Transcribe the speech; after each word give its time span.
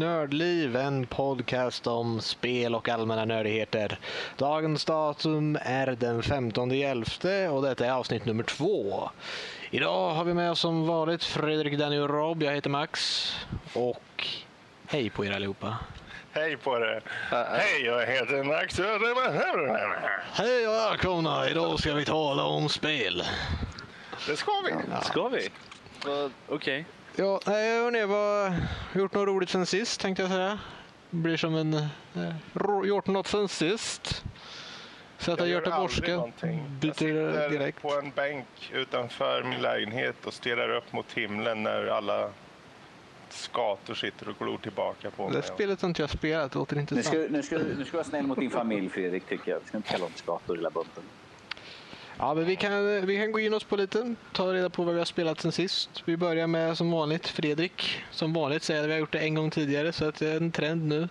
Nördliv, 0.00 0.76
en 0.76 1.06
podcast 1.06 1.86
om 1.86 2.20
spel 2.20 2.74
och 2.74 2.88
allmänna 2.88 3.24
nördigheter. 3.24 3.98
Dagens 4.36 4.84
datum 4.84 5.58
är 5.62 5.86
den 5.86 6.22
15 6.22 6.70
11 6.70 7.04
och 7.50 7.62
detta 7.62 7.86
är 7.86 7.92
avsnitt 7.92 8.24
nummer 8.24 8.42
två. 8.42 9.10
Idag 9.70 10.14
har 10.14 10.24
vi 10.24 10.34
med 10.34 10.50
oss 10.50 10.60
som 10.60 10.86
vanligt 10.86 11.24
Fredrik, 11.24 11.78
Danny 11.78 11.98
och 11.98 12.10
Rob. 12.10 12.42
Jag 12.42 12.52
heter 12.52 12.70
Max 12.70 13.32
och 13.72 14.26
hej 14.86 15.10
på 15.10 15.24
er 15.24 15.32
allihopa. 15.32 15.76
Hej 16.32 16.56
på 16.56 16.76
er! 16.76 17.02
Hej, 17.30 17.84
jag 17.84 18.06
heter 18.06 18.44
Max. 18.44 18.78
Hej 20.32 20.68
och 20.68 20.74
välkomna! 20.74 21.50
Idag 21.50 21.78
ska 21.78 21.94
vi 21.94 22.04
tala 22.04 22.44
om 22.44 22.68
spel. 22.68 23.22
Det 24.26 24.36
ska 24.36 24.52
vi. 24.66 24.74
Ska 25.04 25.28
vi? 25.28 25.48
Okej. 26.48 26.84
Ja, 27.16 27.40
nej, 27.46 27.82
hörni, 27.82 28.04
vad 28.04 28.52
gjort 28.94 29.14
något 29.14 29.26
roligt 29.28 29.48
sen 29.50 29.66
sist 29.66 30.00
tänkte 30.00 30.22
jag 30.22 30.30
säga. 30.30 30.58
Det 31.10 31.16
blir 31.16 31.36
som 31.36 31.54
en... 31.54 31.74
Eh, 31.74 32.84
gjort 32.84 33.06
något 33.06 33.26
sen 33.26 33.48
sist. 33.48 34.24
Sätta 35.18 35.42
Jag 35.42 35.48
gör 35.48 35.56
aldrig 35.56 35.72
göteborgska. 35.72 36.12
någonting. 36.16 36.58
Jag 36.58 36.70
Byter 36.70 36.92
sitter 36.92 37.50
direkt. 37.50 37.82
på 37.82 37.94
en 37.98 38.10
bänk 38.10 38.46
utanför 38.72 39.42
min 39.42 39.60
lägenhet 39.62 40.26
och 40.26 40.34
stirrar 40.34 40.76
upp 40.76 40.92
mot 40.92 41.12
himlen 41.12 41.62
när 41.62 41.86
alla 41.86 42.30
skator 43.28 43.94
sitter 43.94 44.28
och 44.28 44.34
glor 44.38 44.58
tillbaka 44.58 45.10
på 45.10 45.26
Det 45.28 45.32
mig. 45.34 45.42
spelet 45.42 45.82
har 45.82 45.88
inte 45.88 46.02
jag 46.02 46.10
spelat, 46.10 46.52
det 46.52 46.58
låter 46.58 46.74
Nu 46.74 46.80
intressant. 46.80 47.06
ska, 47.06 47.16
nu, 47.32 47.42
ska, 47.42 47.58
nu 47.58 47.72
ska 47.74 47.84
du 47.84 47.90
vara 47.90 48.04
snäll 48.04 48.26
mot 48.26 48.40
din 48.40 48.50
familj 48.50 48.88
Fredrik, 48.88 49.26
tycker 49.28 49.50
jag. 49.52 49.60
Du 49.62 49.66
ska 49.68 49.76
inte 49.76 49.88
kalla 49.88 50.04
dem 50.04 50.12
skator 50.16 50.56
hela 50.56 50.70
bunten. 50.70 51.02
Ja, 52.20 52.34
men 52.34 52.44
vi 52.44 52.56
kan, 52.56 53.06
vi 53.06 53.16
kan 53.16 53.32
gå 53.32 53.40
in 53.40 53.54
oss 53.54 53.64
på 53.64 53.76
lite, 53.76 54.14
ta 54.32 54.52
reda 54.52 54.70
på 54.70 54.82
vad 54.82 54.94
vi 54.94 55.00
har 55.00 55.04
spelat 55.04 55.40
sen 55.40 55.52
sist. 55.52 56.02
Vi 56.04 56.16
börjar 56.16 56.46
med 56.46 56.76
som 56.76 56.90
vanligt 56.90 57.28
Fredrik. 57.28 58.02
Som 58.10 58.32
vanligt 58.32 58.62
säger 58.62 58.86
vi 58.86 58.92
har 58.92 59.00
gjort 59.00 59.12
det 59.12 59.18
en 59.18 59.34
gång 59.34 59.50
tidigare 59.50 59.92
så 59.92 60.08
att 60.08 60.14
det 60.14 60.28
är 60.28 60.36
en 60.36 60.52
trend 60.52 60.84
nu. 60.84 61.08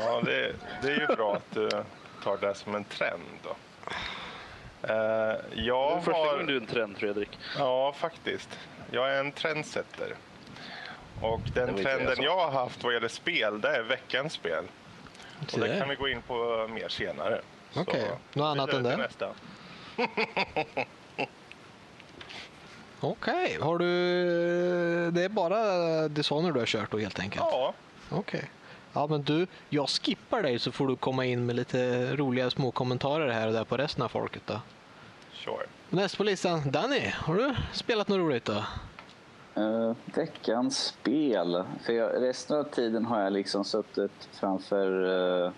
Ja, 0.00 0.20
det, 0.24 0.52
det 0.82 0.88
är 0.88 1.00
ju 1.00 1.06
bra 1.06 1.34
att 1.34 1.54
du 1.54 1.68
tar 2.24 2.36
det 2.36 2.54
som 2.54 2.74
en 2.74 2.84
trend. 2.84 3.22
Då. 3.42 3.50
Eh, 4.82 4.88
Det 4.88 5.40
jag 5.54 5.96
är 5.96 6.00
första 6.00 6.18
har... 6.18 6.32
gången 6.32 6.46
du 6.46 6.56
är 6.56 6.60
en 6.60 6.66
trend, 6.66 6.98
Fredrik. 6.98 7.38
Ja, 7.58 7.94
faktiskt. 7.98 8.58
Jag 8.90 9.14
är 9.14 9.20
en 9.20 9.32
trendsetter. 9.32 10.14
Och 11.20 11.40
den 11.54 11.76
Det 11.76 11.82
trenden 11.82 12.16
jag 12.16 12.24
jag 12.24 12.36
har 12.36 12.50
haft 12.50 12.84
vad 12.84 12.94
gäller 12.94 13.08
spel, 13.08 13.60
det 13.60 13.68
är 13.68 13.82
veckans 13.82 14.32
spel. 14.32 14.64
Så 15.46 15.56
Och 15.60 15.68
det 15.68 15.78
kan 15.78 15.88
vi 15.88 15.94
gå 15.94 16.08
in 16.08 16.22
på 16.22 16.68
mer 16.70 16.88
senare. 16.88 17.40
Okej. 17.76 18.10
Något 18.32 18.44
annat 18.46 18.72
än 18.72 18.82
det? 18.82 18.96
Nästa. 18.96 19.28
Okej, 23.00 23.58
har 23.60 23.78
du... 23.78 23.86
Det 25.10 25.24
är 25.24 25.28
bara 25.28 26.08
Dishonored 26.08 26.54
du 26.54 26.58
har 26.58 26.66
kört 26.66 26.90
då 26.90 26.98
helt 26.98 27.20
enkelt? 27.20 27.44
Ja, 27.50 27.74
Okej. 28.10 28.50
Ja, 28.92 29.06
men 29.06 29.22
du, 29.22 29.46
jag 29.68 29.88
skippar 29.88 30.42
dig 30.42 30.58
så 30.58 30.72
får 30.72 30.86
du 30.88 30.96
komma 30.96 31.24
in 31.24 31.46
med 31.46 31.56
lite 31.56 32.06
roliga 32.16 32.50
små 32.50 32.70
kommentarer 32.70 33.28
här 33.28 33.46
och 33.46 33.52
där 33.52 33.64
på 33.64 33.76
resten 33.76 34.02
av 34.04 34.08
folket 34.08 34.42
då. 34.46 34.60
sure. 35.32 35.66
Näst 35.90 36.16
på 36.16 36.24
listan, 36.24 36.70
Danny, 36.70 37.12
har 37.14 37.34
du 37.34 37.54
spelat 37.72 38.08
något 38.08 38.18
roligt 38.18 38.44
då? 38.44 38.64
Uh, 39.58 39.94
veckans 40.04 40.84
spel. 40.84 41.64
För 41.84 41.92
jag, 41.92 42.22
resten 42.22 42.58
av 42.58 42.64
tiden 42.64 43.04
har 43.04 43.20
jag 43.20 43.32
liksom 43.32 43.64
suttit 43.64 44.28
framför 44.32 45.44
eh, 45.46 45.52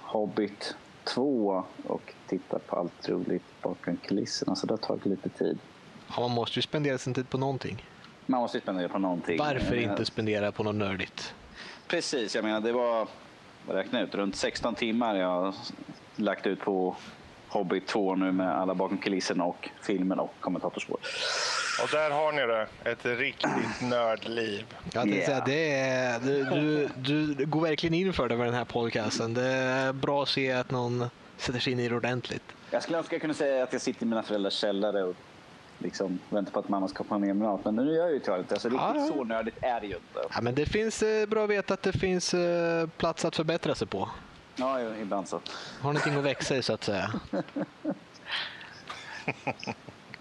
Hobbit 0.00 0.76
2 1.14 1.64
och 1.86 2.14
tittat 2.28 2.66
på 2.66 2.76
allt 2.76 3.08
roligt 3.08 3.42
bakom 3.62 3.96
kulisserna. 3.96 4.56
Så 4.56 4.66
det 4.66 4.72
har 4.72 4.78
tagit 4.78 5.06
lite 5.06 5.28
tid. 5.28 5.58
Ja, 6.08 6.20
man 6.20 6.30
måste 6.30 6.58
ju 6.58 6.62
spendera 6.62 6.98
sin 6.98 7.14
tid 7.14 7.30
på 7.30 7.38
någonting. 7.38 7.84
Man 8.26 8.40
måste 8.40 8.56
ju 8.58 8.62
spendera 8.62 8.88
på 8.88 8.98
någonting. 8.98 9.38
Varför 9.38 9.76
Eh, 9.76 9.82
inte 9.82 10.04
spendera 10.04 10.52
på 10.52 10.62
något 10.62 10.74
nördigt? 10.74 11.34
Precis, 11.86 12.34
jag 12.34 12.44
menar 12.44 12.60
det 12.60 12.72
var, 12.72 13.08
vad 13.66 13.76
räknar 13.76 14.00
jag 14.00 14.08
ut, 14.08 14.14
runt 14.14 14.36
16 14.36 14.74
timmar 14.74 15.14
jag 15.14 15.28
har 15.28 15.54
lagt 16.16 16.46
ut 16.46 16.60
på 16.60 16.96
Hobbit 17.48 17.86
2 17.86 18.14
nu 18.14 18.32
med 18.32 18.58
alla 18.58 18.74
bakom 18.74 18.98
kulisserna 18.98 19.44
och 19.44 19.68
filmen 19.82 20.18
och 20.18 20.34
kommentatorspår. 20.40 20.98
Och 21.82 21.88
där 21.92 22.10
har 22.10 22.32
ni 22.32 22.46
det. 22.46 22.66
Ett 22.90 23.04
riktigt 23.06 23.80
nördliv. 23.82 24.64
Jag 24.84 24.92
tänkte 24.92 25.18
Yeah. 25.18 25.26
säga, 25.26 25.42
det 25.46 25.74
är, 25.74 26.20
du, 26.20 26.88
du, 26.96 27.34
du 27.34 27.46
går 27.46 27.60
verkligen 27.60 27.94
in 27.94 28.12
för 28.12 28.28
det 28.28 28.36
med 28.36 28.46
den 28.46 28.54
här 28.54 28.64
podcasten. 28.64 29.34
Det 29.34 29.42
är 29.46 29.92
bra 29.92 30.22
att 30.22 30.28
se 30.28 30.52
att 30.52 30.70
någon 30.70 31.10
sätter 31.36 31.60
sig 31.60 31.72
in 31.72 31.80
i 31.80 31.88
det 31.88 31.94
ordentligt. 31.96 32.42
Jag 32.70 32.82
skulle 32.82 32.98
önska 32.98 33.14
jag 33.14 33.20
kunde 33.20 33.34
säga 33.34 33.62
att 33.62 33.72
jag 33.72 33.82
sitter 33.82 34.02
i 34.02 34.06
mina 34.06 34.22
föräldrars 34.22 34.52
källare 34.52 35.02
och 35.04 35.14
liksom 35.78 36.18
väntar 36.30 36.52
på 36.52 36.58
att 36.58 36.68
mamma 36.68 36.88
ska 36.88 37.04
komma 37.04 37.18
ner 37.26 37.34
med 37.34 37.36
mat. 37.48 37.64
Men 37.64 37.76
nu 37.76 37.82
gör 37.94 38.02
jag 38.04 38.12
ju 38.12 38.18
tyvärr 38.20 38.38
inte. 38.38 38.54
Alltså, 38.54 38.68
riktigt 38.68 38.82
Ja, 38.82 38.94
ja. 38.96 39.06
så 39.06 39.24
nördigt 39.24 39.56
är 39.60 39.80
det 39.80 39.86
ju 39.86 39.94
inte. 39.94 40.20
Ja, 40.34 40.40
men 40.40 40.54
det 40.54 40.66
finns 40.66 41.02
eh, 41.02 41.26
bra 41.26 41.44
att 41.44 41.50
veta 41.50 41.74
att 41.74 41.82
det 41.82 41.92
finns 41.92 42.34
eh, 42.34 42.86
plats 42.96 43.24
att 43.24 43.36
förbättra 43.36 43.74
sig 43.74 43.86
på. 43.86 44.08
Ja, 44.56 44.80
ibland 45.02 45.28
så. 45.28 45.40
Har 45.80 45.92
någonting 45.92 46.14
att 46.18 46.24
växa 46.24 46.56
i 46.56 46.62
så 46.62 46.72
att 46.72 46.84
säga. 46.84 47.10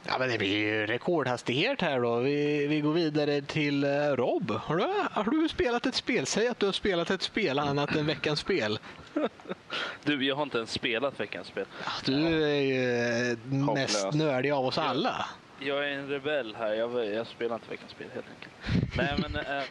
Ja, 0.08 0.18
men 0.20 0.30
det 0.30 0.38
blir 0.38 0.58
ju 0.58 0.86
rekordhastighet 0.86 1.82
här 1.82 2.00
då. 2.00 2.20
Vi, 2.20 2.68
vi 2.68 2.82
går 2.82 2.94
vidare 2.94 3.42
till 3.42 3.84
eh, 3.84 3.90
Rob. 3.90 4.52
Har 4.52 4.76
du, 4.76 4.88
har 5.12 5.24
du 5.24 5.50
spelat 5.50 5.86
ett 5.86 5.96
spel? 5.96 6.26
Säg 6.26 6.48
att 6.48 6.60
du 6.60 6.66
har 6.66 6.74
spelat 6.74 7.10
ett 7.10 7.22
spel 7.22 7.60
annat 7.60 7.96
än 7.96 8.06
veckans 8.06 8.40
spel. 8.40 8.80
Du, 10.04 10.26
jag 10.26 10.36
har 10.36 10.44
inte 10.44 10.58
ens 10.58 10.72
spelat 10.72 11.20
veckans 11.20 11.48
spel. 11.48 11.66
Du 12.06 12.44
är 12.44 12.62
ju 12.62 12.92
eh, 13.32 13.38
mest 13.46 13.96
Hopplös. 14.04 14.16
nördig 14.16 14.52
av 14.52 14.66
oss 14.66 14.78
alla. 14.78 15.26
Jag 15.60 15.78
är 15.86 15.92
en 15.92 16.10
rebell 16.10 16.56
här. 16.56 16.74
Jag, 16.74 17.06
jag 17.06 17.28
spelar 17.28 17.56
inte 17.56 17.70
veckans 17.70 17.92
spel 17.92 18.08
helt 18.14 18.26
enkelt. 18.36 18.98
Nej, 18.98 19.16
men 19.18 19.36
eh, 19.36 19.64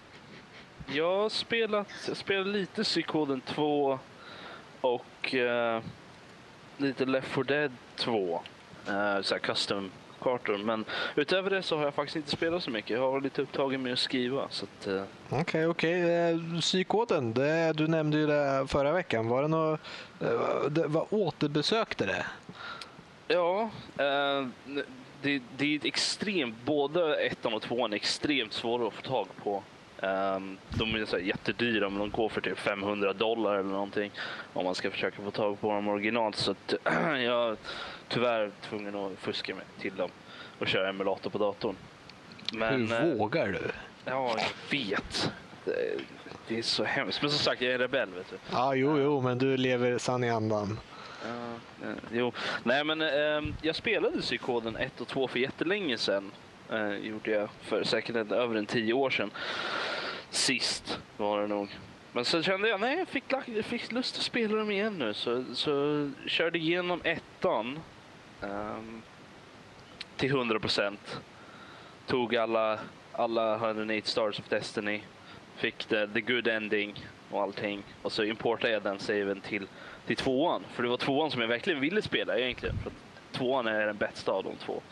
jag 0.86 1.16
har 1.16 1.28
spelat, 1.28 1.88
jag 2.08 2.16
spelat 2.16 2.46
lite 2.46 2.84
Psykoden 2.84 3.40
2 3.40 3.98
och 4.80 5.34
eh, 5.34 5.82
lite 6.76 7.04
Left 7.04 7.28
4 7.28 7.44
Dead 7.44 7.72
2. 7.96 8.42
Eh, 8.88 9.20
så 9.22 9.34
här 9.34 9.38
custom 9.38 9.90
kartor. 10.26 10.58
Men 10.58 10.84
utöver 11.16 11.50
det 11.50 11.62
så 11.62 11.76
har 11.76 11.84
jag 11.84 11.94
faktiskt 11.94 12.16
inte 12.16 12.30
spelat 12.30 12.62
så 12.62 12.70
mycket. 12.70 12.90
Jag 12.90 13.00
har 13.00 13.10
varit 13.10 13.24
lite 13.24 13.42
upptagen 13.42 13.82
med 13.82 13.92
att 13.92 13.98
skriva. 13.98 14.48
Eh, 14.86 15.02
Okej, 15.30 15.66
okej. 15.66 16.00
Eh, 16.30 16.60
Psykoden, 16.60 17.32
det, 17.32 17.72
du 17.72 17.88
nämnde 17.88 18.18
ju 18.18 18.26
det 18.26 18.66
förra 18.68 18.92
veckan. 18.92 19.28
Var 19.28 19.42
det 19.42 19.48
något... 19.48 19.80
eh, 20.20 20.86
vad 20.86 21.06
återbesökte 21.10 22.06
det? 22.06 22.26
Ja, 23.28 23.70
eh, 23.98 24.46
det, 25.22 25.42
det 25.56 25.72
är 25.72 25.76
ett 25.76 25.84
extremt, 25.84 26.54
både 26.64 27.16
ettan 27.16 27.54
och 27.54 27.62
tvåan 27.62 27.92
är 27.92 27.96
extremt 27.96 28.52
svåra 28.52 28.88
att 28.88 28.94
få 28.94 29.02
tag 29.02 29.26
på. 29.44 29.62
Ehm, 30.02 30.58
de 30.78 30.94
är 30.94 31.04
så 31.04 31.18
jättedyra 31.18 31.88
men 31.88 31.98
de 31.98 32.10
går 32.10 32.28
för 32.28 32.40
typ 32.40 32.58
500 32.58 33.12
dollar 33.12 33.54
eller 33.54 33.70
någonting 33.70 34.10
om 34.52 34.64
man 34.64 34.74
ska 34.74 34.90
försöka 34.90 35.22
få 35.22 35.30
tag 35.30 35.60
på 35.60 35.72
dem 35.72 35.88
originalt. 35.88 36.36
Så 36.36 36.50
att, 36.50 36.74
jag 37.24 37.56
tyvärr 38.08 38.50
tvungen 38.68 38.96
att 38.96 39.12
fuska 39.18 39.54
mig 39.54 39.64
till 39.78 39.96
dem 39.96 40.10
och 40.58 40.66
köra 40.66 40.88
emulator 40.88 41.30
på 41.30 41.38
datorn. 41.38 41.76
Men, 42.52 42.92
Hur 42.92 43.10
eh, 43.10 43.16
vågar 43.16 43.48
du? 43.48 43.70
Ja, 44.04 44.36
jag 44.38 44.78
vet. 44.78 45.32
Det, 45.64 46.00
det 46.48 46.58
är 46.58 46.62
så 46.62 46.84
hemskt. 46.84 47.22
Men 47.22 47.30
som 47.30 47.38
sagt, 47.38 47.62
jag 47.62 47.72
är 47.72 47.78
rebell 47.78 48.08
vet 48.10 48.30
du. 48.30 48.36
Ja, 48.52 48.74
jo, 48.74 48.98
jo, 48.98 49.20
men 49.20 49.38
du 49.38 49.56
lever 49.56 49.98
sann 49.98 50.24
i 50.24 50.30
andan. 50.30 50.78
Ja, 51.22 51.86
eh, 51.86 51.94
jo. 52.12 52.32
Nej, 52.64 52.84
men 52.84 53.02
ehm, 53.02 53.54
jag 53.62 53.76
spelade 53.76 54.20
Psykoden 54.20 54.76
1 54.76 55.00
och 55.00 55.08
2 55.08 55.28
för 55.28 55.38
jättelänge 55.38 55.98
sedan. 55.98 56.32
Eh, 56.70 56.90
gjorde 56.90 57.30
jag 57.30 57.48
för 57.60 57.84
säkert 57.84 58.16
en, 58.16 58.32
över 58.32 58.56
en 58.56 58.66
tio 58.66 58.92
år 58.92 59.10
sedan. 59.10 59.30
Sist 60.30 60.98
var 61.16 61.40
det 61.40 61.46
nog. 61.46 61.76
Men 62.12 62.24
så 62.24 62.42
kände 62.42 62.68
jag, 62.68 62.80
nej, 62.80 62.98
jag 62.98 63.08
fick, 63.08 63.24
jag 63.46 63.64
fick 63.64 63.92
lust 63.92 64.16
att 64.16 64.22
spela 64.22 64.56
dem 64.56 64.70
igen 64.70 64.98
nu. 64.98 65.14
Så, 65.14 65.44
så 65.54 66.10
körde 66.26 66.58
igenom 66.58 67.00
ettan 67.04 67.78
Um, 68.40 69.02
till 70.16 70.30
100 70.30 70.58
procent. 70.58 71.20
Tog 72.06 72.36
alla, 72.36 72.78
alla 73.12 73.54
108 73.54 74.06
stars 74.06 74.38
of 74.38 74.48
destiny. 74.48 75.02
Fick 75.56 75.84
the, 75.84 76.06
the 76.06 76.20
good 76.20 76.48
ending 76.48 77.06
och 77.30 77.42
allting. 77.42 77.82
Och 78.02 78.12
så 78.12 78.24
importade 78.24 78.72
jag 78.72 78.82
den 78.82 78.98
saven 78.98 79.40
till, 79.40 79.66
till 80.06 80.16
tvåan. 80.16 80.64
För 80.72 80.82
det 80.82 80.88
var 80.88 80.96
tvåan 80.96 81.30
som 81.30 81.40
jag 81.40 81.48
verkligen 81.48 81.80
ville 81.80 82.02
spela 82.02 82.38
egentligen. 82.38 82.76
För 82.82 82.90
att 82.90 83.32
tvåan 83.32 83.66
är 83.66 83.86
den 83.86 83.96
bästa 83.96 84.32
av 84.32 84.44
de 84.44 84.56
två. 84.56 84.82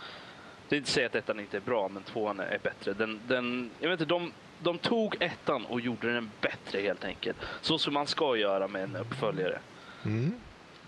Det 0.69 0.77
är 0.77 0.79
inte 0.79 0.89
att 0.89 0.93
säga 0.93 1.07
att 1.07 1.15
ettan 1.15 1.41
inte 1.41 1.57
är 1.57 1.61
bra, 1.61 1.89
men 1.89 2.03
tvåan 2.03 2.41
är 2.41 2.59
bättre. 2.63 2.93
Den, 2.93 3.21
den, 3.27 3.71
jag 3.81 3.91
vet 3.91 4.01
inte, 4.01 4.15
de, 4.15 4.33
de 4.59 4.79
tog 4.79 5.17
ettan 5.23 5.67
och 5.67 5.81
gjorde 5.81 6.13
den 6.13 6.31
bättre 6.41 6.81
helt 6.81 7.05
enkelt. 7.05 7.37
Så 7.61 7.79
som 7.79 7.95
man 7.95 8.07
ska 8.07 8.37
göra 8.37 8.69
med 8.69 8.83
en 8.83 8.97
uppföljare. 8.97 9.59
Mm. 10.05 10.35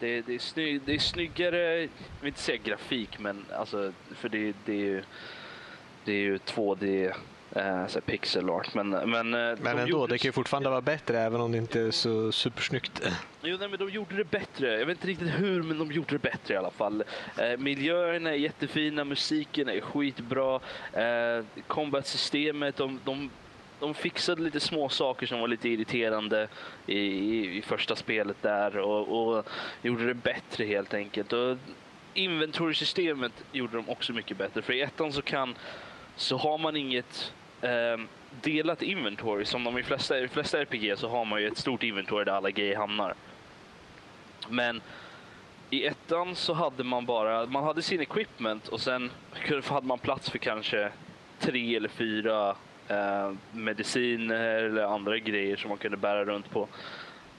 Det, 0.01 0.21
det, 0.21 0.35
är, 0.35 0.39
snygg, 0.39 0.81
det 0.85 0.95
är 0.95 0.99
snyggare, 0.99 1.81
jag 1.81 1.89
vill 2.21 2.29
inte 2.29 2.41
säga 2.41 2.59
grafik, 2.65 3.19
men 3.19 3.45
alltså, 3.59 3.93
för 4.15 4.29
det, 4.29 4.55
det 4.65 4.73
är 4.73 4.85
ju 4.85 5.03
det 6.07 6.13
är 6.13 6.21
ju 6.21 6.37
2D 6.37 7.13
eh, 7.53 7.87
så 7.87 8.01
pixel 8.01 8.51
art. 8.51 8.75
Men, 8.75 8.91
men, 8.91 9.35
eh, 9.35 9.57
Men 9.61 9.77
de 9.77 9.83
ändå, 9.83 10.07
det 10.07 10.19
kan 10.19 10.29
ju 10.29 10.33
fortfarande 10.33 10.71
vara 10.71 10.81
bättre 10.81 11.21
även 11.21 11.41
om 11.41 11.53
det 11.53 11.59
inte 11.59 11.81
är 11.81 11.91
så 11.91 12.33
supersnyggt. 12.33 13.03
Jo, 13.43 13.57
nej, 13.61 13.69
men 13.69 13.79
de 13.79 13.91
gjorde 13.91 14.17
det 14.17 14.31
bättre. 14.31 14.79
Jag 14.79 14.87
vet 14.87 14.97
inte 14.97 15.07
riktigt 15.07 15.29
hur, 15.29 15.63
men 15.63 15.79
de 15.79 15.93
gjorde 15.93 16.15
det 16.15 16.19
bättre 16.19 16.55
i 16.55 16.57
alla 16.57 16.71
fall. 16.71 17.05
Eh, 17.37 17.59
miljöerna 17.59 18.31
är 18.31 18.35
jättefina, 18.35 19.05
musiken 19.05 19.69
är 19.69 19.81
skitbra. 19.81 20.61
Eh, 20.93 21.45
Combat-systemet, 21.67 22.77
de, 22.77 23.01
de 23.05 23.31
de 23.81 23.95
fixade 23.95 24.43
lite 24.43 24.61
små 24.61 24.89
saker 24.89 25.27
som 25.27 25.41
var 25.41 25.49
lite 25.49 25.69
irriterande 25.69 26.49
i, 26.87 26.99
i, 26.99 27.57
i 27.57 27.63
första 27.63 27.97
spelet 27.97 28.43
där 28.43 28.79
och, 28.79 29.29
och 29.29 29.47
gjorde 29.83 30.07
det 30.07 30.15
bättre 30.15 30.65
helt 30.65 30.95
enkelt. 30.95 31.33
Och 31.33 31.57
inventory-systemet 32.15 33.33
gjorde 33.53 33.77
de 33.77 33.91
också 33.91 34.13
mycket 34.13 34.37
bättre. 34.37 34.63
För 34.63 34.73
i 34.73 34.81
ettan 34.81 35.13
så 35.13 35.23
kan 35.23 35.55
så 36.17 36.37
har 36.37 36.59
man 36.59 36.77
inget 36.77 37.33
eh, 37.61 38.01
delat 38.43 38.83
inventory. 38.83 39.45
Som 39.45 39.65
de 39.65 39.79
i 39.79 39.83
flesta, 39.83 40.19
i 40.19 40.29
flesta 40.29 40.61
RPG 40.61 40.99
så 40.99 41.09
har 41.09 41.25
man 41.25 41.41
ju 41.41 41.49
ett 41.49 41.59
stort 41.59 41.83
inventory 41.83 42.25
där 42.25 42.33
alla 42.33 42.51
grejer 42.51 42.77
hamnar. 42.77 43.15
Men 44.49 44.81
i 45.71 45.87
ettan 45.87 46.35
så 46.35 46.53
hade 46.53 46.85
man 46.85 47.07
bara, 47.07 47.47
man 47.47 47.65
hade 47.65 47.83
sin 47.83 48.01
equipment 48.01 48.69
och 48.69 48.81
sen 48.81 49.11
hade 49.65 49.87
man 49.87 49.99
plats 49.99 50.31
för 50.31 50.39
kanske 50.39 50.93
tre 51.39 51.77
eller 51.77 51.89
fyra 51.89 52.57
eh, 52.89 53.33
mediciner 53.53 54.65
eller 54.65 54.83
andra 54.83 55.19
grejer 55.19 55.57
som 55.57 55.69
man 55.69 55.79
kunde 55.79 55.97
bära 55.97 56.25
runt 56.25 56.51
på. 56.51 56.69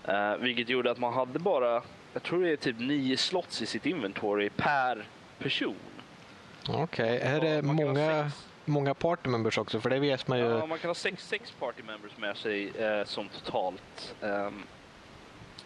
Eh, 0.07 0.35
vilket 0.35 0.69
gjorde 0.69 0.91
att 0.91 0.99
man 0.99 1.13
hade 1.13 1.39
bara, 1.39 1.81
jag 2.13 2.23
tror 2.23 2.43
det 2.43 2.51
är 2.51 2.55
typ 2.55 2.79
nio 2.79 3.17
slots 3.17 3.61
i 3.61 3.65
sitt 3.65 3.85
inventory 3.85 4.49
per 4.49 5.05
person. 5.39 5.75
Okej, 6.69 7.19
är 7.19 7.41
det 7.41 7.61
många, 7.61 8.31
många 8.65 8.93
party 8.93 9.29
members 9.29 9.57
också? 9.57 9.81
För 9.81 9.89
det 9.89 9.99
vet 9.99 10.27
man 10.27 10.39
ju. 10.39 10.45
Ja, 10.45 10.65
man 10.65 10.79
kan 10.79 10.89
ha 10.89 10.95
sex, 10.95 11.27
sex 11.27 11.51
party 11.59 11.83
members 11.83 12.17
med 12.17 12.37
sig 12.37 12.69
eh, 12.69 13.05
som 13.05 13.29
totalt. 13.29 14.15
Ehm, 14.21 14.63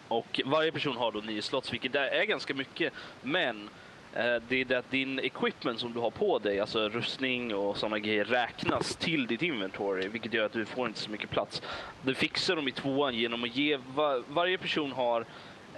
och 0.08 0.40
varje 0.44 0.72
person 0.72 0.96
har 0.96 1.12
då 1.12 1.20
nio 1.20 1.42
slots, 1.42 1.72
vilket 1.72 1.94
är 1.94 2.24
ganska 2.24 2.54
mycket. 2.54 2.92
Men 3.22 3.62
eh, 3.64 3.70
Eh, 4.14 4.42
det 4.48 4.60
är 4.60 4.64
det 4.64 4.78
att 4.78 4.90
din 4.90 5.18
equipment 5.18 5.80
som 5.80 5.92
du 5.92 6.00
har 6.00 6.10
på 6.10 6.38
dig, 6.38 6.60
alltså 6.60 6.88
rustning 6.88 7.54
och 7.54 7.76
sådana 7.76 7.98
grejer, 7.98 8.24
räknas 8.24 8.96
till 8.96 9.26
ditt 9.26 9.42
inventory, 9.42 10.08
vilket 10.08 10.34
gör 10.34 10.46
att 10.46 10.52
du 10.52 10.64
får 10.64 10.86
inte 10.86 11.00
så 11.00 11.10
mycket 11.10 11.30
plats. 11.30 11.62
Det 12.02 12.14
fixar 12.14 12.56
de 12.56 12.68
i 12.68 12.72
tvåan 12.72 13.14
genom 13.14 13.44
att 13.44 13.56
ge 13.56 13.78
var, 13.94 14.22
varje 14.28 14.58
person 14.58 14.92
har 14.92 15.24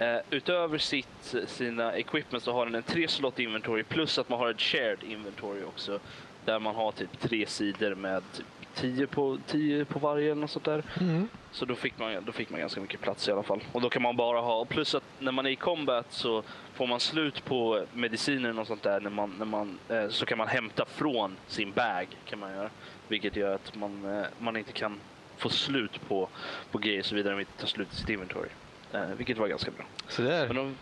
Uh, 0.01 0.17
utöver 0.29 0.77
sitt, 0.77 1.35
sina 1.47 1.93
equipment 1.93 2.43
så 2.43 2.53
har 2.53 2.65
den 2.65 2.75
en 2.75 2.83
tre 2.83 3.07
slott 3.07 3.39
inventory 3.39 3.83
plus 3.83 4.19
att 4.19 4.29
man 4.29 4.39
har 4.39 4.49
ett 4.49 4.61
shared 4.61 5.03
inventory 5.03 5.63
också. 5.63 5.99
Där 6.45 6.59
man 6.59 6.75
har 6.75 6.91
typ 6.91 7.19
tre 7.19 7.45
sidor 7.45 7.95
med 7.95 8.23
typ 8.33 8.45
10 8.75 9.07
på, 9.07 9.37
10 9.47 9.85
på 9.85 9.99
varje 9.99 10.35
något 10.35 10.51
sånt 10.51 10.65
där. 10.65 10.83
Mm. 11.01 11.27
Så 11.51 11.65
då 11.65 11.75
fick, 11.75 11.99
man, 11.99 12.25
då 12.25 12.31
fick 12.31 12.49
man 12.49 12.59
ganska 12.59 12.81
mycket 12.81 13.01
plats 13.01 13.27
i 13.27 13.31
alla 13.31 13.43
fall. 13.43 13.63
Och 13.71 13.81
då 13.81 13.89
kan 13.89 14.01
man 14.01 14.15
bara 14.15 14.41
ha, 14.41 14.65
plus 14.65 14.95
att 14.95 15.03
när 15.19 15.31
man 15.31 15.45
är 15.45 15.49
i 15.49 15.55
combat 15.55 16.05
så 16.09 16.43
får 16.73 16.87
man 16.87 16.99
slut 16.99 17.45
på 17.45 17.85
mediciner 17.93 18.59
och 18.59 18.67
sånt 18.67 18.83
där. 18.83 18.99
När 18.99 19.09
man, 19.09 19.35
när 19.39 19.45
man, 19.45 19.79
eh, 19.89 20.09
så 20.09 20.25
kan 20.25 20.37
man 20.37 20.47
hämta 20.47 20.85
från 20.85 21.35
sin 21.47 21.71
bag 21.71 22.07
kan 22.25 22.39
man 22.39 22.51
göra. 22.51 22.69
Vilket 23.07 23.35
gör 23.35 23.55
att 23.55 23.75
man, 23.75 24.19
eh, 24.19 24.25
man 24.39 24.57
inte 24.57 24.71
kan 24.71 24.99
få 25.37 25.49
slut 25.49 26.07
på, 26.07 26.29
på 26.71 26.77
grejer 26.77 27.03
såvida 27.03 27.29
de 27.29 27.39
inte 27.39 27.59
tar 27.59 27.67
slut 27.67 27.93
i 27.93 27.95
sitt 27.95 28.09
inventory. 28.09 28.49
Eh, 28.93 29.07
vilket 29.17 29.37
var 29.37 29.47
ganska 29.47 29.71
bra. 29.71 29.85
Så 30.07 30.21
där. 30.21 30.75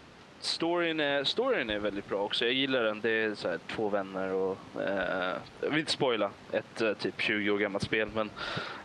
Storyn, 0.43 0.99
är, 0.99 1.23
storyn 1.23 1.69
är 1.69 1.79
väldigt 1.79 2.09
bra 2.09 2.17
också. 2.19 2.45
Jag 2.45 2.53
gillar 2.53 2.83
den. 2.83 3.01
Det 3.01 3.09
är 3.09 3.35
så 3.35 3.49
här, 3.49 3.59
två 3.67 3.89
vänner 3.89 4.33
och... 4.33 4.57
Eh, 4.81 5.35
jag 5.61 5.69
vill 5.69 5.79
inte 5.79 5.91
spoila 5.91 6.29
ett 6.51 6.81
eh, 6.81 6.93
typ 6.93 7.21
20 7.21 7.49
år 7.51 7.57
gammalt 7.57 7.83
spel 7.83 8.09
men... 8.15 8.29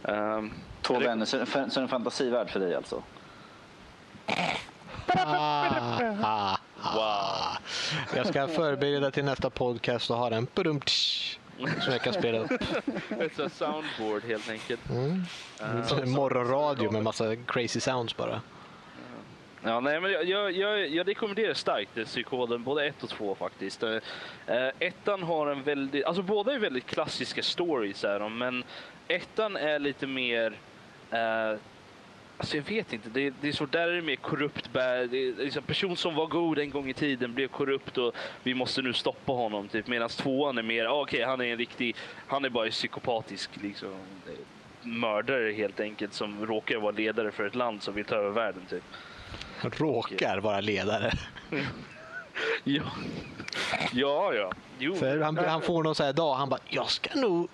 ehm, 0.03 0.53
Två 0.83 0.99
vänner, 0.99 1.25
så, 1.25 1.47
så 1.47 1.59
är 1.59 1.67
det 1.75 1.81
en 1.81 1.89
fantasivärld 1.89 2.51
för 2.51 2.61
dig 2.61 2.75
alltså? 2.75 3.03
Ah, 5.07 5.99
ah, 6.23 6.57
Wow. 6.95 7.59
Jag 8.17 8.27
ska 8.27 8.49
förbereda 8.49 9.11
till 9.11 9.25
nästa 9.25 9.51
podcast 9.51 10.11
och 10.11 10.17
ha 10.17 10.31
en 10.31 10.47
pudum 10.47 10.81
som 11.81 11.93
jag 11.93 12.03
kan 12.03 12.13
spela 12.13 12.39
upp. 12.39 12.51
Ett 13.21 13.53
soundboard 13.53 14.25
helt 14.25 14.51
enkelt. 14.51 14.91
Mm. 14.91 15.23
Eh, 15.61 16.05
Morgonradio 16.05 16.91
med 16.91 17.03
massa 17.03 17.37
crazy 17.37 17.81
sounds 17.81 18.17
bara. 18.17 18.41
Ja, 19.69 19.81
nej, 19.81 20.01
men 20.01 20.13
jag, 20.13 20.25
jag, 20.25 20.53
jag, 20.53 20.89
jag 20.89 21.09
rekommenderar 21.09 21.55
starkt 21.55 22.05
psykoden, 22.05 22.63
både 22.65 22.87
1 22.87 23.03
och 23.03 23.09
2 23.09 23.35
faktiskt. 23.35 23.83
Eh, 23.83 23.97
eh, 24.47 24.71
ettan 24.79 25.23
har 25.23 25.47
en 25.47 25.63
väldigt, 25.63 26.05
alltså 26.05 26.23
båda 26.23 26.53
är 26.53 26.59
väldigt 26.59 26.87
klassiska 26.87 27.43
stories 27.43 28.05
är 28.05 28.21
de, 28.21 28.39
men 28.39 28.65
ettan 29.09 29.57
är 29.57 29.79
lite 29.79 30.07
mer, 30.07 30.53
eh, 31.11 31.59
alltså 32.37 32.57
jag 32.57 32.65
vet 32.65 32.93
inte, 32.93 33.09
det, 33.09 33.35
det 33.41 33.49
är 33.49 33.53
så 33.53 33.67
där 33.67 33.89
är 33.89 33.93
det 33.93 34.03
mer 34.03 34.17
korrupt, 34.17 34.71
det 34.73 34.81
är 34.81 35.45
liksom 35.45 35.63
person 35.63 35.97
som 35.97 36.15
var 36.15 36.27
god 36.27 36.59
en 36.59 36.71
gång 36.71 36.89
i 36.89 36.95
tiden 36.95 37.35
blev 37.35 37.49
korrupt 37.49 37.99
och 37.99 38.15
vi 38.43 38.55
måste 38.55 38.83
nu 38.83 38.93
stoppa 38.93 39.33
honom 39.33 39.69
typ, 39.69 39.87
medan 39.87 40.09
tvåan 40.09 40.59
är 40.59 40.63
mer, 40.63 40.85
ah, 40.85 41.01
okej 41.03 41.23
han 41.23 41.41
är 41.41 41.45
en 41.45 41.59
riktig, 41.59 41.97
han 42.27 42.45
är 42.45 42.49
bara 42.49 42.67
en 42.67 42.73
psykopatisk 42.73 43.51
liksom 43.63 43.95
mördare 44.83 45.53
helt 45.53 45.81
enkelt 45.81 46.13
som 46.13 46.47
råkar 46.47 46.77
vara 46.77 46.93
ledare 46.93 47.31
för 47.31 47.47
ett 47.47 47.55
land 47.55 47.83
som 47.83 47.95
vill 47.95 48.05
ta 48.05 48.15
över 48.15 48.31
världen 48.31 48.63
typ. 48.71 48.85
Råkar 49.79 50.39
vara 50.39 50.61
ledare. 50.61 51.13
Ja, 52.65 52.83
ja. 53.93 54.35
ja. 54.35 54.53
Jo. 54.79 54.95
För 54.95 55.21
han, 55.21 55.37
han 55.37 55.63
får 55.63 55.83
någon 55.83 55.95
så 55.95 56.05
här 56.05 56.13
dag, 56.13 56.35
han 56.35 56.49
bara, 56.49 56.61
jag 56.69 56.91
ska 56.91 57.21
nog 57.21 57.49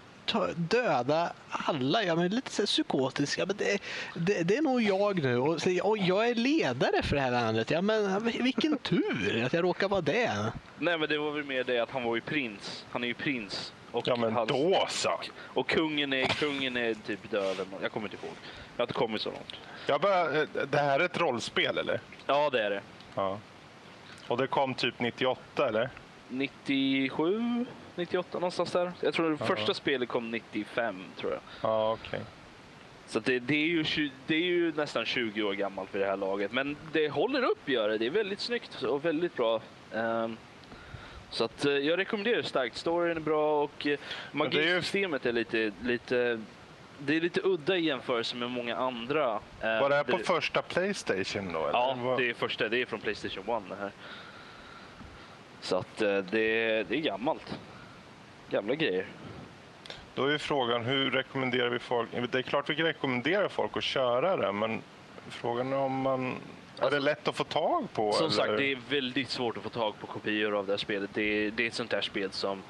döda 0.57 1.33
alla. 1.49 2.03
Ja, 2.03 2.15
men 2.15 2.29
lite 2.29 2.51
så 2.51 2.67
psykotisk. 2.67 3.39
Ja, 3.39 3.47
men 3.47 3.57
det, 3.57 3.79
det, 4.15 4.43
det 4.43 4.57
är 4.57 4.63
nog 4.63 4.83
jag 4.83 5.23
nu. 5.23 5.39
Och, 5.39 5.63
så, 5.63 5.81
och 5.83 5.99
jag 5.99 6.29
är 6.29 6.35
ledare 6.35 7.03
för 7.03 7.17
det 7.17 7.23
här 7.23 7.31
landet. 7.31 7.71
Ja, 7.71 7.81
men 7.81 8.25
vilken 8.25 8.79
tur 8.79 9.45
att 9.47 9.53
jag 9.53 9.65
råkar 9.65 9.89
vara 9.89 10.01
det. 10.01 10.53
Nej, 10.79 10.99
men 10.99 11.09
det 11.09 11.19
var 11.19 11.31
väl 11.31 11.45
mer 11.45 11.65
det 11.65 11.79
att 11.79 11.91
han 11.91 12.03
var 12.03 12.15
ju 12.15 12.21
prins. 12.21 12.85
Han 12.91 13.05
är 13.05 13.09
ju 13.09 13.15
prins. 13.15 13.73
Och 13.95 14.09
Ja, 14.09 14.17
men 14.17 14.33
hans- 14.33 14.49
då 14.49 14.87
så. 14.89 15.21
Och 15.43 15.67
kungen 15.69 16.13
är, 16.13 16.27
kungen 16.27 16.77
är 16.77 16.95
typ 16.95 17.31
död. 17.31 17.57
Jag 17.83 17.93
kommer 17.93 18.07
inte 18.07 18.27
ihåg. 18.27 18.35
Jag 18.77 18.83
har 18.83 18.85
inte 18.85 18.93
kommit 18.95 19.21
så 19.23 19.31
långt. 19.31 19.55
Jag 19.87 20.01
bara, 20.01 20.41
eh, 20.41 20.49
det 20.71 20.79
här 20.79 21.01
är 21.01 21.05
ett 21.05 21.21
rollspel 21.21 21.79
eller? 21.79 22.01
Ja, 22.27 22.51
det 22.51 22.63
är 22.63 22.71
det. 22.71 22.81
Ja. 23.15 23.39
Och 24.29 24.37
det 24.37 24.47
kom 24.47 24.75
typ 24.75 25.01
98 25.01 25.69
eller? 25.69 25.91
97, 26.29 27.67
98 27.95 28.39
någonstans 28.39 28.73
där. 28.73 28.93
Jag 29.01 29.15
tror 29.15 29.31
det 29.31 29.37
Ja. 29.41 29.47
första 29.47 29.75
spelet 29.75 30.09
kom 30.09 30.31
95 30.31 31.05
tror 31.17 31.33
jag. 31.33 31.41
Ja, 31.61 31.93
okej. 31.93 32.21
Så 33.07 33.19
att 33.19 33.25
det, 33.25 33.39
det, 33.39 33.55
är 33.55 33.67
ju, 33.67 34.11
det 34.27 34.35
är 34.35 34.41
ju 34.41 34.73
nästan 34.77 35.05
20 35.05 35.43
år 35.43 35.53
gammalt 35.53 35.95
vid 35.95 36.03
det 36.03 36.07
här 36.09 36.17
laget. 36.17 36.53
Men 36.53 36.77
det 36.93 37.09
håller 37.09 37.43
upp 37.45 37.69
gör 37.69 37.89
det. 37.89 37.99
Det 37.99 38.07
är 38.07 38.11
väldigt 38.11 38.41
snyggt 38.41 38.83
och 38.83 39.05
väldigt 39.05 39.37
bra. 39.37 39.61
Ehm, 39.95 40.37
så 41.31 41.45
att 41.45 41.65
eh, 41.65 41.73
jag 41.73 41.99
rekommenderar 41.99 42.43
starkt. 42.43 42.77
Storyn 42.77 43.17
är 43.17 43.21
bra 43.21 43.63
och 43.63 43.87
ju- 43.87 43.97
magisystemet 44.33 45.27
är 45.27 45.33
lite, 45.33 45.73
lite 45.83 46.41
det 46.99 47.17
är 47.17 47.21
lite 47.21 47.41
udda 47.45 47.77
i 47.77 47.81
jämförelse 47.85 48.37
med 48.37 48.51
många 48.51 48.77
andra. 48.77 49.25
eh, 49.61 49.81
Var 49.81 49.89
det 49.89 49.95
här 49.97 50.05
på 50.05 50.17
det- 50.19 50.25
första 50.25 50.63
Playstation 50.63 51.53
då? 51.53 51.59
Eller? 51.61 51.79
Ja, 51.79 52.15
det 52.19 52.31
är 52.31 52.35
första. 52.35 52.69
Det 52.69 52.79
är 52.83 52.87
från 52.87 53.01
Playstation 53.01 53.57
1 53.57 53.63
det 53.69 53.75
här. 53.77 53.91
Så 55.61 55.77
att 55.77 56.03
eh, 56.03 56.17
det, 56.19 56.83
det 56.89 56.97
är 56.97 57.01
gammalt. 57.01 57.59
Gamla 58.51 58.75
grejer. 58.75 59.07
Då 60.15 60.27
är 60.27 60.39
frågan, 60.39 60.85
hur 60.85 61.11
rekommenderar 61.11 61.69
vi 61.69 61.79
folk? 61.79 62.11
Det 62.31 62.39
är 62.39 62.43
klart 62.43 62.71
vi 62.71 62.75
rekommenderar 62.75 63.49
folk 63.49 63.77
att 63.77 63.85
köra 63.85 64.37
det, 64.37 64.53
men 64.53 64.83
frågan 65.29 65.73
är 65.73 65.77
om 65.77 65.93
man... 66.01 66.35
är 66.87 66.91
det 66.91 67.01
lätt 67.01 67.29
att 67.29 67.37
få 67.37 67.45
tag 67.45 67.93
på? 67.93 68.13
Som 68.13 68.27
eller? 68.27 68.37
sagt, 68.37 68.57
det 68.57 68.73
är 68.73 68.79
väldigt 68.89 69.31
svårt 69.31 69.57
att 69.57 69.63
få 69.63 69.69
tag 69.69 69.95
på 70.01 70.07
kopior 70.07 70.59
av 70.59 70.67
det 70.67 70.73
här 70.73 70.79
spelet. 70.79 71.11
Det 71.15 71.23
är, 71.23 71.51
det 71.51 71.63
är 71.63 71.67
ett 71.67 71.75
sånt 71.75 71.93
här 71.93 72.01
spel 72.01 72.33
som, 72.33 72.63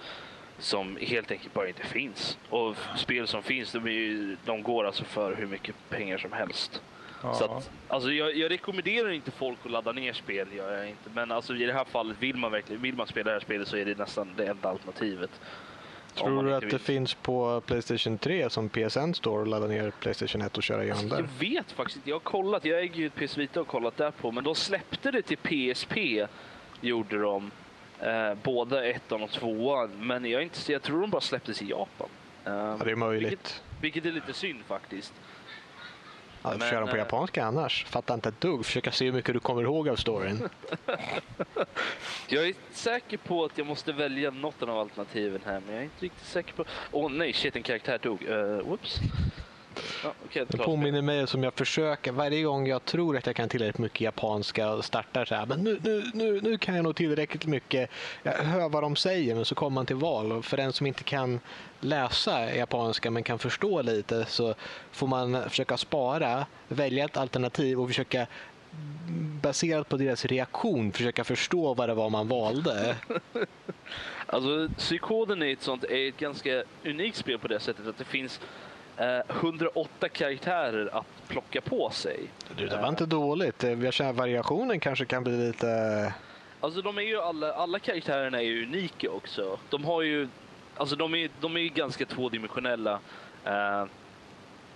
som 0.58 0.98
helt 1.00 1.30
enkelt 1.30 1.54
bara 1.54 1.68
inte 1.68 1.82
finns. 1.82 2.38
Och 2.48 2.76
spel 2.96 3.26
som 3.26 3.42
finns, 3.42 3.72
de, 3.72 3.92
ju, 3.92 4.36
de 4.44 4.62
går 4.62 4.84
alltså 4.84 5.04
för 5.04 5.34
hur 5.34 5.46
mycket 5.46 5.74
pengar 5.88 6.18
som 6.18 6.32
helst. 6.32 6.82
Ja. 7.22 7.34
Så 7.34 7.44
att, 7.44 7.70
alltså 7.88 8.10
jag, 8.10 8.36
jag 8.36 8.50
rekommenderar 8.50 9.10
inte 9.10 9.30
folk 9.30 9.58
att 9.64 9.70
ladda 9.70 9.92
ner 9.92 10.12
spel, 10.12 10.48
gör 10.52 10.78
jag 10.78 10.88
inte. 10.88 11.10
Men 11.14 11.32
alltså 11.32 11.54
i 11.54 11.64
det 11.64 11.72
här 11.72 11.84
fallet, 11.84 12.16
vill 12.20 12.36
man 12.36 12.52
verkligen 12.52 12.82
vill 12.82 12.94
man 12.94 13.06
spela 13.06 13.24
det 13.24 13.32
här 13.32 13.40
spelet 13.40 13.68
så 13.68 13.76
är 13.76 13.84
det 13.84 13.98
nästan 13.98 14.28
det 14.36 14.46
enda 14.46 14.68
alternativet. 14.68 15.30
Tror 16.14 16.42
du 16.44 16.54
att 16.54 16.70
det 16.70 16.78
finns 16.78 17.14
på 17.14 17.60
Playstation 17.66 18.18
3 18.18 18.50
som 18.50 18.68
PSN 18.68 19.12
står 19.14 19.38
och 19.38 19.46
ladda 19.46 19.66
ner 19.66 19.90
Playstation 19.90 20.42
1 20.42 20.56
och 20.56 20.62
köra 20.62 20.82
igenom 20.84 21.00
Alltså, 21.00 21.16
där? 21.16 21.22
jag 21.40 21.48
vet 21.48 21.72
faktiskt 21.72 21.96
inte. 21.96 22.10
Jag 22.10 22.16
har 22.16 22.20
kollat. 22.20 22.64
Jag 22.64 22.80
äger 22.80 22.94
ju 22.96 23.06
ett 23.06 23.14
PS 23.14 23.36
Vita 23.38 23.60
och 23.60 23.66
kollat 23.66 23.96
där 23.96 24.10
på. 24.10 24.30
Men 24.32 24.44
de 24.44 24.54
släppte 24.54 25.10
det 25.10 25.22
till 25.22 25.36
PSP. 25.74 26.26
Gjorde 26.80 27.18
de. 27.18 27.50
Eh, 28.00 28.34
båda 28.42 28.84
ettan 28.86 29.22
och 29.22 29.30
tvåan. 29.30 29.90
Men 30.06 30.24
jag, 30.24 30.40
är 30.40 30.44
inte, 30.44 30.72
jag 30.72 30.82
tror 30.82 31.00
de 31.00 31.10
bara 31.10 31.20
släpptes 31.20 31.62
i 31.62 31.70
Japan. 31.70 32.08
Eh, 32.44 32.52
Ja, 32.52 32.78
det 32.84 32.90
är 32.90 32.96
möjligt. 32.96 33.30
Vilket, 33.30 33.62
vilket 33.80 34.04
är 34.06 34.12
lite 34.12 34.32
synd 34.32 34.58
faktiskt. 34.68 35.12
Ja, 36.44 36.50
men, 36.58 36.70
kör 36.70 36.80
dem 36.80 36.88
på 36.88 36.96
eh, 36.96 36.98
japanska 36.98 37.44
annars. 37.44 37.84
Fattar 37.84 38.14
inte 38.14 38.28
ett 38.28 38.40
dugg. 38.40 38.66
Försöka 38.66 38.92
se 38.92 39.04
hur 39.04 39.12
mycket 39.12 39.34
du 39.34 39.40
kommer 39.40 39.62
ihåg 39.62 39.88
av 39.88 39.96
storyn. 39.96 40.48
Jag 42.28 42.48
är 42.48 42.54
säker 42.72 43.16
på 43.16 43.44
att 43.44 43.58
jag 43.58 43.66
måste 43.66 43.92
välja 43.92 44.30
något 44.30 44.62
av 44.62 44.78
alternativen 44.78 45.40
här. 45.44 45.62
Men 45.66 45.74
jag 45.74 45.80
är 45.80 45.84
inte 45.84 46.04
riktigt 46.04 46.26
säker 46.26 46.54
på... 46.54 46.64
Åh 46.92 47.10
nej, 47.10 47.32
shit 47.32 47.56
en 47.56 47.62
karaktär 47.62 47.98
dog. 48.02 48.22
Uh, 48.22 48.68
whoops. 48.68 49.00
Ja, 50.02 50.44
Det 50.48 50.58
påminner 50.58 51.02
mig 51.02 51.26
som 51.26 51.42
jag 51.42 51.54
försöker, 51.54 52.12
varje 52.12 52.42
gång 52.42 52.66
jag 52.66 52.84
tror 52.84 53.16
att 53.16 53.26
jag 53.26 53.36
kan 53.36 53.48
tillräckligt 53.48 53.78
mycket 53.78 54.00
japanska 54.00 54.70
och 54.70 54.84
startar 54.84 55.24
så 55.24 55.34
här, 55.34 55.46
men 55.46 55.64
nu, 55.64 55.80
nu, 55.82 56.10
nu, 56.14 56.40
nu 56.40 56.58
kan 56.58 56.74
jag 56.74 56.84
nog 56.84 56.96
tillräckligt 56.96 57.46
mycket. 57.46 57.90
Jag 58.22 58.32
hör 58.32 58.68
vad 58.68 58.82
de 58.82 58.96
säger, 58.96 59.34
men 59.34 59.44
så 59.44 59.54
kommer 59.54 59.74
man 59.74 59.86
till 59.86 59.96
val. 59.96 60.32
Och 60.32 60.44
för 60.44 60.56
den 60.56 60.72
som 60.72 60.86
inte 60.86 61.04
kan 61.04 61.40
läsa 61.80 62.54
japanska 62.54 63.10
men 63.10 63.22
kan 63.22 63.38
förstå 63.38 63.82
lite 63.82 64.24
så 64.24 64.54
får 64.92 65.06
man 65.06 65.50
försöka 65.50 65.76
spara, 65.76 66.46
välja 66.68 67.04
ett 67.04 67.16
alternativ 67.16 67.80
och 67.80 67.88
försöka 67.88 68.26
baserat 69.42 69.88
på 69.88 69.96
deras 69.96 70.24
reaktion 70.24 70.92
försöka 70.92 71.24
förstå 71.24 71.74
vad 71.74 71.88
det 71.88 71.94
var 71.94 72.10
man 72.10 72.28
valde. 72.28 72.96
Alltså, 74.26 74.68
Psykoden 74.78 75.42
är 75.42 75.52
ett, 75.52 75.62
sånt, 75.62 75.84
är 75.84 76.08
ett 76.08 76.16
ganska 76.16 76.62
unikt 76.84 77.16
spel 77.16 77.38
på 77.38 77.48
det 77.48 77.60
sättet 77.60 77.86
att 77.86 77.98
det 77.98 78.04
finns 78.04 78.40
108 79.28 80.08
karaktärer 80.08 80.88
att 80.92 81.28
plocka 81.28 81.60
på 81.60 81.90
sig. 81.90 82.20
Du, 82.56 82.66
det 82.66 82.76
var 82.76 82.88
inte 82.88 83.06
dåligt. 83.06 83.62
Jag 83.62 83.92
känner 83.92 84.10
att 84.10 84.16
variationen 84.16 84.80
kanske 84.80 85.04
kan 85.04 85.24
bli 85.24 85.46
lite... 85.46 86.14
Alltså 86.60 86.82
de 86.82 86.98
är 86.98 87.02
ju 87.02 87.20
alla, 87.20 87.52
alla 87.52 87.78
karaktärerna 87.78 88.38
är 88.38 88.44
ju 88.44 88.62
unika 88.62 89.10
också. 89.10 89.58
De 89.70 89.84
har 89.84 90.02
ju, 90.02 90.28
alltså 90.76 90.96
de 90.96 91.14
är, 91.14 91.30
de 91.40 91.56
är 91.56 91.60
ju 91.60 91.68
ganska 91.68 92.06
tvådimensionella. 92.06 92.98
eh, 93.44 93.84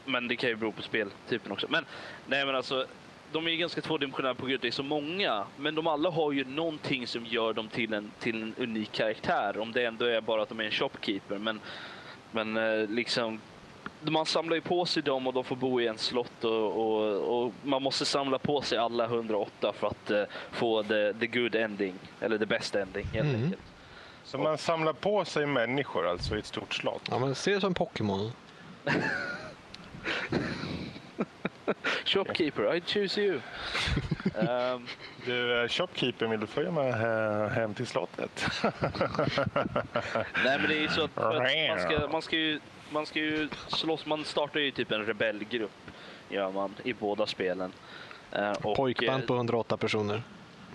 men 0.04 0.28
det 0.28 0.36
kan 0.36 0.50
ju 0.50 0.56
bero 0.56 0.72
på 0.72 0.82
speltypen 0.82 1.52
också. 1.52 1.66
Men 1.70 1.84
nej 2.26 2.46
men 2.46 2.56
alltså, 2.56 2.86
de 3.32 3.46
är 3.46 3.50
ju 3.50 3.56
ganska 3.56 3.80
tvådimensionella 3.80 4.34
på 4.34 4.46
grund 4.46 4.52
av 4.52 4.56
att 4.56 4.62
det 4.62 4.68
är 4.68 4.72
så 4.72 4.82
många. 4.82 5.44
Men 5.56 5.74
de 5.74 5.86
alla 5.86 6.10
har 6.10 6.32
ju 6.32 6.44
någonting 6.44 7.06
som 7.06 7.26
gör 7.26 7.52
dem 7.52 7.68
till 7.68 7.92
en, 7.92 8.10
till 8.18 8.42
en 8.42 8.54
unik 8.58 8.92
karaktär. 8.92 9.58
Om 9.58 9.72
det 9.72 9.84
ändå 9.84 10.04
är 10.04 10.20
bara 10.20 10.42
att 10.42 10.48
de 10.48 10.60
är 10.60 10.64
en 10.64 10.70
shopkeeper. 10.70 11.38
Men, 11.38 11.60
men 12.30 12.56
eh, 12.56 12.88
liksom, 12.88 13.40
man 14.00 14.26
samlar 14.26 14.54
ju 14.54 14.60
på 14.60 14.86
sig 14.86 15.02
dem 15.02 15.26
och 15.26 15.32
de 15.34 15.44
får 15.44 15.56
bo 15.56 15.80
i 15.80 15.86
en 15.86 15.98
slott 15.98 16.44
och, 16.44 16.52
och, 16.72 17.44
och 17.44 17.52
man 17.62 17.82
måste 17.82 18.04
samla 18.04 18.38
på 18.38 18.62
sig 18.62 18.78
alla 18.78 19.04
108 19.04 19.72
för 19.72 19.86
att 19.86 20.10
eh, 20.10 20.22
få 20.50 20.82
the, 20.82 21.12
the 21.12 21.26
good 21.26 21.54
ending, 21.54 21.94
eller 22.20 22.38
the 22.38 22.46
best 22.46 22.74
ending 22.74 23.06
helt 23.06 23.28
Mm. 23.28 23.42
enkelt. 23.44 23.62
Så 24.24 24.38
man 24.38 24.58
samlar 24.58 24.92
på 24.92 25.24
sig 25.24 25.46
människor 25.46 26.06
alltså 26.08 26.36
i 26.36 26.38
ett 26.38 26.46
stort 26.46 26.74
slott. 26.74 27.02
Ja, 27.10 27.18
men 27.18 27.34
se 27.34 27.54
det 27.54 27.60
som 27.60 27.74
Pokémon. 27.74 28.32
Shopkeeper, 32.04 32.74
I 32.74 32.80
choose 32.80 33.20
you. 33.20 33.40
Ehm, 34.48 34.86
Du, 35.26 35.62
eh, 35.62 35.68
shopkeeper, 35.68 36.26
vill 36.26 36.40
du 36.40 36.46
följa 36.46 36.70
med 36.70 36.88
eh, 36.90 37.48
hem 37.48 37.74
till 37.74 37.86
slottet? 37.86 38.46
nej 40.44 40.58
men 40.58 40.68
det 40.68 40.74
är 40.76 40.80
ju 40.80 40.88
så 40.88 41.04
att 41.04 41.16
man, 41.16 41.80
ska, 41.80 42.08
man, 42.12 42.22
ska 42.22 42.36
ju, 42.36 42.60
man 42.90 43.06
ska 43.06 43.18
ju 43.18 43.48
slåss, 43.68 44.06
man 44.06 44.24
startar 44.24 44.60
ju 44.60 44.70
typ 44.70 44.92
en 44.92 45.06
rebellgrupp 45.06 45.90
gör 46.30 46.52
man 46.52 46.74
i 46.84 46.92
båda 46.92 47.26
spelen. 47.26 47.72
Eh, 48.32 48.50
och, 48.52 48.76
Pojkband 48.76 49.22
eh, 49.22 49.26
på 49.26 49.34
108 49.34 49.76
personer. 49.76 50.22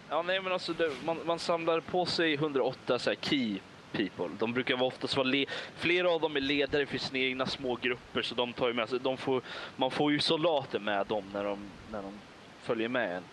Ja, 0.09 0.21
nej, 0.21 0.41
men 0.41 0.53
alltså 0.53 0.73
det, 0.73 0.91
man, 1.05 1.19
man 1.25 1.39
samlar 1.39 1.79
på 1.79 2.05
sig 2.05 2.33
108 2.33 2.99
så 2.99 3.09
här, 3.09 3.17
key 3.21 3.57
people. 3.91 4.29
De 4.39 4.53
brukar 4.53 4.75
vara 4.75 4.87
oftast 4.87 5.17
vara 5.17 5.27
le- 5.27 5.45
flera 5.77 6.11
av 6.11 6.21
dem 6.21 6.35
är 6.35 6.41
ledare 6.41 6.85
för 6.85 6.97
sina 6.97 7.19
egna 7.19 7.45
små 7.45 7.75
grupper 7.81 8.21
så 8.21 8.35
de 8.35 8.53
tar 8.53 8.67
ju 8.67 8.73
med 8.73 8.89
sig, 8.89 8.99
de 8.99 9.17
får, 9.17 9.41
man 9.75 9.91
får 9.91 10.11
ju 10.11 10.19
soldater 10.19 10.79
med 10.79 11.07
dem 11.07 11.23
när 11.33 11.43
de, 11.43 11.59
när 11.91 12.01
de 12.01 12.13
följer 12.61 12.87
med 12.89 13.17
en. 13.17 13.23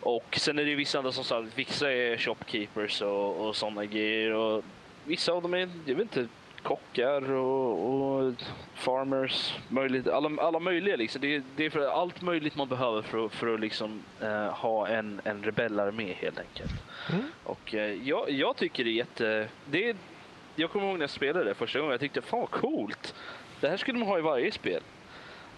Och 0.00 0.36
sen 0.40 0.58
är 0.58 0.64
det 0.64 0.74
vissa 0.74 0.98
andra 0.98 1.12
som 1.12 1.24
sagt, 1.24 1.48
vissa 1.58 1.92
är 1.92 2.16
shopkeepers 2.16 3.02
och, 3.02 3.46
och 3.48 3.56
sådana 3.56 3.84
grejer 3.84 4.32
och 4.32 4.64
vissa 5.04 5.32
av 5.32 5.42
dem 5.42 5.54
är, 5.54 5.70
jag 5.84 5.94
vet 5.94 6.16
inte, 6.16 6.28
kockar 6.62 7.32
och, 7.32 8.02
och 8.02 8.34
farmers, 8.74 9.54
möjligt, 9.68 10.08
alla, 10.08 10.42
alla 10.42 10.58
möjliga 10.58 10.96
liksom. 10.96 11.20
Det, 11.20 11.34
är- 11.34 11.42
det 11.56 11.64
är 11.66 11.70
för 11.70 11.88
allt 11.88 12.22
möjligt 12.22 12.56
man 12.56 12.68
behöver 12.68 13.02
för, 13.02 13.24
att- 13.26 13.32
för 13.34 13.54
att 13.54 13.60
liksom 13.60 14.02
eh, 14.20 14.44
ha 14.44 14.88
en, 14.88 15.20
en 15.24 15.42
rebellarmé 15.42 16.12
helt 16.12 16.38
enkelt. 16.38 16.72
Mm. 17.12 17.24
Och 17.44 17.74
eh, 17.74 18.08
jag, 18.08 18.30
jag 18.30 18.56
tycker 18.56 18.84
det 18.84 18.90
är 18.90 18.94
jätte... 18.94 19.48
Det 19.70 19.88
är, 19.88 19.96
jag 20.56 20.70
kommer 20.70 20.86
ihåg 20.86 20.94
när 20.98 21.02
jag 21.02 21.10
spelade 21.10 21.44
det 21.44 21.54
första 21.54 21.78
gången, 21.78 21.90
jag 21.92 22.00
tyckte 22.00 22.22
fan 22.22 22.40
vad 22.40 22.50
coolt. 22.50 23.14
Det 23.60 23.68
här 23.68 23.76
skulle 23.76 23.98
man 23.98 24.08
ha 24.08 24.18
i 24.18 24.22
varje 24.22 24.52
spel. 24.52 24.82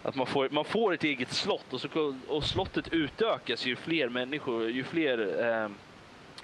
Att 0.03 0.15
man 0.15 0.27
får, 0.27 0.49
man 0.51 0.65
får 0.65 0.95
ett 0.95 1.05
eget 1.05 1.33
slott 1.33 1.73
och, 1.73 1.81
så, 1.81 2.15
och 2.29 2.45
slottet 2.45 2.89
utökas 2.93 3.67
ju 3.67 3.77
fler 3.77 4.09
människor, 4.09 4.71
ju 4.71 4.85
fler 4.85 5.45
eh, 5.63 5.69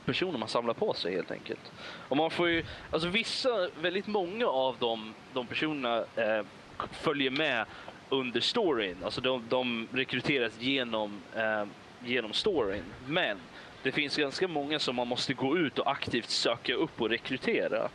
personer 0.08 0.38
man 0.38 0.48
samlar 0.48 0.74
på 0.74 0.94
sig 0.94 1.14
helt 1.14 1.30
enkelt. 1.30 1.72
Och 2.08 2.16
man 2.16 2.30
får 2.30 2.48
ju, 2.48 2.64
alltså 2.90 3.08
vissa, 3.08 3.68
väldigt 3.80 4.06
många 4.06 4.46
av 4.46 4.76
de, 4.78 5.14
de 5.32 5.46
personerna 5.46 6.04
eh, 6.16 6.44
följer 6.92 7.30
med 7.30 7.64
under 8.08 8.40
storyn. 8.40 8.96
Alltså 9.04 9.20
de, 9.20 9.44
de 9.48 9.88
rekryteras 9.92 10.52
genom, 10.60 11.22
eh, 11.36 11.64
genom 12.04 12.32
storyn. 12.32 12.84
Men 13.06 13.38
det 13.82 13.92
finns 13.92 14.16
ganska 14.16 14.48
många 14.48 14.78
som 14.78 14.96
man 14.96 15.08
måste 15.08 15.34
gå 15.34 15.58
ut 15.58 15.78
och 15.78 15.90
aktivt 15.90 16.30
söka 16.30 16.74
upp 16.74 17.00
och 17.00 17.10
rekrytera. 17.10 17.88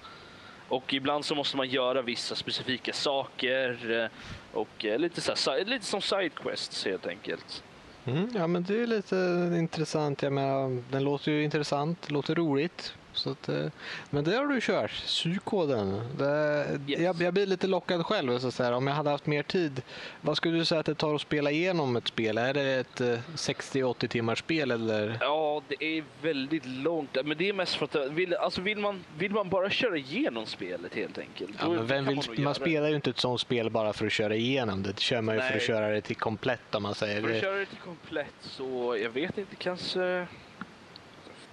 Och 0.67 0.93
ibland 0.93 1.25
så 1.25 1.35
måste 1.35 1.57
man 1.57 1.69
göra 1.69 2.01
vissa 2.01 2.35
specifika 2.35 2.93
saker 2.93 3.91
eh, 3.91 4.09
och 4.53 4.85
eh, 4.85 4.99
lite, 4.99 5.21
så 5.21 5.51
här, 5.51 5.65
lite 5.65 5.85
som 5.85 6.01
sidequests 6.01 6.85
helt 6.85 7.07
enkelt. 7.07 7.63
Mm, 8.05 8.29
ja, 8.35 8.47
men 8.47 8.63
det 8.63 8.81
är 8.81 8.87
lite 8.87 9.49
intressant. 9.59 10.21
Jag 10.21 10.33
menar, 10.33 10.83
den 10.91 11.03
låter 11.03 11.31
ju 11.31 11.43
intressant, 11.43 12.11
låter 12.11 12.35
roligt. 12.35 12.93
Så 13.13 13.29
att, 13.29 13.49
eh, 13.49 13.65
men 14.09 14.23
det 14.23 14.35
har 14.35 14.47
du 14.47 14.61
kört, 14.61 14.91
psykoden. 14.91 16.01
Det, 16.17 16.43
Yes. 16.87 16.99
jag, 17.01 17.21
jag 17.21 17.33
blir 17.33 17.45
lite 17.45 17.67
lockad 17.67 18.05
själv. 18.05 18.39
Så 18.39 18.47
att 18.47 18.53
säga. 18.53 18.75
Om 18.75 18.87
jag 18.87 18.93
hade 18.93 19.09
haft 19.09 19.25
mer 19.25 19.43
tid, 19.43 19.81
vad 20.21 20.37
skulle 20.37 20.57
du 20.57 20.65
säga 20.65 20.79
att 20.79 20.85
det 20.85 20.95
tar 20.95 21.15
att 21.15 21.21
spela 21.21 21.51
igenom 21.51 21.95
ett 21.95 22.07
spel? 22.07 22.37
Är 22.37 22.53
det 22.53 22.61
ett 22.61 23.01
eh, 23.01 23.19
60-80 23.35 24.07
timmars 24.07 24.39
spel 24.39 24.71
eller? 24.71 25.17
Ja, 25.21 25.61
det 25.67 25.83
är 25.97 26.03
väldigt 26.21 26.65
långt. 26.65 27.17
Men 27.25 27.37
det 27.37 27.49
är 27.49 27.53
mest 27.53 27.75
för 27.75 27.85
att 27.85 27.95
eh, 27.95 28.01
vill, 28.01 28.33
alltså 28.35 28.61
vill, 28.61 28.77
man, 28.77 29.03
vill 29.17 29.31
man 29.31 29.49
bara 29.49 29.69
köra 29.69 29.97
igenom 29.97 30.45
spelet 30.45 30.95
helt 30.95 31.17
enkelt. 31.17 31.51
Ja, 31.59 31.69
men 31.69 31.87
vem 31.87 32.05
vill, 32.05 32.15
man, 32.37 32.53
det. 32.53 32.53
spelar 32.53 32.89
ju 32.89 32.95
inte 32.95 33.09
ett 33.09 33.19
sånt 33.19 33.41
spel 33.41 33.69
bara 33.69 33.93
för 33.93 34.05
att 34.05 34.11
köra 34.11 34.35
igenom 34.35 34.83
det. 34.83 34.91
Det 34.91 34.99
kör 34.99 35.21
man 35.21 35.35
ju 35.35 35.41
för 35.41 35.49
Nej. 35.49 35.57
att 35.57 35.63
köra 35.63 35.87
det 35.89 36.01
till 36.01 36.15
komplett 36.15 36.75
om 36.75 36.83
man 36.83 36.95
säger 36.95 37.21
För 37.21 37.35
att 37.35 37.41
köra 37.41 37.55
det 37.59 37.65
till 37.65 37.77
komplett 37.77 38.33
så, 38.41 38.97
jag 39.03 39.09
vet 39.09 39.37
inte, 39.37 39.55
kanske 39.55 40.27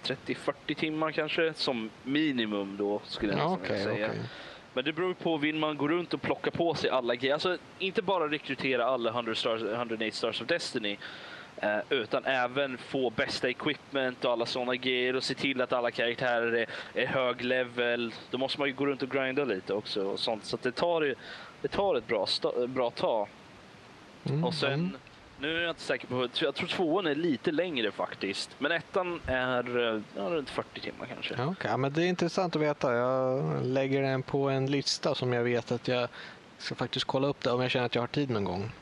30-40 0.04 0.74
timmar 0.74 1.10
kanske 1.12 1.52
som 1.54 1.90
minimum 2.04 2.76
då 2.76 3.00
skulle 3.04 3.32
jag 3.32 3.40
Ja, 3.40 3.58
okej, 3.62 3.84
säga. 3.84 4.06
okej. 4.06 4.20
Men 4.74 4.84
det 4.84 4.92
beror 4.92 5.14
på, 5.14 5.36
vill 5.36 5.56
man 5.56 5.76
gå 5.76 5.88
runt 5.88 6.14
och 6.14 6.22
plocka 6.22 6.50
på 6.50 6.74
sig 6.74 6.90
alla 6.90 7.14
grejer, 7.14 7.34
alltså 7.34 7.58
inte 7.78 8.02
bara 8.02 8.28
rekrytera 8.28 8.84
alla 8.84 9.10
100 9.10 9.34
stars, 9.34 9.62
108 9.62 10.16
Stars 10.16 10.40
of 10.42 10.46
Destiny, 10.46 10.96
eh, 11.56 11.78
utan 11.90 12.24
även 12.24 12.78
få 12.78 13.10
bästa 13.10 13.48
equipment 13.48 14.24
och 14.24 14.32
alla 14.32 14.46
sådana 14.46 14.76
grejer 14.76 15.16
och 15.16 15.24
se 15.24 15.34
till 15.34 15.60
att 15.60 15.72
alla 15.72 15.90
karaktärer 15.90 16.52
är, 16.52 16.66
är 17.02 17.06
hög 17.06 17.44
level. 17.44 18.14
Då 18.30 18.38
måste 18.38 18.58
man 18.60 18.68
ju 18.68 18.74
gå 18.74 18.86
runt 18.86 19.02
och 19.02 19.10
grinda 19.10 19.44
lite 19.44 19.74
också 19.74 20.02
och 20.04 20.18
sånt, 20.20 20.44
så 20.44 20.58
det 20.62 20.72
tar, 20.72 21.14
det 21.62 21.68
tar 21.68 21.94
ett 21.94 22.06
bra, 22.06 22.26
bra 22.66 22.90
tag. 22.90 23.28
Mm, 24.24 24.44
Och 24.44 24.54
sen, 24.54 24.72
mm. 24.72 24.96
Nu 25.40 25.56
är 25.56 25.60
jag 25.60 25.70
inte 25.70 25.80
säker 25.82 26.06
på, 26.06 26.28
jag 26.40 26.54
tror 26.54 26.68
tvåan 26.68 27.06
är 27.06 27.14
lite 27.14 27.52
längre 27.52 27.90
faktiskt. 27.92 28.50
Men 28.58 28.72
ettan 28.72 29.20
är 29.26 29.94
eh, 29.94 30.00
ja, 30.16 30.22
runt 30.22 30.50
40 30.50 30.80
timmar 30.80 31.06
kanske. 31.06 31.34
Ja. 31.38 31.54
Ja, 31.64 31.76
men 31.76 31.92
det 31.92 32.02
är 32.04 32.06
intressant 32.08 32.56
att 32.56 32.62
veta. 32.62 32.94
Jag 32.94 33.42
lägger 33.66 34.02
den 34.02 34.22
på 34.22 34.48
en 34.48 34.66
lista 34.66 35.14
som 35.14 35.32
jag 35.32 35.44
vet 35.44 35.72
att 35.72 35.88
jag 35.88 36.08
ska 36.58 36.74
faktiskt 36.74 37.04
kolla 37.06 37.28
upp 37.28 37.40
det 37.40 37.50
om 37.50 37.60
jag 37.62 37.70
känner 37.70 37.86
att 37.86 37.94
jag 37.94 38.02
har 38.02 38.06
tid 38.06 38.30
någon 38.30 38.44
gång. 38.44 38.72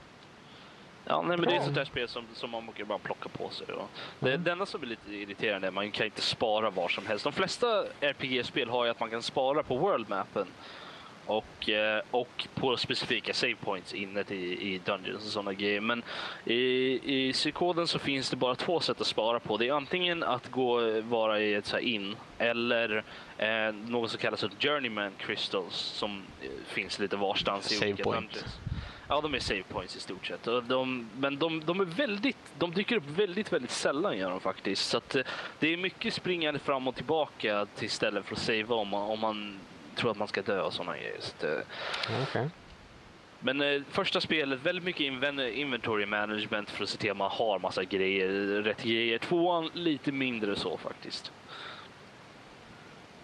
Ja, 1.04 1.22
nej, 1.28 1.36
men 1.36 1.48
det 1.48 1.54
är 1.54 1.58
ett 1.58 1.64
sånt 1.64 1.74
där 1.76 1.84
spel 1.84 2.08
som, 2.08 2.24
som 2.34 2.50
man 2.50 2.66
brukar 2.66 2.84
bara 2.84 2.98
plocka 2.98 3.28
på 3.28 3.50
sig. 3.50 3.66
Och 3.66 3.88
det, 4.20 4.28
Mm. 4.30 4.44
det 4.44 4.52
enda 4.52 4.66
som 4.66 4.82
är 4.82 4.86
lite 4.86 5.14
irriterande 5.14 5.66
är 5.66 5.68
att 5.68 5.74
man 5.74 5.90
kan 5.90 6.06
inte 6.06 6.20
spara 6.20 6.70
var 6.70 6.88
som 6.88 7.06
helst. 7.06 7.24
De 7.24 7.32
flesta 7.32 7.84
RPG-spel 8.00 8.68
har 8.70 8.84
ju 8.84 8.90
att 8.90 9.00
man 9.00 9.10
kan 9.10 9.22
spara 9.22 9.62
på 9.62 9.76
world-mappen. 9.76 10.46
Och, 11.28 11.68
eh, 11.68 12.02
och 12.10 12.48
på 12.54 12.76
specifika 12.76 13.34
save 13.34 13.54
points 13.54 13.94
inne 13.94 14.24
i, 14.28 14.34
i 14.74 14.80
Dungeons 14.84 15.24
och 15.26 15.30
sådana 15.32 15.52
grejer. 15.52 15.80
Men 15.80 16.02
i, 16.44 16.54
i 17.28 17.32
Psykoden 17.32 17.86
så 17.86 17.98
finns 17.98 18.30
det 18.30 18.36
bara 18.36 18.54
två 18.54 18.80
sätt 18.80 19.00
att 19.00 19.06
spara 19.06 19.40
på. 19.40 19.56
Det 19.56 19.68
är 19.68 19.72
antingen 19.72 20.22
att 20.22 20.50
gå 20.50 21.00
vara 21.00 21.40
i 21.40 21.54
ett 21.54 21.66
så 21.66 21.78
in 21.78 22.16
eller 22.38 23.04
eh, 23.38 23.72
något 23.88 24.10
som 24.10 24.20
kallas 24.20 24.40
för 24.40 24.50
Journeyman 24.60 25.12
Crystals 25.18 25.74
som 25.74 26.22
eh, 26.42 26.48
finns 26.66 26.98
lite 26.98 27.16
varstans 27.16 27.72
i 27.72 27.74
Save 27.74 27.90
olika 27.90 28.04
point. 28.04 28.32
dungeons. 28.32 28.58
Ja, 29.08 29.20
de 29.20 29.34
är 29.34 29.38
save 29.38 29.62
points 29.62 29.96
i 29.96 30.00
stort 30.00 30.26
sett. 30.26 30.42
De, 30.68 31.08
men 31.18 31.38
de, 31.38 31.60
de 31.64 31.80
är 31.80 31.84
väldigt, 31.84 32.36
de 32.58 32.70
dyker 32.74 32.96
upp 32.96 33.06
väldigt, 33.06 33.52
väldigt 33.52 33.70
sällan 33.70 34.18
gör 34.18 34.30
de 34.30 34.40
faktiskt. 34.40 34.88
Så 34.88 34.96
att, 34.96 35.14
eh, 35.16 35.22
det 35.58 35.72
är 35.72 35.76
mycket 35.76 36.14
springande 36.14 36.60
fram 36.60 36.88
och 36.88 36.94
tillbaka 36.94 37.66
till 37.76 37.86
istället 37.86 38.24
för 38.26 38.34
att 38.34 38.40
savea 38.42 38.74
om, 38.74 38.88
man- 38.88 39.10
om 39.10 39.20
man 39.20 39.58
tror 39.98 40.10
att 40.10 40.18
man 40.18 40.28
ska 40.28 40.42
dö 40.42 40.62
och 40.62 40.72
sådana 40.72 40.96
grejer. 40.96 41.16
Så 41.20 41.32
att, 41.36 41.44
eh, 41.44 42.22
okej. 42.22 42.48
men 43.40 43.60
eh, 43.60 43.82
första 43.90 44.20
spelet, 44.20 44.60
väldigt 44.62 44.84
mycket 44.84 45.00
inven- 45.00 45.50
inventory 45.52 46.06
management 46.06 46.70
för 46.70 46.82
att 46.84 46.90
se 46.90 46.98
till 46.98 47.10
att 47.10 47.16
man 47.16 47.30
har 47.30 47.58
massa 47.58 47.84
grejer, 47.84 48.28
rätt 48.62 48.82
grejer. 48.82 49.18
Tvåan, 49.18 49.70
lite 49.74 50.12
mindre 50.12 50.56
så 50.56 50.76
faktiskt. 50.76 51.32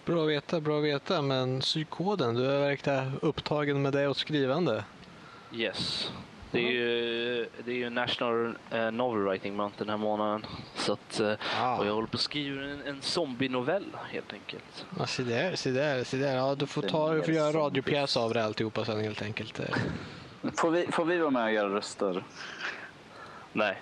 Bra 0.04 0.22
att 0.22 0.28
veta, 0.30 0.60
bra 0.60 0.78
att 0.78 0.84
veta. 0.84 1.22
Men 1.22 1.60
psykoden, 1.60 2.34
du 2.34 2.42
verkligen 2.42 3.18
upptagen 3.22 3.82
med 3.82 3.92
det 3.92 4.08
och 4.08 4.16
skrivande. 4.16 4.84
Yes. 5.52 6.12
Det 6.54 6.60
är 6.60 6.72
ju, 6.72 7.48
det 7.64 7.70
är 7.70 7.76
ju 7.76 7.90
National 7.90 8.56
eh, 8.70 8.90
Novel 8.90 9.22
Writing 9.22 9.56
Month 9.56 9.78
den 9.78 9.88
här 9.88 9.96
månaden. 9.96 10.46
Så 10.76 10.92
att, 10.92 11.20
eh, 11.20 11.32
Ah. 11.60 11.76
Och 11.78 11.86
jag 11.86 11.94
håller 11.94 12.08
på 12.08 12.16
att 12.16 12.20
skriva 12.20 12.62
en, 12.62 12.82
en 12.86 13.02
zombie-novell 13.02 13.84
helt 14.10 14.32
enkelt. 14.32 14.86
Ja, 14.98 15.06
se 15.06 15.22
där, 15.22 15.54
se 15.56 15.70
där, 15.70 16.04
se 16.04 16.16
där. 16.16 16.36
Ja, 16.36 16.54
du 16.54 16.66
får, 16.66 16.82
ta, 16.82 17.14
du 17.14 17.22
får 17.22 17.34
göra 17.34 17.52
radiopjäs 17.52 18.16
av 18.16 18.34
det 18.34 18.44
alltihopa 18.44 18.84
sen 18.84 19.00
helt 19.00 19.22
enkelt. 19.22 19.60
Eh, 19.60 19.66
Får 20.56 20.70
vi, 20.70 20.86
får 20.86 21.04
vi 21.04 21.18
vara 21.18 21.30
med 21.30 21.44
och 21.44 21.52
göra 21.52 21.68
röster? 21.68 22.24
Nej. 23.52 23.80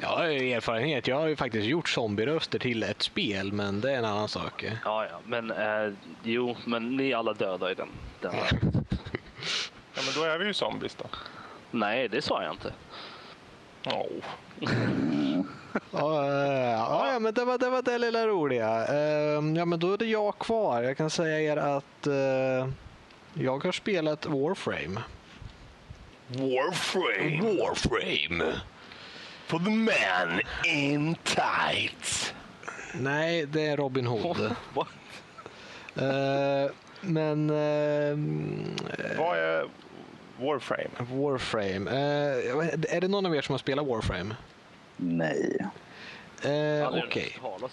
Jag 0.00 0.08
har 0.08 0.26
ju 0.26 0.52
erfarenhet. 0.52 1.08
Jag 1.08 1.16
har 1.16 1.26
ju 1.26 1.36
faktiskt 1.36 1.66
gjort 1.66 1.88
zombieröster 1.88 2.58
till 2.58 2.82
ett 2.82 3.02
spel, 3.02 3.52
men 3.52 3.80
det 3.80 3.92
är 3.92 3.98
en 3.98 4.04
annan 4.04 4.28
sak. 4.28 4.64
Ja, 4.84 5.06
ja. 5.10 5.20
Men 5.24 5.50
eh, 5.50 5.92
jo, 6.22 6.56
men 6.64 6.96
ni 6.96 7.10
är 7.10 7.16
alla 7.16 7.32
döda 7.32 7.70
i 7.70 7.74
den. 7.74 7.88
den 8.20 8.32
Ja, 9.94 10.02
men 10.04 10.14
då 10.14 10.22
är 10.22 10.38
vi 10.38 10.46
ju 10.46 10.54
zombies 10.54 10.94
då. 10.94 11.04
Nej, 11.76 12.08
det 12.08 12.22
sa 12.22 12.42
jag 12.42 12.52
inte. 12.52 12.72
Oh. 13.86 14.24
Ja, 15.90 16.26
ja, 16.70 17.12
ja, 17.12 17.18
men 17.18 17.34
det 17.34 17.44
var 17.44 17.58
det, 17.58 17.70
var 17.70 17.82
det 17.82 17.98
lilla 17.98 18.26
roliga. 18.26 18.86
Eh, 18.86 19.56
Ja, 19.56 19.64
men 19.64 19.78
då 19.78 19.92
är 19.92 19.98
det 19.98 20.06
jag 20.06 20.38
kvar. 20.38 20.82
Jag 20.82 20.96
kan 20.96 21.10
säga 21.10 21.40
er 21.40 21.56
att 21.56 22.06
eh, 22.06 22.68
jag 23.34 23.64
har 23.64 23.72
spelat 23.72 24.26
Warframe. 24.26 25.02
Warframe 26.28 27.58
Warframe? 27.58 28.60
for 29.46 29.58
the 29.58 29.70
man 29.70 30.40
in 30.64 31.16
tights. 31.24 32.34
Nej, 32.94 33.46
det 33.46 33.66
är 33.66 33.76
Robin 33.76 34.06
Hood. 34.06 34.54
What? 34.74 34.88
Eh, 35.96 36.70
men 37.00 37.50
eh, 37.50 38.16
Vad 39.18 39.38
är 39.38 39.68
Warframe? 40.40 40.90
Warframe. 40.98 41.90
Eh, 41.90 42.96
är 42.96 43.00
det 43.00 43.08
någon 43.08 43.26
av 43.26 43.36
er 43.36 43.42
som 43.42 43.52
har 43.52 43.58
spelat 43.58 43.86
Warframe? 43.86 44.34
Nej. 44.96 45.58
Aldrig 46.84 47.04
Okej. 47.04 47.38
om. 47.42 47.68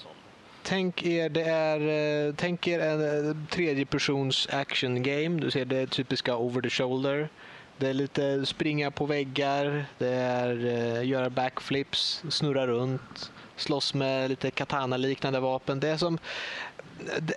Tänk 0.63 1.05
er, 1.05 1.29
det 1.29 1.43
är, 1.43 1.79
eh, 2.27 2.33
tänk 2.37 2.67
er 2.67 2.79
en 2.79 3.29
eh, 3.29 3.35
tredje 3.49 3.85
persons 3.85 4.47
action 4.51 5.03
game. 5.03 5.41
Du 5.41 5.51
ser 5.51 5.65
det 5.65 5.87
typiska 5.87 6.35
over 6.35 6.61
the 6.61 6.69
shoulder. 6.69 7.29
Det 7.77 7.87
är 7.87 7.93
lite 7.93 8.45
springa 8.45 8.91
på 8.91 9.05
väggar, 9.05 9.85
det 9.97 10.07
är 10.07 11.01
göra 11.01 11.29
backflips, 11.29 12.23
snurra 12.29 12.67
runt, 12.67 13.31
slåss 13.55 13.93
med 13.93 14.29
lite 14.29 14.51
katana-liknande 14.51 15.39
vapen. 15.39 15.79
Det 15.79 15.89
är 15.89 15.97
som 15.97 16.17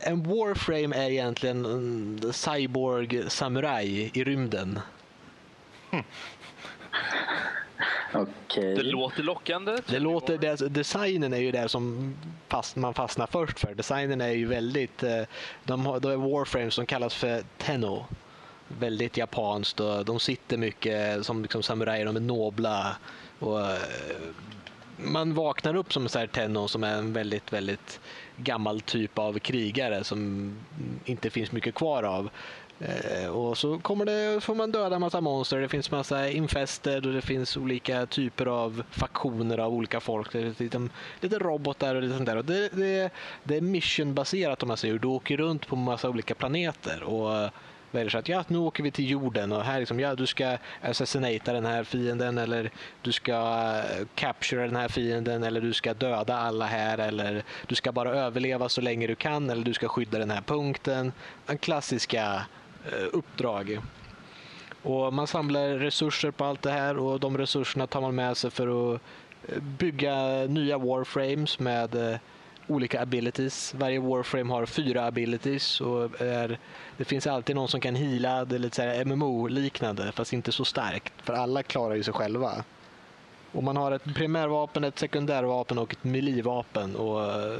en 0.00 0.23
Warframe 0.23 0.97
är 0.97 1.11
egentligen 1.11 1.64
en 1.64 2.33
cyborg 2.33 3.30
samurai 3.30 4.11
i 4.14 4.25
rymden. 4.25 4.80
Okej. 8.12 8.75
Det 8.75 8.83
låter 8.83 9.23
lockande. 9.23 9.78
Det 9.87 9.99
låter, 9.99 10.38
det, 10.38 10.69
designen 10.69 11.33
är 11.33 11.38
ju 11.38 11.52
det 11.52 11.69
som 11.69 12.14
fast, 12.49 12.76
man 12.76 12.95
fastnar 12.95 13.26
först 13.26 13.59
för. 13.59 13.75
Designen 13.75 14.21
är 14.21 14.33
ju 14.33 14.47
väldigt, 14.47 15.02
eh, 15.02 15.23
de 15.64 15.87
har, 15.87 16.00
de 16.00 16.12
är 16.12 16.16
Warframes 16.16 16.75
som 16.75 16.87
kallas 16.87 17.14
för 17.14 17.43
Tenno. 17.59 18.05
Väldigt 18.69 19.16
japanskt 19.16 19.81
och 19.81 20.05
de 20.05 20.21
sitter 20.21 20.57
mycket 20.57 21.26
som 21.26 21.43
liksom 21.43 21.62
samurajer, 21.62 22.05
de 22.05 22.16
är 22.16 22.21
nobla. 22.21 22.97
Och, 23.38 23.61
eh, 23.61 23.78
man 24.97 25.35
vaknar 25.35 25.76
upp 25.76 25.93
som 25.93 26.02
en 26.02 26.09
sån 26.09 26.21
här 26.21 26.26
Tenno 26.26 26.69
som 26.69 26.85
är 26.85 26.95
en 26.95 27.12
väldigt, 27.12 27.52
väldigt 27.52 28.00
gammal 28.37 28.81
typ 28.81 29.19
av 29.19 29.38
krigare 29.38 30.05
som 30.05 30.52
inte 31.04 31.30
finns 31.30 31.52
mycket 31.52 31.75
kvar 31.75 32.02
av. 32.02 32.30
Eh, 32.80 33.28
och 33.28 33.58
så 33.58 33.78
kommer 33.78 34.04
det, 34.04 34.41
får 34.41 34.54
man 34.54 34.73
döda 34.73 34.95
en 34.95 35.00
massa 35.00 35.21
monster. 35.21 35.60
Det 35.60 35.69
finns 35.69 35.91
massa 35.91 36.28
infester 36.30 37.06
och 37.06 37.12
det 37.12 37.23
finns 37.23 37.56
olika 37.56 38.06
typer 38.06 38.47
av 38.47 38.82
faktioner 38.91 39.58
av 39.58 39.75
olika 39.75 40.00
folk. 40.00 40.32
Det 40.32 40.39
är 40.39 40.45
lite, 40.45 40.62
liksom 40.62 40.91
lite 41.21 41.39
robotar 41.39 41.95
och 41.95 42.02
lite 42.02 42.15
sånt 42.15 42.26
där. 42.26 42.36
Och 42.36 42.45
det, 42.45 42.69
det, 42.69 43.10
det 43.45 43.56
är 43.56 43.60
missionbaserat 43.60 44.62
om 44.62 44.69
man 44.69 44.76
säger. 44.76 44.99
Du 44.99 45.08
åker 45.08 45.36
runt 45.36 45.67
på 45.67 45.76
massa 45.76 46.08
olika 46.08 46.34
planeter 46.34 47.02
och 47.02 47.36
eh, 47.36 47.50
väljer 47.91 48.10
så 48.10 48.19
att 48.19 48.28
ja, 48.28 48.45
nu 48.49 48.58
åker 48.58 48.82
vi 48.82 48.91
till 48.91 49.10
jorden 49.10 49.52
och 49.52 49.62
här 49.62 49.78
liksom, 49.78 50.00
ja, 50.00 50.15
du 50.15 50.26
ska 50.26 50.58
assassinata 50.82 51.52
den 51.52 51.67
här 51.67 51.84
fienden 51.84 52.39
eller 52.39 52.71
du 53.02 53.12
ska 53.12 53.32
eh, 53.78 54.06
capture 54.15 54.67
den 54.67 54.76
här 54.76 54.89
fienden 54.89 55.45
eller 55.45 55.60
du 55.60 55.73
ska 55.73 55.95
döda 55.95 56.36
alla 56.36 56.65
här 56.65 56.99
eller 56.99 57.45
du 57.67 57.75
ska 57.75 57.93
bara 57.93 58.10
överleva 58.10 58.69
så 58.69 58.80
länge 58.80 59.06
du 59.06 59.15
kan 59.15 59.50
eller 59.50 59.65
du 59.65 59.75
ska 59.75 59.89
skydda 59.89 60.19
den 60.19 60.30
här 60.30 60.41
punkten. 60.41 61.12
En 61.47 61.58
klassiska 61.58 62.47
Eh, 62.92 63.08
uppdrag. 63.12 63.80
Och 64.82 65.12
man 65.12 65.26
samlar 65.26 65.68
resurser 65.68 66.30
på 66.30 66.44
allt 66.44 66.62
det 66.62 66.70
här 66.70 66.96
och 66.96 67.20
de 67.20 67.38
resurserna 67.38 67.86
tar 67.86 68.00
man 68.00 68.14
med 68.14 68.36
sig 68.36 68.50
för 68.50 68.94
att 68.94 69.00
eh, 69.49 69.62
bygga 69.62 70.46
nya 70.46 70.78
warframes 70.78 71.58
med 71.58 71.94
eh, 71.94 72.18
olika 72.66 73.02
abilities. 73.02 73.75
Varje 73.75 74.00
warframe 74.00 74.52
har 74.52 74.66
fyra 74.66 75.06
abilities 75.06 75.80
och 75.80 76.20
är, 76.20 76.58
det 76.96 77.04
finns 77.04 77.26
alltid 77.26 77.56
någon 77.56 77.68
som 77.68 77.80
kan 77.80 77.94
heala. 77.94 78.44
Det 78.44 78.54
är 78.54 78.58
lite 78.58 79.04
MMO-liknande 79.04 80.12
fast 80.12 80.32
inte 80.32 80.52
så 80.52 80.64
starkt 80.64 81.12
för 81.22 81.32
alla 81.32 81.62
klarar 81.62 81.94
ju 81.94 82.02
sig 82.02 82.14
själva. 82.14 82.64
Och 83.52 83.63
man 83.63 83.76
har 83.76 83.93
ett 83.93 84.15
primärvapen, 84.15 84.85
ett 84.85 84.99
sekundärvapen 84.99 85.78
och 85.78 85.93
ett 85.93 86.04
melee-vapen. 86.04 86.97
Och, 86.97 87.25
eh, 87.25 87.59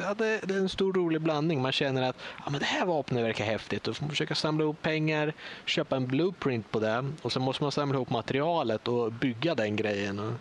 ja, 0.00 0.14
det, 0.14 0.40
det 0.44 0.54
är 0.54 0.58
en 0.58 0.68
stor 0.68 0.92
rolig 0.92 1.20
blandning. 1.20 1.62
Man 1.62 1.72
känner 1.72 2.02
att 2.02 2.16
ja, 2.44 2.50
men 2.50 2.60
det 2.60 2.66
här 2.66 2.86
vapnet 2.86 3.24
verkar 3.24 3.44
häftigt. 3.44 3.88
Och 3.88 3.96
får 3.96 4.04
man 4.04 4.10
försöka 4.10 4.34
samla 4.34 4.64
ihop 4.64 4.82
pengar, 4.82 5.32
köpa 5.64 5.96
en 5.96 6.06
blueprint 6.06 6.70
på 6.70 6.80
det. 6.80 7.04
Och 7.22 7.32
sen 7.32 7.42
måste 7.42 7.62
man 7.62 7.72
samla 7.72 7.94
ihop 7.94 8.10
materialet 8.10 8.88
och 8.88 9.12
bygga 9.12 9.54
den 9.54 9.76
grejen. 9.76 10.38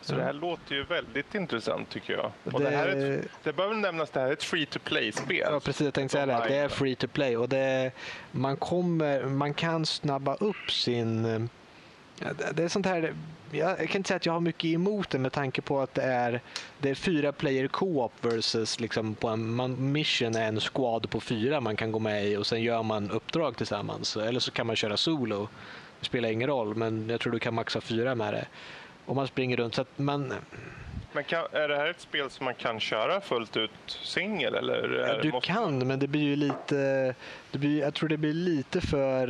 Så 0.00 0.14
det 0.14 0.22
här 0.22 0.32
låter 0.32 0.74
ju 0.74 0.84
väldigt 0.84 1.34
intressant 1.34 1.90
tycker 1.90 2.12
jag. 2.12 2.30
Och 2.54 2.60
Det- 2.60 2.70
det, 2.70 2.76
här 2.76 2.86
är 2.88 3.18
ett, 3.18 3.28
det 3.42 3.52
väl 3.52 3.76
nämnas, 3.76 4.10
det 4.10 4.20
här 4.20 4.26
är 4.28 4.32
ett 4.32 4.42
free 4.42 4.66
to 4.66 4.78
play-spel. 4.84 5.48
Ja, 5.52 5.60
precis. 5.60 5.84
Jag 5.84 5.94
tänkte 5.94 6.12
säga 6.12 6.26
det. 6.26 6.44
Det 6.48 6.56
är 6.56 6.68
free 6.68 6.94
to 6.94 7.06
play 7.08 7.36
och 7.36 7.48
det, 7.48 7.90
man, 8.30 8.56
kommer, 8.56 9.24
man 9.24 9.54
kan 9.54 9.86
snabba 9.86 10.34
upp 10.34 10.70
sin 10.70 11.48
det- 12.54 12.62
är 12.64 12.68
sånt 12.68 12.86
här... 12.86 13.14
Jag 13.50 13.76
kan 13.78 13.96
inte 13.96 14.08
säga 14.08 14.16
att 14.16 14.26
jag 14.26 14.32
har 14.32 14.40
mycket 14.40 14.64
emot 14.64 15.10
det 15.10 15.18
med 15.18 15.32
tanke 15.32 15.60
på 15.62 15.80
att 15.80 15.94
det 15.94 16.02
är, 16.02 16.40
det 16.78 16.90
är 16.90 16.94
fyra 16.94 17.32
player 17.32 17.68
co-op 17.68 18.12
versus 18.20 18.80
liksom 18.80 19.14
på 19.14 19.28
en 19.28 19.54
man, 19.54 19.92
mission 19.92 20.34
är 20.36 20.48
en 20.48 20.60
squad 20.60 21.10
på 21.10 21.20
fyra 21.20 21.60
man 21.60 21.76
kan 21.76 21.92
gå 21.92 21.98
med 21.98 22.26
i 22.26 22.36
och 22.36 22.46
sen 22.46 22.62
gör 22.62 22.82
man 22.82 23.10
uppdrag 23.10 23.56
tillsammans. 23.56 24.16
Eller 24.16 24.40
så 24.40 24.50
kan 24.50 24.66
man 24.66 24.76
köra 24.76 24.96
solo. 24.96 25.48
Det 26.00 26.06
spelar 26.06 26.28
ingen 26.28 26.48
roll 26.48 26.74
men 26.74 27.08
jag 27.08 27.20
tror 27.20 27.32
du 27.32 27.38
kan 27.38 27.54
maxa 27.54 27.80
fyra 27.80 28.14
med 28.14 28.34
det. 28.34 28.46
Och 29.06 29.16
man 29.16 29.26
springer 29.26 29.56
runt 29.56 29.74
så 29.74 29.80
att 29.80 29.98
man... 29.98 30.32
Men 31.16 31.24
kan, 31.24 31.44
är 31.52 31.68
det 31.68 31.76
här 31.76 31.86
ett 31.86 32.00
spel 32.00 32.30
som 32.30 32.44
man 32.44 32.54
kan 32.54 32.80
köra 32.80 33.20
fullt 33.20 33.56
ut 33.56 33.70
singel? 33.86 34.54
Eller 34.54 35.18
Du 35.22 35.32
måste- 35.32 35.46
kan, 35.52 35.86
men 35.86 35.98
det 35.98 36.06
blir 36.06 36.22
ju 36.22 36.36
lite... 36.36 37.14
Det 37.50 37.58
blir, 37.58 37.80
jag 37.80 37.94
tror 37.94 38.08
det 38.08 38.16
blir 38.16 38.32
lite 38.32 38.80
för 38.80 39.28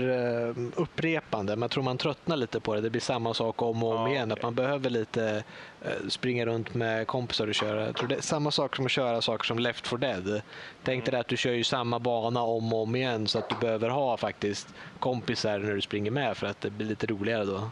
eh, 0.49 0.55
upprepande. 0.75 1.57
Man 1.57 1.68
tror 1.68 1.83
man 1.83 1.99
tröttnar 1.99 2.37
lite 2.37 2.61
på 2.61 2.75
det. 2.75 2.81
Det 2.81 2.90
blir 2.90 3.01
samma 3.01 3.35
sak 3.35 3.62
om 3.62 3.83
och 3.83 3.90
om 3.96 3.96
Ja, 4.03 4.09
igen. 4.09 4.22
okej. 4.33 4.33
Att 4.38 4.42
man 4.42 4.55
behöver 4.55 4.90
lite 4.90 5.44
eh, 5.85 5.90
springa 6.09 6.46
runt 6.46 6.75
med 6.75 7.07
kompisar 7.07 7.46
och 7.49 7.55
köra. 7.55 7.87
Jag 7.87 7.96
tror 7.96 8.09
det 8.09 8.14
är 8.14 8.20
samma 8.20 8.51
sak 8.51 8.77
som 8.77 8.85
att 8.87 8.90
köra 8.92 9.22
saker 9.22 9.44
som 9.44 9.59
Left 9.59 9.87
4 9.87 9.99
Dead. 9.99 10.42
Tänk 10.85 11.05
dig 11.05 11.20
att 11.20 11.29
du 11.29 11.37
kör 11.37 11.53
ju 11.53 11.64
samma 11.64 11.99
bana 11.99 12.42
om 12.42 12.72
och 12.72 12.83
om 12.83 12.96
igen 12.96 13.27
så 13.27 13.38
att 13.38 13.49
du 13.49 13.55
behöver 13.61 13.88
ha 13.88 14.16
faktiskt 14.16 14.68
kompisar 14.99 15.59
när 15.59 15.75
du 15.75 15.81
springer 15.81 16.11
med 16.11 16.37
för 16.37 16.46
att 16.46 16.61
det 16.61 16.70
blir 16.70 16.87
lite 16.87 17.07
roligare 17.07 17.44
då. 17.44 17.70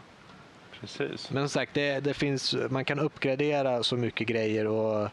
Precis. 0.85 1.31
Men 1.31 1.43
som 1.43 1.49
sagt, 1.49 1.73
det, 1.73 1.99
det 1.99 2.13
finns, 2.13 2.55
man 2.69 2.85
kan 2.85 2.99
uppgradera 2.99 3.83
så 3.83 3.95
mycket 3.95 4.27
grejer 4.27 4.67
och 4.67 5.09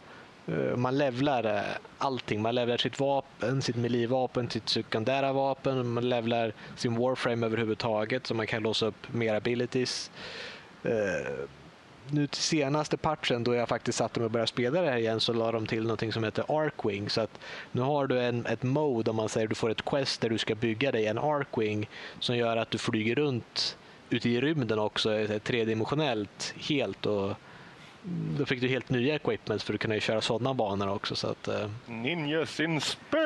uh, 0.48 0.76
man 0.76 0.98
levlar 0.98 1.56
eh, 1.56 1.62
allting. 1.98 2.42
Man 2.42 2.54
levlar 2.54 2.76
sitt 2.76 3.00
vapen, 3.00 3.62
sitt 3.62 3.76
melee-vapen, 3.76 4.50
sitt 4.50 4.68
sekundära 4.68 5.32
vapen. 5.32 5.88
Man 5.88 6.08
levlar 6.08 6.52
sin 6.76 6.96
warframe 6.96 7.46
överhuvudtaget 7.46 8.26
så 8.26 8.34
man 8.34 8.46
kan 8.46 8.62
låsa 8.62 8.86
upp 8.86 9.12
mer 9.12 9.34
abilities. 9.34 10.10
Uh, 10.86 11.46
nu 12.10 12.26
till 12.26 12.42
senaste 12.42 12.96
patchen 12.96 13.44
då 13.44 13.54
jag 13.54 13.68
faktiskt 13.68 13.98
satte 13.98 14.20
mig 14.20 14.24
och 14.24 14.30
började 14.30 14.48
spela 14.48 14.80
det 14.80 14.90
här 14.90 14.96
igen 14.96 15.20
så 15.20 15.32
la 15.32 15.52
de 15.52 15.66
till 15.66 15.82
någonting 15.82 16.12
som 16.12 16.24
heter 16.24 16.44
Arkwing. 16.48 17.10
Så 17.10 17.20
att 17.20 17.40
nu 17.72 17.80
har 17.80 18.06
du 18.06 18.20
en, 18.20 18.46
ett 18.46 18.62
mode 18.62 19.10
om 19.10 19.16
man 19.16 19.28
säger 19.28 19.46
du 19.46 19.54
får 19.54 19.70
ett 19.70 19.84
quest 19.84 20.20
där 20.20 20.28
du 20.28 20.38
ska 20.38 20.54
bygga 20.54 20.92
dig 20.92 21.06
en 21.06 21.18
Arkwing 21.18 21.88
som 22.20 22.36
gör 22.36 22.56
att 22.56 22.70
du 22.70 22.78
flyger 22.78 23.14
runt 23.14 23.76
ute 24.12 24.28
i 24.28 24.40
rymden 24.40 24.78
också 24.78 25.26
tredimensionellt 25.44 26.54
helt 26.68 27.06
och 27.06 27.34
då 28.38 28.46
fick 28.46 28.60
du 28.60 28.68
helt 28.68 28.90
nya 28.90 29.14
equipment 29.14 29.62
för 29.62 29.74
att 29.74 29.80
kunna 29.80 30.00
köra 30.00 30.20
sådana 30.20 30.54
banor 30.54 30.88
också. 30.88 31.14
Så 31.16 31.26
att, 31.28 31.48
eh, 31.48 31.70
Ninjas 31.86 32.60
in 32.60 32.80
space! 32.80 33.22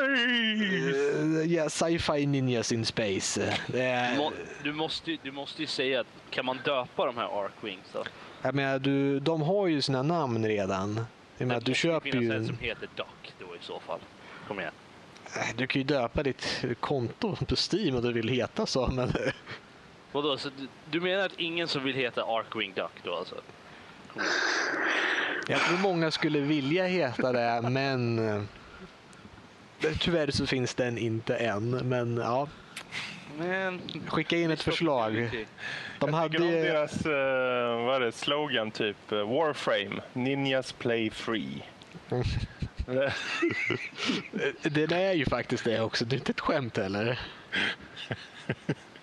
eh, 1.43 1.53
ja, 1.53 1.69
sci-fi 1.69 2.27
ninjas 2.27 2.73
in 2.73 2.85
space. 2.85 3.43
Eh, 3.75 3.81
är, 3.81 4.17
Må, 4.17 4.33
du, 4.65 4.73
måste, 4.73 5.11
ju- 5.11 5.19
du 5.23 5.33
måste 5.33 5.63
ju 5.63 5.67
säga 5.67 6.01
att 6.01 6.07
kan 6.31 6.45
man 6.47 6.59
döpa 6.65 7.07
de 7.07 7.17
här 7.17 7.45
Arkwings 7.45 7.87
då? 7.93 8.05
jag 8.43 8.55
menar, 8.55 8.79
du, 8.79 9.21
de 9.21 9.43
har 9.43 9.67
ju 9.67 9.83
sina 9.83 10.03
namn 10.03 10.47
redan. 10.47 11.07
Jag 11.39 11.47
menar, 11.49 11.61
Det 11.61 11.67
du 11.67 11.75
köper 11.75 12.17
ju... 12.21 12.33
en 12.33 12.47
som 12.47 12.59
heter 12.59 12.89
Duck 12.97 13.33
då 13.39 13.45
i 13.47 13.59
så 13.61 13.81
fall. 13.81 14.01
Kom 14.49 14.61
igen. 14.61 14.73
Du 15.57 15.67
kan 15.67 15.81
ju 15.83 15.87
döpa 15.87 16.23
ditt 16.23 16.65
konto 16.81 17.37
på 17.37 17.57
Steam 17.73 17.97
om 17.97 18.03
du 18.03 18.13
vill 18.13 18.29
heta 18.29 18.67
så. 18.67 18.87
Men 18.87 19.13
Vadå, 20.17 20.39
så 20.39 20.49
du, 20.49 20.69
du 20.91 21.01
menar 21.01 21.27
att 21.27 21.35
ingen 21.37 21.69
som 21.69 21.85
vill 21.85 21.95
heta 21.95 22.23
Arkwing 22.23 22.73
Duck 22.75 22.93
då 23.03 23.15
alltså? 23.15 23.35
Jag 25.49 25.61
tror 25.61 25.79
många 25.79 26.11
skulle 26.11 26.41
vilja 26.41 26.87
heta 26.87 27.33
det, 27.33 27.71
men 27.71 28.19
eh, 28.29 28.43
tyvärr 30.01 30.31
så 30.31 30.47
finns 30.47 30.75
den 30.75 30.99
inte 30.99 31.37
än. 31.37 31.71
Men 31.71 32.17
ja, 32.17 32.49
Men... 33.39 33.81
skicka 34.07 34.37
in 34.37 34.51
ett 34.51 34.63
förslag. 34.63 35.15
De 35.99 36.11
jag 36.11 36.17
hade 36.17 36.39
om 36.39 36.51
deras 36.51 37.07
eh, 37.07 37.85
vad 37.85 37.97
är 37.97 38.01
det, 38.01 38.13
slogan, 38.13 38.71
typ 38.71 39.13
eh, 39.13 39.19
Warframe. 39.19 40.01
Ninjas 40.13 40.73
play 40.73 41.11
free. 41.11 41.63
Det 44.63 44.93
är 44.93 45.13
ju 45.13 45.25
faktiskt 45.25 45.65
det 45.65 45.81
också, 45.81 46.05
det 46.05 46.17
är 46.17 46.19
inte 46.19 46.33
ett 46.33 46.41
skämt 46.41 46.77
heller. 46.77 47.21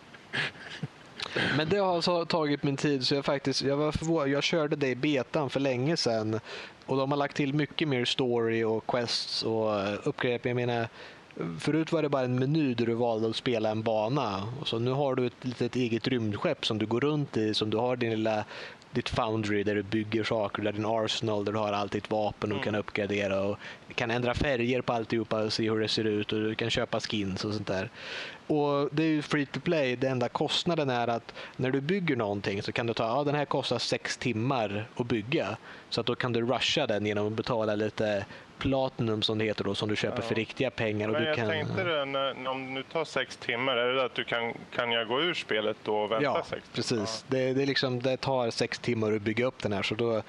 Men 1.57 1.69
det 1.69 1.77
har 1.77 1.95
alltså 1.95 2.25
tagit 2.25 2.63
min 2.63 2.77
tid 2.77 3.07
så 3.07 3.15
jag 3.15 3.25
faktiskt, 3.25 3.61
jag 3.61 3.77
var 3.77 3.91
förvånad. 3.91 4.29
Jag 4.29 4.43
körde 4.43 4.75
det 4.75 4.87
i 4.87 4.95
betan 4.95 5.49
för 5.49 5.59
länge 5.59 5.97
sedan 5.97 6.39
och 6.85 6.97
de 6.97 7.11
har 7.11 7.17
lagt 7.17 7.35
till 7.35 7.53
mycket 7.53 7.87
mer 7.87 8.05
story 8.05 8.63
och 8.63 8.87
quests 8.87 9.43
och 9.43 9.79
eh, 9.79 9.93
uppgrepp. 10.03 10.45
Jag 10.45 10.55
menar, 10.55 10.87
förut 11.59 11.91
var 11.91 12.01
det 12.01 12.09
bara 12.09 12.23
en 12.23 12.39
meny 12.39 12.73
där 12.73 12.85
du 12.85 12.93
valde 12.93 13.29
att 13.29 13.35
spela 13.35 13.69
en 13.69 13.83
bana 13.83 14.43
så 14.65 14.79
nu 14.79 14.91
har 14.91 15.15
du 15.15 15.25
ett 15.25 15.45
litet 15.45 15.75
eget 15.75 16.07
rymdskepp 16.07 16.65
som 16.65 16.77
du 16.77 16.85
går 16.85 17.01
runt 17.01 17.37
i, 17.37 17.53
som 17.53 17.69
du 17.69 17.77
har 17.77 17.95
din 17.95 18.09
lilla 18.09 18.45
ditt 18.93 19.09
foundry 19.09 19.63
där 19.63 19.75
du 19.75 19.83
bygger 19.83 20.23
saker, 20.23 20.63
där 20.63 20.71
din 20.71 20.85
arsenal 20.85 21.45
där 21.45 21.51
du 21.53 21.59
har 21.59 21.73
allt 21.73 21.91
ditt 21.91 22.11
vapen 22.11 22.51
och 22.51 22.63
kan 22.63 22.75
uppgradera 22.75 23.41
och 23.41 23.57
kan 23.95 24.11
ändra 24.11 24.33
färger 24.33 24.81
på 24.81 24.93
alltihopa 24.93 25.43
och 25.43 25.53
se 25.53 25.69
hur 25.69 25.79
det 25.79 25.87
ser 25.87 26.03
ut 26.03 26.33
och 26.33 26.39
du 26.39 26.55
kan 26.55 26.69
köpa 26.69 26.99
skins 26.99 27.45
och 27.45 27.53
sånt 27.53 27.67
där. 27.67 27.89
Och 28.47 28.89
det 28.91 29.03
är 29.03 29.07
ju 29.07 29.21
free 29.21 29.45
to 29.45 29.59
play. 29.59 29.95
Det 29.95 30.07
enda 30.07 30.29
kostnaden 30.29 30.89
är 30.89 31.07
att 31.07 31.33
när 31.55 31.71
du 31.71 31.81
bygger 31.81 32.15
någonting 32.15 32.63
så 32.63 32.71
kan 32.71 32.87
du 32.87 32.93
ta, 32.93 33.03
ja 33.03 33.23
den 33.23 33.35
här 33.35 33.45
kostar 33.45 33.77
sex 33.77 34.17
timmar 34.17 34.87
att 34.95 35.07
bygga. 35.07 35.57
Så 35.89 36.01
att 36.01 36.07
då 36.07 36.15
kan 36.15 36.33
du 36.33 36.41
rusha 36.41 36.87
den 36.87 37.05
genom 37.05 37.27
att 37.27 37.33
betala 37.33 37.75
lite 37.75 38.25
platinum 38.63 39.21
som 39.21 39.37
det 39.37 39.45
heter 39.45 39.63
då, 39.63 39.75
som 39.75 39.89
du 39.89 39.95
köper 39.95 40.21
för 40.21 40.35
riktiga 40.35 40.71
pengar. 40.71 41.07
Och 41.07 41.13
Men 41.13 41.21
du 41.21 41.27
jag 41.27 41.37
kan... 41.37 41.47
tänkte 41.47 41.83
det, 41.83 42.05
när, 42.05 42.47
om 42.47 42.73
nu 42.73 42.83
tar 42.83 43.05
sex 43.05 43.37
timmar, 43.37 43.77
är 43.77 43.93
det 43.93 44.05
att 44.05 44.15
du 44.15 44.23
kan, 44.23 44.53
kan 44.75 44.91
jag 44.91 45.07
gå 45.07 45.21
ur 45.21 45.33
spelet 45.33 45.77
då 45.83 45.95
och 45.97 46.11
vänta 46.11 46.23
Ja, 46.23 46.43
sex 46.49 46.49
timmar? 46.49 46.61
precis. 46.75 47.25
Det, 47.27 47.53
det, 47.53 47.61
är 47.61 47.65
liksom, 47.65 48.01
det 48.01 48.17
tar 48.17 48.49
sex 48.49 48.79
timmar 48.79 49.11
att 49.11 49.21
bygga 49.21 49.45
upp 49.45 49.63
den 49.63 49.73
här 49.73 49.83
så 49.83 49.95
då 49.95 50.15
eh, 50.15 50.23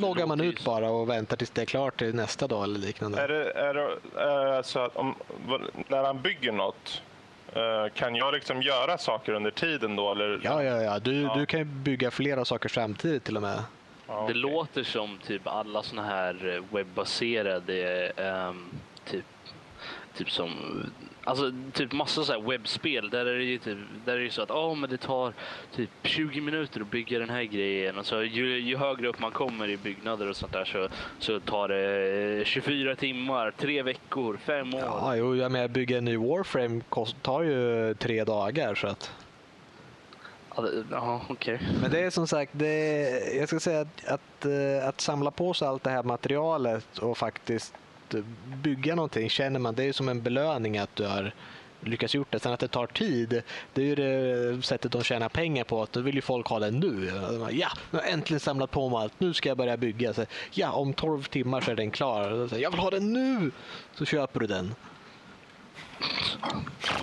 loggar 0.00 0.26
man 0.26 0.40
ut 0.40 0.64
bara 0.64 0.90
och 0.90 1.08
väntar 1.10 1.36
tills 1.36 1.50
det 1.50 1.60
är 1.62 1.66
klart 1.66 1.98
till 1.98 2.14
nästa 2.14 2.46
dag 2.46 2.64
eller 2.64 2.78
liknande. 2.78 3.20
Är 3.22 3.28
det, 3.28 3.50
är 3.52 3.74
det 3.74 3.88
är 4.22 4.62
så 4.62 4.78
att 4.78 4.96
om, 4.96 5.14
när 5.88 6.04
han 6.04 6.20
bygger 6.22 6.52
något, 6.52 7.02
eh, 7.52 7.92
kan 7.94 8.14
jag 8.14 8.34
liksom 8.34 8.62
göra 8.62 8.98
saker 8.98 9.32
under 9.32 9.50
tiden 9.50 9.96
då? 9.96 10.12
Eller? 10.12 10.40
Ja, 10.44 10.62
ja, 10.62 10.82
ja. 10.82 10.98
Du, 10.98 11.20
Ja. 11.20 11.34
du 11.36 11.46
kan 11.46 11.82
bygga 11.82 12.10
flera 12.10 12.44
saker 12.44 12.68
samtidigt 12.68 13.24
till 13.24 13.36
och 13.36 13.42
med. 13.42 13.62
Ja, 14.10 14.24
Det 14.28 14.34
låter 14.34 14.82
som 14.82 15.18
typ 15.26 15.46
alla 15.46 15.82
såna 15.82 16.02
här 16.02 16.54
eh, 16.56 16.76
webbaserade 16.76 18.06
ehm, 18.16 18.64
typ, 19.04 19.24
typ 20.14 20.30
som 20.30 20.50
Alltså 21.24 21.52
typ 21.72 21.92
massa 21.92 22.24
så 22.24 22.32
här 22.32 22.40
webbspel 22.40 23.10
där 23.10 23.26
är 23.26 23.38
det 23.38 23.44
ju 23.44 23.58
typ, 23.58 23.78
där 24.04 24.12
är 24.12 24.16
det 24.16 24.24
ju 24.24 24.30
så 24.30 24.42
att 24.42 24.50
oh, 24.50 24.74
men 24.76 24.90
det 24.90 24.96
tar 24.96 25.32
typ 25.76 25.90
20 26.02 26.40
minuter 26.40 26.80
att 26.80 26.90
bygga 26.90 27.18
den 27.18 27.30
här 27.30 27.42
grejen 27.42 27.98
och 27.98 28.06
så 28.06 28.22
ju, 28.22 28.58
ju 28.58 28.76
högre 28.76 29.08
upp 29.08 29.18
man 29.18 29.30
kommer 29.30 29.68
i 29.68 29.76
byggnader 29.76 30.30
och 30.30 30.36
sånt 30.36 30.52
där 30.52 30.64
så, 30.64 30.88
så 31.18 31.40
tar 31.40 31.68
det 31.68 32.38
eh, 32.38 32.44
24 32.44 32.96
timmar, 32.96 33.50
tre 33.50 33.82
veckor, 33.82 34.36
fem 34.36 34.74
år. 34.74 34.80
Ja, 34.80 35.16
jo, 35.16 35.36
jag 35.36 35.52
menar, 35.52 35.68
bygga 35.68 35.98
en 35.98 36.04
ny 36.04 36.16
Warframe 36.16 36.80
kost, 36.88 37.22
tar 37.22 37.42
ju 37.42 37.94
tre 37.94 38.24
dagar. 38.24 38.74
Så 38.74 38.86
att. 38.86 39.12
Ja, 40.90 41.22
det- 41.44 41.60
Men 41.82 41.90
det 41.90 42.00
är 42.00 42.10
som 42.10 42.26
sagt, 42.26 42.50
det, 42.54 43.10
jag 43.36 43.48
ska 43.48 43.60
säga 43.60 43.80
att, 43.80 44.04
att, 44.06 44.44
eh, 44.46 44.88
att 44.88 45.00
samla 45.00 45.30
på 45.30 45.54
sig 45.54 45.68
allt 45.68 45.84
det 45.84 45.90
här 45.90 46.02
materialet 46.02 46.98
och 46.98 47.18
faktiskt 47.18 47.74
eh, 48.14 48.20
bygga 48.62 48.94
någonting 48.94 49.30
känner 49.30 49.60
man, 49.60 49.74
det 49.74 49.84
är 49.84 49.92
som 49.92 50.08
en 50.08 50.22
belöning 50.22 50.78
att 50.78 50.96
du 50.96 51.06
har 51.06 51.34
lyckats 51.80 52.14
gjort 52.14 52.32
det. 52.32 52.40
Sen 52.40 52.52
att 52.52 52.60
det 52.60 52.68
tar 52.68 52.86
tid, 52.86 53.42
det 53.72 53.82
är 53.82 53.86
ju 53.86 53.94
det 53.94 54.62
sättet 54.66 54.92
de 54.92 55.02
tjänar 55.02 55.28
pengar 55.28 55.64
på. 55.64 55.82
Att 55.82 55.92
då 55.92 56.00
vill 56.00 56.14
ju 56.14 56.20
folk 56.20 56.46
ha 56.46 56.58
det 56.58 56.70
nu. 56.70 57.10
Ja, 57.50 57.68
nu 57.90 57.98
har 57.98 58.04
jag 58.04 58.10
äntligen 58.12 58.40
samlat 58.40 58.70
på 58.70 58.88
mig 58.88 58.98
allt. 58.98 59.20
Nu 59.20 59.34
ska 59.34 59.48
jag 59.48 59.58
börja 59.58 59.76
bygga. 59.76 60.14
Så, 60.14 60.24
ja, 60.52 60.70
om 60.72 60.92
12 60.94 61.22
timmar 61.22 61.60
så 61.60 61.70
är 61.70 61.74
den 61.74 61.90
klar. 61.90 62.48
Så, 62.48 62.58
jag 62.58 62.70
vill 62.70 62.80
ha 62.80 62.90
den 62.90 63.12
nu! 63.12 63.50
Så 63.94 64.04
köper 64.04 64.40
du 64.40 64.46
den. 64.46 64.74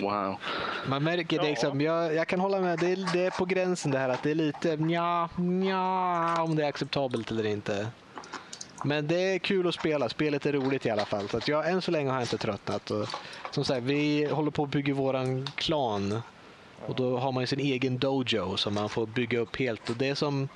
Wow. 0.02 0.36
Man 0.88 1.04
märker 1.04 1.38
det 1.39 1.43
Ja. 1.43 1.50
liksom, 1.50 1.82
jag, 1.82 2.15
jag 2.15 2.28
kan 2.28 2.39
hålla 2.39 2.60
med, 2.60 2.80
det 2.80 2.91
är, 2.91 3.13
det 3.13 3.26
är 3.26 3.32
på 3.32 3.45
gränsen 3.45 3.91
det 3.91 3.97
här 4.00 4.10
att 4.10 4.23
det 4.23 4.32
är 4.32 4.36
lite 4.36 4.76
nja, 4.78 5.30
nja, 5.36 6.36
om 6.43 6.56
det 6.56 6.63
är 6.63 6.67
acceptabelt 6.69 7.32
eller 7.32 7.45
inte. 7.45 7.88
Men 8.86 9.08
det 9.08 9.15
är 9.34 9.39
kul 9.39 9.67
att 9.67 9.73
spela, 9.76 10.10
spelet 10.10 10.45
är 10.45 10.54
roligt 10.54 10.86
i 10.86 10.89
alla 10.89 11.06
fall. 11.06 11.30
Så 11.30 11.38
att 11.38 11.47
jag, 11.47 11.69
än 11.69 11.82
så 11.82 11.91
länge 11.91 12.10
har 12.10 12.17
jag 12.17 12.23
inte 12.23 12.38
tröttnat. 12.38 12.91
Och, 12.91 13.08
som 13.52 13.65
sagt, 13.65 13.84
vi 13.84 14.26
håller 14.26 14.52
på 14.52 14.63
att 14.63 14.69
bygga 14.69 14.93
våran 14.93 15.47
klan. 15.56 16.21
Och 16.88 16.95
då 16.95 17.17
har 17.17 17.32
man 17.32 17.43
ju 17.43 17.47
sin 17.47 17.60
egen 17.60 17.97
dojo 17.97 18.58
som 18.58 18.73
man 18.73 18.89
får 18.89 19.06
bygga 19.06 19.39
upp 19.39 19.56
helt. 19.56 19.89
Och 19.89 19.95
det 19.95 20.08
är 20.08 20.15
som, 20.15 20.50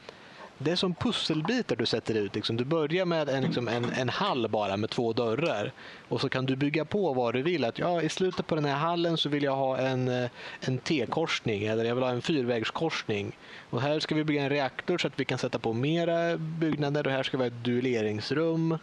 det 0.63 0.71
är 0.71 0.76
som 0.76 0.93
pusselbitar 0.93 1.76
du 1.76 1.86
sätter 1.86 2.15
ut. 2.15 2.36
Liksom. 2.36 2.58
Du 2.58 2.65
börjar 2.65 3.06
med 3.06 3.30
en, 3.30 3.43
liksom 3.43 3.67
en, 3.67 3.86
en 3.93 4.10
hall 4.10 4.47
bara 4.50 4.78
med 4.78 4.89
två 4.89 5.13
dörrar. 5.13 5.71
Och 6.10 6.21
så 6.21 6.30
kan 6.30 6.45
du 6.45 6.56
bygga 6.56 6.86
på 6.86 7.13
vad 7.13 7.34
du 7.34 7.41
vill. 7.41 7.65
Att 7.65 7.80
ja, 7.80 8.02
I 8.02 8.10
slutet 8.10 8.47
på 8.47 8.56
den 8.56 8.65
här 8.65 8.76
hallen 8.76 9.17
så 9.17 9.30
vill 9.30 9.43
jag 9.43 9.56
ha 9.56 9.78
en, 9.78 10.08
eh, 10.08 10.30
en 10.62 10.78
T-korsning 10.78 11.63
eller 11.63 11.86
jag 11.86 11.95
vill 11.95 12.04
ha 12.04 12.12
en 12.12 12.21
fyrvägskorsning. 12.21 13.38
Och 13.69 13.82
här 13.82 14.00
ska 14.00 14.15
vi 14.15 14.24
bygga 14.24 14.41
en 14.41 14.50
reaktor 14.50 14.97
så 14.97 15.08
att 15.08 15.19
vi 15.19 15.26
kan 15.26 15.38
sätta 15.38 15.60
på 15.60 15.74
mera 15.74 16.38
byggnader 16.38 17.08
och 17.08 17.13
här 17.13 17.24
ska 17.24 17.38
vi 17.38 17.43
ha 17.43 17.47
ett 17.47 17.63
duelleringsrum. 17.63 18.78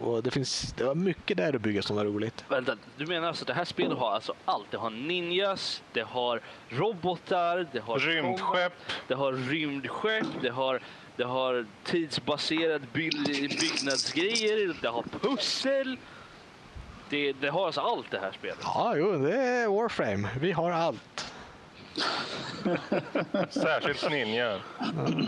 Och 0.00 0.22
det, 0.22 0.30
finns, 0.30 0.72
det 0.76 0.84
var 0.84 0.94
mycket 0.94 1.36
där 1.36 1.54
att 1.56 1.60
bygga 1.60 1.82
som 1.82 1.96
var 1.96 2.04
roligt. 2.04 2.44
Vänta, 2.48 2.76
du 2.96 3.06
menar 3.06 3.28
alltså 3.28 3.42
att 3.42 3.46
det 3.46 3.54
här 3.54 3.64
spelet 3.64 3.98
har 3.98 4.10
alltså 4.10 4.34
allt? 4.44 4.70
Det 4.70 4.76
har 4.76 4.90
ninjas, 4.90 5.82
det 5.92 6.02
har 6.02 6.40
robotar, 6.68 7.66
det 7.72 7.80
har 7.80 7.98
Rymdskepp. 7.98 8.72
det 9.08 9.14
har 9.14 9.32
rymdskepp, 9.32 10.26
det 10.40 10.50
har, 10.50 10.80
det 11.18 11.24
har 11.24 11.66
tidsbaserad 11.84 12.82
byggnadsgrejer, 12.92 14.76
det 14.82 14.88
har 14.88 15.02
pussel. 15.02 15.98
Det, 17.10 17.32
det 17.32 17.48
har 17.48 17.66
alltså 17.66 17.80
allt 17.80 18.10
det 18.10 18.18
här 18.18 18.32
spelet. 18.32 18.58
Ja, 18.62 18.96
jo, 18.96 19.12
det 19.12 19.36
är 19.36 19.68
Warframe. 19.68 20.28
Vi 20.40 20.52
har 20.52 20.70
allt. 20.70 21.32
Särskilt 23.50 24.10
ninja. 24.10 24.60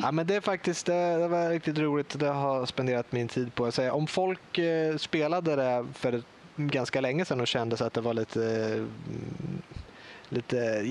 Ja, 0.03 0.13
men 0.13 0.27
det 0.27 0.35
är 0.35 0.41
faktiskt 0.41 0.87
det, 0.87 1.17
det 1.19 1.29
var 1.29 1.51
riktigt 1.51 1.79
roligt. 1.79 2.19
Det 2.19 2.29
har 2.29 2.67
spenderat 2.67 3.13
min 3.13 3.29
tid 3.29 3.55
på. 3.55 3.73
säga. 3.73 3.93
Om 3.93 4.07
folk 4.07 4.59
eh, 4.59 4.97
spelade 4.97 5.57
det 5.57 5.87
för 5.95 6.23
ganska 6.57 7.01
länge 7.01 7.25
sedan 7.25 7.41
och 7.41 7.47
kände 7.47 7.77
sig 7.77 7.87
att 7.87 7.95
det 7.95 8.01
var 8.01 8.15
lite 8.15 8.87
lite 10.31 10.85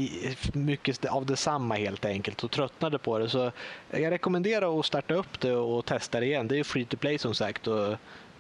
mycket 0.54 1.06
av 1.06 1.26
detsamma 1.26 1.76
helt 1.76 2.06
enkelt 2.06 2.44
och 2.44 2.52
tröttnade 2.52 2.98
på 2.98 3.20
det. 3.20 3.30
Så 3.30 3.52
jag 3.90 4.12
rekommenderar 4.12 4.80
att 4.80 4.86
starta 4.86 5.14
upp 5.14 5.40
det 5.40 5.54
och 5.54 5.86
testa 5.86 6.20
det 6.20 6.26
igen. 6.26 6.48
Det 6.48 6.60
är 6.60 6.64
free 6.64 6.86
to 6.86 6.98
play 6.98 7.18
som 7.18 7.36
sagt. 7.36 7.68
Och 7.68 7.96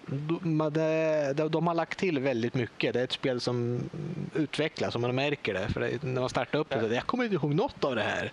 de, 0.05 1.67
har 1.67 1.73
lagt 1.73 1.99
till 1.99 2.19
väldigt 2.19 2.53
mycket. 2.53 2.93
Det 2.93 2.99
är 2.99 3.03
ett 3.03 3.11
spel 3.11 3.41
som 3.41 3.89
utvecklas 4.35 4.95
och 4.95 5.01
man 5.01 5.15
märker 5.15 5.53
det. 5.53 5.67
För 5.69 6.05
när 6.05 6.21
man 6.21 6.29
startar 6.29 6.59
upp 6.59 6.69
det, 6.69 6.95
jag 6.95 7.05
kommer 7.05 7.23
inte 7.23 7.35
ihåg 7.35 7.55
något 7.55 7.83
av 7.83 7.95
det 7.95 8.01
här. 8.03 8.31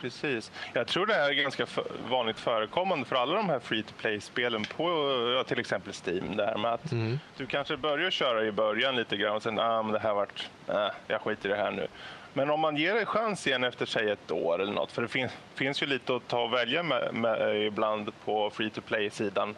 Precis. 0.00 0.52
Jag 0.72 0.86
tror 0.86 1.06
det 1.06 1.14
här 1.14 1.30
är 1.30 1.34
ganska 1.34 1.66
vanligt 2.08 2.38
förekommande 2.38 3.04
för 3.04 3.16
alla 3.16 3.34
de 3.34 3.48
här 3.48 3.60
free 3.60 3.82
to 3.82 3.92
play-spelen 3.98 4.64
på 4.64 5.44
till 5.46 5.60
exempel 5.60 5.92
Steam. 6.06 6.36
Där 6.36 6.58
med 6.58 6.72
att 6.72 6.90
Du 7.36 7.46
kanske 7.46 7.76
börjar 7.76 8.10
köra 8.10 8.44
i 8.44 8.52
början 8.52 8.96
lite 8.96 9.16
grann 9.16 9.36
och 9.36 9.42
sen 9.42 9.58
ah, 9.58 9.82
men 9.82 9.92
det 9.92 9.98
här 9.98 10.14
vart, 10.14 10.48
äh, 10.68 10.88
jag 11.06 11.20
skiter 11.20 11.48
i 11.48 11.52
det 11.52 11.58
här 11.58 11.70
nu. 11.70 11.86
Men 12.32 12.50
om 12.50 12.60
man 12.60 12.76
ger 12.76 12.94
det 12.94 13.06
chans 13.06 13.46
igen 13.46 13.64
efter 13.64 13.86
säg 13.86 14.10
ett 14.10 14.30
år 14.30 14.62
eller 14.62 14.72
något, 14.72 14.92
för 14.92 15.02
det 15.02 15.08
finns, 15.08 15.32
finns 15.54 15.82
ju 15.82 15.86
lite 15.86 16.16
att 16.16 16.28
ta 16.28 16.42
och 16.42 16.52
välja 16.52 16.82
med, 16.82 17.14
med 17.14 17.66
ibland 17.66 18.12
på 18.24 18.50
free 18.50 18.70
to 18.70 18.80
play-sidan 18.80 19.54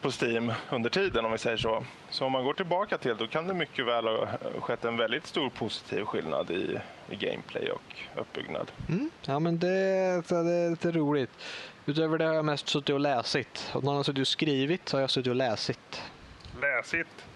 på 0.00 0.10
Steam 0.22 0.52
under 0.70 0.90
tiden 0.90 1.24
om 1.24 1.32
vi 1.32 1.38
säger 1.38 1.56
så. 1.56 1.84
Så 2.10 2.24
om 2.24 2.32
man 2.32 2.44
går 2.44 2.54
tillbaka 2.54 2.98
till 2.98 3.16
då 3.16 3.26
kan 3.26 3.46
det 3.46 3.54
mycket 3.54 3.86
väl 3.86 4.06
ha 4.06 4.26
skett 4.60 4.84
en 4.84 4.96
väldigt 4.96 5.26
stor 5.26 5.50
positiv 5.50 6.04
skillnad 6.04 6.50
i, 6.50 6.78
i 7.10 7.16
gameplay 7.16 7.70
och 7.70 8.20
uppbyggnad. 8.20 8.72
Mm. 8.88 9.10
Ja, 9.22 9.38
men 9.38 9.58
det, 9.58 10.22
så 10.26 10.42
det 10.42 10.52
är 10.52 10.70
lite 10.70 10.92
roligt. 10.92 11.30
Utöver 11.86 12.18
det 12.18 12.24
har 12.24 12.34
jag 12.34 12.44
mest 12.44 12.68
suttit 12.68 12.90
och 12.90 13.00
läsit. 13.00 13.70
Om 13.72 13.84
någon 13.84 13.96
har 13.96 14.02
suttit 14.02 14.20
och 14.20 14.28
skrivit 14.28 14.88
så 14.88 14.96
har 14.96 15.00
jag 15.00 15.10
suttit 15.10 15.30
och 15.30 15.36
läsit. 15.36 16.02
Läsigt. 16.60 17.26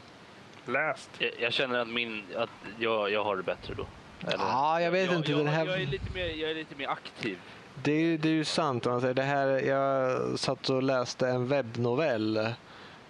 Läst. 0.66 1.10
Jag, 1.18 1.30
jag 1.38 1.52
känner 1.52 1.78
att, 1.78 1.88
min, 1.88 2.24
att 2.36 2.50
jag, 2.78 3.10
jag 3.10 3.24
har 3.24 3.36
det 3.36 3.42
bättre 3.42 3.74
då. 3.74 3.86
Eller? 4.20 4.44
Ja, 4.44 4.80
jag 4.80 4.90
vet 4.90 5.06
jag, 5.06 5.16
inte. 5.16 5.30
Jag, 5.30 5.40
den 5.40 5.48
här... 5.48 5.66
jag, 5.66 5.82
är 5.82 5.86
lite 5.86 6.14
mer, 6.14 6.26
jag 6.26 6.50
är 6.50 6.54
lite 6.54 6.76
mer 6.76 6.88
aktiv. 6.88 7.38
Det, 7.82 8.16
det 8.16 8.28
är 8.28 8.32
ju 8.32 8.44
sant. 8.44 8.84
säger. 8.84 9.14
Det 9.14 9.22
här, 9.22 9.46
jag 9.46 10.38
satt 10.38 10.70
och 10.70 10.82
läste 10.82 11.28
en 11.28 11.48
webbnovell 11.48 12.54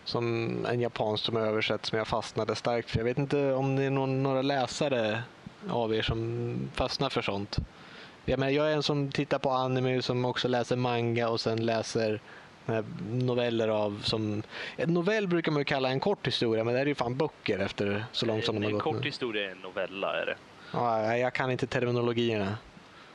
som 0.04 0.56
en 0.66 0.80
japansk 0.80 1.24
som 1.24 1.36
är 1.36 1.40
översatt 1.40 1.86
som 1.86 1.98
jag 1.98 2.06
fastnade 2.06 2.54
starkt 2.54 2.90
för. 2.90 2.98
Jag 2.98 3.04
vet 3.04 3.18
inte 3.18 3.52
om 3.52 3.76
det 3.76 3.84
är 3.84 3.90
någon, 3.90 4.22
några 4.22 4.42
läsare 4.42 5.22
av 5.70 5.94
er 5.94 6.02
som 6.02 6.54
fastnar 6.74 7.10
för 7.10 7.22
sånt. 7.22 7.58
Jag, 8.24 8.38
menar, 8.38 8.50
jag 8.50 8.70
är 8.70 8.74
en 8.76 8.82
som 8.82 9.10
tittar 9.10 9.38
på 9.38 9.50
anime 9.50 10.02
som 10.02 10.24
också 10.24 10.48
läser 10.48 10.76
manga 10.76 11.28
och 11.28 11.40
sen 11.40 11.66
läser 11.66 12.20
noveller 13.10 13.68
av 13.68 14.00
som... 14.04 14.42
En 14.76 14.94
novell 14.94 15.28
brukar 15.28 15.52
man 15.52 15.60
ju 15.60 15.64
kalla 15.64 15.88
en 15.88 16.00
kort 16.00 16.26
historia 16.26 16.64
men 16.64 16.74
det 16.74 16.80
är 16.80 16.86
ju 16.86 16.94
fan 16.94 17.16
böcker 17.16 17.58
efter 17.58 18.04
så 18.12 18.26
långt 18.26 18.44
som 18.44 18.56
en, 18.56 18.62
de 18.62 18.66
har 18.66 18.70
en 18.70 18.74
gått 18.74 18.84
kort 18.84 19.00
nu. 19.00 19.02
historia 19.02 19.46
är 19.46 19.50
en 19.50 19.58
novella. 19.58 20.22
Är 20.22 20.26
det. 20.26 20.36
Ja, 20.72 21.16
jag 21.16 21.32
kan 21.32 21.50
inte 21.50 21.66
terminologierna. 21.66 22.56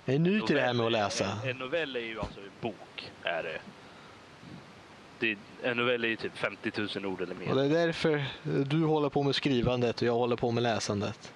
Jag 0.08 0.16
är 0.16 0.20
ny 0.20 0.42
till 0.42 0.56
det 0.56 0.62
här 0.62 0.74
med 0.74 0.86
att 0.86 0.92
läsa. 0.92 1.26
En, 1.44 1.50
en 1.50 1.58
novell 1.58 1.96
är 1.96 2.00
ju 2.00 2.20
alltså 2.20 2.40
en 2.40 2.50
bok. 2.62 3.12
Är 3.24 3.44
det. 3.44 3.60
Det, 5.20 5.38
en 5.70 5.78
novell 5.78 6.04
är 6.04 6.08
ju 6.08 6.16
typ 6.16 6.38
50 6.38 6.72
000 6.96 7.06
ord 7.06 7.22
eller 7.22 7.36
mer. 7.36 7.50
Och 7.50 7.56
det 7.56 7.66
är 7.66 7.70
därför 7.70 8.26
du 8.44 8.84
håller 8.84 9.10
på 9.10 9.24
med 9.24 9.36
skrivandet 9.36 10.02
och 10.02 10.08
jag 10.08 10.14
håller 10.14 10.36
på 10.36 10.52
med 10.52 10.64
läsandet. 10.64 11.34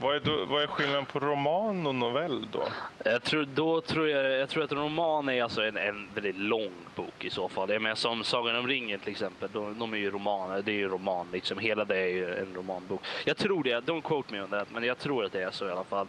Vad 0.00 0.16
är, 0.16 0.20
då, 0.20 0.44
vad 0.44 0.62
är 0.62 0.66
skillnaden 0.66 1.06
på 1.06 1.20
roman 1.20 1.86
och 1.86 1.94
novell 1.94 2.46
då? 2.52 2.68
Jag 3.04 3.22
tror, 3.22 3.48
då 3.54 3.80
tror 3.80 4.08
jag, 4.08 4.40
jag 4.40 4.48
tror 4.48 4.64
att 4.64 4.72
en 4.72 4.78
roman 4.78 5.28
är 5.28 5.42
alltså 5.42 5.62
en, 5.62 5.76
en 5.76 6.08
väldigt 6.14 6.38
lång 6.38 6.72
bok 6.94 7.24
i 7.24 7.30
så 7.30 7.48
fall. 7.48 7.70
Jag 7.70 7.82
menar 7.82 7.96
som 7.96 8.24
Sagan 8.24 8.56
om 8.56 8.66
ringen 8.66 9.00
till 9.00 9.10
exempel. 9.10 9.48
De, 9.52 9.78
de 9.78 9.92
är 9.92 9.96
ju 9.96 10.10
romaner. 10.10 10.62
Det 10.62 10.72
är 10.72 10.76
ju 10.76 10.88
roman 10.88 11.26
liksom. 11.32 11.58
Hela 11.58 11.84
det 11.84 11.96
är 11.96 12.08
ju 12.08 12.34
en 12.34 12.54
romanbok. 12.54 13.00
Jag 13.24 13.36
tror 13.36 13.62
det. 13.62 13.80
Don't 13.80 14.02
quote 14.02 14.34
me 14.34 14.42
on 14.42 14.50
that. 14.50 14.68
Men 14.70 14.84
jag 14.84 14.98
tror 14.98 15.24
att 15.24 15.32
det 15.32 15.42
är 15.42 15.50
så 15.50 15.68
i 15.68 15.70
alla 15.70 15.84
fall. 15.84 16.06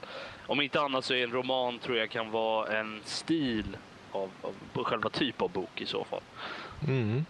Om 0.48 0.62
inte 0.62 0.82
annat 0.82 1.06
så 1.06 1.14
är 1.14 1.24
en 1.24 1.32
roman 1.32 1.80
tror 1.80 1.98
jag 1.98 2.10
kan 2.10 2.32
vara 2.32 2.78
en 2.78 3.02
stil 3.06 3.78
av, 4.12 4.30
av 4.42 4.84
själva 4.84 5.10
typ 5.10 5.42
av 5.42 5.52
bok 5.52 5.82
i 5.82 5.86
så 5.86 6.04
fall. 6.04 6.22
Mm. 6.88 7.26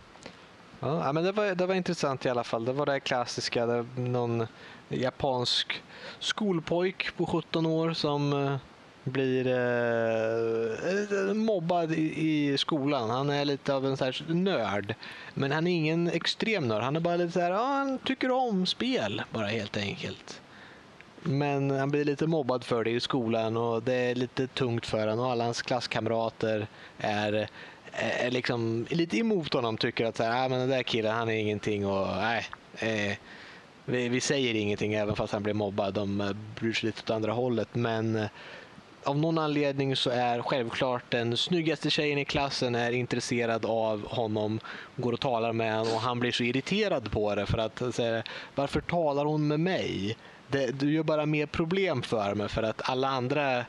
Ja, 0.79 1.11
men 1.13 1.23
det, 1.23 1.31
var, 1.31 1.55
det 1.55 1.65
var 1.65 1.75
intressant 1.75 2.25
i 2.25 2.29
alla 2.29 2.43
fall. 2.43 2.65
Det 2.65 2.73
var 2.73 2.85
det 2.85 2.99
klassiska. 2.99 3.65
Det 3.65 3.85
någon 3.95 4.47
japansk 4.89 5.83
skolpojk 6.19 7.17
på 7.17 7.25
17 7.25 7.65
år 7.65 7.93
som 7.93 8.33
eh, 8.33 8.57
blir 9.03 9.47
eh, 9.47 11.33
mobbad 11.33 11.91
i, 11.91 12.27
i 12.27 12.57
skolan. 12.57 13.09
Han 13.09 13.29
är 13.29 13.45
lite 13.45 13.73
av 13.73 13.85
en 13.85 13.97
här 13.97 14.33
nörd. 14.33 14.95
Men 15.33 15.51
han 15.51 15.67
är 15.67 15.71
ingen 15.71 16.07
extrem 16.07 16.67
nörd. 16.67 16.83
Han 16.83 16.95
är 16.95 16.99
bara 16.99 17.15
lite 17.15 17.31
så 17.31 17.39
här, 17.39 17.51
ja, 17.51 17.65
han 17.65 17.97
tycker 17.97 18.31
om 18.31 18.65
spel 18.65 19.21
bara 19.33 19.47
helt 19.47 19.77
enkelt. 19.77 20.41
Men 21.21 21.71
han 21.71 21.91
blir 21.91 22.05
lite 22.05 22.27
mobbad 22.27 22.63
för 22.63 22.83
det 22.83 22.91
i 22.91 22.99
skolan 22.99 23.57
och 23.57 23.83
det 23.83 23.93
är 23.93 24.15
lite 24.15 24.47
tungt 24.47 24.85
för 24.85 25.07
honom 25.07 25.25
och 25.25 25.31
alla 25.31 25.43
hans 25.43 25.61
klasskamrater 25.61 26.67
är, 26.97 27.33
eh, 27.91 28.25
är 28.25 28.31
liksom 28.31 28.85
lite 28.89 29.17
emot 29.17 29.53
honom. 29.53 29.77
Tycker 29.77 30.05
att 30.05 30.17
så 30.17 30.23
här, 30.23 30.45
ah, 30.45 30.49
men 30.49 30.59
den 30.59 30.69
där 30.69 30.83
killen 30.83 31.15
han 31.15 31.29
är 31.29 31.33
ingenting 31.33 31.85
och 31.87 32.07
nej, 32.07 32.45
eh, 32.75 33.17
vi, 33.89 34.09
vi 34.09 34.21
säger 34.21 34.53
ingenting 34.53 34.93
även 34.93 35.15
fast 35.15 35.33
han 35.33 35.43
blir 35.43 35.53
mobbad. 35.53 35.93
De 35.93 36.21
eh, 36.21 36.31
bryr 36.59 36.73
sig 36.73 36.87
lite 36.87 37.01
åt 37.01 37.09
andra 37.09 37.31
hållet. 37.31 37.67
Men 37.73 38.15
eh, 38.15 38.27
av 39.03 39.17
någon 39.17 39.37
anledning 39.37 39.95
så 39.95 40.09
är 40.09 40.41
självklart 40.41 41.03
den 41.09 41.37
snyggaste 41.37 41.89
tjejen 41.89 42.19
i 42.19 42.25
klassen 42.25 42.75
är 42.75 42.91
intresserad 42.91 43.65
av 43.65 44.07
honom, 44.07 44.59
går 44.95 45.13
och 45.13 45.19
talar 45.19 45.53
med 45.53 45.77
honom 45.77 45.93
och 45.93 46.01
han 46.01 46.19
blir 46.19 46.31
så 46.31 46.43
irriterad 46.43 47.11
på 47.11 47.35
det 47.35 47.45
för 47.45 47.57
att 47.57 47.81
eh, 47.81 47.91
säga 47.91 48.23
varför 48.55 48.81
talar 48.81 49.25
hon 49.25 49.47
med 49.47 49.59
mig? 49.59 50.17
Det, 50.47 50.79
du 50.79 50.93
gör 50.93 51.03
bara 51.03 51.25
mer 51.25 51.45
problem 51.45 52.01
för 52.01 52.35
mig 52.35 52.49
för 52.49 52.63
att 52.63 52.89
alla 52.89 53.07
andra 53.07 53.65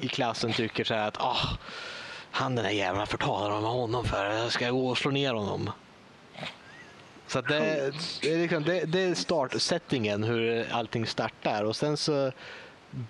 i 0.00 0.08
klassen 0.08 0.52
tycker 0.52 0.84
så 0.84 0.94
här 0.94 1.08
att 1.08 1.20
ah, 1.20 1.58
han 2.30 2.54
den 2.54 2.64
där 2.64 2.72
jäveln, 2.72 2.98
varför 2.98 3.18
talar 3.18 3.50
de 3.50 3.62
med 3.62 3.70
honom 3.70 4.04
för? 4.04 4.24
Jag 4.24 4.52
ska 4.52 4.70
gå 4.70 4.88
och 4.88 4.98
slå 4.98 5.10
ner 5.10 5.34
honom. 5.34 5.70
Så 7.28 7.38
att 7.38 7.48
det, 7.48 7.92
det, 8.22 8.32
är 8.32 8.38
liksom, 8.38 8.62
det, 8.62 8.84
det 8.84 9.00
är 9.00 9.14
startsättningen, 9.14 10.24
hur 10.24 10.66
allting 10.72 11.06
startar. 11.06 11.64
Och 11.64 11.76
sen 11.76 11.96
så 11.96 12.32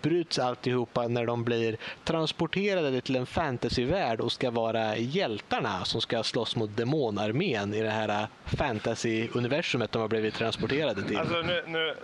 bryts 0.02 0.38
alltihopa 0.38 1.08
när 1.08 1.26
de 1.26 1.44
blir 1.44 1.76
transporterade 2.04 3.00
till 3.00 3.16
en 3.16 3.26
fantasyvärld 3.26 4.20
och 4.20 4.32
ska 4.32 4.50
vara 4.50 4.96
hjältarna 4.96 5.84
som 5.84 6.00
ska 6.00 6.22
slåss 6.22 6.56
mot 6.56 6.76
demonarmén 6.76 7.74
i 7.74 7.82
det 7.82 7.90
här 7.90 8.28
fantasy-universumet 8.44 9.92
de 9.92 10.02
har 10.02 10.08
blivit 10.08 10.34
transporterade 10.34 11.02
till. 11.02 11.16
Alltså 11.18 11.42
nu, 11.42 11.62
nu 11.66 11.94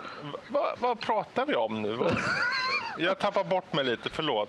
vad, 0.48 0.78
vad 0.78 1.00
pratar 1.00 1.46
vi 1.46 1.54
om 1.54 1.82
nu? 1.82 1.98
Jag 2.98 3.18
tappar 3.18 3.44
bort 3.44 3.72
mig 3.72 3.84
lite, 3.84 4.08
förlåt. 4.12 4.48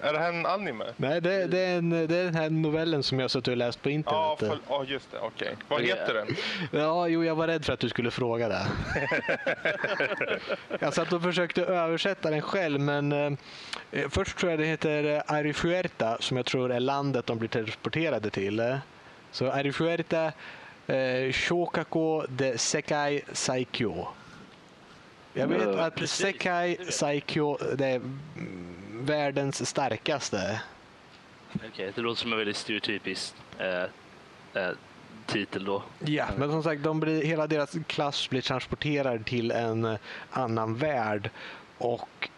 Är 0.00 0.12
det 0.12 0.18
här 0.18 0.28
en 0.28 0.46
anime? 0.46 0.84
Nej, 0.96 1.20
det, 1.20 1.46
det, 1.46 1.58
är 1.58 1.78
en, 1.78 1.90
det 1.90 2.16
är 2.16 2.24
den 2.24 2.34
här 2.34 2.50
novellen 2.50 3.02
som 3.02 3.20
jag 3.20 3.30
suttit 3.30 3.48
och 3.48 3.56
läst 3.56 3.82
på 3.82 3.88
Ja, 3.90 3.92
internet. 3.94 4.38
för, 4.38 4.58
ja 4.68 4.84
just 4.84 5.10
det. 5.10 5.18
Okej. 5.18 5.56
Vad 5.68 5.80
Ja. 5.80 5.86
heter 5.86 6.14
den? 6.14 6.26
Ja, 6.80 7.08
jo, 7.08 7.24
jag 7.24 7.34
var 7.34 7.46
rädd 7.46 7.64
för 7.64 7.72
att 7.72 7.80
du 7.80 7.88
skulle 7.88 8.10
fråga 8.10 8.48
det. 8.48 8.66
jag 10.80 10.94
satt 10.94 11.12
och 11.12 11.22
försökte 11.22 11.62
översätta 11.64 12.30
den 12.30 12.42
själv, 12.44 12.80
men 12.80 13.12
eh, 13.92 14.08
först 14.10 14.36
tror 14.38 14.50
jag 14.52 14.58
det 14.60 14.66
heter 14.66 15.04
eh, 15.04 15.22
Arifuerta, 15.26 16.16
som 16.20 16.36
jag 16.36 16.46
tror 16.46 16.72
är 16.72 16.80
landet 16.80 17.26
de 17.26 17.38
blir 17.38 17.48
transporterade 17.48 18.30
till. 18.30 18.60
eh. 18.60 18.76
Så 19.30 19.50
Arifuerta 19.50 20.32
eh, 20.86 21.32
Shokako 21.32 22.26
de 22.28 22.58
Sekai 22.58 23.22
Saikyo. 23.32 24.06
Jag 25.32 25.46
vet 25.46 25.62
Ja, 25.62 25.84
att 25.84 25.94
precis. 25.94 26.16
Sekai 26.26 26.76
Saikyo 26.90 27.58
det 27.76 27.86
är 27.86 27.96
mm, 27.96 28.74
världens 28.92 29.68
starkaste. 29.68 30.60
Okej, 31.72 31.92
det 31.94 32.00
låter 32.00 32.20
som 32.20 32.32
en 32.32 32.38
väldigt 32.38 32.56
stereotypisk 32.56 33.34
eh, 33.58 34.62
eh, 34.62 34.70
titel 35.26 35.64
då. 35.64 35.82
Ja, 36.04 36.26
men 36.38 36.50
som 36.50 36.62
sagt, 36.62 36.82
de 36.82 37.00
blir, 37.00 37.22
hela 37.24 37.46
deras 37.46 37.76
klass 37.86 38.30
blir 38.30 38.40
transporterad 38.40 39.26
till 39.26 39.50
en 39.50 39.84
eh, 39.84 39.96
annan 40.30 40.74
värld 40.76 41.30
och 41.78 42.28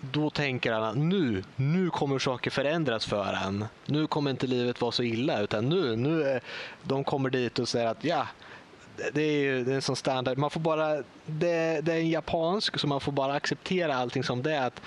då 0.00 0.30
tänker 0.30 0.72
han 0.72 0.82
att 0.82 0.96
nu, 0.96 1.42
nu 1.56 1.90
kommer 1.90 2.18
saker 2.18 2.50
förändras 2.50 3.06
för 3.06 3.32
han. 3.32 3.64
Nu 3.86 4.06
kommer 4.06 4.30
inte 4.30 4.46
livet 4.46 4.80
vara 4.80 4.92
så 4.92 5.02
illa 5.02 5.40
utan 5.40 5.68
nu, 5.68 5.96
nu 5.96 6.22
är, 6.22 6.40
de 6.82 7.04
kommer 7.04 7.30
dit 7.30 7.58
och 7.58 7.68
säger 7.68 7.86
att 7.86 8.04
ja, 8.04 8.26
det- 9.12 9.22
är 9.22 9.40
ju 9.42 9.64
det 9.64 9.70
är 9.72 9.74
en 9.74 9.82
sån 9.82 9.96
standard. 9.96 10.38
Man 10.38 10.50
får 10.50 10.60
bara, 10.60 10.94
det, 11.26 11.80
det 11.82 11.92
är 11.92 11.98
en 11.98 12.10
japansk 12.10 12.78
så 12.78 12.86
man 12.86 13.00
får 13.00 13.12
bara 13.12 13.34
acceptera 13.34 13.94
allting 13.96 14.24
som 14.24 14.42
det 14.42 14.54
är. 14.54 14.66
Att 14.66 14.80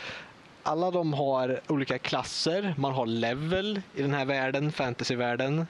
alla 0.64 0.92
de 0.92 1.14
har 1.14 1.62
olika 1.68 1.98
klasser, 1.98 2.74
man 2.78 2.94
har 2.94 3.06
level 3.06 3.82
i 3.96 4.02
den 4.02 4.14
här 4.14 4.26
världen, 4.26 4.72
fantasyvärlden. 4.72 5.68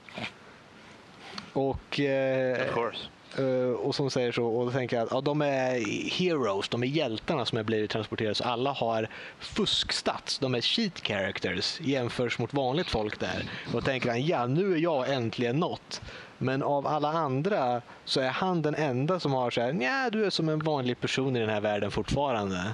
Och, 1.53 1.99
eh, 1.99 2.67
Of 2.67 2.73
course 2.73 2.97
eh, 3.37 3.71
och 3.71 3.95
som 3.95 4.09
säger 4.09 4.31
så, 4.31 4.45
och 4.45 4.65
då 4.65 4.71
tänker 4.71 4.95
jag 4.97 5.05
att 5.05 5.11
ja, 5.11 5.21
de 5.21 5.41
är 5.41 6.09
heroes, 6.19 6.69
de 6.69 6.83
är 6.83 6.87
hjältarna 6.87 7.45
som 7.45 7.55
har 7.55 7.63
blivit 7.63 7.91
transporterade. 7.91 8.35
Så 8.35 8.43
alla 8.43 8.71
har 8.71 9.07
fuskstats, 9.39 10.39
de 10.39 10.55
är 10.55 10.61
cheat 10.61 11.07
characters 11.07 11.79
jämförs 11.81 12.39
mot 12.39 12.53
vanligt 12.53 12.87
folk 12.87 13.19
där. 13.19 13.43
Och 13.73 13.85
tänker 13.85 14.09
han, 14.09 14.25
ja 14.25 14.47
nu 14.47 14.73
är 14.73 14.77
jag 14.77 15.13
äntligen 15.13 15.59
något. 15.59 16.01
Men 16.37 16.63
av 16.63 16.87
alla 16.87 17.09
andra 17.09 17.81
så 18.05 18.19
är 18.21 18.29
han 18.29 18.61
den 18.61 18.75
enda 18.75 19.19
som 19.19 19.33
har 19.33 19.51
så 19.51 19.61
här, 19.61 19.77
ja 19.81 20.09
du 20.09 20.25
är 20.25 20.29
som 20.29 20.49
en 20.49 20.59
vanlig 20.59 20.99
person 20.99 21.35
i 21.35 21.39
den 21.39 21.49
här 21.49 21.61
världen 21.61 21.91
fortfarande. 21.91 22.73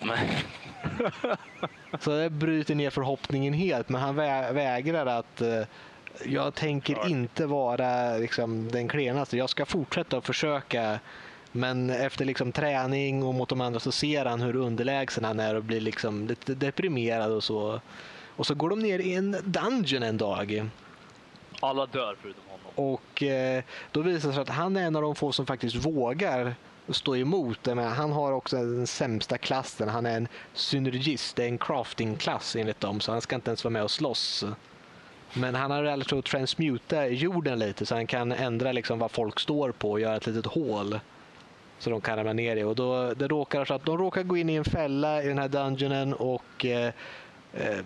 Så 2.00 2.10
det 2.10 2.30
bryter 2.30 2.74
ner 2.74 2.90
förhoppningen 2.90 3.54
helt, 3.54 3.88
men 3.88 4.00
han 4.00 4.20
vä- 4.20 4.52
vägrar 4.52 5.06
att 5.06 5.40
eh, 5.40 5.62
jag 6.24 6.54
tänker 6.54 6.94
Klart. 6.94 7.08
inte 7.08 7.46
vara 7.46 8.16
liksom, 8.16 8.68
den 8.70 8.88
klenaste. 8.88 9.36
Jag 9.36 9.50
ska 9.50 9.66
fortsätta 9.66 10.18
att 10.18 10.26
försöka. 10.26 11.00
Men 11.52 11.90
efter 11.90 12.24
liksom, 12.24 12.52
träning 12.52 13.22
och 13.22 13.34
mot 13.34 13.48
de 13.48 13.60
andra 13.60 13.80
så 13.80 13.92
ser 13.92 14.24
han 14.24 14.40
hur 14.40 14.56
underlägsen 14.56 15.24
han 15.24 15.40
är 15.40 15.54
och 15.54 15.64
blir 15.64 15.80
liksom, 15.80 16.26
lite 16.26 16.54
deprimerad 16.54 17.32
och 17.32 17.44
så. 17.44 17.80
Och 18.36 18.46
så 18.46 18.54
går 18.54 18.70
de 18.70 18.78
ner 18.78 18.98
i 18.98 19.14
en 19.14 19.36
dungeon 19.44 20.02
en 20.02 20.16
dag. 20.16 20.70
alla 21.60 21.86
dör 21.86 22.16
förutom 22.22 22.42
honom. 22.48 22.94
Och 22.94 23.22
eh, 23.22 23.62
då 23.92 24.00
visar 24.00 24.28
det 24.28 24.34
sig 24.34 24.42
att 24.42 24.48
han 24.48 24.76
är 24.76 24.82
en 24.82 24.96
av 24.96 25.02
de 25.02 25.14
få 25.14 25.32
som 25.32 25.46
faktiskt 25.46 25.76
vågar 25.76 26.54
stå 26.88 27.16
emot. 27.16 27.66
Menar, 27.66 27.88
han 27.88 28.12
har 28.12 28.32
också 28.32 28.56
den 28.56 28.86
sämsta 28.86 29.38
klassen. 29.38 29.88
Han 29.88 30.06
är 30.06 30.16
en 30.16 30.28
synergist, 30.54 31.36
det 31.36 31.44
är 31.44 31.48
en 31.48 31.58
crafting-klass 31.58 32.56
enligt 32.56 32.80
dem. 32.80 33.00
Så 33.00 33.12
han 33.12 33.20
ska 33.20 33.36
inte 33.36 33.50
ens 33.50 33.64
vara 33.64 33.72
med 33.72 33.82
och 33.82 33.90
slåss. 33.90 34.44
Men 35.34 35.54
han 35.54 35.70
har 35.70 35.82
lärt 35.82 36.08
sig 36.08 36.18
att 36.18 36.24
transmuta 36.24 37.06
jorden 37.06 37.58
lite 37.58 37.86
så 37.86 37.94
han 37.94 38.06
kan 38.06 38.32
ändra 38.32 38.72
liksom 38.72 38.98
vad 38.98 39.10
folk 39.10 39.40
står 39.40 39.72
på 39.72 39.90
och 39.90 40.00
göra 40.00 40.16
ett 40.16 40.26
litet 40.26 40.46
hål. 40.46 41.00
Så 41.78 41.90
de 41.90 42.00
kan 42.00 42.16
ramla 42.16 42.32
ner 42.32 42.56
i. 42.56 42.62
Och 42.62 42.76
då, 42.76 43.14
det 43.14 43.28
råkar 43.28 43.64
så 43.64 43.74
att 43.74 43.84
de 43.84 43.98
råkar 43.98 44.22
gå 44.22 44.36
in 44.36 44.50
i 44.50 44.54
en 44.54 44.64
fälla 44.64 45.22
i 45.22 45.28
den 45.28 45.38
här 45.38 45.48
dungeonen 45.48 46.14
och 46.14 46.66
eh, 46.66 46.92
eh, 47.52 47.78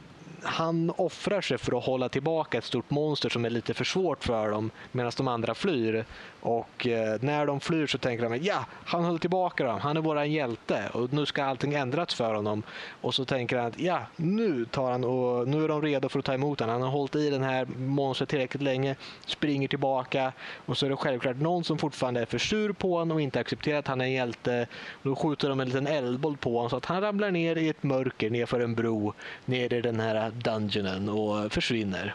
han 0.43 0.93
offrar 0.97 1.41
sig 1.41 1.59
för 1.59 1.79
att 1.79 1.85
hålla 1.85 2.09
tillbaka 2.09 2.59
ett 2.59 2.65
stort 2.65 2.91
monster 2.91 3.29
som 3.29 3.45
är 3.45 3.51
lite 3.51 3.75
för 3.75 3.85
svårt 3.85 4.25
för 4.25 4.51
dem 4.51 4.71
medan 4.93 5.13
de 5.17 5.29
andra 5.29 5.55
flyr. 5.55 6.05
Och 6.43 6.87
eh, 6.87 7.19
när 7.21 7.47
de 7.47 7.61
flyr 7.61 7.87
så 7.87 7.99
tänker 7.99 8.29
de 8.29 8.37
ja, 8.37 8.65
han 8.85 9.05
höll 9.05 9.19
tillbaka 9.19 9.65
dem, 9.65 9.81
han 9.81 9.97
är 9.97 10.01
våran 10.01 10.33
hjälte 10.33 10.91
och 10.93 11.13
nu 11.13 11.27
ska 11.27 11.45
allting 11.45 11.75
ändras 11.75 12.15
för 12.15 12.35
honom. 12.35 12.63
Och 13.01 13.15
så 13.15 13.25
tänker 13.25 13.57
han 13.57 13.67
att 13.67 13.79
ja, 13.79 14.01
nu 14.17 14.65
tar 14.65 14.91
han 14.91 15.05
och 15.05 15.49
nu 15.49 15.65
är 15.65 15.69
de 15.69 15.83
redo 15.83 16.09
för 16.09 16.19
att 16.19 16.25
ta 16.25 16.35
emot 16.35 16.61
honom. 16.61 16.73
Han 16.73 16.83
har 16.83 16.91
hållit 16.91 17.15
i 17.15 17.31
den 17.31 17.43
här 17.43 17.67
monstret 17.77 18.29
tillräckligt 18.29 18.63
länge, 18.63 18.97
springer 19.27 19.69
tillbaka 19.69 20.33
och 20.67 20.79
så 20.79 20.87
är 20.87 20.91
det 20.91 20.97
självklart 20.97 21.37
någon 21.37 21.65
som 21.65 21.79
fortfarande 21.79 22.21
är 22.21 22.27
för 22.27 22.39
sur 22.39 22.73
på 22.73 22.99
honom 22.99 23.17
och 23.17 23.21
inte 23.21 23.41
accepterar 23.41 23.79
att 23.79 23.89
han 23.89 24.01
är 24.01 24.05
en 24.05 24.13
hjälte. 24.13 24.67
Då 25.03 25.17
skjuter 25.17 25.49
de 25.49 25.61
en 25.61 25.69
liten 25.69 25.87
eldboll 25.87 26.37
på 26.37 26.57
honom 26.57 26.71
så 26.71 26.77
att 26.77 26.85
han 26.85 27.01
ramlar 27.01 27.31
ner 27.31 27.57
i 27.57 27.69
ett 27.69 27.83
mörker 27.83 28.31
nerför 28.31 28.61
en 28.61 28.75
bro 28.75 29.13
ner 29.45 29.73
i 29.73 29.81
den 29.81 30.01
här 30.01 30.31
dungeonen 30.31 31.09
och 31.09 31.53
försvinner. 31.53 32.15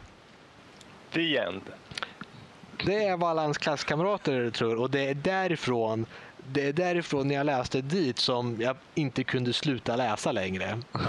The 1.13 1.37
end. 1.37 1.61
Det 2.85 3.05
är 3.05 3.17
vad 3.17 3.37
hans 3.37 3.57
klasskamrater 3.57 4.51
tror 4.51 4.75
och 4.81 4.89
det 4.89 5.09
är 5.09 5.13
därifrån 5.13 6.05
det 6.51 6.67
är 6.67 6.73
därifrån 6.73 7.27
när 7.27 7.35
jag 7.35 7.45
läste 7.45 7.81
dit 7.81 8.19
som 8.19 8.57
jag 8.61 8.75
inte 8.95 9.23
kunde 9.23 9.53
sluta 9.53 9.95
läsa 9.95 10.31
längre. 10.31 10.79
Ja. 10.91 10.99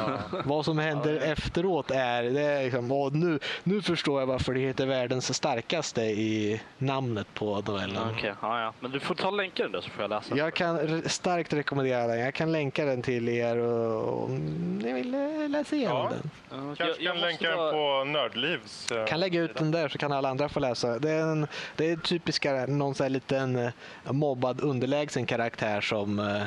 Vad 0.45 0.65
som 0.65 0.79
händer 0.79 1.13
Ja, 1.15 1.21
det- 1.21 1.27
efteråt 1.27 1.91
är, 1.91 2.23
det 2.23 2.41
är 2.43 2.65
liksom, 2.65 3.11
nu, 3.13 3.39
nu 3.63 3.83
förstår 3.83 4.21
jag 4.21 4.27
varför 4.27 4.55
det 4.55 4.61
heter 4.61 4.87
världens 4.87 5.35
starkaste 5.35 6.03
i 6.03 6.61
namnet 6.79 7.27
på 7.35 7.63
novellen. 7.67 8.03
Okej, 8.17 8.33
ja, 8.43 8.61
ja. 8.63 8.73
Men 8.81 8.91
du 8.91 9.01
får 9.01 9.15
ta 9.15 9.31
länken 9.31 9.73
då 9.73 9.83
så 9.83 9.91
får 9.91 10.03
jag 10.03 10.09
läsa. 10.11 10.37
Jag 10.37 10.55
kan 10.55 11.03
starkt 11.07 11.53
rekommendera 11.53 12.07
den. 12.07 12.19
Jag 12.19 12.35
kan 12.35 12.53
länka 12.53 12.85
den 12.85 13.03
till 13.03 13.29
er 13.29 13.57
och, 13.59 14.25
om 14.25 14.79
ni 14.83 14.93
vill 14.93 15.15
eh, 15.15 15.49
läsa 15.49 15.77
igenom 15.77 15.97
Ja. 15.97 16.11
den. 16.11 16.31
Kanske 16.77 16.85
jag- 16.85 17.01
jag 17.01 17.13
kan 17.15 17.21
länka 17.21 17.49
den 17.49 17.57
ta- 17.57 17.73
på 17.73 18.05
Nördlivs. 18.05 18.93
eh, 18.93 19.07
kan 19.07 19.21
lägga 19.21 19.41
ut 19.41 19.55
den 19.57 19.71
där 19.71 19.89
så 19.89 19.99
kan 19.99 20.13
alla 20.13 20.29
andra 20.29 20.49
få 20.49 20.61
läsa. 20.61 20.99
Det 20.99 21.11
är, 21.11 21.23
en, 21.23 21.47
det 21.77 21.91
är 21.91 21.97
typiska 21.97 22.67
någon 22.69 22.95
sån 22.95 23.05
här 23.05 23.11
liten 23.11 23.57
eh, 23.57 23.71
mobbad 24.13 24.61
underlägsen 24.61 25.27
karaktär 25.29 25.81
som 25.81 26.19
eh, 26.19 26.43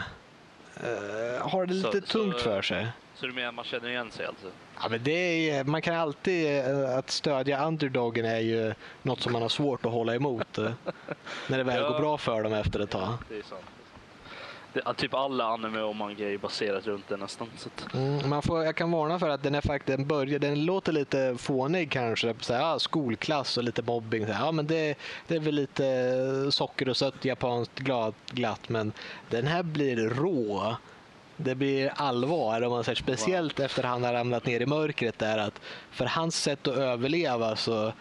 har 1.40 1.66
det 1.66 1.74
Så- 1.82 1.92
lite 1.92 2.08
så- 2.08 2.14
tungt 2.20 2.42
för 2.42 2.62
sig. 2.62 2.88
Så 3.16 3.28
du 3.28 3.34
menar 3.34 3.52
man 3.52 3.66
känner 3.66 3.90
igen 3.90 4.12
sig 4.12 4.26
alltså? 4.26 4.48
Ja, 4.82 4.88
men 4.90 5.04
det 5.04 5.50
är, 5.50 5.64
man 5.64 5.82
kan 5.82 5.96
alltid, 5.96 6.58
eh, 6.60 6.98
att 6.98 7.10
stödja 7.12 7.68
underdogen 7.68 8.26
är 8.26 8.40
ju 8.40 8.74
något 9.02 9.22
som 9.22 9.34
man 9.34 9.42
har 9.42 9.50
svårt 9.50 9.86
att 9.86 9.92
hålla 9.92 10.16
emot. 10.16 10.58
när 11.48 11.58
det 11.58 11.64
väl 11.64 11.82
Ja. 11.82 11.90
går 11.90 12.00
bra 12.00 12.18
för 12.18 12.44
dem 12.44 12.54
efter 12.54 12.80
ett 12.80 12.90
tag. 12.90 13.14
Det 13.30 13.38
är 13.38 13.44
sant. 13.44 13.62
Det, 14.74 14.94
typ 14.98 15.14
alla 15.14 15.46
anime 15.46 15.80
och 15.82 15.96
manga 15.96 16.30
är 16.30 16.38
baserat 16.38 16.88
runt 16.88 17.08
det 17.08 17.18
nästan. 17.18 17.48
Mm, 17.94 18.30
man 18.30 18.42
får, 18.42 18.64
jag 18.64 18.76
kan 18.76 18.92
varna 18.92 19.20
för 19.20 19.30
att 19.30 19.44
den 19.44 19.56
är 19.56 19.62
faktiskt, 19.62 19.98
den, 19.98 20.08
börjar, 20.08 20.40
den 20.40 20.66
låter 20.66 20.92
lite 20.92 21.36
fånig 21.38 21.92
kanske. 21.92 22.36
Så 22.40 22.54
här, 22.54 22.78
skolklass 22.78 23.58
och 23.58 23.64
lite 23.64 23.82
mobbing. 23.82 24.26
Så 24.26 24.32
här, 24.32 24.46
ja, 24.46 24.52
men 24.52 24.68
det, 24.68 24.98
det 25.28 25.36
är 25.36 25.40
väl 25.40 25.56
lite 25.56 26.52
socker 26.52 26.90
och 26.90 26.98
sött 26.98 27.26
japanskt 27.26 27.80
glad, 27.80 28.14
glatt. 28.32 28.70
Men 28.70 28.92
den 29.30 29.48
här 29.48 29.64
blir 29.64 30.10
rå. 30.10 30.76
Det 31.38 31.56
blir 31.56 31.94
allvar. 31.96 32.62
Om 32.62 32.72
man 32.72 32.84
säger, 32.84 32.96
speciellt 32.96 33.60
efter 33.60 33.84
han 33.84 34.04
har 34.04 34.14
ramlat 34.14 34.46
ner 34.46 34.60
i 34.60 34.66
mörkret. 34.66 35.20
Där, 35.20 35.38
att 35.38 35.62
för 35.92 36.06
hans 36.06 36.36
sätt 36.36 36.68
att 36.68 36.78
överleva 36.78 37.56
så... 37.56 37.88
eh, 37.88 37.94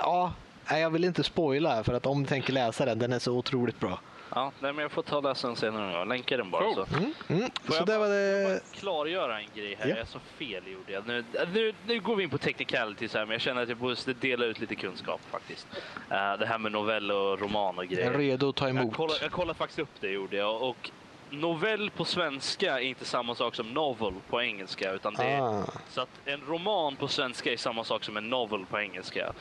Ja, 0.00 0.32
jag 0.70 0.90
vill 0.90 1.04
inte 1.04 1.22
spoila 1.24 1.84
för 1.84 1.94
att 1.94 2.06
om 2.06 2.22
ni 2.22 2.28
tänker 2.28 2.52
läsa 2.52 2.84
den, 2.84 2.98
den 2.98 3.12
är 3.12 3.18
så 3.18 3.32
otroligt 3.32 3.80
bra. 3.80 3.98
Ja, 4.34 4.52
nej, 4.60 4.72
men 4.72 4.82
jag 4.82 4.90
får 4.92 5.02
ta 5.02 5.16
och 5.16 5.22
läsa 5.22 5.46
den 5.46 5.56
senare. 5.56 5.92
Jag 5.92 6.08
länkar 6.08 6.38
den 6.38 6.50
bara. 6.50 6.62
Cool. 6.64 6.74
Så. 6.74 6.96
Mm, 6.96 7.12
mm. 7.28 7.50
Får 7.64 7.72
Så 7.72 7.78
jag 7.80 7.86
det 7.86 7.98
var 7.98 8.08
det. 8.08 8.44
bara 8.44 8.80
klargöra 8.80 9.40
en 9.40 9.46
grej 9.54 9.76
här. 9.80 9.88
Ja. 9.88 9.96
Jag 9.96 10.08
sa 10.08 10.18
fel 10.38 10.66
gjorde 10.66 10.92
jag. 10.92 11.06
Nu, 11.06 11.24
nu, 11.54 11.72
nu 11.86 12.00
går 12.00 12.16
vi 12.16 12.22
in 12.24 12.30
på 12.30 12.38
technicalities 12.38 13.14
här, 13.14 13.20
men 13.26 13.32
jag 13.32 13.40
känner 13.40 13.62
att 13.62 13.68
jag 13.68 13.80
måste 13.80 14.12
dela 14.12 14.44
ut 14.44 14.60
lite 14.60 14.74
kunskap 14.74 15.20
faktiskt. 15.30 15.66
Eh, 16.10 16.36
det 16.38 16.46
här 16.46 16.58
med 16.58 16.72
novell 16.72 17.10
och 17.10 17.40
roman 17.40 17.78
och 17.78 17.84
Jag 17.84 17.92
är 17.92 17.96
grejer. 17.96 18.12
redo 18.18 18.48
att 18.48 18.56
ta 18.56 18.68
Jag 18.68 18.76
emot. 18.76 18.94
kollade, 18.96 19.18
jag 19.22 19.32
kollade 19.32 19.58
faktiskt 19.58 19.78
upp 19.78 20.00
det 20.00 20.08
gjorde 20.10 20.36
jag. 20.36 20.62
Och 20.62 20.90
novell 21.30 21.90
på 21.90 22.04
svenska 22.04 22.72
är 22.80 22.84
inte 22.84 23.04
samma 23.04 23.34
sak 23.34 23.54
som 23.54 23.68
novel 23.74 24.14
på 24.30 24.42
engelska. 24.42 24.92
Utan 24.92 25.14
det 25.14 25.22
är, 25.24 25.40
Ah. 25.42 25.64
Så 25.90 26.00
att 26.00 26.08
en 26.24 26.40
roman 26.48 26.96
på 26.96 27.08
svenska 27.08 27.52
är 27.52 27.56
samma 27.56 27.84
sak 27.84 28.04
som 28.04 28.16
en 28.16 28.30
novel 28.30 28.66
på 28.70 28.80
engelska. 28.80 29.32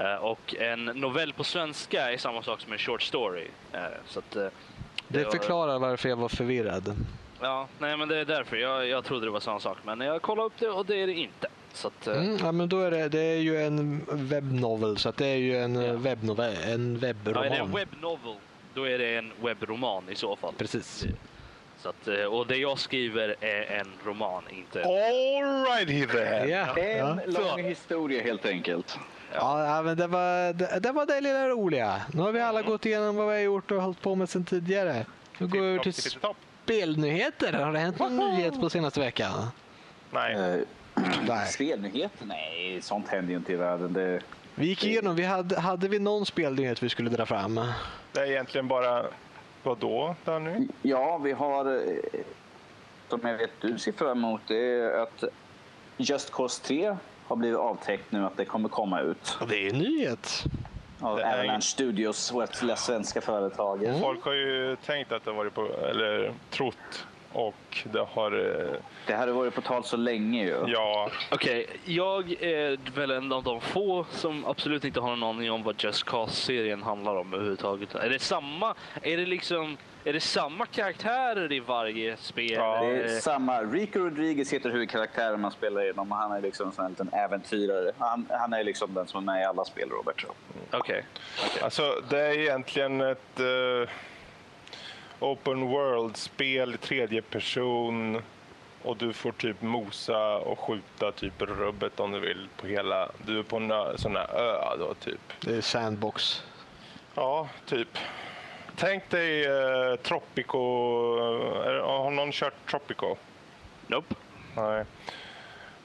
Eh, 0.00 0.14
och 0.14 0.54
en 0.58 0.84
novell 0.84 1.32
på 1.32 1.44
svenska 1.44 2.12
är 2.12 2.16
samma 2.18 2.42
sak 2.42 2.60
som 2.60 2.72
en 2.72 2.78
short 2.78 3.02
story. 3.02 3.46
Eh, 3.72 3.80
så 4.06 4.18
att, 4.18 4.36
eh, 4.36 4.46
Det 5.08 5.24
var- 5.24 5.30
förklarar 5.30 5.78
varför 5.78 6.08
jag 6.08 6.16
var 6.16 6.28
förvirrad. 6.28 6.96
Ja, 7.40 7.68
nej 7.78 7.96
men 7.96 8.08
det 8.08 8.16
är 8.18 8.24
därför. 8.24 8.56
Jag, 8.56 8.86
jag 8.86 9.04
trodde 9.04 9.26
det 9.26 9.30
var 9.30 9.40
samma 9.40 9.60
sak. 9.60 9.78
Men 9.84 10.00
jag 10.00 10.22
kollade 10.22 10.46
upp 10.46 10.52
det 10.58 10.68
och 10.68 10.86
det 10.86 10.96
är 11.02 11.06
det 11.06 11.12
inte. 11.14 11.48
Så 11.72 11.88
att, 11.88 12.06
Mm, 12.06 12.36
ja, 12.42 12.52
men 12.52 12.68
då 12.68 12.80
är 12.80 12.90
det, 12.90 13.08
det 13.08 13.20
är 13.20 13.36
ju 13.38 13.62
en 13.62 14.06
webbnovel, 14.10 14.96
så 14.96 15.08
att 15.08 15.16
det 15.16 15.26
är 15.26 15.36
ju 15.36 15.56
en 15.56 15.74
Ja. 15.74 15.82
ja. 15.82 15.92
webbnovel, 15.92 16.56
en 16.64 16.92
ja, 16.94 16.98
webbroman. 17.00 17.44
är 17.44 17.50
det 17.50 17.56
en 17.56 17.72
webnovel, 17.72 18.34
då 18.74 18.84
är 18.88 18.98
det 18.98 19.16
en 19.16 19.32
webbroman 19.42 20.04
i 20.10 20.14
så 20.14 20.36
fall. 20.36 20.54
Precis. 20.58 21.04
Så 21.82 21.88
att, 21.88 22.08
och 22.30 22.46
det 22.46 22.56
jag 22.56 22.78
skriver 22.78 23.36
är 23.40 23.62
en 23.80 23.88
roman, 24.04 24.42
inte... 24.50 24.82
Alrighty 24.84 26.06
then. 26.06 26.48
Ja, 26.50 26.78
ja. 26.78 27.20
En 27.20 27.20
lång 27.32 27.62
historia 27.64 28.22
helt 28.22 28.46
enkelt. 28.46 28.98
Ja, 29.34 29.64
ja, 29.76 29.82
men 29.82 29.96
det 29.96 30.06
var 30.06 30.52
det, 30.52 30.80
det 30.80 30.92
var 30.92 31.06
det 31.06 31.20
lilla 31.20 31.48
roliga. 31.48 32.02
Nu 32.12 32.22
har 32.22 32.32
vi 32.32 32.40
alla 32.40 32.62
gått 32.62 32.86
igenom 32.86 33.16
vad 33.16 33.26
vi 33.26 33.32
har 33.32 33.40
gjort 33.40 33.70
och 33.70 33.82
hållit 33.82 34.00
på 34.00 34.14
med 34.14 34.28
sedan 34.28 34.44
tidigare. 34.44 35.06
Nu 35.38 35.46
går 35.46 35.60
vi 35.60 35.66
över 35.66 35.78
till 35.78 35.94
spelnyheter. 36.64 37.52
Har 37.52 37.72
det 37.72 37.78
hänt 37.78 37.98
någon 37.98 38.16
nyhet 38.16 38.60
på 38.60 38.70
senaste 38.70 39.00
veckan? 39.00 39.32
Nej. 40.10 40.34
Eh, 40.34 40.56
Nej. 41.28 41.46
Spelnyheter? 41.48 42.26
Nej, 42.26 42.82
sånt 42.82 43.08
händer 43.08 43.30
ju 43.30 43.36
inte 43.36 43.52
i 43.52 43.56
världen. 43.56 43.92
Det, 43.92 44.20
Vi 44.54 44.66
gick 44.66 44.84
igenom, 44.84 45.16
vi 45.16 45.24
hade, 45.24 45.60
hade 45.60 45.88
vi 45.88 45.98
någon 45.98 46.26
spelnyhet 46.26 46.82
vi 46.82 46.88
skulle 46.88 47.10
dra 47.10 47.26
fram? 47.26 47.60
Det 48.12 48.20
är 48.20 48.26
egentligen 48.26 48.68
bara... 48.68 49.04
Vad 49.62 49.78
då, 49.78 50.14
Danny? 50.24 50.68
ja, 50.82 51.18
vi 51.18 51.32
har... 51.32 51.74
eh, 51.74 51.80
Som 53.08 53.20
jag 53.22 53.38
vet 53.38 53.50
du 53.60 53.78
ser 53.78 53.92
fram 53.92 54.18
emot 54.18 54.40
det 54.48 54.56
är 54.80 55.02
att 55.02 55.24
Just 55.96 56.32
Cause 56.32 56.62
3 56.64 56.96
har 57.30 57.36
blivit 57.36 57.58
avtäckt 57.58 58.12
nu 58.12 58.24
att 58.26 58.36
det 58.36 58.44
kommer 58.44 58.68
komma 58.68 59.00
ut. 59.00 59.38
Och 59.40 59.48
det 59.48 59.66
är 59.66 59.70
en 59.72 59.78
nyhet. 59.78 60.44
Av 61.00 61.12
Avalanche 61.18 61.60
Studios, 61.60 62.32
vårt 62.32 62.62
lilla 62.62 62.76
svenska 62.76 63.20
företag. 63.20 63.98
Folk 64.00 64.24
har 64.24 64.32
ju 64.32 64.76
tänkt 64.86 65.12
att 65.12 65.24
det 65.24 65.30
har 65.30 65.36
varit 65.36 65.54
på... 65.54 65.68
Eller 65.90 66.32
trott. 66.50 67.06
Och 67.32 67.84
det 67.92 68.06
har... 68.12 68.32
eh, 68.32 68.76
Det 69.06 69.14
här 69.14 69.26
har 69.26 69.34
varit 69.34 69.54
på 69.54 69.60
tal 69.60 69.84
så 69.84 69.96
länge 69.96 70.44
ju. 70.44 70.64
Ja, 70.66 71.10
Okej, 71.32 71.66
jag 71.84 72.32
är 72.42 72.78
väl 72.94 73.10
en 73.10 73.32
av 73.32 73.42
de 73.42 73.60
få 73.60 74.06
som 74.10 74.44
absolut 74.46 74.84
inte 74.84 75.00
har 75.00 75.16
någon 75.16 75.36
aning 75.36 75.50
om 75.50 75.62
vad 75.62 75.82
Just 75.84 76.04
Cause-serien 76.04 76.82
handlar 76.82 77.16
om 77.16 77.34
överhuvudtaget. 77.34 77.94
Är 77.94 78.10
det 78.10 78.18
samma, 78.18 78.74
är 79.02 79.16
det 79.16 79.26
liksom, 79.26 79.76
är 80.04 80.12
det 80.12 80.20
samma 80.20 80.66
karaktärer 80.66 81.52
i 81.52 81.60
varje 81.60 82.16
spel? 82.16 82.52
Ja. 82.52 82.82
Det 82.82 83.02
Är 83.02 83.20
samma. 83.20 83.62
Rico 83.62 83.98
Rodriguez 83.98 84.52
heter 84.52 84.70
huvudkaraktären 84.70 85.40
man 85.40 85.50
spelar 85.50 85.82
genom 85.82 86.12
och 86.12 86.18
han 86.18 86.32
är 86.32 86.40
liksom 86.40 86.72
en 86.78 86.88
liten 86.90 87.10
äventyrare. 87.12 87.92
Han, 87.98 88.26
han 88.30 88.52
är 88.52 88.64
liksom 88.64 88.94
den 88.94 89.06
som 89.06 89.28
är 89.28 89.32
med 89.32 89.42
i 89.42 89.44
alla 89.44 89.64
spel, 89.64 89.88
Robert. 89.90 90.24
Okej. 90.70 91.04
alltså 91.62 92.02
det 92.08 92.20
är 92.20 92.38
egentligen 92.38 93.00
ett 93.00 93.40
eh, 93.40 93.88
open 95.20 95.60
world-spel 95.60 96.74
i 96.74 96.78
tredje 96.78 97.22
person. 97.22 98.22
Och 98.82 98.96
du 98.96 99.12
får 99.12 99.32
typ 99.32 99.62
mosa 99.62 100.36
och 100.36 100.58
skjuta 100.58 101.12
typ 101.12 101.42
rubbet 101.42 102.00
om 102.00 102.12
du 102.12 102.20
vill 102.20 102.48
på 102.56 102.66
hela... 102.66 103.08
Du 103.26 103.38
är 103.38 103.42
på 103.42 103.56
en 103.56 103.98
sån 103.98 104.16
här 104.16 104.34
ö 104.34 104.76
då 104.78 104.94
typ. 104.94 105.20
Det 105.40 105.56
är 105.56 105.60
Sandbox. 105.60 106.44
Ja, 107.14 107.48
typ. 107.66 107.98
Tänk 108.80 109.10
dig 109.10 109.44
eh, 109.46 109.96
Tropico. 110.02 110.58
eh, 110.58 111.86
har 111.86 112.10
någon 112.10 112.32
kört 112.32 112.70
Tropico? 112.70 113.16
Nope. 113.86 114.14
Nej. 114.56 114.84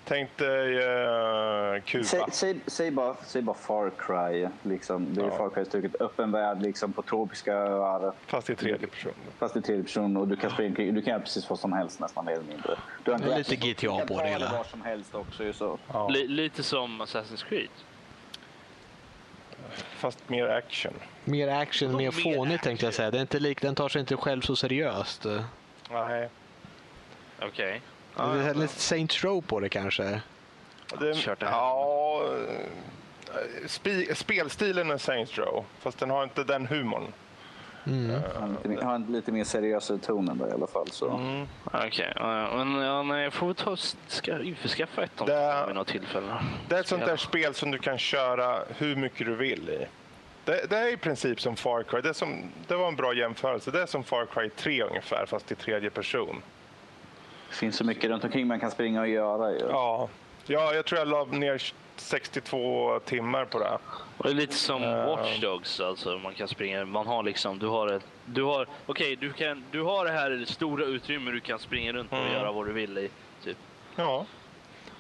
Tänk 0.07 0.37
dig 0.37 0.77
eh, 0.77 1.81
Kuba. 1.85 2.03
Säg, 2.03 2.21
säg, 2.31 2.55
säg, 2.67 2.91
bara, 2.91 3.15
säg 3.25 3.41
bara 3.41 3.55
Far 3.55 3.91
Cry. 3.97 4.47
Liksom. 4.63 5.13
Det 5.13 5.21
är 5.21 5.25
Ja. 5.25 5.37
Far 5.37 5.49
Cry-stuket. 5.49 6.01
Öppen 6.01 6.31
värld 6.31 6.61
liksom, 6.61 6.93
på 6.93 7.01
tropiska 7.01 7.53
öar. 7.53 8.13
Fast 8.27 8.49
i 8.49 8.55
tredje 8.55 8.87
person. 8.87 9.13
Fast 9.39 9.55
i 9.57 9.61
tredje 9.61 9.83
person 9.83 10.17
och 10.17 10.27
du 10.27 10.35
kan 10.35 10.49
springa 10.51 10.75
Du 10.91 11.01
kan 11.01 11.11
göra 11.11 11.19
precis 11.19 11.49
vad 11.49 11.59
som 11.59 11.73
helst 11.73 11.99
nästan 11.99 12.25
mer 12.25 12.31
eller 12.33 12.43
mindre. 12.43 12.75
Du 13.03 13.11
har 13.11 13.19
en 13.19 13.25
Det 13.25 13.31
är 13.33 13.35
glass- 13.37 13.49
lite 13.51 13.67
GTA 13.71 13.91
du 13.91 13.97
kan 13.97 14.07
på 14.07 14.13
ta 14.17 14.23
det 14.23 14.29
hela. 14.29 14.51
var 14.51 14.63
som 14.63 14.81
helst 14.81 15.15
också 15.15 15.53
så. 15.53 15.77
Ja, 15.93 16.07
Li- 16.07 16.27
lite 16.27 16.63
som 16.63 17.01
Assassin's 17.01 17.45
Creed. 17.49 17.69
Fast 19.73 20.29
mer 20.29 20.47
action. 20.49 20.93
Mer 21.23 21.47
action, 21.47 21.87
Vadå 21.87 21.97
mer 21.97 22.11
mer 22.11 22.35
fånigt 22.35 22.63
tänkte 22.63 22.85
jag 22.85 22.93
säga. 22.93 23.11
Det 23.11 23.17
är 23.17 23.21
inte 23.21 23.39
lik, 23.39 23.61
den 23.61 23.75
tar 23.75 23.89
sig 23.89 23.99
inte 23.99 24.17
själv 24.17 24.41
så 24.41 24.55
seriöst. 24.55 25.25
Nej. 25.91 26.29
Okej. 27.41 27.81
det 28.15 28.23
är 28.23 28.53
lite 28.53 28.79
Saints 28.79 29.23
Row 29.23 29.41
på 29.41 29.59
det 29.59 29.69
kanske. 29.69 30.21
Det, 30.99 31.15
Kört 31.15 31.39
det 31.39 31.45
här. 31.45 31.53
ja, 31.53 32.21
eh, 33.27 33.67
spi, 33.67 34.15
spelstilen 34.15 34.91
är 34.91 34.97
Saints 34.97 35.37
Row, 35.37 35.65
fast 35.79 35.99
den 35.99 36.09
har 36.09 36.23
inte 36.23 36.43
den 36.43 36.67
humorn. 36.67 37.13
Mm. 37.87 38.21
Har 38.39 38.47
lite, 38.47 38.69
mer- 38.69 38.81
har 38.81 38.95
en 38.95 39.05
lite 39.09 39.31
mer 39.31 39.43
seriösare 39.43 39.97
ton 39.97 40.29
än 40.29 40.37
det 40.37 40.47
i 40.47 40.51
alla 40.51 40.67
fall. 40.67 40.87
Så. 40.91 41.09
Mm. 41.09 41.47
Okej, 41.63 42.13
ja, 42.15 42.39
ja. 42.39 42.65
men 42.65 42.81
ja, 42.81 43.03
nej, 43.03 43.23
jag 43.23 43.33
får 43.33 43.53
ta, 43.53 43.75
ska, 44.07 44.41
införskaffa 44.41 45.03
ett 45.03 45.21
av 45.21 45.27
dem 45.27 45.63
vid 45.67 45.75
något 45.75 45.87
tillfälle. 45.87 46.37
Det 46.69 46.75
är 46.75 46.79
ett 46.79 46.87
sånt 46.87 47.05
där 47.05 47.17
spel 47.17 47.53
som 47.53 47.71
du 47.71 47.77
kan 47.77 47.97
köra 47.97 48.59
hur 48.77 48.95
mycket 48.95 49.27
du 49.27 49.35
vill 49.35 49.69
i. 49.69 49.87
Det, 50.45 50.69
det 50.69 50.77
är 50.77 50.93
i 50.93 50.97
princip 50.97 51.41
som 51.41 51.55
Far 51.55 51.83
Cry. 51.83 52.01
Det, 52.01 52.13
som, 52.13 52.43
det 52.67 52.75
var 52.75 52.87
en 52.87 52.95
bra 52.95 53.13
jämförelse. 53.13 53.71
Det 53.71 53.81
är 53.81 53.85
som 53.85 54.03
Far 54.03 54.25
Cry 54.25 54.49
3 54.49 54.83
ungefär, 54.83 55.25
fast 55.25 55.51
i 55.51 55.55
tredje 55.55 55.89
person. 55.89 56.41
Det 57.49 57.55
finns 57.55 57.75
så 57.75 57.83
mycket 57.83 58.09
runt 58.09 58.23
omkring 58.23 58.47
man 58.47 58.59
kan 58.59 58.71
springa 58.71 59.01
och 59.01 59.07
göra. 59.07 59.51
Ju. 59.51 59.59
Ja, 59.59 60.09
ja 60.45 60.73
jag 60.73 60.85
tror 60.85 60.99
jag 60.99 61.07
la 61.07 61.25
ner 61.25 61.73
62 61.97 62.99
timmar 63.05 63.45
på 63.45 63.59
det. 63.59 63.77
Och 64.17 64.23
det 64.23 64.29
är 64.29 64.33
lite 64.33 64.55
som 64.55 64.83
Ehm. 64.83 65.05
Watch 65.07 65.39
Dogs, 65.39 65.79
alltså 65.79 66.17
man 66.17 66.33
kan 66.33 66.47
springa, 66.47 66.85
man 66.85 67.07
har 67.07 67.23
liksom, 67.23 67.59
du 67.59 67.67
har 67.67 67.87
ett, 67.87 68.05
du 68.25 68.43
har, 68.43 68.67
okej 68.85 69.15
du 69.15 69.33
kan, 69.33 69.63
du 69.71 69.81
har 69.81 70.05
det 70.05 70.11
här 70.11 70.45
stora 70.47 70.85
utrymmet 70.85 71.33
du 71.33 71.39
kan 71.39 71.59
springa 71.59 71.93
runt 71.93 72.11
och 72.11 72.17
Mm. 72.17 72.33
göra 72.33 72.51
vad 72.51 72.65
du 72.65 72.73
vill 72.73 72.97
i, 72.97 73.09
typ. 73.43 73.57
Ja, 73.95 74.25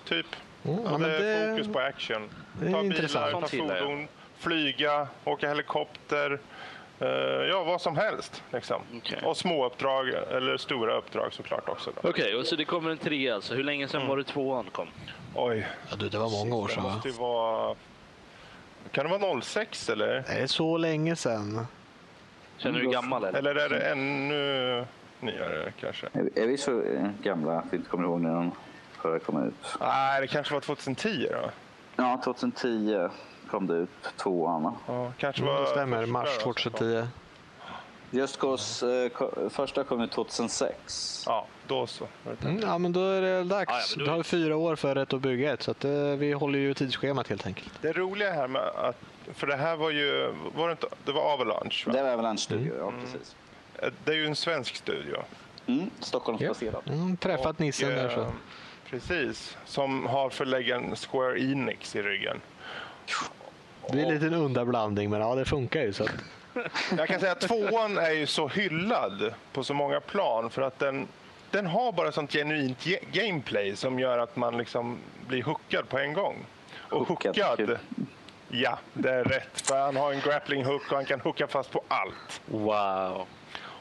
typ. 0.05 0.25
Mm, 0.65 0.79
Ja, 0.91 0.97
det 0.97 1.29
är 1.29 1.51
fokus 1.51 1.73
på 1.73 1.79
action. 1.79 2.29
det 2.59 2.67
är 2.67 2.71
ta 2.71 2.81
intressant. 2.81 3.51
bilar, 3.51 3.69
ta 3.69 3.77
fordon, 3.79 4.07
flyga, 4.39 5.07
åka 5.23 5.47
helikopter. 5.47 6.39
eh, 6.99 7.07
ja, 7.49 7.63
vad 7.63 7.81
som 7.81 7.97
helst. 7.97 8.43
Liksom. 8.53 8.81
Okej. 8.97 9.19
Och 9.23 9.37
små 9.37 9.65
uppdrag 9.65 10.09
eller 10.09 10.57
stora 10.57 10.97
uppdrag 10.97 11.33
såklart 11.33 11.69
också. 11.69 11.91
Okej, 12.03 12.35
och 12.35 12.45
så 12.45 12.55
det 12.55 12.65
kommer 12.65 12.91
en 12.91 12.97
trea 12.97 13.35
alltså. 13.35 13.53
Hur 13.55 13.63
länge 13.63 13.87
sedan 13.87 14.07
var 14.07 14.17
det 14.17 14.23
tvåan 14.23 14.65
kom? 14.71 14.87
Oj, 15.35 15.67
ja, 15.89 15.95
du, 15.95 16.09
det 16.09 16.17
var 16.17 16.29
många 16.29 16.55
år 16.55 16.67
det 16.67 16.73
sedan 16.73 16.83
va? 16.83 16.93
måste 16.93 17.07
ju 17.09 17.13
vara... 17.13 17.75
Kan 18.91 19.09
det 19.09 19.17
vara 19.17 19.41
06 19.41 19.89
eller? 19.89 20.07
Är 20.27 20.41
det 20.41 20.47
så 20.47 20.77
länge 20.77 21.15
sedan? 21.15 21.67
Känner 22.57 22.79
du 22.79 22.85
dig 22.85 22.93
gammal 22.93 23.23
eller? 23.23 23.39
Eller 23.39 23.55
är 23.55 23.69
det 23.69 23.79
ännu 23.79 24.85
nyare 25.19 25.73
kanske? 25.79 26.07
Är, 26.13 26.29
är 26.39 26.47
vi 26.47 26.57
så 26.57 26.81
eh, 26.81 27.09
gamla 27.23 27.59
att 27.59 27.65
vi 27.71 27.77
inte 27.77 27.89
kommer 27.89 28.03
ihåg 28.03 28.21
när 28.21 28.33
den 28.33 28.51
förra 29.01 29.19
kom 29.19 29.47
ut? 29.47 29.53
Nej, 29.79 30.21
det 30.21 30.27
kanske 30.27 30.53
var 30.53 30.61
2010 30.61 31.27
då. 31.31 31.49
Ja, 31.95 32.21
2010 32.23 33.09
kom 33.51 33.67
det 33.67 33.73
ut, 33.73 33.89
tvåan. 34.17 34.73
Ja, 34.87 35.11
kanske 35.17 35.41
Mm, 35.41 35.53
var 35.53 35.61
det 35.61 35.67
stämmer, 35.67 36.05
mars 36.05 36.29
då, 36.37 36.43
2010. 36.53 37.07
Just 38.11 38.39
Cause, 38.39 39.05
eh, 39.05 39.49
första 39.49 39.83
kom 39.83 40.01
ut 40.01 40.11
2006. 40.11 41.23
Ja, 41.27 41.45
då 41.67 41.87
så. 41.87 42.07
Mm, 42.45 42.59
ja, 42.61 42.77
men 42.77 42.91
då 42.93 42.99
är 43.11 43.21
det 43.21 43.43
dags. 43.43 43.71
Ja, 43.71 43.79
ja, 43.79 43.95
då- 43.97 44.05
Du 44.05 44.11
har 44.11 44.23
fyra 44.23 44.55
år 44.57 44.75
för 44.75 44.95
ett 44.95 45.13
att 45.13 45.21
bygga 45.21 45.53
ett, 45.53 45.61
så 45.61 45.71
att, 45.71 45.85
eh, 45.85 45.91
vi 46.01 46.31
håller 46.31 46.59
ju 46.59 46.73
tidsschemat 46.73 47.27
helt 47.27 47.45
enkelt. 47.45 47.71
Det 47.81 47.91
roliga 47.93 48.31
här 48.31 48.47
med 48.47 48.61
att... 48.61 48.95
För 49.33 49.47
det 49.47 49.55
här 49.55 49.75
var 49.75 49.89
ju... 49.91 50.33
Var 50.55 50.67
det, 50.67 50.71
inte, 50.71 50.87
det 51.05 51.11
var 51.11 51.21
Avalanche, 51.33 51.83
va? 51.85 51.93
Det 51.93 52.15
var 52.15 52.23
en 52.29 52.37
studio, 52.37 52.73
ja 52.79 52.91
precis. 53.03 53.35
Det 54.03 54.11
är 54.11 54.15
ju 54.15 54.25
en 54.25 54.35
svensk 54.35 54.75
studio. 54.75 55.17
Mm, 55.67 55.89
Stockholmsbaserad. 55.99 56.81
Mm, 56.87 57.17
träffat 57.17 57.59
nissen 57.59 57.89
där 57.89 58.09
så. 58.09 58.21
eh, 58.21 58.27
Precis. 58.89 59.57
Som 59.65 60.05
har 60.05 60.29
förläggaren 60.29 60.95
Square 60.95 61.39
Enix 61.41 61.95
i 61.95 62.01
ryggen. 62.01 62.41
Det 63.91 63.99
är 64.01 64.05
en 64.05 64.13
liten 64.13 64.33
underblandning, 64.33 65.09
men 65.09 65.21
ja, 65.21 65.35
det 65.35 65.45
funkar 65.45 65.81
ju. 65.81 65.93
Så 65.93 66.03
att, 66.03 66.09
Jag 66.97 67.07
kan 67.07 67.19
säga 67.19 67.31
att 67.31 67.41
tvåan 67.41 67.97
är 67.97 68.11
ju 68.11 68.27
så 68.27 68.47
hyllad 68.47 69.33
på 69.53 69.63
så 69.63 69.73
många 69.73 69.99
plan 70.01 70.49
för 70.49 70.61
att 70.61 70.79
den, 70.79 71.07
den 71.51 71.65
har 71.67 71.91
bara 71.91 72.11
sånt 72.11 72.31
genuint 72.33 72.85
ge- 72.85 72.99
gameplay 73.11 73.75
som 73.75 73.99
gör 73.99 74.17
att 74.17 74.35
man 74.35 74.57
liksom 74.57 74.97
blir 75.27 75.43
hookad 75.43 75.89
på 75.89 75.97
en 75.99 76.13
gång. 76.13 76.45
Och 76.91 77.07
Hookad, 77.07 77.37
hookad, 77.37 77.77
ja, 78.49 78.79
det 78.93 79.09
är 79.11 79.23
rätt. 79.23 79.61
För 79.67 79.77
han 79.81 79.95
har 79.95 80.11
en 80.13 80.19
grappling 80.19 80.65
hook 80.65 80.91
och 80.91 80.95
han 80.97 81.05
kan 81.05 81.19
hooka 81.21 81.47
fast 81.47 81.71
på 81.71 81.81
allt. 81.87 82.41
Wow. 82.45 83.25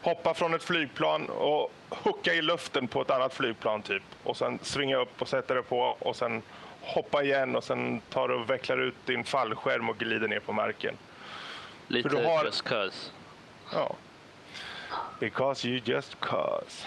Hoppa 0.02 0.34
från 0.34 0.54
ett 0.54 0.62
flygplan 0.62 1.28
och 1.28 1.70
hooka 1.88 2.34
i 2.34 2.42
luften 2.42 2.88
på 2.88 3.02
ett 3.02 3.10
annat 3.10 3.34
flygplan 3.34 3.82
typ. 3.82 4.02
Och 4.22 4.36
sen 4.36 4.58
svinga 4.62 4.96
upp 4.96 5.22
och 5.22 5.28
sätta 5.28 5.54
det 5.54 5.62
på 5.62 5.96
och 5.98 6.16
sen 6.16 6.42
hoppa 6.80 7.22
igen 7.22 7.56
och 7.56 7.64
sen 7.64 8.00
tar 8.10 8.28
du 8.28 8.34
och 8.34 8.50
vecklar 8.50 8.78
ut 8.78 8.94
din 9.06 9.24
fallskärm 9.24 9.88
och 9.88 9.98
glider 9.98 10.28
ner 10.28 10.40
på 10.40 10.52
marken. 10.52 10.94
Lite 11.94 12.08
du 12.08 12.16
har- 12.24 12.44
just 12.44 12.62
cause. 12.62 13.10
Ja. 13.72 13.94
Because 15.20 15.68
you 15.68 15.80
just 15.84 16.20
cause. 16.20 16.86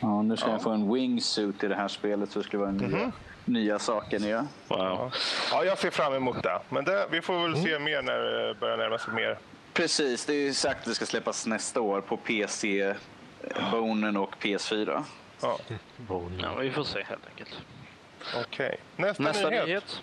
Ja, 0.00 0.22
nu 0.22 0.36
ska 0.36 0.50
jag 0.50 0.62
få 0.62 0.70
en 0.70 0.92
wingsuit 0.94 1.64
i 1.64 1.68
det 1.68 1.74
här 1.74 1.88
spelet 1.88 2.30
så 2.30 2.38
det 2.38 2.44
skulle 2.44 2.60
vara 2.60 2.70
nya, 2.72 2.88
Mhm. 2.96 3.12
nya 3.44 3.78
saker 3.78 4.18
nya. 4.18 4.46
Wow. 4.68 5.12
Ja, 5.50 5.64
jag 5.64 5.78
ser 5.78 5.90
fram 5.90 6.14
emot 6.14 6.42
det. 6.42 6.60
Men 6.68 6.84
det, 6.84 7.06
vi 7.10 7.20
får 7.22 7.48
väl 7.48 7.62
se 7.62 7.78
mer 7.78 8.02
när 8.02 8.18
det 8.18 8.54
börjar 8.54 8.76
närma 8.76 8.98
sig 8.98 9.14
mer. 9.14 9.38
Precis, 9.72 10.24
det 10.26 10.32
är 10.34 10.40
ju 10.40 10.54
sagt 10.54 10.78
att 10.80 10.84
det 10.84 10.94
ska 10.94 11.06
släppas 11.06 11.46
nästa 11.46 11.80
år 11.80 12.00
på 12.00 12.16
PC, 12.16 12.80
eh, 12.80 12.94
Bonen 13.70 14.16
och 14.16 14.34
PS4. 14.40 15.04
Ja, 15.40 15.58
Ja, 16.42 16.54
vi 16.60 16.70
får 16.70 16.84
se 16.84 17.02
helt 17.02 17.26
enkelt. 17.30 17.56
okej. 18.46 18.76
Nästa, 18.96 19.22
Nästa 19.22 19.50
nyhet. 19.50 19.66
nyhet. 19.66 20.02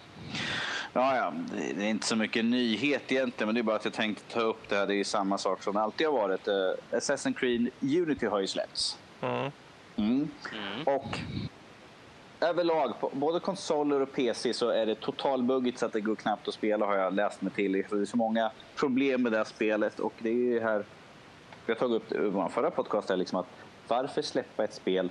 Ja, 0.94 1.16
ja, 1.16 1.34
det 1.76 1.86
är 1.86 1.90
inte 1.90 2.08
så 2.08 2.16
mycket 2.16 2.46
nyhet 2.46 3.12
egentligen, 3.12 3.48
men 3.48 3.56
det 3.56 3.62
är 3.62 3.64
bara 3.64 3.76
att 3.76 3.86
jag 3.86 3.94
tänkte 3.94 4.34
ta 4.34 4.40
upp 4.40 4.70
det 4.70 4.76
här. 4.76 4.88
Det 4.88 4.96
är 4.96 5.04
samma 5.04 5.38
sak 5.38 5.64
som 5.64 5.74
det 5.74 5.82
alltid 5.82 6.08
har 6.08 6.14
varit. 6.14 6.48
Eh, 6.48 6.54
Assassin's 6.92 7.34
Creed 7.34 7.70
Unity 7.82 8.26
har 8.26 8.40
ju 8.40 8.48
släppts. 8.48 8.98
Mm. 9.22 9.52
Mm. 9.96 10.28
Och 10.86 11.20
överlag, 12.40 13.00
på 13.00 13.12
både 13.14 13.40
konsoler 13.40 14.02
och 14.02 14.14
PC 14.14 14.54
så 14.54 14.70
är 14.70 14.86
det 14.86 14.96
totalbuggigt 14.96 15.80
så 15.80 15.86
att 15.86 15.94
det 15.94 16.02
går 16.02 16.16
knappt 16.16 16.48
att 16.48 16.54
spela 16.54 16.86
har 16.86 16.96
jag 16.96 17.14
läst 17.14 17.42
mig 17.42 17.52
till. 17.52 17.86
Så 17.90 17.96
det 17.96 18.02
är 18.02 18.06
så 18.06 18.18
många 18.18 18.52
problem 18.76 19.24
med 19.24 19.32
det 19.32 19.38
här 19.38 19.46
spelet 19.46 20.00
och 20.00 20.14
det 20.20 20.30
är 20.30 20.34
ju 20.34 20.60
här... 20.60 20.86
Har 21.68 21.76
tagit 21.76 21.96
upp 21.96 22.10
det 22.10 22.16
i 22.16 22.30
vår 22.30 22.50
förra 22.50 22.72
podcast 22.72 23.10
här, 23.10 23.18
liksom 23.18 23.40
att 23.40 23.48
varför 23.88 24.22
släppa 24.22 24.64
ett 24.64 24.74
spel 24.74 25.10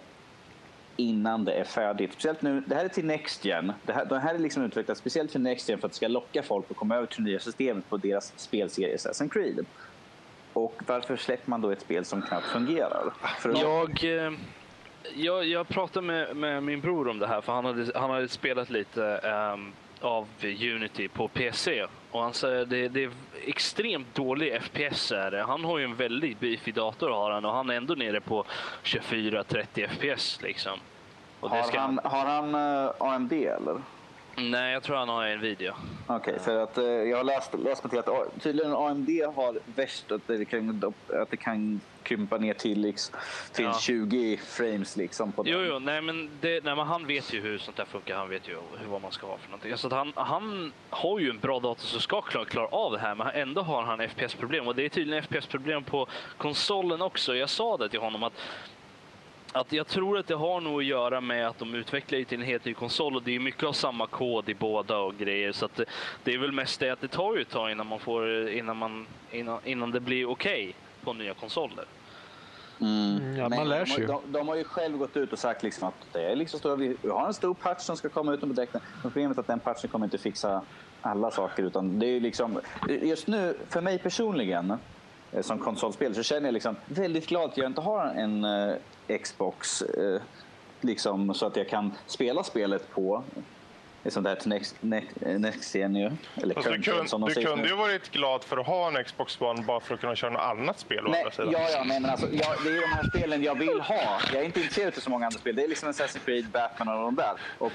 innan 1.00 1.44
det 1.44 1.52
är 1.52 1.64
färdigt? 1.64 2.12
Speciellt 2.12 2.42
nu, 2.42 2.62
det 2.66 2.74
här 2.74 2.84
är 2.84 2.88
till 2.88 3.04
Next 3.04 3.44
Gen. 3.44 3.72
Det 3.86 3.92
här, 3.92 4.04
det 4.04 4.18
här 4.18 4.34
är 4.34 4.38
liksom 4.38 4.62
utvecklat 4.64 4.98
speciellt 4.98 5.32
för 5.32 5.38
Next 5.38 5.68
Gen 5.68 5.78
för 5.78 5.86
att 5.86 5.92
det 5.92 5.96
ska 5.96 6.08
locka 6.08 6.42
folk 6.42 6.70
att 6.70 6.76
komma 6.76 6.96
över 6.96 7.06
till 7.06 7.24
det 7.24 7.30
nya 7.30 7.38
systemet 7.40 7.88
på 7.88 7.96
deras 7.96 8.32
spelserie 8.36 8.96
Assassin's 8.96 9.28
Creed. 9.28 9.66
Och 10.52 10.82
varför 10.86 11.16
släpper 11.16 11.50
man 11.50 11.60
då 11.60 11.70
ett 11.70 11.80
spel 11.80 12.04
som 12.04 12.22
knappt 12.22 12.46
fungerar? 12.46 13.12
För 13.40 13.50
att- 13.50 13.60
Jag, 13.60 14.04
eh, 14.26 14.32
jag, 15.14 15.44
jag 15.44 15.68
pratade 15.68 16.06
med, 16.06 16.36
med 16.36 16.62
min 16.62 16.80
bror 16.80 17.08
om 17.08 17.18
det 17.18 17.26
här 17.26 17.40
för 17.40 17.52
han 17.52 17.64
hade, 17.64 17.98
han 17.98 18.10
hade 18.10 18.28
spelat 18.28 18.70
lite 18.70 19.00
um, 19.54 19.72
av 20.00 20.26
Unity 20.42 21.08
på 21.08 21.28
PC. 21.28 21.86
Och 22.10 22.22
han 22.22 22.34
säger 22.34 22.64
det, 22.66 22.88
det 22.88 23.04
är 23.04 23.10
extremt 23.46 24.14
dålig 24.14 24.62
FPS. 24.62 25.12
Är 25.12 25.30
det. 25.30 25.42
Han 25.42 25.64
har 25.64 25.78
ju 25.78 25.84
en 25.84 25.96
väldigt 25.96 26.40
beefy 26.40 26.72
dator 26.72 27.10
har 27.10 27.30
han 27.30 27.44
och 27.44 27.52
han 27.52 27.70
är 27.70 27.74
ändå 27.74 27.94
nere 27.94 28.20
på 28.20 28.44
24-30 28.84 29.88
FPS. 29.88 30.42
Liksom. 30.42 30.78
Har 31.40 31.62
ska 31.62 31.80
han, 31.80 32.00
har 32.04 32.24
han 32.26 32.54
eh, 32.54 32.90
AMD 32.98 33.32
eller? 33.32 33.80
Nej, 34.36 34.72
jag 34.72 34.82
tror 34.82 34.96
han 34.96 35.08
har 35.08 35.26
en 35.26 35.40
video. 35.40 35.72
Okej, 36.06 36.38
för 36.44 36.62
att 36.62 36.78
eh, 36.78 36.84
jag 36.84 37.16
har 37.16 37.24
läst, 37.24 37.54
läst 37.64 37.84
mig 37.84 37.90
till 37.90 37.98
att 37.98 38.42
tydligen 38.42 38.72
AMD 38.72 39.08
har 39.36 39.58
värst 39.76 40.12
att 40.12 40.26
det 40.26 40.44
kan, 40.44 40.92
att 41.22 41.30
det 41.30 41.36
kan 41.36 41.80
krympa 42.02 42.36
ner 42.36 42.54
till, 42.54 42.80
liksom, 42.80 43.16
till 43.52 43.64
Ja. 43.64 43.78
20 43.80 44.36
frames 44.36 44.96
liksom. 44.96 45.32
På 45.32 45.42
Jo, 45.46 45.58
den. 45.58 45.68
jo, 45.68 45.78
nej 45.78 46.00
men, 46.02 46.30
det, 46.40 46.64
nej 46.64 46.76
men 46.76 46.86
han 46.86 47.06
vet 47.06 47.32
ju 47.32 47.40
hur 47.40 47.58
sånt 47.58 47.76
där 47.76 47.84
funkar. 47.84 48.16
Han 48.16 48.28
vet 48.28 48.48
ju 48.48 48.52
hur, 48.52 48.86
vad 48.88 49.02
man 49.02 49.12
ska 49.12 49.26
ha 49.26 49.36
för 49.38 49.50
någonting. 49.50 49.76
Så 49.76 49.86
att 49.86 49.92
han, 49.92 50.12
han 50.16 50.72
har 50.90 51.18
ju 51.18 51.30
en 51.30 51.38
bra 51.38 51.60
dator 51.60 51.84
som 51.86 52.00
ska 52.00 52.20
klara, 52.20 52.44
klara 52.44 52.66
av 52.66 52.92
det 52.92 52.98
här, 52.98 53.14
men 53.14 53.26
ändå 53.34 53.62
har 53.62 53.82
han 53.82 54.08
FPS-problem. 54.08 54.68
Och 54.68 54.74
det 54.76 54.84
är 54.84 54.88
tydligen 54.88 55.22
FPS-problem 55.22 55.84
på 55.84 56.06
konsolen 56.36 57.02
också. 57.02 57.36
Jag 57.36 57.50
sa 57.50 57.76
det 57.76 57.88
till 57.88 58.00
honom 58.00 58.22
att 58.22 58.32
att 59.52 59.72
jag 59.72 59.86
tror 59.86 60.18
att 60.18 60.26
det 60.26 60.34
har 60.34 60.60
nog 60.60 60.78
att 60.80 60.84
göra 60.86 61.20
med 61.20 61.48
att 61.48 61.58
de 61.58 61.74
utvecklar 61.74 62.18
ju 62.18 62.24
till 62.24 62.38
en 62.40 62.46
helt 62.46 62.64
ny 62.64 62.74
konsol 62.74 63.16
och 63.16 63.22
det 63.22 63.36
är 63.36 63.40
mycket 63.40 63.64
av 63.64 63.72
samma 63.72 64.06
kod 64.06 64.48
i 64.48 64.54
båda 64.54 64.98
och 64.98 65.16
grejer. 65.18 65.52
Så 65.52 65.64
att 65.64 65.74
det, 65.76 65.84
det 66.24 66.34
är 66.34 66.38
väl 66.38 66.52
mest 66.52 66.80
det 66.80 66.90
att 66.90 67.00
det 67.00 67.08
tar 67.08 67.36
ju 67.36 67.42
ett 67.42 67.50
tag 67.50 67.70
innan 67.70 67.86
man 67.86 67.98
får, 67.98 68.48
innan 68.48 68.76
man, 68.76 69.06
innan, 69.30 69.58
innan 69.64 69.90
det 69.90 70.00
blir 70.00 70.30
okej 70.30 70.74
på 71.04 71.12
nya 71.12 71.34
konsoler. 71.34 71.84
Mm. 72.80 73.36
Ja, 73.36 73.48
man 73.48 73.68
lär 73.68 73.80
de, 73.80 73.86
sig 73.86 73.94
har- 73.94 74.00
ju. 74.00 74.06
de, 74.26 74.32
de 74.38 74.48
har 74.48 74.56
ju 74.56 74.64
själv 74.64 74.98
gått 74.98 75.16
ut 75.16 75.32
och 75.32 75.38
sagt 75.38 75.62
liksom 75.62 75.88
att 75.88 75.94
det 76.12 76.32
är 76.32 76.36
liksom 76.36 76.58
stora, 76.60 76.76
vi 76.76 76.96
har 77.10 77.26
en 77.26 77.34
stor 77.34 77.54
patch 77.54 77.80
som 77.82 77.96
ska 77.96 78.08
komma 78.08 78.34
ut 78.34 78.40
på 78.40 78.46
däcken. 78.46 78.80
Men 78.92 79.02
problemet 79.02 79.36
är 79.36 79.40
att 79.40 79.46
den 79.46 79.60
patchen 79.60 79.90
kommer 79.90 80.06
inte 80.06 80.18
fixa 80.18 80.62
alla 81.00 81.30
saker. 81.30 81.62
Utan 81.62 81.98
det 81.98 82.06
är 82.06 82.20
liksom, 82.20 82.60
just 82.88 83.26
nu, 83.26 83.56
för 83.68 83.80
mig 83.80 83.98
personligen, 83.98 84.74
som 85.40 85.58
konsolspel 85.58 86.14
så 86.14 86.22
känner 86.22 86.46
jag 86.46 86.52
liksom 86.52 86.76
väldigt 86.86 87.26
glad 87.26 87.50
att 87.50 87.56
jag 87.56 87.66
inte 87.66 87.80
har 87.80 88.06
en 88.06 88.44
eh, 88.44 89.18
Xbox 89.22 89.82
eh, 89.82 90.20
liksom, 90.80 91.34
så 91.34 91.46
att 91.46 91.56
jag 91.56 91.68
kan 91.68 91.92
spela 92.06 92.44
spelet 92.44 92.90
på 92.90 93.22
ett 94.04 94.12
sånt 94.12 94.24
där 94.24 94.34
till 94.34 94.48
Next, 94.48 94.76
next, 94.80 95.16
next 95.20 95.74
gen 95.74 95.96
ju. 95.96 96.10
Eller 96.34 96.54
Fast 96.54 96.68
du, 96.68 96.80
gen, 96.82 97.08
som 97.08 97.20
de 97.20 97.32
du 97.32 97.44
kunde 97.44 97.68
ju 97.68 97.74
varit 97.74 98.10
glad 98.10 98.44
för 98.44 98.56
att 98.56 98.66
ha 98.66 98.88
en 98.88 99.04
Xbox 99.04 99.40
One 99.40 99.62
bara 99.62 99.80
för 99.80 99.94
att 99.94 100.00
kunna 100.00 100.16
köra 100.16 100.30
något 100.30 100.42
annat 100.42 100.78
spel 100.78 101.04
Nej, 101.08 101.24
ja, 101.38 101.44
ja, 101.46 101.84
nej, 101.84 102.00
men 102.00 102.10
alltså, 102.10 102.26
ja, 102.32 102.54
det 102.64 102.70
är 102.70 102.80
de 102.80 102.96
här 102.96 103.08
spelen 103.08 103.42
jag 103.42 103.54
vill 103.54 103.80
ha. 103.80 104.20
Jag 104.32 104.42
är 104.42 104.44
inte 104.44 104.60
intresserad 104.60 104.92
av 104.96 105.00
så 105.00 105.10
många 105.10 105.26
andra 105.26 105.38
spel. 105.38 105.56
Det 105.56 105.64
är 105.64 105.68
liksom 105.68 105.88
Assassin's 105.88 106.24
Creed, 106.24 106.46
Batman 106.50 106.88
och 106.88 107.04
de 107.04 107.14
där. 107.14 107.32
Och 107.58 107.72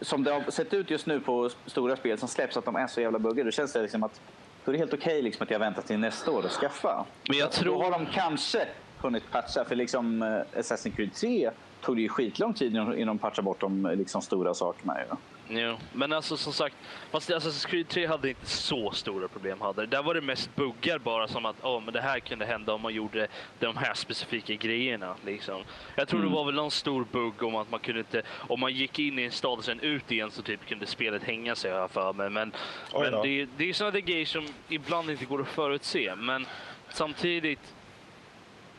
som 0.00 0.24
det 0.24 0.30
har 0.32 0.50
sett 0.50 0.74
ut 0.74 0.90
just 0.90 1.06
nu 1.06 1.20
på 1.20 1.50
stora 1.66 1.96
spel 1.96 2.18
som 2.18 2.28
släpps, 2.28 2.56
att 2.56 2.64
de 2.64 2.76
är 2.76 2.86
så 2.86 3.00
jävla 3.00 3.18
buggade, 3.18 3.44
då 3.44 3.50
känns 3.50 3.72
det 3.72 3.82
liksom 3.82 4.02
att 4.02 4.20
då 4.64 4.70
är 4.70 4.72
det 4.72 4.78
helt 4.78 4.94
okej 4.94 5.06
okay, 5.06 5.22
liksom, 5.22 5.44
att 5.44 5.50
jag 5.50 5.58
väntar 5.58 5.82
till 5.82 5.98
nästa 5.98 6.30
år 6.30 6.44
och 6.44 6.50
skaffa. 6.50 7.04
Men 7.28 7.38
jag 7.38 7.52
tror... 7.52 7.78
Då 7.78 7.82
har 7.82 7.90
de 7.90 8.06
kanske 8.06 8.66
hunnit 8.98 9.30
patcha, 9.30 9.64
för 9.64 9.74
liksom 9.76 10.22
uh, 10.22 10.42
Assassin's 10.56 10.96
Creed 10.96 11.14
3 11.14 11.50
tog 11.80 11.96
det 11.96 12.02
ju 12.02 12.08
skitlång 12.08 12.54
tid 12.54 12.76
innan 12.76 13.06
de 13.06 13.18
patchade 13.18 13.42
bort 13.42 13.60
de 13.60 13.90
liksom, 13.94 14.22
stora 14.22 14.54
sakerna. 14.54 14.96
Ja. 15.08 15.16
Jo, 15.48 15.76
men 15.92 16.12
alltså 16.12 16.36
som 16.36 16.52
sagt, 16.52 16.76
fast 17.10 17.30
Assassin's 17.30 17.66
Creed 17.66 17.88
3 17.88 18.06
hade 18.06 18.28
inte 18.28 18.46
så 18.46 18.90
stora 18.90 19.28
problem. 19.28 19.60
Hade. 19.60 19.86
Där 19.86 20.02
var 20.02 20.14
det 20.14 20.20
mest 20.20 20.56
buggar 20.56 20.98
bara 20.98 21.28
som 21.28 21.46
att 21.46 21.64
oh, 21.64 21.84
men 21.84 21.94
det 21.94 22.00
här 22.00 22.20
kunde 22.20 22.46
hända 22.46 22.72
om 22.72 22.80
man 22.80 22.94
gjorde 22.94 23.28
de 23.58 23.76
här 23.76 23.94
specifika 23.94 24.54
grejerna. 24.54 25.14
Liksom. 25.24 25.62
Jag 25.96 26.08
tror 26.08 26.20
mm. 26.20 26.30
det 26.30 26.36
var 26.36 26.44
väl 26.44 26.54
någon 26.54 26.70
stor 26.70 27.06
bugg 27.12 27.42
om 27.42 27.56
att 27.56 27.70
man 27.70 27.80
kunde 27.80 28.00
inte, 28.00 28.22
om 28.48 28.60
man 28.60 28.72
gick 28.72 28.98
in 28.98 29.18
i 29.18 29.22
en 29.22 29.30
stad 29.30 29.58
och 29.58 29.64
sen 29.64 29.80
ut 29.80 30.12
igen 30.12 30.30
så 30.30 30.42
typ 30.42 30.66
kunde 30.66 30.86
spelet 30.86 31.22
hänga 31.22 31.54
sig 31.54 31.72
här 31.72 31.88
för 31.88 32.12
mig. 32.12 32.30
Men, 32.30 32.52
men 32.92 33.12
det, 33.12 33.48
det 33.56 33.68
är 33.68 33.72
sådana 33.72 34.00
grejer 34.00 34.26
som 34.26 34.46
ibland 34.68 35.10
inte 35.10 35.24
går 35.24 35.40
att 35.40 35.48
förutse. 35.48 36.14
Men 36.16 36.46
samtidigt 36.88 37.73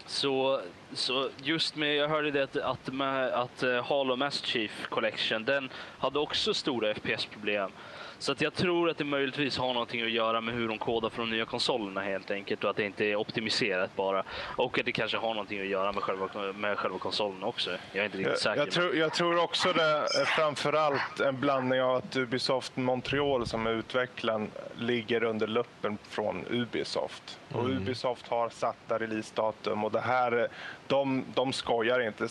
så, 0.08 0.62
så 0.94 1.30
just 1.44 1.76
med, 1.76 1.96
jag 1.96 2.10
hörde 2.10 2.32
det 2.32 2.44
att, 2.44 2.58
att, 2.58 2.94
med, 2.94 3.34
att 3.34 3.64
eh, 3.64 3.70
uh, 3.70 3.84
Halo 3.84 4.16
Mass 4.16 4.46
Chief 4.46 4.88
Collection, 4.90 5.46
den 5.46 5.70
hade 6.00 6.20
också 6.20 6.54
stora 6.54 6.94
FPS-problem. 6.94 7.72
Så 8.20 8.32
att 8.32 8.42
jag 8.42 8.54
tror 8.54 8.90
att 8.90 8.98
det 8.98 9.04
möjligtvis 9.04 9.58
har 9.58 9.74
någonting 9.74 10.02
att 10.02 10.12
göra 10.12 10.42
med 10.42 10.54
hur 10.54 10.68
de 10.68 10.78
kodar 10.78 11.10
för 11.10 11.22
de 11.22 11.30
nya 11.30 11.46
konsolerna 11.46 12.02
helt 12.02 12.32
enkelt 12.32 12.64
och 12.64 12.70
att 12.70 12.76
det 12.76 12.86
inte 12.86 13.06
är 13.06 13.16
optimiserat 13.16 13.96
bara. 13.96 14.24
Och 14.56 14.80
att 14.80 14.86
det 14.86 14.92
kanske 14.92 15.18
har 15.18 15.34
någonting 15.34 15.62
att 15.62 15.68
göra 15.68 15.92
med 15.92 16.04
själva, 16.04 16.30
med 16.54 16.78
själva 16.78 16.98
konsolen 16.98 17.44
också. 17.44 17.72
Jag 17.92 18.02
är 18.02 18.06
inte 18.06 18.18
riktigt 18.18 18.40
säker. 18.40 18.60
Jag, 18.60 18.72
tror, 18.72 18.96
jag 18.96 19.14
tror 19.14 19.44
också 19.44 19.74
det 19.74 19.84
är 19.84 20.26
framförallt 20.26 21.20
en 21.20 21.40
blandning 21.40 21.82
av 21.82 21.96
att 21.96 22.16
Ubisoft 22.18 22.78
Montreal 22.78 23.48
som 23.48 23.68
är 23.68 23.72
utvecklaren 23.72 24.52
ligger 24.80 25.24
under 25.24 25.48
luppen 25.48 25.98
från 26.10 26.46
Ubisoft. 26.50 27.40
Och 27.52 27.66
mm. 27.66 27.78
Ubisoft 27.78 28.28
har 28.28 28.50
satta 28.50 29.00
releasedatum 29.00 29.84
och 29.84 29.92
det 29.92 30.00
här, 30.00 30.48
de, 30.88 31.26
de 31.34 31.54
skojar 31.54 32.00
inte 32.00 32.28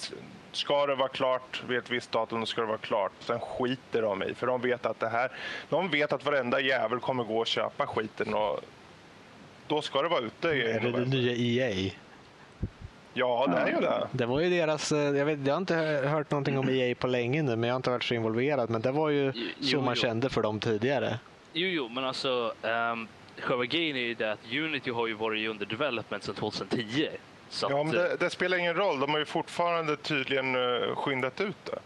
ska 0.57 0.87
det 0.87 0.95
vara 0.95 1.09
klart 1.09 1.63
vid 1.69 1.79
ett 1.79 1.91
visst 1.91 2.13
datum, 2.13 2.41
då 2.41 2.47
ska 2.47 2.61
det 2.61 2.67
vara 2.67 2.79
klart. 2.79 3.13
Sen 3.21 3.41
skiter 3.41 4.03
de 4.03 4.23
i, 4.23 4.35
för 4.35 4.47
de 4.47 4.61
vet 4.61 4.87
att 4.87 5.01
det 5.01 5.09
här, 5.09 5.31
de 5.69 5.91
vet 5.91 6.13
att 6.13 6.25
varenda 6.25 6.61
jävel 6.61 7.01
kommer 7.01 7.25
gå 7.25 7.39
och 7.39 7.47
köpa 7.47 7.87
skiten 7.87 8.35
och 8.35 8.61
då 9.67 9.83
ska 9.83 10.03
det 10.03 10.09
vara 10.09 10.21
ute. 10.21 10.49
I 10.49 10.63
är 10.63 10.81
det 10.81 10.91
det 10.91 11.05
nya 11.05 11.33
EA? 11.33 11.91
Ja, 13.17 13.47
det 13.47 13.57
är 13.57 13.67
ju 13.67 13.81
det. 13.81 14.09
Det 14.13 14.27
var 14.27 14.41
ju 14.41 14.51
deras, 14.51 14.93
eh, 14.93 14.99
jag, 14.99 15.27
vet, 15.27 15.47
jag 15.47 15.55
har 15.55 15.61
inte 15.61 15.75
hört 16.09 16.31
någonting 16.31 16.59
om 16.59 16.69
EA 16.69 16.95
på 16.95 17.07
länge 17.07 17.43
nu, 17.43 17.57
men 17.57 17.69
jag 17.69 17.75
har 17.75 17.77
inte 17.77 17.91
varit 17.91 18.05
så 18.05 18.15
involverad. 18.15 18.71
Men 18.71 18.81
det 18.81 18.93
var 18.93 19.09
ju 19.09 19.33
jo, 19.35 19.69
så 19.69 19.81
man 19.81 19.95
jo. 19.97 20.03
kände 20.03 20.31
för 20.31 20.43
dem 20.43 20.61
tidigare. 20.61 21.19
Jo, 21.53 21.69
jo, 21.69 21.89
men 21.89 22.05
alltså 22.05 22.55
um, 22.63 23.09
själva 23.39 23.65
grejen 23.65 23.97
är 23.97 24.01
ju 24.01 24.15
det 24.15 24.33
att 24.33 24.53
Unity 24.53 24.91
har 24.91 25.07
ju 25.07 25.15
varit 25.15 25.49
under 25.49 25.67
development 25.67 26.25
sedan 26.25 26.35
2010. 26.35 27.09
Så 27.55 27.67
ja, 27.71 27.83
men 27.83 27.93
det, 27.93 28.11
eh, 28.11 28.19
det, 28.19 28.31
spelar 28.31 28.59
ingen 28.59 28.75
roll. 28.75 29.01
De 29.01 29.11
har 29.11 29.19
ju 29.19 29.25
fortfarande 29.25 29.97
tydligen 29.97 30.55
uh, 30.55 30.95
skyndat 30.97 31.41
ut 31.41 31.57
det. 31.65 31.79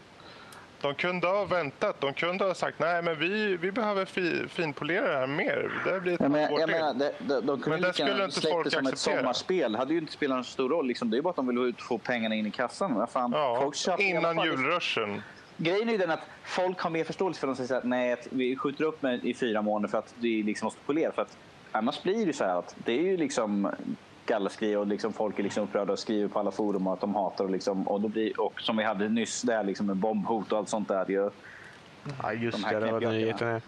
De 0.80 0.94
kunde 0.94 1.26
ha 1.26 1.44
väntat. 1.44 2.00
De 2.00 2.14
kunde 2.14 2.44
ha 2.44 2.54
sagt 2.54 2.78
nej, 2.78 3.02
men 3.02 3.18
vi, 3.18 3.56
vi 3.56 3.72
behöver 3.72 4.04
fi, 4.04 4.48
finpolera 4.48 5.12
det 5.12 5.18
här 5.18 5.26
mer. 5.26 5.70
Det 5.84 6.00
blir 6.00 6.12
ett 6.12 6.20
ja, 6.20 6.28
men, 6.28 6.54
jag 6.54 6.70
menar, 6.70 6.94
det, 6.94 7.14
de, 7.18 7.46
de 7.46 7.60
kunde 7.60 7.70
men 7.70 7.80
det 7.80 7.92
skulle 7.92 8.24
inte 8.24 8.40
folk 8.40 8.64
det 8.64 8.70
som 8.70 8.86
acceptera. 8.86 8.92
ett 8.92 8.98
sommarspel. 8.98 9.72
Det 9.72 9.78
hade 9.78 9.92
ju 9.92 9.98
inte 9.98 10.12
spelat 10.12 10.36
någon 10.36 10.44
stor 10.44 10.68
roll. 10.68 10.86
Liksom. 10.86 11.10
Det 11.10 11.18
är 11.18 11.22
bara 11.22 11.30
att 11.30 11.36
de 11.36 11.46
vill 11.46 11.74
få 11.78 11.98
pengarna 11.98 12.34
in 12.34 12.46
i 12.46 12.50
kassan. 12.50 13.06
Fan, 13.06 13.32
ja, 13.32 13.72
innan 13.98 14.44
julruschen. 14.44 15.22
Grejen 15.56 15.88
är 15.88 15.92
ju 15.92 15.98
den 15.98 16.10
att 16.10 16.26
folk 16.44 16.80
har 16.80 16.90
mer 16.90 17.04
förståelse 17.04 17.40
för 17.40 17.46
de 17.46 17.56
säger 17.56 17.74
att 17.74 17.84
nej, 17.84 18.12
att 18.12 18.26
vi 18.30 18.56
skjuter 18.56 18.84
upp 18.84 19.02
med 19.02 19.24
i 19.24 19.34
fyra 19.34 19.62
månader 19.62 19.88
för 19.88 19.98
att 19.98 20.14
vi 20.16 20.42
liksom 20.42 20.66
måste 20.66 20.80
polera. 20.86 21.12
För 21.12 21.22
att 21.22 21.36
annars 21.72 22.02
blir 22.02 22.26
det 22.26 22.32
så 22.32 22.44
här 22.44 22.58
att 22.58 22.76
det 22.84 22.92
är 22.92 23.02
ju 23.02 23.16
liksom 23.16 23.70
gallerskriver 24.28 24.78
och 24.78 24.86
liksom 24.86 25.12
folk 25.12 25.38
är 25.38 25.42
liksom 25.42 25.64
upprörda 25.64 25.92
och 25.92 25.98
skriver 25.98 26.28
på 26.28 26.38
alla 26.38 26.50
forum 26.50 26.86
att 26.86 27.00
de 27.00 27.14
hatar 27.14 27.44
och, 27.44 27.50
liksom, 27.50 27.88
och, 27.88 28.00
då 28.00 28.08
blir, 28.08 28.40
och 28.40 28.60
som 28.60 28.76
vi 28.76 28.84
hade 28.84 29.08
nyss 29.08 29.42
där 29.42 29.64
liksom 29.64 29.86
med 29.86 29.96
bombhot 29.96 30.52
och 30.52 30.58
allt 30.58 30.68
sånt 30.68 30.88
där. 30.88 31.10
Ju, 31.10 31.30
ja 32.22 32.32
just 32.32 32.62
de 32.62 32.74
det, 32.74 32.80
det 32.80 32.92
var 32.92 33.00
nyheterna. 33.00 33.60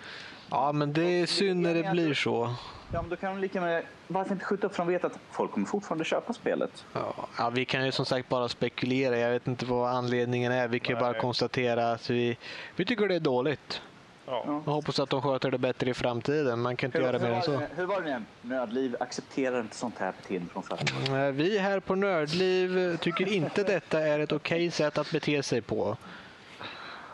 Ja 0.51 0.73
men 0.73 0.93
det 0.93 1.03
är 1.03 1.27
synd 1.27 1.61
när 1.61 1.75
det 1.75 1.91
blir 1.91 2.15
så. 2.15 2.55
Ja, 2.93 3.03
men 3.03 3.11
då 3.11 3.17
kan 3.17 3.35
de 3.35 3.41
lika 3.41 3.61
med, 3.61 3.83
varför 4.09 4.33
inte 4.33 4.45
skjuta 4.45 4.67
upp 4.67 4.75
för 4.75 4.85
de 4.85 4.93
vet 4.93 5.05
att 5.05 5.19
folk 5.31 5.53
kommer 5.53 5.67
fortfarande 5.67 6.05
köpa 6.05 6.33
spelet? 6.33 6.85
Ja, 6.93 7.15
ja, 7.39 7.51
vi 7.51 7.65
kan 7.65 7.85
ju 7.85 7.93
som 7.93 8.07
sagt 8.07 8.29
bara 8.29 8.49
spekulera. 8.49 9.19
Jag 9.19 9.31
vet 9.31 9.47
inte 9.47 9.67
vad 9.67 9.91
anledningen 9.91 10.53
är. 10.53 10.69
Vi 10.69 10.81
kan 10.81 10.97
ju 10.97 11.01
bara 11.01 11.15
konstatera 11.15 11.93
att 11.93 12.11
vi, 12.11 12.37
vi 12.77 12.85
tycker 12.85 13.09
det 13.09 13.15
är 13.15 13.21
dåligt. 13.21 13.83
Ja. 14.31 14.63
Jag 14.67 14.73
hoppas 14.73 14.99
att 14.99 15.11
de 15.11 15.23
sköter 15.23 15.51
det 15.51 15.59
bättre 15.59 15.91
i 15.91 15.95
framtiden. 15.95 16.61
Man 16.61 16.77
kan 16.77 16.89
inte 16.89 16.99
hur, 16.99 17.05
göra 17.05 17.19
mer 17.19 17.31
än 17.31 17.43
så. 17.43 17.61
Hur 17.77 17.87
var 17.87 18.01
det 18.01 18.19
nu? 18.19 18.25
Nördliv 18.43 18.97
accepterar 19.01 19.61
inte 19.61 19.77
sånt 19.77 19.99
här 19.99 20.13
beteende 20.23 20.51
från. 20.51 21.17
Eh, 21.17 21.31
vi 21.33 21.59
här 21.59 21.81
på 21.81 21.95
Nördliv 21.95 22.97
tycker 22.97 23.29
inte 23.29 23.63
detta 23.63 24.01
är 24.01 24.19
ett 24.19 24.33
okej 24.33 24.57
okay 24.57 24.71
sätt 24.71 24.99
att 24.99 25.11
bete 25.11 25.43
sig 25.43 25.63
på. 25.63 25.97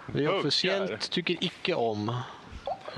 Vi 0.07 0.29
officiellt 0.29 1.11
tycker 1.11 1.45
icke 1.45 1.75
om 1.75 2.17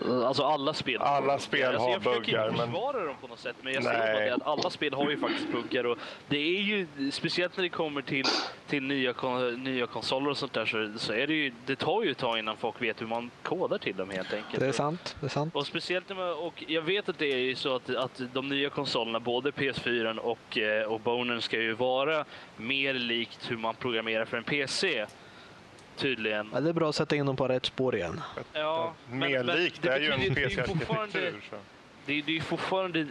Alltså 0.07 0.43
alla 0.43 0.75
spel 0.75 1.01
Alla 1.01 1.39
spel 1.39 1.67
alltså, 1.67 1.81
har 1.81 1.99
buggar. 1.99 2.13
Jag 2.13 2.23
försöker 2.23 2.49
inte 2.51 2.67
försvara 2.67 3.05
dem 3.05 3.15
på 3.21 3.27
något 3.27 3.39
sätt, 3.39 3.57
men 3.63 3.73
jag 3.73 3.85
säger 3.85 4.29
bara 4.29 4.35
att 4.35 4.59
alla 4.59 4.71
spel 4.71 4.95
har 4.95 5.11
ju 5.11 5.19
faktiskt 5.19 5.53
buggar. 5.53 5.87
Och 5.87 5.99
det 6.29 6.39
är 6.39 6.61
ju, 6.61 6.87
speciellt 7.11 7.57
när 7.57 7.63
det 7.63 7.69
kommer 7.69 8.03
till, 8.03 8.25
till 8.67 8.83
nya, 8.83 9.15
nya 9.57 9.87
konsoler 9.87 10.31
och 10.31 10.37
sånt 10.37 10.53
där, 10.53 10.67
så, 10.67 10.99
så 10.99 11.13
är 11.13 11.27
det 11.27 11.35
ju, 11.35 11.53
det 11.67 11.77
tar 11.77 12.03
ju 12.03 12.11
ett 12.11 12.19
tag 12.19 12.39
innan 12.39 12.57
folk 12.57 12.83
vet 12.83 13.01
hur 13.01 13.07
man 13.07 13.31
kodar 13.43 13.79
till 13.79 13.97
dem 13.97 14.11
helt 14.11 14.33
enkelt. 14.33 14.61
Det 14.61 14.67
är 14.67 14.73
sant. 14.73 15.17
Det 15.21 15.27
är 15.27 15.31
sant. 15.31 15.57
Och 15.57 15.67
speciellt 15.67 16.09
med, 16.09 16.33
och 16.33 16.65
jag 16.67 16.83
vet 16.83 17.09
att 17.09 17.19
det 17.19 17.33
är 17.33 17.39
ju 17.39 17.55
så 17.55 17.77
att, 17.77 17.91
att 17.91 18.21
de 18.33 18.49
nya 18.49 18.71
konsolerna, 18.71 19.21
både 19.21 19.51
PS4 19.51 20.19
och, 20.19 20.59
eh, 20.59 20.93
och 20.93 21.01
Bonen 21.01 21.43
ska 21.43 21.61
ju 21.61 21.73
vara 21.73 22.25
mer 22.57 22.95
likt 22.95 23.51
hur 23.51 23.57
man 23.57 23.75
programmerar 23.75 24.25
för 24.25 24.37
en 24.37 24.45
PC 24.45 25.07
tydligen. 25.99 26.49
Ja, 26.53 26.61
det 26.61 26.69
är 26.69 26.73
bra 26.73 26.89
att 26.89 26.95
sätta 26.95 27.17
in 27.17 27.27
dem 27.27 27.37
på 27.37 27.49
rätt 27.49 27.67
spår 27.67 27.95
igen. 27.97 28.21
Ja, 28.53 28.95
Mer 29.11 29.43
likt, 29.43 29.83
det 29.83 29.89
är 29.89 30.01
ju 30.01 30.11
en 30.11 30.35
PC-arkitektur. 30.35 31.43
Det, 32.07 32.23
det 32.23 32.37
är 32.37 32.41
fortfarande 32.41 33.07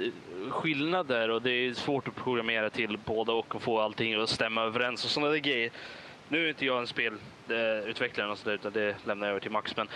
skillnad 0.49 1.07
där 1.07 1.29
och 1.29 1.41
det 1.41 1.51
är 1.51 1.73
svårt 1.73 2.07
att 2.07 2.15
programmera 2.15 2.69
till 2.69 2.97
båda 3.05 3.33
och 3.33 3.61
få 3.61 3.79
allting 3.79 4.13
att 4.21 4.29
stämma 4.29 4.63
överens 4.63 5.05
och 5.05 5.11
sådana 5.11 5.37
grejer. 5.37 5.71
Nu 6.29 6.45
är 6.45 6.49
inte 6.49 6.65
jag 6.65 6.79
en 6.79 6.87
spelutvecklare 6.87 8.31
och 8.31 8.37
utan 8.45 8.71
det 8.71 8.95
lämnar 9.05 9.27
jag 9.27 9.31
över 9.31 9.39
till 9.39 9.51
Max. 9.51 9.77
Men 9.77 9.87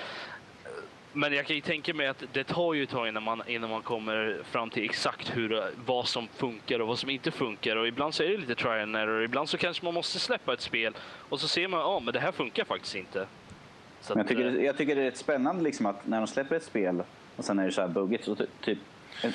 men 1.14 1.34
jag 1.34 1.46
kan 1.46 1.56
ju 1.56 1.62
tänka 1.62 1.94
mig 1.94 2.08
att 2.08 2.24
det 2.34 2.44
tar 2.44 2.74
ju 2.74 2.84
ett 2.84 2.90
tag 2.90 3.08
innan 3.08 3.24
man, 3.24 3.42
innan 3.48 3.70
man 3.70 3.82
kommer 3.82 4.42
fram 4.52 4.70
till 4.70 4.84
exakt 4.84 5.38
hur, 5.38 5.64
vad 5.86 6.08
som 6.08 6.28
funkar 6.28 6.80
och 6.80 6.88
vad 6.88 7.00
som 7.00 7.10
inte 7.10 7.32
funkar. 7.32 7.76
Och 7.76 7.88
ibland 7.88 8.14
så 8.14 8.24
är 8.24 8.28
det 8.30 8.38
lite 8.38 8.56
try 8.56 8.82
and 8.82 8.96
error. 8.96 9.24
Ibland 9.24 9.50
så 9.50 9.58
kanske 9.58 9.86
man 9.86 9.94
måste 9.94 10.20
släppa 10.20 10.54
ett 10.54 10.62
spel 10.62 10.94
och 11.30 11.40
så 11.40 11.48
ser 11.48 11.68
man 11.68 11.98
att 11.98 12.04
men 12.04 12.14
det 12.14 12.20
här 12.20 12.32
funkar 12.32 12.66
faktiskt 12.66 12.96
inte. 12.96 13.28
Så 14.02 14.14
jag, 14.16 14.28
tycker, 14.28 14.44
det, 14.44 14.62
jag 14.62 14.78
tycker 14.78 14.96
det 14.96 15.02
är 15.02 15.06
rätt 15.06 15.18
spännande 15.18 15.64
liksom 15.64 15.86
att 15.86 16.08
när 16.08 16.18
de 16.18 16.28
släpper 16.28 16.56
ett 16.56 16.64
spel 16.64 17.04
och 17.36 17.46
sen 17.46 17.60
är 17.60 17.66
det 17.66 17.72
så 17.72 17.82
här 17.82 17.88
buggigt 17.88 18.26
så 18.26 18.36
typ 18.62 18.80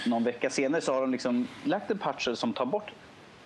någon 0.07 0.25
vecka 0.25 0.51
senare 0.51 0.81
så 0.81 0.93
har 0.93 1.01
de 1.01 1.13
liksom 1.13 1.49
lagt 1.65 1.91
en 1.91 1.99
patcher 1.99 2.35
som 2.35 2.53
tar 2.53 2.67
bort 2.67 2.93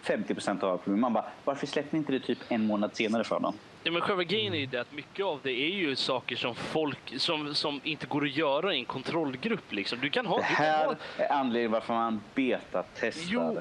50 0.02 0.34
procent 0.34 0.62
av 0.62 0.76
problemen. 0.76 1.00
Man 1.00 1.12
bara, 1.12 1.24
varför 1.44 1.66
släpper 1.66 1.92
ni 1.92 1.98
inte 1.98 2.12
det 2.12 2.20
typ 2.20 2.38
en 2.48 2.66
månad 2.66 2.96
senare 2.96 3.24
för 3.24 3.40
dem? 3.40 3.54
Ja, 3.82 3.90
men 3.90 4.00
själva 4.00 4.22
grejen 4.22 4.54
är 4.54 4.58
ju 4.58 4.66
det 4.66 4.80
att 4.80 4.92
mycket 4.92 5.24
av 5.24 5.40
det 5.42 5.52
är 5.52 5.70
ju 5.70 5.96
saker 5.96 6.36
som 6.36 6.54
folk 6.54 7.14
som, 7.16 7.54
som 7.54 7.80
inte 7.84 8.06
går 8.06 8.24
att 8.24 8.36
göra 8.36 8.74
i 8.74 8.78
en 8.78 8.84
kontrollgrupp. 8.84 9.72
Liksom. 9.72 9.98
Du 10.00 10.10
kan 10.10 10.26
ha, 10.26 10.36
det 10.36 10.42
här 10.42 10.86
ha... 10.86 10.94
är 11.16 11.32
anledningen 11.32 11.70
varför 11.70 11.94
man 11.94 12.20
betatestar. 12.34 13.32
Jo, 13.32 13.60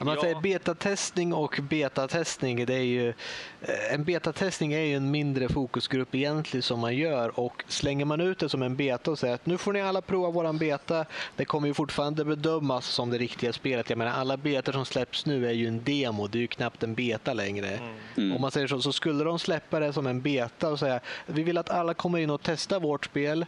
man 0.00 0.14
ja. 0.14 0.20
säger 0.20 0.40
betatestning 0.40 1.32
och 1.34 1.60
betatestning, 1.62 2.66
det 2.66 2.74
är 2.74 2.78
ju, 2.78 3.08
eh, 3.08 3.94
en 3.94 4.04
betatestning 4.04 4.72
är 4.72 4.80
ju 4.80 4.94
en 4.96 5.10
mindre 5.10 5.48
fokusgrupp 5.48 6.14
egentligen 6.14 6.62
som 6.62 6.80
man 6.80 6.96
gör 6.96 7.40
och 7.40 7.64
slänger 7.68 8.04
man 8.04 8.20
ut 8.20 8.38
det 8.38 8.48
som 8.48 8.62
en 8.62 8.76
beta 8.76 9.10
och 9.10 9.18
säger 9.18 9.34
att 9.34 9.46
nu 9.46 9.58
får 9.58 9.72
ni 9.72 9.80
alla 9.80 10.00
prova 10.00 10.30
våran 10.30 10.58
beta, 10.58 11.04
det 11.36 11.44
kommer 11.44 11.68
ju 11.68 11.74
fortfarande 11.74 12.24
bedömas 12.24 12.86
som 12.86 13.10
det 13.10 13.18
riktiga 13.18 13.52
spelet. 13.52 13.90
Jag 13.90 13.98
menar 13.98 14.12
alla 14.12 14.36
betor 14.36 14.72
som 14.72 14.84
släpps 14.84 15.26
nu 15.26 15.46
är 15.46 15.52
ju 15.52 15.68
en 15.68 15.84
demo, 15.84 16.26
det 16.26 16.38
är 16.38 16.40
ju 16.40 16.46
knappt 16.46 16.82
en 16.82 16.94
beta 16.94 17.32
längre. 17.32 17.68
Mm. 17.68 17.94
mm. 18.16 18.36
Om 18.36 18.40
man 18.40 18.50
säger 18.50 18.66
så, 18.66 18.82
så 18.82 18.92
skulle 18.92 19.24
de 19.24 19.38
släppa 19.38 19.80
det 19.80 19.92
som 19.92 20.06
en 20.06 20.20
beta 20.20 20.68
och 20.68 20.78
säga 20.78 21.00
vi 21.26 21.42
vill 21.42 21.58
att 21.58 21.70
alla 21.70 21.94
kommer 21.94 22.18
in 22.18 22.30
och 22.30 22.40
testar 22.42 22.80
vårt 22.80 23.04
spel 23.04 23.46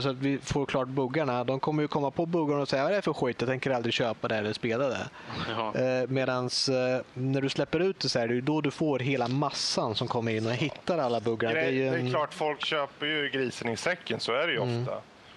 så 0.00 0.08
att 0.08 0.16
vi 0.16 0.38
får 0.38 0.66
klart 0.66 0.88
buggarna. 0.88 1.44
De 1.44 1.60
kommer 1.60 1.82
ju 1.82 1.88
komma 1.88 2.10
på 2.10 2.26
buggarna 2.26 2.62
och 2.62 2.68
säga 2.68 2.82
vad 2.82 2.92
är 2.92 2.96
det 2.96 3.02
för 3.02 3.12
skit, 3.12 3.36
jag 3.40 3.48
tänker 3.48 3.70
aldrig 3.70 3.94
köpa 3.94 4.28
det 4.28 4.36
eller 4.36 4.52
spela 4.52 4.88
det. 4.88 5.08
Ja. 5.48 5.74
Eh, 5.74 6.08
Medan 6.08 6.44
eh, 6.44 7.00
när 7.14 7.40
du 7.40 7.48
släpper 7.48 7.80
ut 7.80 8.00
det 8.00 8.08
så 8.08 8.18
är 8.18 8.28
det 8.28 8.40
då 8.40 8.60
du 8.60 8.70
får 8.70 8.98
hela 8.98 9.28
massan 9.28 9.94
som 9.94 10.08
kommer 10.08 10.32
in 10.32 10.46
och 10.46 10.52
hittar 10.52 10.98
alla 10.98 11.20
buggar. 11.20 11.54
Det 11.54 11.60
är, 11.60 11.72
det 11.72 11.82
är, 11.82 11.86
en... 11.86 12.04
det 12.04 12.10
är 12.10 12.10
klart, 12.10 12.34
folk 12.34 12.64
köper 12.64 13.06
ju 13.06 13.28
grisen 13.28 13.68
i 13.68 13.76
säcken, 13.76 14.20
så 14.20 14.32
är 14.32 14.46
det 14.46 14.52
ju 14.52 14.62
mm. 14.62 14.86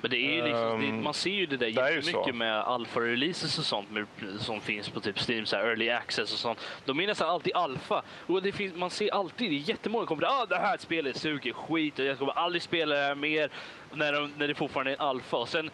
Men 0.01 0.11
det 0.11 0.17
är 0.17 0.31
ju 0.31 0.43
liksom, 0.43 0.81
det, 0.81 0.87
ehm, 0.87 1.03
man 1.03 1.13
ser 1.13 1.29
ju 1.29 1.45
det 1.45 1.57
där 1.57 1.67
jättemycket 1.67 2.35
med 2.35 2.63
alfa-releases 2.63 3.59
och 3.59 3.65
sånt 3.65 3.91
med, 3.91 4.05
som 4.39 4.61
finns 4.61 4.89
på 4.89 4.99
typ 4.99 5.29
Steam, 5.29 5.45
så 5.45 5.55
early 5.55 5.89
access 5.89 6.33
och 6.33 6.39
sånt. 6.39 6.59
De 6.85 6.99
är 6.99 7.07
nästan 7.07 7.29
alltid 7.29 7.55
alfa. 7.55 8.01
Och 8.27 8.41
det 8.41 8.51
finns, 8.51 8.75
man 8.75 8.89
ser 8.89 9.13
alltid, 9.13 9.51
det 9.51 9.55
är 9.55 9.69
jättemånga 9.69 10.05
kommer 10.05 10.23
ah, 10.23 10.45
det 10.45 10.57
här 10.57 10.77
spelet 10.77 11.17
suger 11.17 11.53
skit 11.53 11.99
och 11.99 12.05
jag 12.05 12.17
kommer 12.17 12.33
aldrig 12.33 12.61
spela 12.61 12.95
det 12.95 13.01
här 13.01 13.15
mer 13.15 13.49
när, 13.93 14.13
de, 14.13 14.31
när 14.37 14.47
det 14.47 14.55
fortfarande 14.55 14.91
är 14.91 15.01
alfa. 15.01 15.37
Och 15.37 15.49
sen 15.49 15.69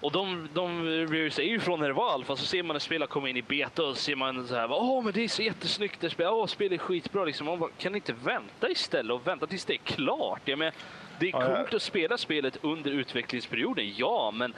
Och 0.00 0.12
de, 0.12 0.48
de 0.54 1.30
säger 1.32 1.50
ju 1.50 1.60
från 1.60 1.80
när 1.80 1.86
det 1.86 1.92
var 1.94 2.12
alfa, 2.12 2.36
så 2.36 2.44
ser 2.44 2.62
man 2.62 2.74
när 2.74 2.80
spelet 2.80 3.08
kommer 3.08 3.28
in 3.28 3.36
i 3.36 3.42
beta 3.42 3.82
och 3.82 3.96
så 3.96 4.02
ser 4.02 4.16
man 4.16 4.48
så 4.48 4.54
här, 4.54 4.72
åh 4.72 5.04
men 5.04 5.12
det 5.12 5.24
är 5.24 5.28
så 5.28 5.42
jättesnyggt, 5.42 6.00
det 6.00 6.10
spelet, 6.10 6.32
åh 6.32 6.46
spelet 6.46 6.80
är 6.80 6.84
skitbra 6.84 7.24
liksom. 7.24 7.46
Man 7.46 7.58
bara, 7.58 7.70
kan 7.78 7.92
ni 7.92 7.96
inte 7.98 8.12
vänta 8.12 8.70
istället 8.70 9.14
och 9.14 9.26
vänta 9.26 9.46
tills 9.46 9.64
det 9.64 9.74
är 9.74 9.78
klart? 9.78 10.40
Jag 10.44 10.58
menar, 10.58 10.74
det 11.18 11.28
är 11.28 11.32
coolt 11.32 11.74
att 11.74 11.82
spela 11.82 12.18
spelet 12.18 12.58
under 12.62 12.90
utvecklingsperioden, 12.90 13.92
ja, 13.96 14.30
men 14.34 14.54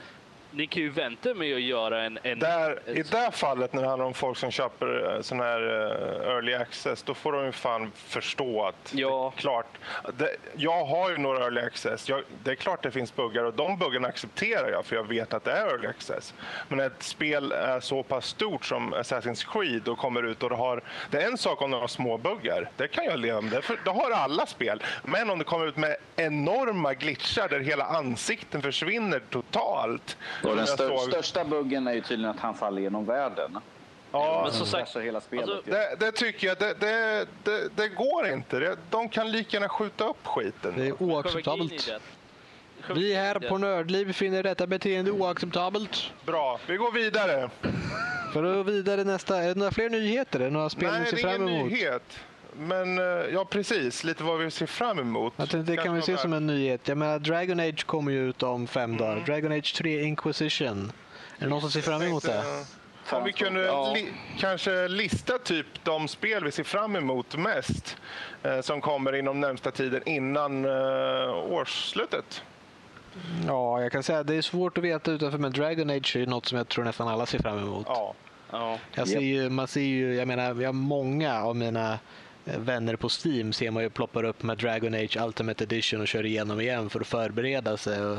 ni 0.51 0.67
kan 0.67 0.83
ju 0.83 0.89
vänta 0.89 1.33
med 1.33 1.55
att 1.55 1.61
göra 1.61 2.01
en... 2.03 2.19
en 2.23 2.39
Där, 2.39 2.79
I 2.85 3.03
det 3.03 3.17
här 3.17 3.31
fallet 3.31 3.73
när 3.73 3.81
det 3.81 3.87
handlar 3.87 4.05
om 4.05 4.13
folk 4.13 4.37
som 4.37 4.51
köper 4.51 5.15
eh, 5.15 5.21
sån 5.21 5.39
här 5.39 5.61
eh, 5.61 6.29
early 6.31 6.53
access, 6.53 7.03
då 7.03 7.13
får 7.13 7.31
de 7.31 7.45
ju 7.45 7.51
fan 7.51 7.91
förstå 7.95 8.65
att 8.65 8.93
Ja. 8.95 9.31
det 9.35 9.39
är 9.39 9.41
klart. 9.41 9.77
Det, 10.17 10.35
jag 10.55 10.85
har 10.85 11.09
ju 11.09 11.17
några 11.17 11.43
early 11.43 11.61
access. 11.61 12.09
Jag, 12.09 12.23
det 12.43 12.51
är 12.51 12.55
klart 12.55 12.83
det 12.83 12.91
finns 12.91 13.15
buggar 13.15 13.43
och 13.43 13.53
de 13.53 13.77
buggarna 13.77 14.07
accepterar 14.07 14.71
jag 14.71 14.85
för 14.85 14.95
jag 14.95 15.07
vet 15.07 15.33
att 15.33 15.43
det 15.43 15.51
är 15.51 15.67
early 15.67 15.87
access. 15.87 16.33
Men 16.67 16.79
ett 16.79 17.03
spel 17.03 17.51
är 17.51 17.79
så 17.79 18.03
pass 18.03 18.25
stort 18.25 18.65
som 18.65 18.93
Assassin's 18.93 19.47
Creed 19.53 19.87
och 19.87 19.97
kommer 19.97 20.23
ut 20.23 20.43
och 20.43 20.49
det 20.49 20.55
har... 20.55 20.81
Det 21.09 21.21
är 21.21 21.27
en 21.27 21.37
sak 21.37 21.61
om 21.61 21.71
det 21.71 21.77
har 21.77 21.87
små 21.87 22.17
buggar. 22.17 22.69
Det 22.77 22.87
kan 22.87 23.05
jag 23.05 23.19
leva 23.19 23.41
med. 23.41 23.51
Det, 23.51 23.61
för, 23.61 23.79
det 23.83 23.91
har 23.91 24.11
alla 24.11 24.45
spel. 24.45 24.83
Men 25.03 25.29
om 25.29 25.39
det 25.39 25.45
kommer 25.45 25.67
ut 25.67 25.77
med 25.77 25.95
enorma 26.15 26.93
glitchar 26.93 27.47
där 27.49 27.59
hela 27.59 27.85
ansikten 27.85 28.61
försvinner 28.61 29.21
totalt. 29.29 30.17
Och 30.43 30.55
den 30.55 30.67
stör, 30.67 30.89
såg- 30.97 31.11
största 31.11 31.45
buggen 31.45 31.87
är 31.87 31.93
ju 31.93 32.01
tydligen 32.01 32.31
att 32.35 32.39
han 32.39 32.55
faller 32.55 32.81
genom 32.81 33.05
världen. 33.05 33.57
Ja, 34.11 34.41
men 34.43 34.53
som 34.53 34.65
sagt, 34.67 34.95
hela 34.97 35.21
spelet. 35.21 35.49
alltså. 35.49 35.71
Det, 35.71 35.95
det 35.99 36.11
tycker 36.11 36.47
jag, 36.47 36.57
det, 36.57 36.73
det, 36.79 37.25
det, 37.43 37.69
det 37.75 37.87
går 37.87 38.27
inte. 38.27 38.59
Det, 38.59 38.77
de 38.89 39.09
kan 39.09 39.31
lika 39.31 39.57
gärna 39.57 39.69
skjuta 39.69 40.07
upp 40.07 40.27
skiten. 40.27 40.73
Det 40.77 40.87
är 40.87 41.03
oacceptabelt. 41.03 41.91
Vi 42.95 43.13
här 43.13 43.39
på 43.39 43.57
Nördliv 43.57 44.13
finner 44.13 44.43
detta 44.43 44.67
beteende 44.67 45.11
oacceptabelt. 45.11 46.11
Bra, 46.25 46.59
vi 46.67 46.77
går 46.77 46.91
vidare. 46.91 47.49
För 48.33 48.43
att 48.43 48.55
gå 48.55 48.63
vidare 48.71 49.03
nästa, 49.03 49.43
är 49.43 49.47
det 49.47 49.55
några 49.55 49.71
fler 49.71 49.89
nyheter? 49.89 50.49
Några 50.49 50.69
spel 50.69 50.91
Nej, 50.91 51.01
ni 51.01 51.11
det 51.11 51.29
är 51.29 51.35
ingen 51.35 51.49
emot? 51.49 51.71
nyhet. 51.71 52.19
Men 52.57 52.97
eh, 52.97 53.03
ja, 53.33 53.45
precis. 53.45 54.03
Lite 54.03 54.23
vad 54.23 54.39
vi 54.39 54.51
ser 54.51 54.65
fram 54.65 54.99
emot. 54.99 55.33
Det 55.37 55.47
kan 55.47 55.63
vi 55.65 55.75
Kanske 55.77 56.01
se 56.01 56.17
som 56.17 56.33
en 56.33 56.47
nyhet. 56.47 56.87
Jag 56.87 56.97
menar, 56.97 57.19
Dragon 57.19 57.59
Age 57.59 57.85
kommer 57.85 58.11
ju 58.11 58.29
ut 58.29 58.43
om 58.43 58.67
fem 58.67 58.83
Mm. 58.93 58.97
dagar. 58.97 59.25
Dragon 59.25 59.51
Age 59.51 59.75
3 59.77 60.01
Inquisition. 60.03 60.91
Är 61.39 61.43
det 61.43 61.49
någon 61.49 61.61
som 61.61 61.71
ser 61.71 61.81
fram 61.81 62.01
emot 62.01 62.23
det? 62.23 62.37
Eh, 62.37 63.15
Om 63.17 63.23
vi 63.23 63.33
kunde 63.33 63.61
Ja. 63.65 63.93
li, 63.93 64.07
kanske 64.39 64.87
lista 64.87 65.37
typ 65.37 65.65
de 65.83 66.07
spel 66.07 66.43
vi 66.43 66.51
ser 66.51 66.63
fram 66.63 66.95
emot 66.95 67.35
mest 67.37 67.97
eh, 68.43 68.61
som 68.61 68.81
kommer 68.81 69.15
inom 69.15 69.39
närmsta 69.39 69.71
tiden 69.71 70.01
innan 70.07 70.65
eh, 70.65 71.33
årsslutet. 71.51 72.43
Ja, 73.47 73.81
jag 73.81 73.91
kan 73.91 74.03
säga 74.03 74.19
att 74.19 74.27
det 74.27 74.35
är 74.35 74.41
svårt 74.41 74.77
att 74.77 74.83
veta 74.83 75.11
utanför, 75.11 75.37
men 75.37 75.51
Dragon 75.51 75.89
Age 75.89 76.15
är 76.15 76.19
ju 76.19 76.25
något 76.25 76.45
som 76.45 76.57
jag 76.57 76.67
tror 76.67 76.83
nästan 76.83 77.07
alla 77.07 77.25
ser 77.25 77.39
fram 77.39 77.57
emot. 77.57 77.85
Ja. 77.89 78.13
Ja. 78.51 78.77
Jag 78.95 79.07
ser 79.07 79.19
ju, 79.19 79.49
man 79.49 79.67
ser 79.67 79.81
ju, 79.81 80.15
jag 80.15 80.27
menar, 80.27 80.53
vi 80.53 80.65
har 80.65 80.73
många 80.73 81.41
av 81.43 81.55
mina 81.55 81.99
vänner 82.57 82.95
på 82.95 83.09
Steam 83.09 83.53
ser 83.53 83.71
man 83.71 83.83
ju 83.83 83.89
ploppar 83.89 84.23
upp 84.23 84.43
med 84.43 84.57
Dragon 84.57 84.93
Age 84.93 85.17
Ultimate 85.21 85.63
Edition 85.63 86.01
och 86.01 86.07
kör 86.07 86.25
igenom 86.25 86.59
igen 86.61 86.89
för 86.89 86.99
att 86.99 87.07
förbereda 87.07 87.77
sig. 87.77 88.05
Och, 88.05 88.17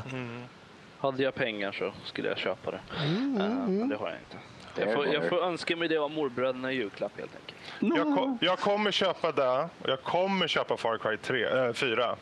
Hade 0.98 1.22
jag 1.22 1.34
pengar 1.34 1.72
så 1.72 1.92
skulle 2.04 2.28
jag 2.28 2.38
köpa 2.38 2.70
det. 2.70 2.80
Mm, 3.04 3.40
Eh, 3.40 3.48
men 3.68 3.88
det 3.88 3.96
har 3.96 4.08
jag 4.08 4.18
inte. 4.18 4.36
Jag 4.80 4.94
får, 4.94 5.06
jag 5.14 5.28
får 5.28 5.42
önska 5.44 5.76
mig 5.76 5.88
det 5.88 5.96
av 5.98 6.10
morbröderna 6.10 6.72
i 6.72 6.76
julklapp 6.76 7.12
helt 7.18 7.30
enkelt. 7.36 7.96
Jag, 7.98 8.16
ko- 8.16 8.38
jag 8.40 8.58
kommer 8.58 8.90
köpa 8.90 9.32
det 9.32 9.68
och 9.82 9.88
jag 9.88 10.02
kommer 10.02 10.48
köpa 10.48 10.76
Far 10.76 10.98
Cry 10.98 11.16
3, 11.16 11.66
äh, 11.66 11.72
4. 11.72 12.16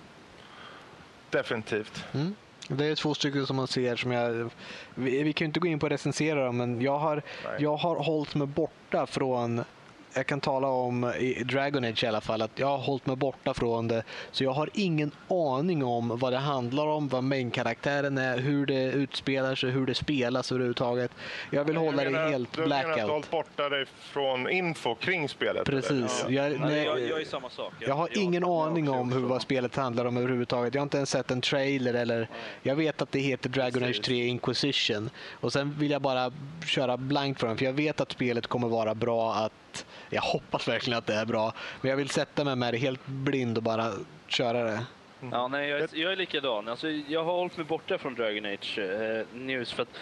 Definitivt. 1.30 2.04
Det 2.68 2.84
är 2.86 2.94
två 2.94 3.14
stycken 3.14 3.46
som 3.46 3.56
man 3.56 3.66
ser 3.68 3.96
som 3.96 4.12
jag... 4.12 4.50
Vi, 4.94 5.22
vi 5.22 5.32
kan 5.32 5.44
ju 5.44 5.46
inte 5.48 5.60
gå 5.60 5.66
in 5.66 5.78
på 5.78 5.86
att 5.86 5.92
recensera 5.92 6.44
dem, 6.44 6.56
men 6.56 6.80
jag 6.80 6.98
har, 6.98 7.14
Nej. 7.44 7.54
jag 7.58 7.76
har 7.76 7.96
hållit 7.96 8.34
mig 8.34 8.46
borta 8.46 9.06
från... 9.06 9.64
Jag 10.18 10.26
kan 10.26 10.40
tala 10.40 10.68
om 10.68 11.12
i 11.18 11.42
Dragon 11.44 11.84
Age 11.84 12.04
i 12.04 12.06
alla 12.06 12.20
fall 12.20 12.42
att 12.42 12.58
jag 12.58 12.66
har 12.66 12.78
hållit 12.78 13.06
mig 13.06 13.16
borta 13.16 13.54
från 13.54 13.88
det. 13.88 14.02
Så 14.32 14.44
jag 14.44 14.50
har 14.50 14.70
ingen 14.74 15.10
aning 15.28 15.84
om 15.84 16.18
vad 16.18 16.32
det 16.32 16.38
handlar 16.38 16.86
om, 16.86 17.08
vad 17.08 17.24
main-karaktären 17.24 18.18
är, 18.18 18.38
hur 18.38 18.66
det 18.66 18.84
utspelar 18.84 19.54
sig, 19.54 19.70
hur 19.70 19.86
det 19.86 19.94
spelas 19.94 20.52
överhuvudtaget. 20.52 21.10
Jag 21.50 21.64
vill 21.64 21.76
hålla 21.76 22.02
Jag 22.04 22.12
menar 22.12 22.24
det 22.24 22.30
helt 22.30 22.52
du 22.52 22.60
menar 22.62 22.76
att 22.76 22.82
du 22.82 22.88
har 22.88 22.94
blackout. 22.96 23.10
hållt 23.10 23.30
borta 23.30 23.68
dig 23.68 23.84
från 24.00 24.50
info 24.50 24.94
kring 24.94 25.28
spelet? 25.28 25.64
Precis. 25.64 26.24
eller? 26.24 26.30
Jag, 26.36 26.50
Nej, 26.50 26.58
nej, 26.60 26.84
jag, 26.84 27.00
jag 27.00 27.20
är 27.20 27.24
samma 27.24 27.50
sak. 27.50 27.72
jag 27.78 27.94
har 27.94 28.08
ingen 28.18 28.44
aning 28.44 28.88
om 28.90 29.12
hur 29.12 29.20
vad 29.20 29.42
spelet 29.42 29.76
handlar 29.76 30.04
om 30.04 30.16
överhuvudtaget. 30.16 30.74
Jag 30.74 30.80
har 30.80 30.86
inte 30.86 30.96
ens 30.96 31.10
sett 31.10 31.30
en 31.30 31.40
trailer 31.40 31.94
eller 31.94 32.28
jag 32.62 32.76
vet 32.76 33.02
att 33.02 33.12
det 33.12 33.20
heter 33.20 33.48
Dragon 33.48 33.82
Age 33.82 33.88
Precis. 33.88 34.04
3 34.06 34.26
Inquisition. 34.26 35.10
Och 35.40 35.52
sen 35.52 35.74
vill 35.78 35.90
jag 35.90 36.02
bara 36.02 36.32
köra 36.66 36.96
blankt 36.96 37.40
för 37.40 37.46
den 37.46 37.56
för 37.56 37.64
jag 37.64 37.72
vet 37.72 38.00
att 38.00 38.12
spelet 38.12 38.46
kommer 38.46 38.68
vara 38.68 38.94
bra 38.94 39.34
att 39.34 39.52
jag 40.10 40.22
hoppas 40.22 40.68
verkligen 40.68 40.98
att 40.98 41.06
det 41.06 41.14
är 41.14 41.26
bra. 41.26 41.52
Men 41.80 41.90
jag 41.90 41.96
vill 41.96 42.08
sätta 42.08 42.44
mig 42.44 42.56
med 42.56 42.74
det 42.74 42.78
helt 42.78 43.06
blind 43.06 43.56
och 43.56 43.62
bara 43.62 43.92
köra 44.26 44.64
det. 44.64 44.86
Ja, 45.32 45.48
nej, 45.48 45.68
jag, 45.68 45.80
är, 45.80 45.88
jag 45.92 46.12
är 46.12 46.16
likadan. 46.16 46.68
Alltså, 46.68 46.90
jag 46.90 47.24
har 47.24 47.32
hållit 47.32 47.56
mig 47.56 47.66
borta 47.66 47.98
från 47.98 48.14
Dragon 48.14 48.44
Age 48.44 48.78
eh, 48.78 49.26
News 49.34 49.72
för 49.72 49.82
att 49.82 49.98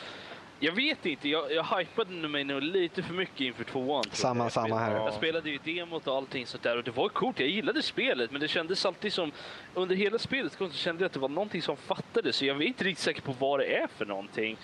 jag 0.61 0.73
vet 0.73 1.07
inte, 1.07 1.29
jag, 1.29 1.53
jag 1.53 1.65
hypade 1.65 2.29
mig 2.29 2.45
nog 2.45 2.63
lite 2.63 3.03
för 3.03 3.15
mycket 3.15 3.41
inför 3.41 3.65
tvåan. 3.65 4.05
Samma- 4.13 4.45
jag. 4.45 4.53
samma 4.53 4.79
här. 4.79 4.95
Jag 4.95 5.15
spelade 5.15 5.51
ju 5.51 5.59
demot 5.65 6.07
och 6.07 6.17
allting 6.17 6.47
sånt 6.47 6.63
där 6.63 6.77
och 6.77 6.85
det 6.85 6.91
var 6.91 7.09
coolt, 7.09 7.41
jag 7.41 7.49
gillade 7.49 7.83
spelet 7.83 8.31
men 8.31 8.41
det 8.41 8.49
kändes 8.49 8.87
alltid 8.87 9.13
som, 9.13 9.33
under 9.75 9.97
hela 9.97 10.19
spelet 10.19 10.53
så 10.53 10.71
kände 10.71 11.03
jag 11.03 11.07
att 11.07 11.13
det 11.13 11.19
var 11.19 11.29
någonting 11.29 11.63
som 11.63 11.77
fattades 11.77 12.37
så 12.37 12.45
jag 12.45 12.63
är 12.63 12.67
inte 12.67 12.85
riktigt 12.85 13.05
säker 13.05 13.23
på 13.23 13.33
vad 13.33 13.61
det 13.61 13.77
är 13.77 13.89
för 13.97 14.07
någonting. 14.07 14.57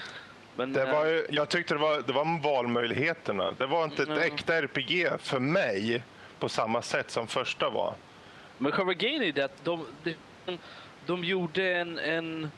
Men, 0.56 0.72
Det 0.72 0.82
eh, 0.82 0.92
var 0.92 1.06
ju, 1.06 1.26
jag 1.30 1.48
tyckte 1.48 1.74
det 1.74 1.80
var, 1.80 2.02
det 2.06 2.12
var 2.12 2.42
valmöjligheterna. 2.42 3.52
Det 3.58 3.66
var 3.66 3.84
inte 3.84 4.02
ett 4.02 4.08
Mm. 4.08 4.22
äkta 4.22 4.54
RPG 4.62 5.08
för 5.18 5.38
mig 5.40 6.02
på 6.38 6.48
samma 6.48 6.82
sätt 6.82 7.10
som 7.10 7.26
första 7.26 7.70
var. 7.70 7.94
Men 8.58 8.72
själva 8.72 8.92
grejen 8.92 9.22
är 9.22 9.32
det 9.32 9.42
att 9.44 9.64
de, 9.64 9.86
de, 10.04 10.58
de 11.06 11.24
gjorde 11.24 11.72
en, 11.76 11.98
en 11.98 12.50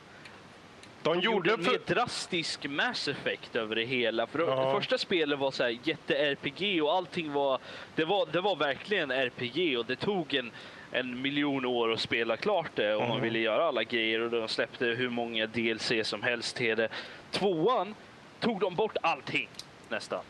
De, 1.03 1.13
De 1.15 1.21
gjorde 1.21 1.53
en 1.53 1.61
mer 1.63 1.79
drastisk 1.85 2.65
Mass 2.65 3.07
Effect 3.07 3.55
över 3.55 3.75
det 3.75 3.83
hela. 3.85 4.27
För 4.27 4.39
Ja. 4.39 4.65
Det 4.65 4.71
första 4.79 4.97
spelet 4.97 5.39
var 5.39 5.51
så 5.51 5.63
här 5.63 5.77
jätte-RPG 5.83 6.81
och 6.83 6.93
allting 6.93 7.31
var 7.33 7.59
det, 7.95 8.05
var... 8.05 8.25
det 8.31 8.41
var 8.41 8.55
verkligen 8.55 9.11
RPG 9.11 9.77
och 9.79 9.85
det 9.85 9.95
tog 9.95 10.33
en, 10.33 10.51
en 10.91 11.21
miljon 11.21 11.65
år 11.65 11.93
att 11.93 11.99
spela 11.99 12.37
klart 12.37 12.71
det 12.75 12.95
om 12.95 13.09
man 13.09 13.21
ville 13.21 13.39
göra 13.39 13.65
alla 13.65 13.83
grejer 13.83 14.19
och 14.19 14.31
de 14.31 14.47
släppte 14.47 14.85
hur 14.85 15.09
många 15.09 15.47
DLC 15.47 15.91
som 16.03 16.23
helst 16.23 16.55
till 16.55 16.77
det. 16.77 16.89
Tvåan 17.31 17.95
tog 18.39 18.59
de 18.59 18.75
bort 18.75 18.97
allting 19.01 19.49
nästan 19.89 20.23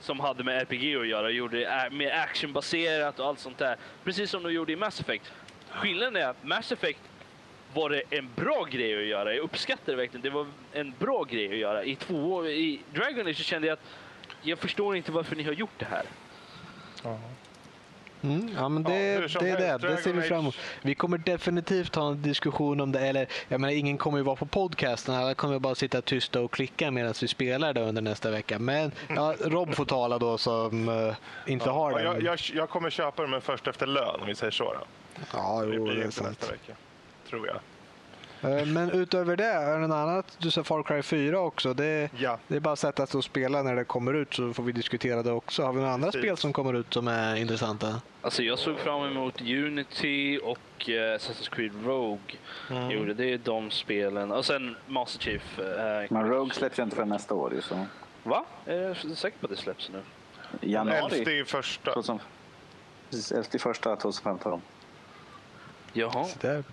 som 0.00 0.20
hade 0.20 0.44
med 0.44 0.62
RPG 0.62 0.96
att 0.96 1.06
göra 1.06 1.26
och 1.26 1.32
gjorde 1.32 1.58
det 1.58 1.88
mer 1.92 2.10
actionbaserat 2.10 3.20
och 3.20 3.26
allt 3.26 3.38
sånt 3.38 3.58
där. 3.58 3.76
Precis 4.04 4.30
som 4.30 4.42
de 4.42 4.52
gjorde 4.52 4.72
i 4.72 4.76
Mass 4.76 5.00
Effect. 5.00 5.32
Skillnaden 5.70 6.16
är 6.16 6.26
att 6.26 6.44
Mass 6.44 6.72
Effect 6.72 7.00
var 7.74 7.90
det 7.90 8.02
en 8.10 8.28
bra 8.36 8.64
grej 8.64 9.02
att 9.02 9.06
göra. 9.08 9.34
Jag 9.34 9.42
uppskattar 9.42 9.92
det 9.92 9.96
verkligen. 9.96 10.22
Det 10.22 10.30
var 10.30 10.46
en 10.72 10.94
bra 10.98 11.24
grej 11.24 11.48
att 11.48 11.56
göra. 11.56 11.84
I, 11.84 11.96
två, 11.96 12.46
i 12.46 12.80
Dragon 12.94 13.26
Age 13.26 13.36
kände 13.36 13.68
jag 13.68 13.72
att 13.72 13.84
jag 14.42 14.58
förstår 14.58 14.96
inte 14.96 15.12
varför 15.12 15.36
ni 15.36 15.42
har 15.42 15.52
gjort 15.52 15.78
det 15.78 15.86
här. 15.86 16.04
Mm, 18.24 18.50
ja, 18.56 18.68
men 18.68 18.82
det, 18.82 19.12
Ja, 19.12 19.28
som 19.28 19.44
det 19.44 19.50
är 19.50 19.78
det. 19.78 19.88
Det 19.88 19.96
ser 19.96 20.12
vi 20.12 20.22
fram 20.22 20.38
emot. 20.38 20.56
Vi 20.82 20.94
kommer 20.94 21.18
definitivt 21.18 21.94
ha 21.94 22.08
en 22.10 22.22
diskussion 22.22 22.80
om 22.80 22.92
det. 22.92 23.00
Eller, 23.00 23.26
jag 23.48 23.60
menar, 23.60 23.74
ingen 23.74 23.98
kommer 23.98 24.18
ju 24.18 24.24
vara 24.24 24.36
på 24.36 24.46
podcasten. 24.46 25.14
Alla 25.14 25.34
kommer 25.34 25.58
bara 25.58 25.74
sitta 25.74 26.02
tysta 26.02 26.40
och 26.40 26.50
klicka 26.52 26.90
medan 26.90 27.14
vi 27.20 27.28
spelar 27.28 27.72
det 27.74 27.80
under 27.80 28.02
nästa 28.02 28.30
vecka. 28.30 28.58
Men 28.58 28.92
ja, 29.08 29.34
Rob 29.40 29.74
får 29.74 29.84
tala 29.84 30.18
då 30.18 30.38
som 30.38 30.88
eh, 30.88 31.14
inte 31.52 31.70
har 31.70 31.90
Ja, 31.90 31.96
den. 31.98 32.06
jag, 32.06 32.22
jag, 32.22 32.38
jag 32.54 32.70
kommer 32.70 32.90
köpa 32.90 33.22
dem 33.22 33.30
men 33.30 33.40
först 33.40 33.66
efter 33.66 33.86
lön 33.86 34.20
om 34.20 34.26
vi 34.26 34.34
säger 34.34 34.50
så. 34.50 34.64
Då. 34.64 34.80
ja, 35.32 35.62
Det 35.62 35.74
jo, 35.74 35.84
blir 35.84 35.94
det 35.96 36.02
är 36.02 36.10
sant. 36.10 36.28
nästa 36.28 36.52
vecka. 36.52 36.72
Tror 37.30 37.46
jag. 37.46 37.56
Eh, 38.44 38.66
Men 38.66 38.90
utöver 38.90 39.36
det, 39.36 39.44
är 39.44 39.78
det 39.80 39.86
något 39.86 39.94
annat? 39.96 40.36
Du 40.38 40.50
sa 40.50 40.64
Far 40.64 40.82
Cry 40.82 41.02
4 41.02 41.40
också. 41.40 41.74
Det, 41.74 42.10
Ja. 42.18 42.38
det 42.48 42.56
är 42.56 42.60
bara 42.60 42.72
att 42.72 42.78
sätta 42.78 43.06
sig 43.06 43.18
och 43.18 43.24
spela 43.24 43.62
när 43.62 43.76
det 43.76 43.84
kommer 43.84 44.14
ut 44.14 44.34
så 44.34 44.52
får 44.52 44.62
vi 44.62 44.72
diskutera 44.72 45.22
det 45.22 45.32
också. 45.32 45.62
Har 45.62 45.72
vi 45.72 45.78
några 45.80 45.92
andra 45.92 46.06
Precis. 46.06 46.20
spel 46.20 46.36
som 46.36 46.52
kommer 46.52 46.74
ut 46.74 46.94
som 46.94 47.08
är 47.08 47.36
intressanta? 47.36 48.00
Alltså 48.22 48.42
jag 48.42 48.58
såg 48.58 48.78
fram 48.78 49.04
emot 49.04 49.40
Unity 49.40 50.38
och 50.38 50.88
eh, 50.90 50.92
Assassin's 51.18 51.50
Creed 51.50 51.72
Rogue. 51.86 52.34
Gjorde 52.90 53.14
det 53.14 53.32
är 53.32 53.38
de 53.38 53.70
spelen. 53.70 54.32
Och 54.32 54.44
sen 54.46 54.76
Master 54.86 55.20
Chief. 55.20 55.58
eh, 55.58 56.06
Men 56.10 56.28
Rogue 56.28 56.54
släpps 56.54 56.78
ju 56.78 56.82
inte 56.82 56.96
förrän 56.96 57.08
nästa 57.08 57.34
år. 57.34 57.54
ju, 57.54 57.60
Så. 57.62 57.86
Va? 58.22 58.44
Är 58.66 58.76
jag 58.82 58.96
säker 59.18 59.38
på 59.38 59.46
att 59.46 59.50
det 59.50 59.56
släpps 59.56 59.90
nu? 59.92 60.00
Januari. 60.60 61.40
i 61.40 61.44
första. 61.44 61.92
2000 61.92 62.18
Precis, 63.10 63.32
11 63.32 63.48
första 63.58 63.96
2015. 63.96 64.60
Jaha. 65.94 66.24
Så 66.24 66.38
där. 66.40 66.64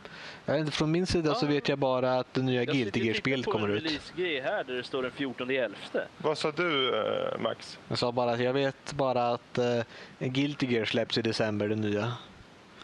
Jag 0.45 0.59
inte, 0.59 0.71
från 0.71 0.91
min 0.91 1.07
sida 1.07 1.35
så 1.35 1.45
Ja. 1.45 1.49
vet 1.49 1.69
jag 1.69 1.77
bara 1.79 2.19
att 2.19 2.33
det 2.33 2.41
nya 2.41 2.63
Jag 2.63 2.75
Guilty 2.75 2.99
Gear-spelet 3.05 3.45
kommer 3.45 3.67
ut. 3.69 3.83
releasegrej 3.83 4.41
här 4.41 4.63
där 4.63 4.73
det 4.73 4.83
står 4.83 5.03
den 5.03 5.11
14 5.11 5.49
11. 5.51 5.75
Vad 6.17 6.37
sa 6.37 6.51
du 6.51 6.95
eh, 6.99 7.39
Max? 7.39 7.79
Jag 7.87 7.97
sa 7.97 8.11
bara 8.11 8.31
att 8.31 8.39
jag 8.39 8.53
vet 8.53 8.93
bara 8.93 9.29
att 9.29 9.59
uh, 9.59 9.83
Guilty 10.27 10.65
Gear 10.65 10.85
släpps 10.85 11.17
i 11.17 11.21
december, 11.21 11.67
det 11.67 11.75
nya. 11.75 12.13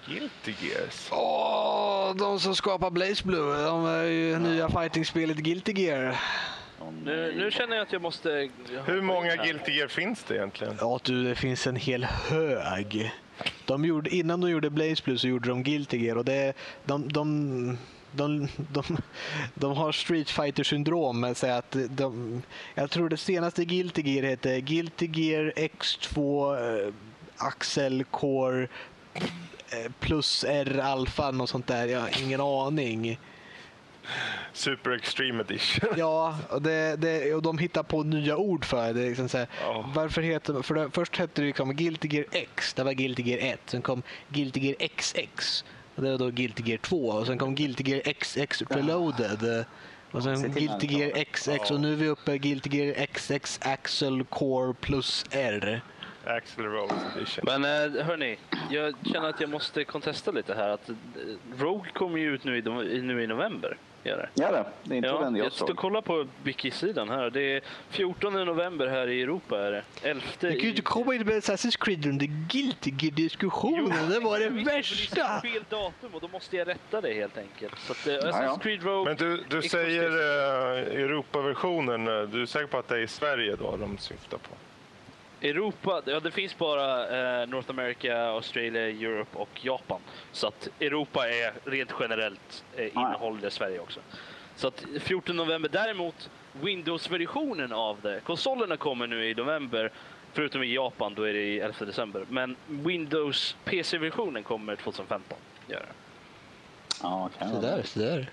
Guilty 0.08 0.54
Gears? 0.62 1.10
Åh, 1.12 2.16
de 2.16 2.40
som 2.40 2.56
skapar 2.56 2.90
Blaze 2.92 3.24
Blue, 3.24 3.64
de 3.64 3.86
är 3.86 4.04
ju 4.04 4.40
nya 4.40 4.70
fighting-spelet 4.70 5.38
Guilty 5.38 5.72
Gear. 5.82 6.16
Nu, 7.04 7.34
nu 7.38 7.52
känner 7.52 7.76
jag 7.76 7.84
att 7.84 7.94
jag 7.94 8.02
måste... 8.02 8.50
Hur 8.86 9.02
många 9.02 9.36
Guilty 9.36 9.72
Gear 9.72 9.88
finns 9.88 10.24
det 10.24 10.36
egentligen? 10.36 10.78
Ja 10.82 11.00
du, 11.04 11.24
det 11.24 11.36
finns 11.36 11.68
en 11.68 11.76
hel 11.76 12.04
hög. 12.04 13.12
De 13.66 13.86
gjorde, 13.86 14.16
innan 14.16 14.42
de 14.42 14.50
gjorde 14.50 14.70
Blaze 14.70 15.04
Blue 15.04 15.18
så 15.18 15.28
gjorde 15.28 15.50
de 15.50 15.64
Guilty 15.64 15.98
Gear 15.98 16.16
och 16.16 16.26
det, 16.26 16.54
de, 16.86 17.10
de, 17.10 17.78
de, 18.12 18.48
de, 18.58 18.84
de 19.54 19.78
har 19.78 19.92
Street 19.92 20.30
Fighter 20.30 20.64
syndrom 20.64 21.20
med 21.20 21.38
sig 21.38 21.52
att 21.52 21.76
de, 21.90 22.42
jag 22.76 22.90
tror 22.90 23.10
det 23.10 23.18
senaste 23.18 23.66
Guilty 23.66 24.02
Gear 24.02 24.24
hette 24.30 24.62
Guilty 24.62 25.08
Gear 25.14 25.54
X2 25.56 26.88
eh, 26.88 26.94
Axel 27.38 28.04
Core 28.04 28.68
eh, 29.70 29.92
plus 30.00 30.44
R 30.44 30.80
alfa, 30.84 31.30
och 31.30 31.50
sånt 31.50 31.68
där. 31.68 31.88
Jag 31.88 32.00
har 32.00 32.22
ingen 32.24 32.42
aning. 32.42 33.20
Super 34.54 34.92
Extreme 34.92 35.42
Edition. 35.44 35.90
Ja, 35.98 36.38
och, 36.50 36.62
det, 36.62 36.96
det, 36.96 37.34
och 37.34 37.42
de 37.42 37.58
hittar 37.58 37.84
på 37.84 38.04
nya 38.04 38.38
ord 38.38 38.66
för 38.66 38.94
det. 38.94 39.10
liksom 39.10 39.30
så 39.30 39.38
här, 39.38 39.48
Ja. 39.62 39.92
Varför 39.96 40.22
heter 40.22 40.62
för 40.62 40.76
det, 40.76 40.90
Först 40.92 41.16
hette 41.18 41.42
det 41.42 41.46
liksom 41.48 41.76
Guilty 41.76 42.08
Gear 42.12 42.26
X, 42.32 42.74
det 42.74 42.84
var 42.84 42.92
Guilty 42.94 43.24
Gear 43.24 43.54
1. 43.54 43.60
Sen 43.66 43.82
kom 43.82 44.04
Guilty 44.30 44.60
Gear 44.60 44.76
XX, 44.98 45.66
och 45.96 46.04
det 46.04 46.12
var 46.12 46.18
då 46.18 46.30
Guilty 46.30 46.64
Gear 46.66 46.78
2. 46.78 47.08
Och 47.08 47.28
sen 47.28 47.38
kom 47.38 47.56
Guilty 47.56 47.84
Gear 47.92 48.14
XX 48.14 48.62
Reloaded. 48.70 49.66
Och 50.12 50.24
Se 50.24 50.38
sen 50.38 50.52
Guilty 50.52 50.88
Gear. 50.88 51.24
XX 51.24 51.72
och 51.72 51.82
nu 51.82 51.92
är 51.92 51.96
vi 51.96 52.08
uppe 52.08 52.34
i 52.34 52.38
Guilty 52.38 52.78
Gear 52.78 53.06
XX 53.14 53.60
Axel 53.62 54.24
Core 54.24 54.74
plus 54.74 55.26
R. 55.32 55.82
Axel 56.26 56.66
Rose 56.66 56.94
Edition. 57.18 57.44
Men 57.60 57.64
eh, 57.96 58.06
hörni, 58.06 58.38
jag 58.70 58.94
känner 59.14 59.30
att 59.30 59.42
jag 59.42 59.50
måste 59.50 59.84
kontesta 59.84 60.32
lite 60.32 60.54
här. 60.56 60.70
Att 60.70 60.90
eh, 60.90 60.96
Rogue 61.60 61.92
kommer 61.94 62.18
ju 62.18 62.34
ut 62.36 62.44
nu 62.44 62.56
i, 62.58 62.60
i- 62.98 63.02
nu 63.02 63.24
i 63.24 63.28
november. 63.28 63.78
Gör 64.04 64.18
det. 64.18 64.30
Ja, 64.34 64.52
det. 64.52 64.94
är 64.94 64.98
inte 64.98 65.08
Ja, 65.10 65.20
den 65.20 65.36
jag 65.36 65.46
jag 65.46 65.52
ska 65.54 65.68
såg. 65.68 65.78
kolla 65.78 66.02
på 66.02 66.28
wiki-sidan 66.44 67.10
här. 67.10 67.30
Det 67.30 67.42
är 67.42 67.62
14 67.90 68.34
november 68.46 68.88
här 68.88 69.08
i 69.08 69.22
Europa. 69.22 69.60
Är 69.60 69.72
det. 69.72 69.84
11 70.02 70.24
Du 70.40 70.48
kan 70.52 70.60
ju 70.60 70.70
inte 70.70 70.82
komma 70.82 71.16
in 71.16 71.22
med 71.26 71.36
Assassin's 71.36 71.78
Creed 71.80 72.06
under 72.06 72.26
Guilty 72.26 72.92
Gear-diskussionen. 73.00 74.10
Det 74.10 74.20
var 74.20 74.38
det 74.38 74.44
Jag 74.44 74.54
men 74.54 74.64
det 74.64 74.72
värsta! 74.72 75.22
är 75.24 75.40
fel 75.42 75.64
datum 75.70 76.10
och 76.14 76.22
då 76.22 76.28
måste 76.28 76.56
jag 76.58 76.68
rätta 76.68 77.02
det 77.02 77.14
helt 77.14 77.38
enkelt. 77.38 77.80
Så 77.80 77.92
att, 77.92 78.06
ja. 78.06 78.32
Assassin's 78.32 78.60
Creed 78.60 78.84
Rogue... 78.84 79.06
Men 79.16 79.30
du, 79.30 79.44
du 79.50 79.62
säger 79.70 80.10
360. 80.10 80.98
uh, 80.98 81.04
Europaversionen. 81.04 82.08
eh, 82.08 82.22
Du 82.22 82.42
är 82.42 82.46
säker 82.46 82.68
på 82.68 82.78
att 82.78 82.88
det 82.88 82.96
är 82.96 83.00
i 83.02 83.08
Sverige 83.08 83.56
då 83.56 83.78
de 83.78 83.98
syftar 83.98 84.38
på? 84.38 84.56
Europa, 85.42 86.02
ja 86.06 86.20
det 86.20 86.32
finns 86.32 86.58
bara 86.58 87.02
eh, 87.42 87.48
North 87.48 87.70
America, 87.70 88.18
Australia, 88.18 88.88
Europe 88.88 89.38
och 89.38 89.50
Japan. 89.66 90.00
Så 90.32 90.48
att 90.48 90.70
Europa 90.80 91.30
är 91.30 91.54
rent 91.66 91.92
generellt 92.00 92.64
eh, 92.76 92.86
innehåller 92.86 93.42
det 93.42 93.52
Sverige 93.52 93.80
också. 93.80 94.00
Så 94.56 94.68
att 94.68 94.86
14 95.00 95.36
november 95.36 95.70
däremot, 95.70 96.30
Windows-versionen 96.62 97.74
av 97.74 97.98
det. 98.02 98.20
Konsolerna 98.24 98.78
kommer 98.78 99.08
nu 99.08 99.30
i 99.30 99.36
november, 99.36 99.92
förutom 100.34 100.64
i 100.64 100.74
Japan, 100.74 101.14
då 101.16 101.24
är 101.24 101.34
det 101.34 101.44
i 101.44 101.60
11 101.60 101.86
december. 101.86 102.26
Men 102.30 102.56
Windows 102.68 103.56
PC-versionen 103.66 104.44
kommer 104.44 104.76
2015. 104.76 105.38
Gör 105.68 105.80
det. 105.80 105.86
Ja, 107.02 107.30
kan 107.40 107.50
Så 107.50 107.62
där, 107.62 107.84
så 107.84 108.00
där. 108.00 108.30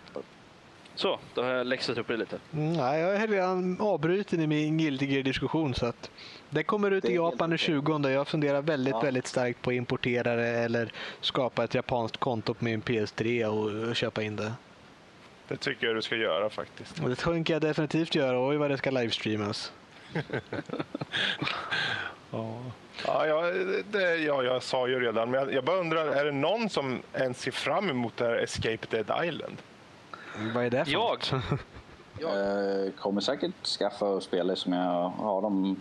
Så, 0.95 1.19
då 1.35 1.43
har 1.43 1.51
jag 1.51 1.67
läxat 1.67 1.99
upp 1.99 2.09
det 2.09 2.17
lite. 2.17 2.39
Mm, 2.53 2.73
nej, 2.73 3.01
jag 3.01 3.17
är 3.17 3.29
redan 3.29 3.81
avbruten 3.81 4.41
i 4.41 4.47
min 4.47 4.79
Guilty 4.79 5.07
Gear-diskussion. 5.07 5.75
Så 5.75 5.87
att 5.87 6.11
det 6.55 6.63
kommer 6.63 6.91
ut 6.91 7.03
Det 7.05 7.13
i 7.13 7.15
Japan 7.15 7.51
den 7.51 7.57
okej. 7.57 7.59
20. 7.59 8.09
Jag 8.11 8.29
funderar 8.29 8.63
väldigt, 8.63 8.95
Ja. 8.95 9.01
väldigt 9.01 9.27
starkt 9.27 9.63
på 9.63 9.71
att 9.71 9.75
importera 9.75 10.37
det 10.37 10.49
eller 10.49 10.93
skapa 11.21 11.65
ett 11.65 11.75
japanskt 11.75 12.17
konto 12.17 12.55
på 12.55 12.65
min 12.65 12.83
PS3 12.83 13.45
och, 13.45 13.89
och 13.89 13.97
köpa 13.97 14.23
in 14.23 14.37
det. 14.37 14.53
Det 15.49 15.57
tycker 15.57 15.87
jag 15.87 15.97
du 15.97 16.03
ska 16.03 16.17
göra 16.17 16.51
faktiskt. 16.51 17.01
Och 17.03 17.09
det 17.09 17.17
tänker 17.17 17.55
jag 17.55 17.63
definitivt 17.63 18.15
göra. 18.15 18.49
Oj, 18.49 18.57
vad 18.57 18.71
det 18.71 18.79
ska 18.79 18.91
livestreamas. 18.91 19.73
Ja, 23.07 23.27
ja, 23.27 23.43
det, 23.91 24.17
ja, 24.17 24.43
jag 24.43 24.63
sa 24.63 24.89
ju 24.89 25.01
redan, 25.01 25.31
men 25.31 25.41
jag, 25.41 25.53
jag 25.55 25.65
bara 25.65 25.77
undrar, 25.77 26.07
är 26.07 26.25
det 26.25 26.33
någon 26.33 26.71
som 26.71 27.03
ens 27.13 27.41
ser 27.41 27.51
fram 27.51 27.91
emot 27.91 28.17
det 28.17 28.25
här 28.25 28.37
Escape 28.37 28.87
Dead 28.91 29.25
Island? 29.27 29.57
Vad 30.55 30.65
är 30.65 30.71
det 30.71 30.85
för 30.85 30.93
Jag? 30.93 31.19
Eh, 32.21 32.91
kommer 32.99 33.21
säkert 33.21 33.67
skaffa 33.67 34.05
och 34.05 34.23
spela 34.23 34.57
som 34.57 34.73
jag 34.73 35.09
har 35.09 35.43
de 35.43 35.81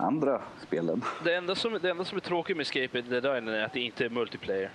andra 0.00 0.42
spelen. 0.66 1.04
Det 1.24 1.34
enda 1.34 1.54
som, 1.54 1.78
det 1.82 1.90
enda 1.90 2.04
som 2.04 2.16
är 2.16 2.20
tråkigt 2.20 2.56
med 2.56 2.62
Escape 2.62 3.00
Dead 3.00 3.24
Island 3.38 3.48
är 3.48 3.64
att 3.64 3.72
det 3.72 3.80
inte 3.80 4.04
är 4.04 4.08
multiplayer. 4.10 4.70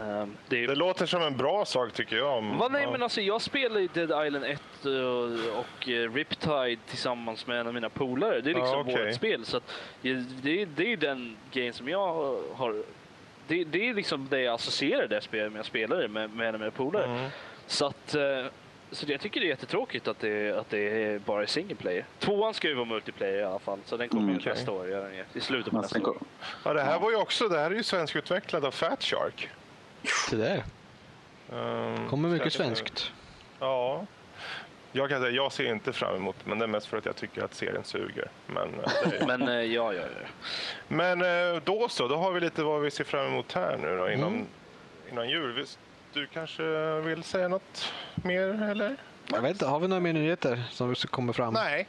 Ehm, 0.00 0.36
det 0.48 0.64
är 0.64 0.68
Det 0.68 0.74
låter 0.74 1.06
som 1.06 1.22
en 1.22 1.36
bra 1.36 1.64
sak 1.64 1.92
tycker 1.92 2.16
jag. 2.16 2.38
Om, 2.38 2.58
Va, 2.58 2.68
nej, 2.68 2.82
ja. 2.82 2.90
men 2.90 3.02
alltså, 3.02 3.20
jag 3.20 3.42
spelar 3.42 3.80
i 3.80 3.88
Dead 3.94 4.26
Island 4.26 4.44
1 4.44 4.60
och, 4.84 5.58
och 5.58 5.88
eh, 5.88 6.12
Riptide 6.12 6.78
tillsammans 6.86 7.46
med 7.46 7.60
en 7.60 7.66
av 7.66 7.74
mina 7.74 7.88
polare. 7.88 8.40
Det 8.40 8.50
är 8.50 8.54
liksom 8.54 8.72
Ja, 8.72 8.80
okej. 8.80 9.06
vårt 9.06 9.14
spel. 9.14 9.44
Så 9.44 9.56
att, 9.56 9.70
eh, 10.02 10.16
det, 10.42 10.62
är- 10.62 10.66
det 10.76 10.92
är 10.92 10.96
den 10.96 11.36
game 11.52 11.72
som 11.72 11.88
jag 11.88 12.14
har... 12.54 12.82
Det, 13.46 13.64
det 13.64 13.88
är 13.88 13.94
liksom 13.94 14.28
det 14.30 14.40
jag 14.40 14.54
associerar 14.54 15.06
det 15.08 15.20
spelet 15.20 15.52
med 15.52 15.58
jag 15.58 15.66
spelar 15.66 15.96
det 15.96 16.08
med, 16.08 16.30
med 16.30 16.48
en 16.48 16.54
av 16.54 16.60
mina 16.60 16.70
polare. 16.72 17.04
Mm. 17.04 17.30
Så 17.66 17.86
att... 17.86 18.14
Så 18.92 19.06
jag 19.12 19.20
tycker 19.20 19.40
det 19.40 19.46
är 19.46 19.48
jättetråkigt 19.48 20.08
att 20.08 20.18
det, 20.20 20.50
att 20.58 20.70
det 20.70 20.78
är 21.04 21.18
bara 21.18 21.42
är 21.42 21.46
single 21.46 21.74
player. 21.74 22.04
Tvåan 22.18 22.54
ska 22.54 22.68
ju 22.68 22.74
vara 22.74 22.84
multiplayer 22.84 23.38
i 23.38 23.42
alla 23.44 23.58
fall, 23.58 23.78
så 23.84 23.96
den 23.96 24.08
kommer 24.08 24.22
Mm, 24.22 24.40
ju 24.44 24.50
nästa 24.50 24.72
år. 24.72 24.88
gör 24.88 25.02
den. 25.10 25.24
I 25.34 25.40
slutet 25.40 25.72
på 25.72 25.80
nästa 25.80 26.00
år. 26.10 26.16
Ja, 26.64 26.72
det 26.72 26.82
här 26.82 26.98
var 27.00 27.10
ju 27.10 27.16
också, 27.16 27.48
det 27.48 27.58
här 27.58 27.70
är 27.70 27.74
ju 27.74 27.82
svenskutvecklat 27.82 28.64
av 28.64 28.70
Fat 28.70 29.02
Shark. 29.02 29.48
Så 30.30 30.36
där. 30.36 30.62
Um, 31.52 32.08
kommer 32.08 32.28
mycket 32.28 32.44
jag- 32.46 32.52
svenskt. 32.52 33.12
Ja. 33.60 34.06
Jag 34.92 35.08
kan 35.10 35.20
säga, 35.20 35.30
jag 35.32 35.52
ser 35.52 35.64
inte 35.64 35.92
fram 35.92 36.16
emot 36.16 36.36
det, 36.44 36.48
men 36.48 36.58
det 36.58 36.64
är 36.64 36.68
mest 36.68 36.86
för 36.86 36.96
att 36.96 37.06
jag 37.06 37.16
tycker 37.16 37.42
att 37.44 37.54
serien 37.54 37.84
suger. 37.84 38.28
Men, 38.46 38.68
eh, 38.74 39.10
det 39.10 39.26
Men 39.26 39.48
eh, 39.48 39.54
ja, 39.54 39.92
ja, 39.94 40.02
ja. 40.02 40.26
men 40.88 41.22
eh, 41.22 41.62
då 41.64 41.88
så, 41.88 42.08
då 42.08 42.16
har 42.16 42.32
vi 42.32 42.40
lite 42.40 42.62
vad 42.62 42.80
vi 42.80 42.90
ser 42.90 43.04
fram 43.04 43.26
emot 43.26 43.52
här 43.52 43.76
nu 43.82 43.96
då 43.96 44.10
innan, 44.10 44.28
Mm. 44.34 44.46
innan 45.10 45.28
jul. 45.28 45.66
Du 46.12 46.26
kanske 46.26 46.62
vill 47.00 47.22
säga 47.22 47.48
något 47.48 47.92
mer 48.14 48.62
eller? 48.62 48.96
Jag 49.26 49.42
vet 49.42 49.50
inte, 49.50 49.66
har 49.66 49.80
vi 49.80 49.88
några 49.88 50.00
mer 50.00 50.12
nyheter 50.12 50.64
som 50.70 50.94
kommer 50.94 51.32
fram? 51.32 51.54
Nej. 51.54 51.88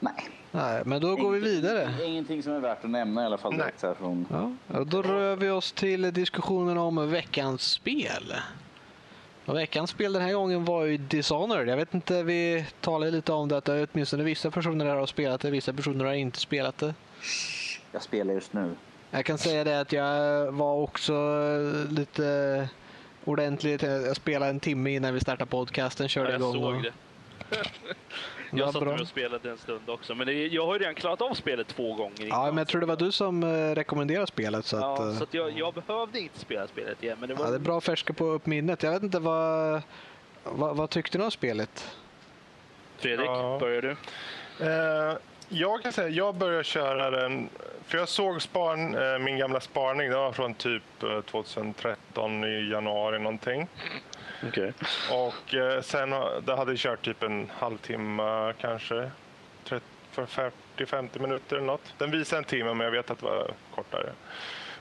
nej. 0.00 0.30
Nej, 0.50 0.82
men 0.84 1.00
då 1.00 1.16
går 1.16 1.30
vi 1.30 1.40
vidare. 1.40 1.94
Ingenting 2.04 2.42
som 2.42 2.52
är 2.52 2.60
värt 2.60 2.84
att 2.84 2.90
nämna 2.90 3.22
i 3.22 3.26
alla 3.26 3.38
fall. 3.38 3.56
Direkt 3.56 3.82
här 3.82 3.94
från, 3.94 4.26
Ja, 4.68 4.84
då 4.84 5.02
rör 5.02 5.36
vi 5.36 5.50
oss 5.50 5.72
till 5.72 6.02
diskussionen 6.02 6.78
om 6.78 7.10
veckans 7.10 7.62
spel. 7.62 8.34
Och 9.44 9.56
veckans 9.56 9.90
spel 9.90 10.12
den 10.12 10.22
här 10.22 10.32
gången 10.32 10.64
var 10.64 10.84
ju 10.84 10.96
Dishonored. 10.96 11.68
Jag 11.68 11.76
vet 11.76 11.94
inte, 11.94 12.22
vi 12.22 12.66
talade 12.80 13.10
lite 13.10 13.32
om 13.32 13.48
det 13.48 13.56
att 13.56 13.68
åtminstone 13.68 14.24
vissa 14.24 14.50
personer 14.50 14.84
här 14.84 14.96
har 14.96 15.06
spelat 15.06 15.40
det, 15.40 15.50
vissa 15.50 15.72
personer 15.72 16.04
har 16.04 16.12
inte 16.12 16.38
spelat 16.38 16.78
det. 16.78 16.94
jag 17.92 18.02
spelar 18.02 18.34
just 18.34 18.52
nu. 18.52 18.74
Jag 19.10 19.24
kan 19.24 19.38
säga 19.38 19.64
det 19.64 19.80
att 19.80 19.92
jag 19.92 20.52
var 20.52 20.74
också 20.74 21.12
lite 21.90 22.68
ordentligt, 23.26 23.82
jag 23.82 24.16
spelade 24.16 24.50
en 24.50 24.60
timme 24.60 24.90
innan 24.90 25.14
vi 25.14 25.20
startade 25.20 25.50
podcasten, 25.50 26.08
körde 26.08 26.30
jag 26.32 26.40
igång. 26.40 26.52
såg 26.54 26.74
och- 26.76 26.82
det. 26.82 26.92
Jag 28.52 28.72
satt 28.72 29.00
och 29.00 29.08
spelade 29.08 29.50
en 29.50 29.58
stund 29.58 29.90
också. 29.90 30.14
Men 30.14 30.26
det, 30.26 30.32
jag 30.46 30.66
har 30.66 30.72
ju 30.74 30.78
redan 30.78 30.94
klarat 30.94 31.22
av 31.22 31.34
spelet 31.34 31.68
två 31.68 31.94
gånger 31.94 32.26
Ja, 32.28 32.46
men 32.46 32.58
jag 32.58 32.68
tror 32.68 32.80
det 32.80 32.86
var 32.86 32.96
du 32.96 33.12
som 33.12 33.42
eh, 33.42 33.74
rekommenderade 33.74 34.26
spelet. 34.26 34.64
Så 34.66 34.76
att, 34.76 34.82
ja, 34.82 35.08
eh, 35.10 35.16
så 35.16 35.22
att 35.22 35.34
jag, 35.34 35.58
jag 35.58 35.74
behövde 35.74 36.20
inte 36.20 36.38
spela 36.38 36.66
spelet 36.66 37.02
igen. 37.02 37.16
Men 37.20 37.28
det 37.28 37.34
var... 37.34 37.44
ja, 37.44 37.50
det 37.50 37.56
är 37.56 37.60
bra 37.60 37.78
att 37.78 37.84
färska 37.84 38.12
på 38.12 38.24
upp 38.24 38.46
minnet. 38.46 38.82
Jag 38.82 38.90
vet 38.90 39.02
inte 39.02 39.18
vad, 39.18 39.82
vad, 40.44 40.76
vad 40.76 40.90
tyckte 40.90 41.18
du 41.18 41.24
om 41.24 41.30
spelet? 41.30 41.90
Fredrik, 42.98 43.26
Ja. 43.28 43.56
börjar 43.60 43.82
du? 43.82 43.90
Eh, 44.66 45.16
jag 45.48 45.82
kan 45.82 45.92
säga, 45.92 46.08
jag 46.08 46.34
började 46.34 46.64
köra 46.64 47.10
den, 47.10 47.48
för 47.86 47.98
jag 47.98 48.08
såg 48.08 48.42
span, 48.42 48.94
eh, 48.94 49.18
min 49.18 49.38
gamla 49.38 49.60
sparning, 49.60 50.10
det 50.10 50.16
var 50.16 50.32
från 50.32 50.54
typ 50.54 51.02
eh, 51.02 51.20
2013 51.20 52.44
i 52.44 52.70
januari 52.70 53.18
någonting. 53.18 53.68
Okej. 54.48 54.72
Och 55.12 55.54
eh, 55.54 55.82
sen 55.82 56.10
det 56.42 56.56
hade 56.56 56.72
jag 56.72 56.78
kört 56.78 57.04
typ 57.04 57.22
en 57.22 57.50
halvtimme 57.58 58.52
kanske. 58.60 59.10
30 59.64 59.84
för 60.24 60.50
40-50 60.76 61.20
minuter 61.20 61.56
eller 61.56 61.66
något. 61.66 61.94
Den 61.98 62.10
visade 62.10 62.38
en 62.38 62.44
timme 62.44 62.74
men 62.74 62.84
jag 62.84 62.90
vet 62.90 63.10
att 63.10 63.18
det 63.18 63.24
var 63.24 63.50
kortare. 63.74 64.12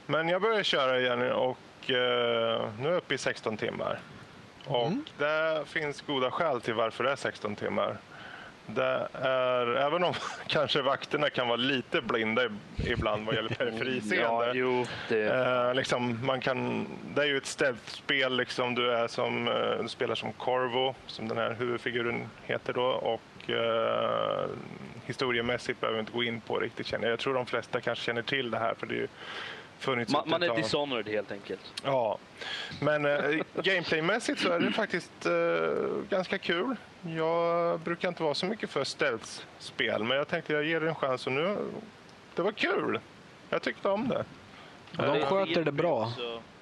Men 0.05 0.29
jag 0.29 0.41
började 0.41 0.63
köra 0.63 0.99
igen 0.99 1.31
och 1.31 1.91
eh, 1.91 2.69
nu 2.79 2.87
är 2.87 2.91
jag 2.91 2.97
uppe 2.97 3.13
i 3.13 3.17
16 3.17 3.57
timmar. 3.57 3.99
Och 4.65 4.91
det 5.17 5.63
finns 5.65 6.01
goda 6.01 6.31
skäl 6.31 6.61
till 6.61 6.73
varför 6.73 7.03
det 7.03 7.11
är 7.11 7.15
16 7.15 7.55
timmar. 7.55 7.97
Det 8.67 9.07
är, 9.13 9.67
även 9.67 10.03
om 10.03 10.13
kanske 10.47 10.81
vakterna 10.81 11.29
kan 11.29 11.47
vara 11.47 11.57
lite 11.57 12.01
blinda 12.01 12.41
ibland 12.77 13.25
vad 13.25 13.35
gäller 13.35 13.49
periferiseende. 13.49 14.15
Ja, 14.21 14.51
jo, 14.53 14.85
det... 15.09 15.25
Eh, 15.25 15.73
liksom, 15.73 16.25
man 16.25 16.41
kan, 16.41 16.87
det 17.15 17.21
är 17.21 17.25
ju 17.25 17.37
ett 17.37 17.45
stealth-spel. 17.45 18.37
Liksom, 18.37 18.75
du, 18.75 18.91
är 18.91 19.07
som, 19.07 19.47
eh, 19.47 19.83
du 19.83 19.89
spelar 19.89 20.15
som 20.15 20.33
Corvo, 20.33 20.95
som 21.07 21.27
den 21.27 21.37
här 21.37 21.53
huvudfiguren 21.59 22.29
heter. 22.43 22.73
Då, 22.73 22.83
och, 22.83 23.49
eh, 23.49 24.49
historiemässigt 25.05 25.81
behöver 25.81 25.97
vi 25.97 25.99
inte 25.99 26.11
gå 26.11 26.23
in 26.23 26.41
på 26.41 26.59
riktigt. 26.59 26.87
Känner 26.87 27.09
jag. 27.09 27.19
tror 27.19 27.33
de 27.33 27.45
flesta 27.45 27.81
kanske 27.81 28.05
känner 28.05 28.21
till 28.21 28.51
det 28.51 28.57
här. 28.57 28.73
För 28.73 28.87
det 28.87 28.93
är 28.93 28.97
ju 28.97 29.07
Man, 30.07 30.29
man 30.29 30.43
är. 30.43 30.55
Dishonored 30.55 31.07
helt 31.07 31.31
enkelt. 31.31 31.73
Ja, 31.83 32.17
men 32.81 33.05
eh, 33.05 33.41
gameplaymässigt 33.53 34.41
så 34.41 34.51
är 34.51 34.59
det 34.59 34.71
faktiskt 34.71 35.25
eh, 35.25 35.31
ganska 36.09 36.37
kul. 36.37 36.75
Jag 37.15 37.79
brukar 37.79 38.07
inte 38.07 38.23
vara 38.23 38.33
så 38.33 38.45
mycket 38.45 38.69
för 38.69 38.83
stealth-spel, 38.83 40.03
men 40.03 40.17
jag 40.17 40.27
tänkte 40.27 40.53
jag 40.53 40.63
ger 40.63 40.79
det 40.79 40.87
en 40.89 40.95
chans 40.95 41.27
och 41.27 41.33
nu, 41.33 41.57
det 42.35 42.41
var 42.41 42.51
kul. 42.51 42.99
Jag 43.49 43.61
tyckte 43.61 43.89
om 43.89 44.07
det. 44.07 44.25
Ja, 44.97 45.13
de 45.13 45.21
sköter 45.25 45.63
det 45.63 45.71
bra. 45.71 46.11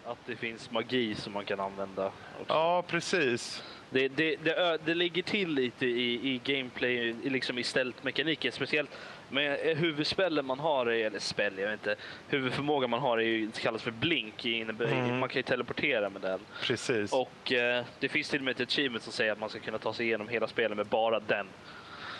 Att 0.06 0.18
det 0.26 0.36
finns 0.36 0.72
magi 0.72 1.16
som 1.16 1.34
man 1.34 1.46
kan 1.46 1.60
använda. 1.60 2.06
Också. 2.08 2.54
Ja, 2.54 2.84
precis. 2.88 3.64
Det, 3.89 4.08
det, 4.08 4.36
det, 4.44 4.78
det 4.86 4.94
ligger 4.96 5.24
till 5.24 5.50
lite 5.54 5.86
i, 5.86 6.14
i 6.34 6.41
gameplay, 6.44 6.94
i- 7.24 7.30
liksom 7.30 7.58
i 7.60 7.64
stealth-mekaniken. 7.64 8.52
Speciellt 8.52 8.89
med 9.34 9.59
eh, 9.63 9.77
huvudspellen 9.77 10.45
man 10.45 10.59
har, 10.59 10.86
är- 10.86 11.05
eller 11.07 11.19
spel, 11.19 11.53
jag 11.57 11.65
vet 11.69 11.73
inte. 11.79 11.95
Huvudförmågan 12.27 12.89
man 12.89 12.99
har 12.99 13.17
är 13.17 13.21
ju, 13.23 13.51
kallas 13.51 13.81
för 13.84 13.91
blink. 13.91 14.45
i 14.45 14.61
Mm. 14.61 15.19
Man 15.19 15.29
kan 15.29 15.39
ju 15.39 15.43
teleportera 15.43 16.09
med 16.09 16.21
den. 16.21 16.39
Precis. 16.61 17.13
Och 17.13 17.51
eh, 17.51 17.86
det 17.99 18.09
finns 18.09 18.29
till 18.29 18.39
och 18.39 18.45
med 18.45 18.61
ett 18.61 18.67
achievement 18.67 19.03
som 19.03 19.13
säger 19.13 19.31
att 19.31 19.39
man 19.39 19.49
ska 19.49 19.59
kunna 19.59 19.77
ta 19.77 19.93
sig 19.93 20.05
igenom 20.05 20.27
hela 20.27 20.47
spelet 20.47 20.77
med 20.77 20.86
bara 20.86 21.19
den. 21.19 21.47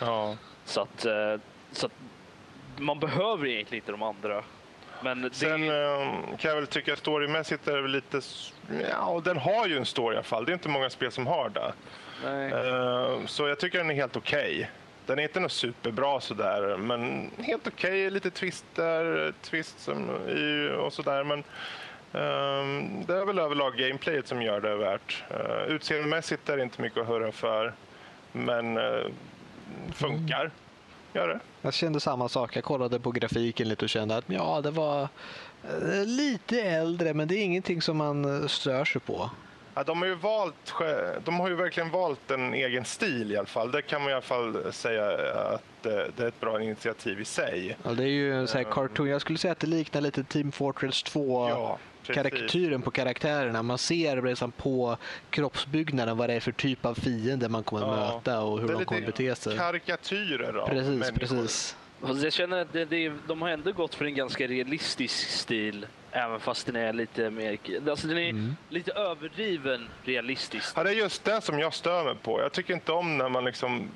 Ja. 0.00 0.36
Så 0.64 0.80
att, 0.80 1.04
eh, 1.04 1.36
så 1.72 1.86
att 1.86 1.92
man 2.76 2.98
behöver 3.00 3.46
egentligen 3.46 3.82
inte 3.82 3.92
de 3.92 4.02
andra. 4.02 4.44
Men 5.02 5.22
det, 5.22 5.34
Sen 5.34 5.62
eh, 5.68 6.36
kan 6.38 6.48
jag 6.48 6.54
väl 6.56 6.66
tycka 6.66 6.96
storymässigt 6.96 7.68
är 7.68 7.76
det 7.76 7.82
väl 7.82 7.90
lite... 7.90 8.20
Ja, 8.90 9.22
den 9.24 9.36
har 9.36 9.66
ju 9.66 9.76
en 9.76 9.86
story 9.86 10.14
i 10.14 10.16
alla 10.16 10.22
fall. 10.24 10.44
Det 10.44 10.52
är 10.52 10.54
inte 10.54 10.68
många 10.68 10.90
spel 10.90 11.10
som 11.10 11.26
har 11.26 11.48
det. 11.48 11.72
nej. 12.24 12.52
Eh, 12.52 13.26
Så 13.26 13.48
jag 13.48 13.58
tycker 13.60 13.78
den 13.78 13.90
är 13.90 13.94
helt 13.94 14.16
okej. 14.16 14.70
Den 15.06 15.18
är 15.18 15.22
inte 15.22 15.40
något 15.40 15.52
superbra 15.52 16.20
sådär, 16.20 16.76
men 16.76 17.30
helt 17.38 17.66
okej. 17.66 18.10
Lite 18.10 18.30
twister, 18.30 19.32
twist 19.42 19.80
som 19.80 20.08
och 20.78 20.92
sådär. 20.92 21.24
Men 21.24 21.38
ehm, 22.12 23.04
det 23.06 23.14
är 23.14 23.24
väl 23.26 23.38
överlag 23.38 23.76
gameplayet 23.76 24.28
som 24.28 24.42
gör 24.42 24.60
det 24.60 24.76
värt. 24.76 25.24
Uh, 25.30 25.74
utseendemässigt 25.74 26.48
är 26.48 26.56
det 26.56 26.62
inte 26.62 26.82
mycket 26.82 26.98
att 26.98 27.06
höra 27.06 27.32
för, 27.32 27.74
men 28.32 28.78
uh, 28.78 29.06
funkar. 29.92 30.50
Gör 31.12 31.28
det. 31.28 31.40
Jag 31.62 31.74
kände 31.74 32.00
samma 32.00 32.28
sak. 32.28 32.56
Jag 32.56 32.64
kollade 32.64 33.00
på 33.00 33.10
grafiken 33.10 33.68
lite 33.68 33.84
och 33.84 33.88
kände 33.88 34.16
att 34.16 34.24
ja, 34.26 34.60
det 34.60 34.70
var 34.70 35.02
eh, 35.02 36.06
lite 36.06 36.60
äldre, 36.62 37.14
men 37.14 37.28
det 37.28 37.34
är 37.34 37.44
ingenting 37.44 37.82
som 37.82 37.96
man 37.96 38.48
stör 38.48 38.84
sig 38.84 39.00
på. 39.00 39.30
Ja, 39.74 39.82
de, 39.84 39.98
har 39.98 40.06
ju 40.08 40.14
valt, 40.14 40.74
de 41.24 41.40
har 41.40 41.48
ju 41.48 41.54
verkligen 41.54 41.90
valt 41.90 42.30
en 42.30 42.54
egen 42.54 42.84
stil 42.84 43.32
i 43.32 43.36
alla 43.36 43.46
fall. 43.46 43.70
Det 43.70 43.82
kan 43.82 44.00
man 44.02 44.10
i 44.10 44.12
alla 44.12 44.22
fall 44.22 44.72
säga 44.72 45.06
att 45.54 45.62
det 45.82 46.18
är 46.18 46.28
ett 46.28 46.40
bra 46.40 46.62
initiativ 46.62 47.20
i 47.20 47.24
sig. 47.24 47.76
Ja, 47.82 47.90
det 47.90 48.02
är 48.04 48.08
ju 48.08 48.34
en 48.34 48.48
sån 48.48 48.58
här 48.64 48.70
cartoon. 48.72 49.08
Jag 49.08 49.20
skulle 49.20 49.38
säga 49.38 49.52
att 49.52 49.60
det 49.60 49.66
liknar 49.66 50.00
lite 50.00 50.24
Team 50.24 50.52
Fortress 50.52 51.02
2 51.02 51.48
Ja, 51.48 51.78
karaktären 52.02 52.82
på 52.82 52.90
karaktärerna. 52.90 53.62
Man 53.62 53.78
ser 53.78 54.22
liksom 54.22 54.52
på 54.52 54.96
kroppsbyggnaden 55.30 56.16
vad 56.16 56.28
det 56.28 56.34
är 56.34 56.40
för 56.40 56.52
typ 56.52 56.86
av 56.86 56.94
fiende 56.94 57.48
man 57.48 57.62
kommer 57.62 57.86
Ja. 57.86 58.14
möta 58.14 58.40
och 58.42 58.60
hur 58.60 58.68
de 58.68 58.84
kommer 58.84 59.00
bete 59.06 59.34
sig. 59.34 59.56
karikatyrer 59.58 60.54
av 60.54 60.68
Precis, 60.68 60.88
människor. 60.88 61.18
precis. 61.18 61.76
Fast 62.00 62.22
jag 62.22 62.32
känner 62.32 62.58
att 62.62 62.72
det, 62.72 62.84
det, 62.84 63.12
de 63.28 63.42
har 63.42 63.48
ändå 63.48 63.72
gått 63.72 63.94
för 63.94 64.04
en 64.04 64.14
ganska 64.14 64.46
realistisk 64.46 65.28
stil. 65.30 65.86
Även 66.16 66.40
fast 66.40 66.66
den 66.66 66.76
är 66.76 66.92
lite 66.92 67.30
mer... 67.30 67.58
Alltså 67.90 68.06
den 68.06 68.18
är 68.18 68.30
Mm. 68.30 68.56
lite 68.68 68.92
överdriven 68.92 69.88
realistisk. 70.04 70.72
Ja, 70.76 70.82
det 70.84 70.90
är 70.90 70.94
just 70.94 71.24
det 71.24 71.40
som 71.40 71.58
jag 71.58 71.74
stör 71.74 72.04
mig 72.04 72.14
på. 72.22 72.40
Jag 72.40 72.52
tycker 72.52 72.74
inte 72.74 72.92
om 72.92 73.18
när 73.18 73.28
man 73.28 73.44
liksom 73.44 73.88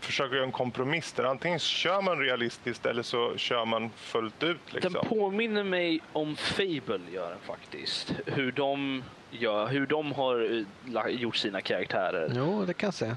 försöker 0.00 0.34
göra 0.36 0.44
en 0.46 0.52
kompromiss 0.52 1.12
där. 1.12 1.24
Antingen 1.24 1.58
kör 1.58 2.02
man 2.02 2.18
realistiskt 2.18 2.86
eller 2.86 3.02
så 3.02 3.36
kör 3.36 3.64
man 3.64 3.90
fullt 3.96 4.42
ut. 4.42 4.72
Liksom. 4.72 4.92
Den 4.92 5.04
påminner 5.04 5.64
mig 5.64 6.00
om 6.12 6.36
Fable 6.36 7.00
gör 7.12 7.30
den 7.30 7.38
faktiskt. 7.46 8.14
Hur 8.26 8.52
de, 8.52 9.02
gör, 9.30 9.66
hur 9.66 9.86
de 9.86 10.12
har 10.12 10.64
eh, 11.06 11.06
gjort 11.08 11.36
sina 11.36 11.60
karaktärer. 11.60 12.32
Jo, 12.36 12.64
det 12.64 12.74
kan 12.74 12.86
jag 12.86 12.94
säga. 12.94 13.16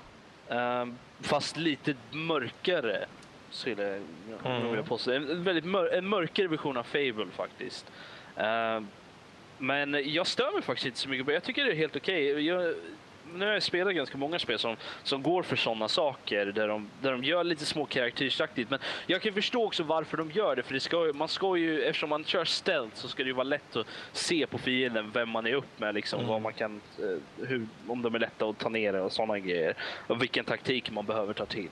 Ehm, 0.49 0.97
fast 1.21 1.57
lite 1.57 1.95
mörkare. 2.11 3.05
Skulle 3.49 3.83
jag 3.83 4.01
Mm. 4.51 4.67
vilja 4.67 4.83
påstå. 4.83 5.11
En, 5.11 5.43
väldigt 5.43 5.65
mör, 5.65 5.93
en 5.93 6.07
mörkare 6.07 6.47
version 6.47 6.77
av 6.77 6.83
Fable 6.83 7.27
faktiskt. 7.35 7.91
Ehm, 8.37 8.87
men 9.57 10.13
jag 10.13 10.27
stör 10.27 10.51
mig 10.53 10.61
faktiskt 10.61 10.85
inte 10.85 10.99
så 10.99 11.09
mycket 11.09 11.25
på. 11.25 11.31
Jag 11.31 11.43
tycker 11.43 11.65
det 11.65 11.71
är 11.71 11.75
helt 11.75 11.95
okej. 11.95 12.45
Jag, 12.45 12.75
nu 13.33 13.45
har 13.45 13.53
jag 13.53 13.63
spelat 13.63 13.95
ganska 13.95 14.17
många 14.17 14.39
spel 14.39 14.59
som, 14.59 14.75
som 15.03 15.23
går 15.23 15.43
för 15.43 15.55
sådana 15.55 15.87
saker 15.87 16.45
där 16.45 16.67
de, 16.67 16.89
där 17.01 17.11
de 17.11 17.23
gör 17.23 17.43
lite 17.43 17.65
små 17.65 17.85
karaktärsaktigt. 17.85 18.69
Men 18.69 18.79
jag 19.07 19.21
kan 19.21 19.33
förstå 19.33 19.65
också 19.65 19.83
varför 19.83 20.17
de 20.17 20.31
gör 20.31 20.55
det. 20.55 20.63
För 20.63 20.73
det 20.73 20.79
ska, 20.79 21.11
man 21.13 21.27
ska 21.27 21.57
ju, 21.57 21.83
eftersom 21.83 22.09
man 22.09 22.23
kör 22.23 22.45
stealth 22.45 22.95
så 22.95 23.07
ska 23.07 23.23
det 23.23 23.27
ju 23.27 23.33
vara 23.33 23.43
lätt 23.43 23.75
att 23.75 23.87
se 24.11 24.47
på 24.47 24.57
fienden 24.57 25.11
vem 25.11 25.29
man 25.29 25.47
är 25.47 25.53
upp 25.53 25.79
med. 25.79 25.95
Liksom, 25.95 26.27
vad 26.27 26.41
man 26.41 26.53
kan, 26.53 26.81
eh, 26.99 27.45
hur, 27.47 27.67
om 27.87 28.01
de 28.01 28.15
är 28.15 28.19
lätta 28.19 28.45
att 28.45 28.57
ta 28.57 28.69
ner 28.69 28.95
och 28.95 29.11
sådana 29.11 29.39
grejer. 29.39 29.73
Och 30.07 30.21
vilken 30.21 30.45
taktik 30.45 30.91
man 30.91 31.05
behöver 31.05 31.33
ta 31.33 31.45
till. 31.45 31.69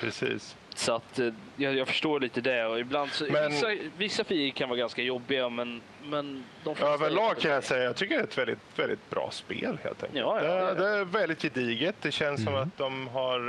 Precis. 0.00 0.56
Så 0.74 0.94
att 0.94 1.18
eh, 1.18 1.28
jag, 1.56 1.74
jag 1.74 1.88
förstår 1.88 2.20
lite 2.20 2.40
det. 2.40 2.66
Och 2.66 2.78
ibland 2.80 3.10
så, 3.10 3.24
Men- 3.30 3.50
vissa, 3.50 3.66
vissa 3.96 4.24
fiender 4.24 4.50
kan 4.50 4.68
vara 4.68 4.78
ganska 4.78 5.02
jobbiga 5.02 5.48
men, 5.48 5.80
men 6.04 6.44
de 6.64 6.74
flesta 6.74 6.94
Överlag 6.94 7.38
kan 7.38 7.50
jag 7.50 7.64
säga 7.64 7.84
jag 7.84 7.96
tycker 7.96 8.14
det 8.14 8.20
är 8.20 8.24
ett 8.24 8.38
väldigt, 8.38 8.58
väldigt 8.76 9.10
bra 9.10 9.28
spel 9.30 9.78
helt 9.82 10.02
enkelt. 10.02 10.20
Ja, 10.20 10.44
ja, 10.44 10.74
det, 10.74 10.74
det 10.74 10.88
är 10.88 11.04
väldigt 11.04 11.42
gediget. 11.42 11.94
Det 12.02 12.12
känns 12.12 12.44
som 12.44 12.54
att 12.54 12.76
de 12.76 13.08
har 13.08 13.40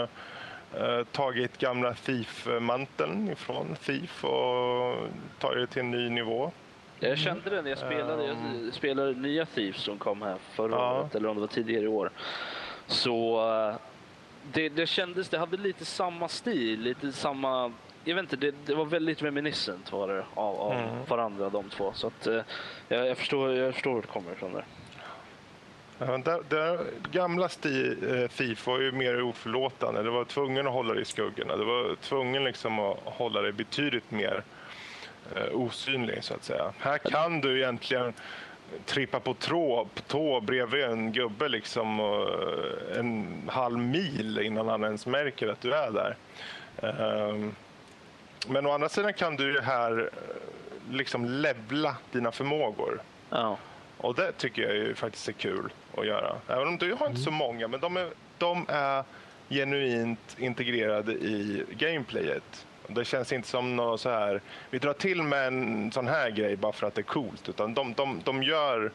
eh, 0.00 0.08
eh, 0.82 1.04
tagit 1.04 1.58
gamla 1.58 1.94
Thief-manteln 1.94 3.30
ifrån 3.32 3.76
Thief 3.84 4.24
och 4.24 4.96
tagit 5.38 5.58
det 5.58 5.66
till 5.66 5.80
en 5.82 5.90
ny 5.90 6.08
nivå. 6.08 6.52
Jag 7.00 7.18
kände 7.18 7.50
det 7.50 7.62
när 7.62 7.70
jag 7.70 7.78
spelade, 7.78 8.30
Um. 8.30 8.64
jag 8.64 8.74
spelade 8.74 9.12
nya 9.12 9.46
Thieves 9.46 9.80
som 9.80 9.98
kom 9.98 10.22
här 10.22 10.36
förra 10.52 10.72
Ja. 10.76 11.00
året, 11.00 11.14
eller 11.14 11.28
om 11.28 11.34
det 11.34 11.40
var 11.40 11.48
tidigare 11.48 11.84
i 11.84 11.88
år. 11.88 12.10
Så 12.86 13.38
det, 14.52 14.68
det 14.68 14.86
kändes, 14.86 15.28
det 15.28 15.38
hade 15.38 15.56
lite 15.56 15.84
samma 15.84 16.28
stil, 16.28 16.80
lite 16.80 17.12
samma... 17.12 17.72
Jag 18.04 18.14
vet 18.14 18.22
inte, 18.22 18.36
det, 18.36 18.54
det 18.66 18.74
var 18.74 18.84
väldigt 18.84 19.22
reminiscent 19.22 19.92
var 19.92 20.08
det 20.08 20.24
av, 20.34 20.60
av 20.60 20.72
Mm. 20.72 21.04
varandra 21.08 21.48
de 21.50 21.70
två. 21.70 21.92
Så 21.94 22.06
att, 22.06 22.26
eh, 22.26 22.40
jag, 22.88 23.06
jag, 23.06 23.18
förstår, 23.18 23.52
jag 23.54 23.74
förstår 23.74 24.00
det 24.00 24.06
kommer 24.06 24.32
ifrån 24.32 24.52
där. 24.52 24.64
Ja, 25.98 26.18
det, 26.18 26.42
det 26.48 26.78
gamla 27.12 27.48
sti, 27.48 27.96
eh, 28.10 28.30
Thief 28.30 28.66
var 28.66 28.80
ju 28.80 28.92
mer 28.92 29.22
oförlåtande. 29.22 30.02
Det 30.02 30.10
var 30.10 30.24
tvungen 30.24 30.66
att 30.66 30.72
hålla 30.72 30.94
det 30.94 31.00
i 31.00 31.04
skuggorna. 31.04 31.56
Det 31.56 31.64
var 31.64 31.96
tvungen 31.96 32.44
liksom 32.44 32.78
att 32.78 32.98
hålla 33.04 33.42
det 33.42 33.52
betydligt 33.52 34.10
mer 34.10 34.42
eh, 35.36 35.54
osynlig 35.54 36.24
så 36.24 36.34
att 36.34 36.44
säga. 36.44 36.72
Här 36.78 36.98
kan 36.98 37.40
du 37.40 37.58
egentligen 37.58 38.12
trippa 38.84 39.20
på 39.20 39.34
tå, 39.34 39.88
på 39.94 40.00
tå 40.00 40.40
bredvid 40.40 40.84
en 40.84 41.12
gubbe 41.12 41.48
liksom 41.48 42.00
eh, 42.00 42.98
en 42.98 43.42
halv 43.52 43.78
mil 43.78 44.38
innan 44.38 44.68
han 44.68 44.84
ens 44.84 45.06
märker 45.06 45.48
att 45.48 45.60
du 45.60 45.74
är 45.74 45.90
där. 45.90 46.16
Ehm, 46.82 47.54
men 48.48 48.66
å 48.66 48.70
andra 48.70 48.88
sidan 48.88 49.12
kan 49.12 49.36
du 49.36 49.60
här 49.60 49.98
eh, 49.98 50.94
liksom 50.94 51.24
levla 51.24 51.96
dina 52.12 52.32
förmågor. 52.32 53.02
Ja. 53.30 53.58
Och 53.98 54.14
det 54.14 54.32
tycker 54.32 54.62
jag 54.62 54.74
ju 54.74 54.94
faktiskt 54.94 55.28
är 55.28 55.32
kul 55.32 55.72
att 55.96 56.06
göra. 56.06 56.36
Även 56.48 56.68
om 56.68 56.78
du 56.78 56.92
har 56.92 57.06
inte 57.06 57.20
så 57.20 57.30
många, 57.30 57.68
men 57.68 57.80
de 57.80 57.96
är, 57.96 58.10
de 58.38 58.66
är 58.68 59.04
genuint 59.48 60.36
integrerade 60.38 61.12
i 61.12 61.64
gameplayet. 61.70 62.66
Det 62.88 63.04
känns 63.04 63.32
inte 63.32 63.48
som 63.48 63.76
något 63.76 64.00
så 64.00 64.10
här, 64.10 64.40
vi 64.70 64.78
drar 64.78 64.92
till 64.92 65.22
med 65.22 65.46
en 65.46 65.92
sån 65.92 66.06
här 66.08 66.30
grej 66.30 66.56
bara 66.56 66.72
för 66.72 66.86
att 66.86 66.94
det 66.94 67.00
är 67.00 67.02
coolt. 67.02 67.48
Utan 67.48 67.74
de, 67.74 67.92
de, 67.94 68.20
de 68.24 68.42
gör 68.42 68.90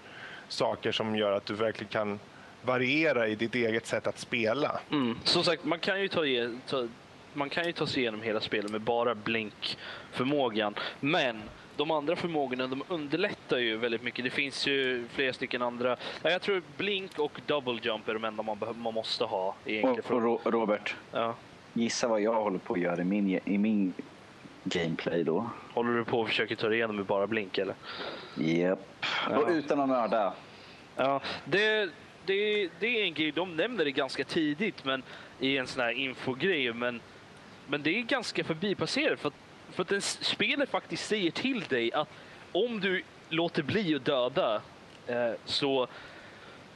saker 0.47 0.91
som 0.91 1.15
gör 1.15 1.31
att 1.31 1.45
du 1.45 1.53
verkligen 1.53 1.89
kan 1.91 2.19
variera 2.61 3.27
i 3.27 3.35
ditt 3.35 3.55
eget 3.55 3.85
sätt 3.85 4.07
att 4.07 4.19
spela. 4.19 4.79
Mm. 4.91 5.17
Som 5.23 5.43
sagt, 5.43 5.63
man 5.65 5.79
kan 5.79 6.01
ju 6.01 6.07
ta, 6.07 6.21
ta, 6.67 6.87
man 7.33 7.49
kan 7.49 7.65
ju 7.65 7.71
ta 7.71 7.87
sig 7.87 8.01
igenom 8.01 8.21
hela 8.21 8.39
spelet 8.39 8.71
med 8.71 8.81
bara 8.81 9.15
blinkförmågan. 9.15 10.75
Men 10.99 11.41
de 11.77 11.91
andra 11.91 12.15
förmågorna 12.15 12.67
de 12.67 12.83
underlättar 12.87 13.57
ju 13.57 13.77
väldigt 13.77 14.03
mycket. 14.03 14.23
Det 14.25 14.29
finns 14.31 14.67
ju 14.67 15.07
flera 15.13 15.33
stycken 15.33 15.61
andra. 15.61 15.97
Ja, 16.23 16.29
Jag 16.29 16.41
tror 16.41 16.61
blink 16.77 17.19
och 17.19 17.41
double 17.45 17.79
jump 17.83 18.07
är 18.09 18.13
de 18.13 18.23
enda 18.23 18.43
man, 18.43 18.59
behöver, 18.59 18.79
man 18.79 18.93
måste 18.93 19.23
ha 19.23 19.55
egentligen. 19.65 19.99
Och, 19.99 20.05
för- 20.05 20.15
och 20.15 20.21
Ro- 20.21 20.41
Robert, 20.45 20.95
ja. 21.11 21.35
Gissa 21.74 22.07
vad 22.07 22.22
jag 22.22 22.34
håller 22.34 22.59
på 22.59 22.74
att 22.74 22.80
göra 22.80 23.01
i 23.01 23.03
min, 23.03 23.39
i 23.45 23.57
min 23.57 23.93
gameplay 24.63 25.24
då? 25.24 25.49
Håller 25.74 25.93
du 25.93 26.05
på 26.05 26.20
och 26.20 26.28
försöker 26.28 26.55
ta 26.55 26.67
dig 26.67 26.78
igenom 26.78 26.95
med 26.95 27.05
bara 27.05 27.28
blink 27.28 27.57
eller? 27.57 27.76
Japp. 28.36 29.05
Ja. 29.30 29.38
Och 29.38 29.49
utan 29.49 29.80
att 29.80 29.89
nörda. 29.89 30.34
Ja, 30.95 31.22
det, 31.45 31.89
det, 32.26 32.70
det 32.80 33.01
är 33.01 33.03
en 33.03 33.13
grej. 33.13 33.32
De 33.32 33.55
nämner 33.55 33.86
det 33.86 33.91
ganska 33.91 34.24
tidigt 34.24 34.86
men, 34.86 35.03
i 35.39 35.57
en 35.57 35.67
sån 35.67 35.84
här 35.84 35.91
infogrej. 35.91 36.74
Men, 36.74 37.01
men 37.67 37.84
det 37.84 37.99
är 37.99 38.01
ganska 38.01 38.43
förbipasserat. 38.43 39.20
För 39.20 39.28
att, 39.28 39.36
för 39.72 39.95
att 39.95 40.03
spelet 40.03 40.70
faktiskt 40.70 41.07
säger 41.07 41.32
till 41.32 41.61
dig 41.61 41.93
att 41.93 42.09
om 42.51 42.80
du 42.80 43.03
låter 43.30 43.63
bli 43.63 43.95
att 43.95 44.05
döda 44.05 44.61
eh, 45.07 45.32
så, 45.45 45.88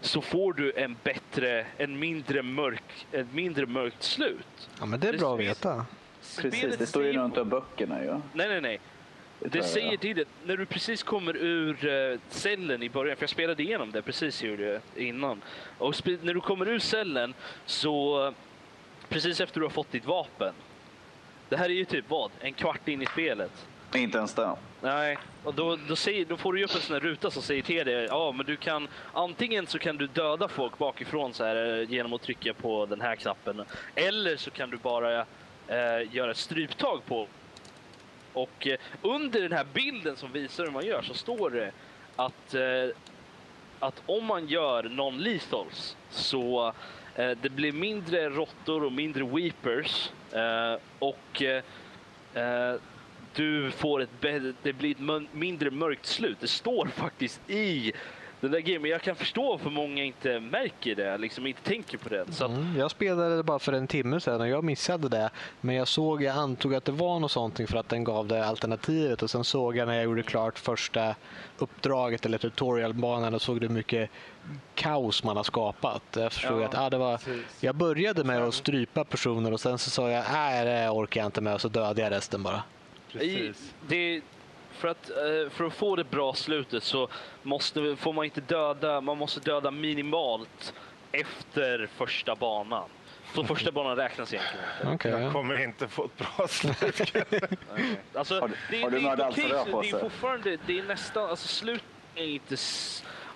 så 0.04 0.22
får 0.22 0.54
du 0.54 0.74
en 0.76 0.96
bättre, 1.04 1.66
en 1.78 2.00
mindre 2.00 2.44
mörk, 2.44 3.08
ett 3.12 3.34
mindre 3.34 3.66
mörkt 3.66 4.04
slut. 4.04 4.70
Ja, 4.80 4.86
men 4.86 5.00
det 5.00 5.08
är 5.08 5.12
Det 5.12 5.18
bra 5.18 5.34
att 5.34 5.40
veta. 5.40 5.86
Precis, 6.42 6.78
det 6.78 6.86
står 6.86 7.04
ju 7.06 7.14
runt 7.14 7.38
om 7.38 7.50
böckerna 7.50 8.04
ju. 8.04 8.12
Nej, 8.34 8.50
nej, 8.50 8.62
nej. 8.62 8.80
Det 9.40 9.64
säger 9.64 9.98
till 9.98 10.16
det, 10.16 10.26
när 10.46 10.58
du 10.58 10.66
precis 10.66 11.04
kommer 11.04 11.38
ur 11.38 11.86
uh, 11.86 12.20
cellen 12.30 12.84
i 12.84 12.90
början, 12.90 13.18
för 13.18 13.24
jag 13.24 13.30
spelade 13.30 13.64
igenom 13.64 13.92
det 13.92 14.02
precis 14.02 14.44
gjorde 14.44 14.82
innan. 14.96 15.42
Och 15.78 15.96
när 16.06 16.34
du 16.34 16.42
kommer 16.42 16.68
ur 16.68 16.80
cellen 16.80 17.34
så, 17.66 18.34
precis 19.10 19.42
efter 19.42 19.60
du 19.60 19.66
har 19.66 19.72
fått 19.72 19.92
ditt 19.92 20.06
vapen. 20.06 20.54
Det 21.50 21.58
här 21.58 21.66
är 21.66 21.74
ju 21.74 21.86
typ 21.86 22.06
vad? 22.10 22.32
En 22.40 22.54
kvart 22.54 22.88
in 22.88 23.02
i 23.02 23.06
spelet. 23.06 23.68
Inte 23.96 24.18
ens 24.18 24.34
det. 24.34 24.56
Nej, 24.82 25.18
och 25.44 25.54
då, 25.54 25.78
då, 25.88 25.96
säger, 25.96 26.26
då 26.26 26.38
får 26.38 26.54
du 26.54 26.64
upp 26.64 26.76
en 26.76 26.82
sån 26.82 26.94
här 26.94 27.00
ruta 27.00 27.32
som 27.32 27.42
säger 27.42 27.62
till 27.62 27.86
dig, 27.86 28.06
ja 28.10 28.32
men 28.32 28.46
du 28.46 28.56
kan 28.56 28.88
antingen 29.14 29.68
så 29.68 29.80
kan 29.80 29.98
du 29.98 30.08
döda 30.08 30.48
folk 30.48 30.78
bakifrån 30.78 31.34
så 31.34 31.44
här 31.44 31.80
eh, 31.82 31.92
genom 31.92 32.14
att 32.14 32.22
trycka 32.22 32.54
på 32.54 32.86
den 32.86 33.02
här 33.02 33.16
knappen. 33.16 33.64
Eller 33.96 34.38
så 34.38 34.52
kan 34.52 34.70
du 34.70 34.78
bara 34.78 35.20
eh, 35.68 36.16
göra 36.16 36.32
ett 36.32 36.38
stryptag 36.38 37.06
på. 37.06 37.28
Och 38.34 38.68
eh, 38.68 38.78
under 39.02 39.42
den 39.42 39.52
här 39.52 39.66
bilden 39.74 40.16
som 40.16 40.32
visar 40.32 40.64
hur 40.64 40.72
man 40.72 40.86
gör 40.86 41.02
så 41.02 41.14
står 41.14 41.50
det 41.50 41.72
att, 42.16 42.54
eh, 42.54 42.96
att 43.80 44.04
om 44.06 44.26
man 44.26 44.48
gör 44.48 44.84
non-lethals 44.84 45.96
så 46.10 46.74
eh, 47.16 47.32
det 47.42 47.50
blir 47.50 47.72
mindre 47.72 48.30
råttor 48.30 48.84
och 48.84 48.92
mindre 48.92 49.24
weepers 49.24 50.10
eh, 50.32 50.80
och 51.00 51.42
eh, 51.42 51.64
eh, 52.34 52.76
du 53.36 53.72
får 53.72 54.02
ett 54.02 54.22
det 54.64 54.74
blir 54.74 54.92
ett 54.92 55.28
mindre 55.32 55.72
mörkt 55.72 56.06
slut. 56.06 56.38
Det 56.40 56.48
står 56.48 56.86
faktiskt 56.88 57.50
i 57.50 57.94
den 58.44 58.52
där 58.52 58.60
grejen. 58.60 58.82
Men 58.82 58.92
jag 58.92 59.02
kan 59.02 59.16
förstå 59.16 59.52
varför 59.52 59.70
många 59.70 60.04
inte 60.04 60.40
märker 60.40 60.96
det, 60.96 61.18
liksom 61.18 61.48
inte 61.48 61.62
tänker 61.62 61.98
på 61.98 62.10
det. 62.10 62.26
Så 62.32 62.46
att... 62.46 62.52
mm, 62.52 62.78
jag 62.78 62.92
spelade 62.92 63.38
det 63.38 63.44
bara 63.44 63.60
för 63.60 63.74
en 63.74 63.88
timme 63.88 64.20
sedan 64.20 64.42
och 64.42 64.48
jag 64.48 64.64
missade 64.64 65.10
det. 65.10 65.30
Men 65.62 65.76
jag 65.76 65.88
såg, 65.88 66.24
jag 66.24 66.36
antog 66.36 66.76
att 66.76 66.86
det 66.86 66.92
var 66.92 67.20
något 67.20 67.32
sånt 67.32 67.70
för 67.70 67.78
att 67.78 67.90
den 67.90 68.04
gav 68.04 68.28
det 68.28 68.46
alternativet 68.46 69.24
och 69.24 69.30
sen 69.30 69.44
såg 69.44 69.78
jag 69.78 69.88
när 69.88 69.96
jag 69.96 70.04
gjorde 70.04 70.24
klart 70.24 70.60
första 70.60 71.16
uppdraget 71.58 72.26
eller 72.26 72.38
tutorialbanan 72.38 73.34
och 73.34 73.42
såg 73.42 73.62
det 73.62 73.70
mycket 73.70 74.10
kaos 74.76 75.24
man 75.24 75.38
har 75.38 75.44
skapat. 75.44 76.04
Jag 76.16 76.34
förstod 76.34 76.62
ja, 76.62 76.66
att 76.66 76.78
ah, 76.78 76.90
det 76.90 76.98
var, 76.98 77.20
jag 77.60 77.76
började 77.76 78.24
med 78.24 78.44
att 78.44 78.54
strypa 78.54 79.04
personer 79.04 79.54
och 79.54 79.60
sen 79.60 79.78
så 79.78 79.90
sa 79.90 80.10
jag 80.10 80.24
nej 80.34 80.66
det 80.66 80.90
orkar 80.90 81.22
jag 81.22 81.28
inte 81.28 81.42
med 81.42 81.54
och 81.54 81.62
så 81.62 81.68
dödade 81.68 82.02
jag 82.02 82.12
resten 82.12 82.44
bara. 82.44 82.64
Precis. 83.14 83.74
det, 83.88 84.22
för, 84.72 84.88
att, 84.88 85.10
eh, 85.10 85.50
för 85.50 85.66
att 85.66 85.74
få 85.74 85.96
det 85.96 86.04
bra 86.04 86.34
slutet 86.34 86.84
så 86.84 87.08
måste, 87.42 87.96
får 87.96 88.14
man 88.14 88.26
inte 88.26 88.42
döda, 88.42 89.02
man 89.02 89.18
måste 89.18 89.40
döda 89.40 89.72
minimalt 89.72 90.74
efter 91.12 91.90
första 91.98 92.36
banan. 92.36 92.90
Så 93.36 93.44
första 93.48 93.72
banan 93.72 93.96
räknas 93.96 94.34
egentligen 94.34 94.66
inte. 94.82 94.94
Okay, 94.94 95.22
jag 95.22 95.34
kommer 95.34 95.64
inte 95.64 95.88
få 95.88 96.06
ett 96.06 96.18
bra 96.18 96.48
slut. 96.48 96.84
okay. 97.02 97.52
alltså, 98.14 98.40
har, 98.40 98.52
det, 98.72 98.82
har 98.82 98.90
du 98.90 99.02
några 99.02 99.30
okay, 99.30 99.48
Det 99.48 99.90
är 99.90 100.00
fortfarande, 100.00 100.58
det 100.66 100.80
är 100.80 100.84
nästan, 100.84 101.30
alltså 101.30 101.48
slutet 101.48 101.86
är 102.16 102.26
inte 102.26 102.58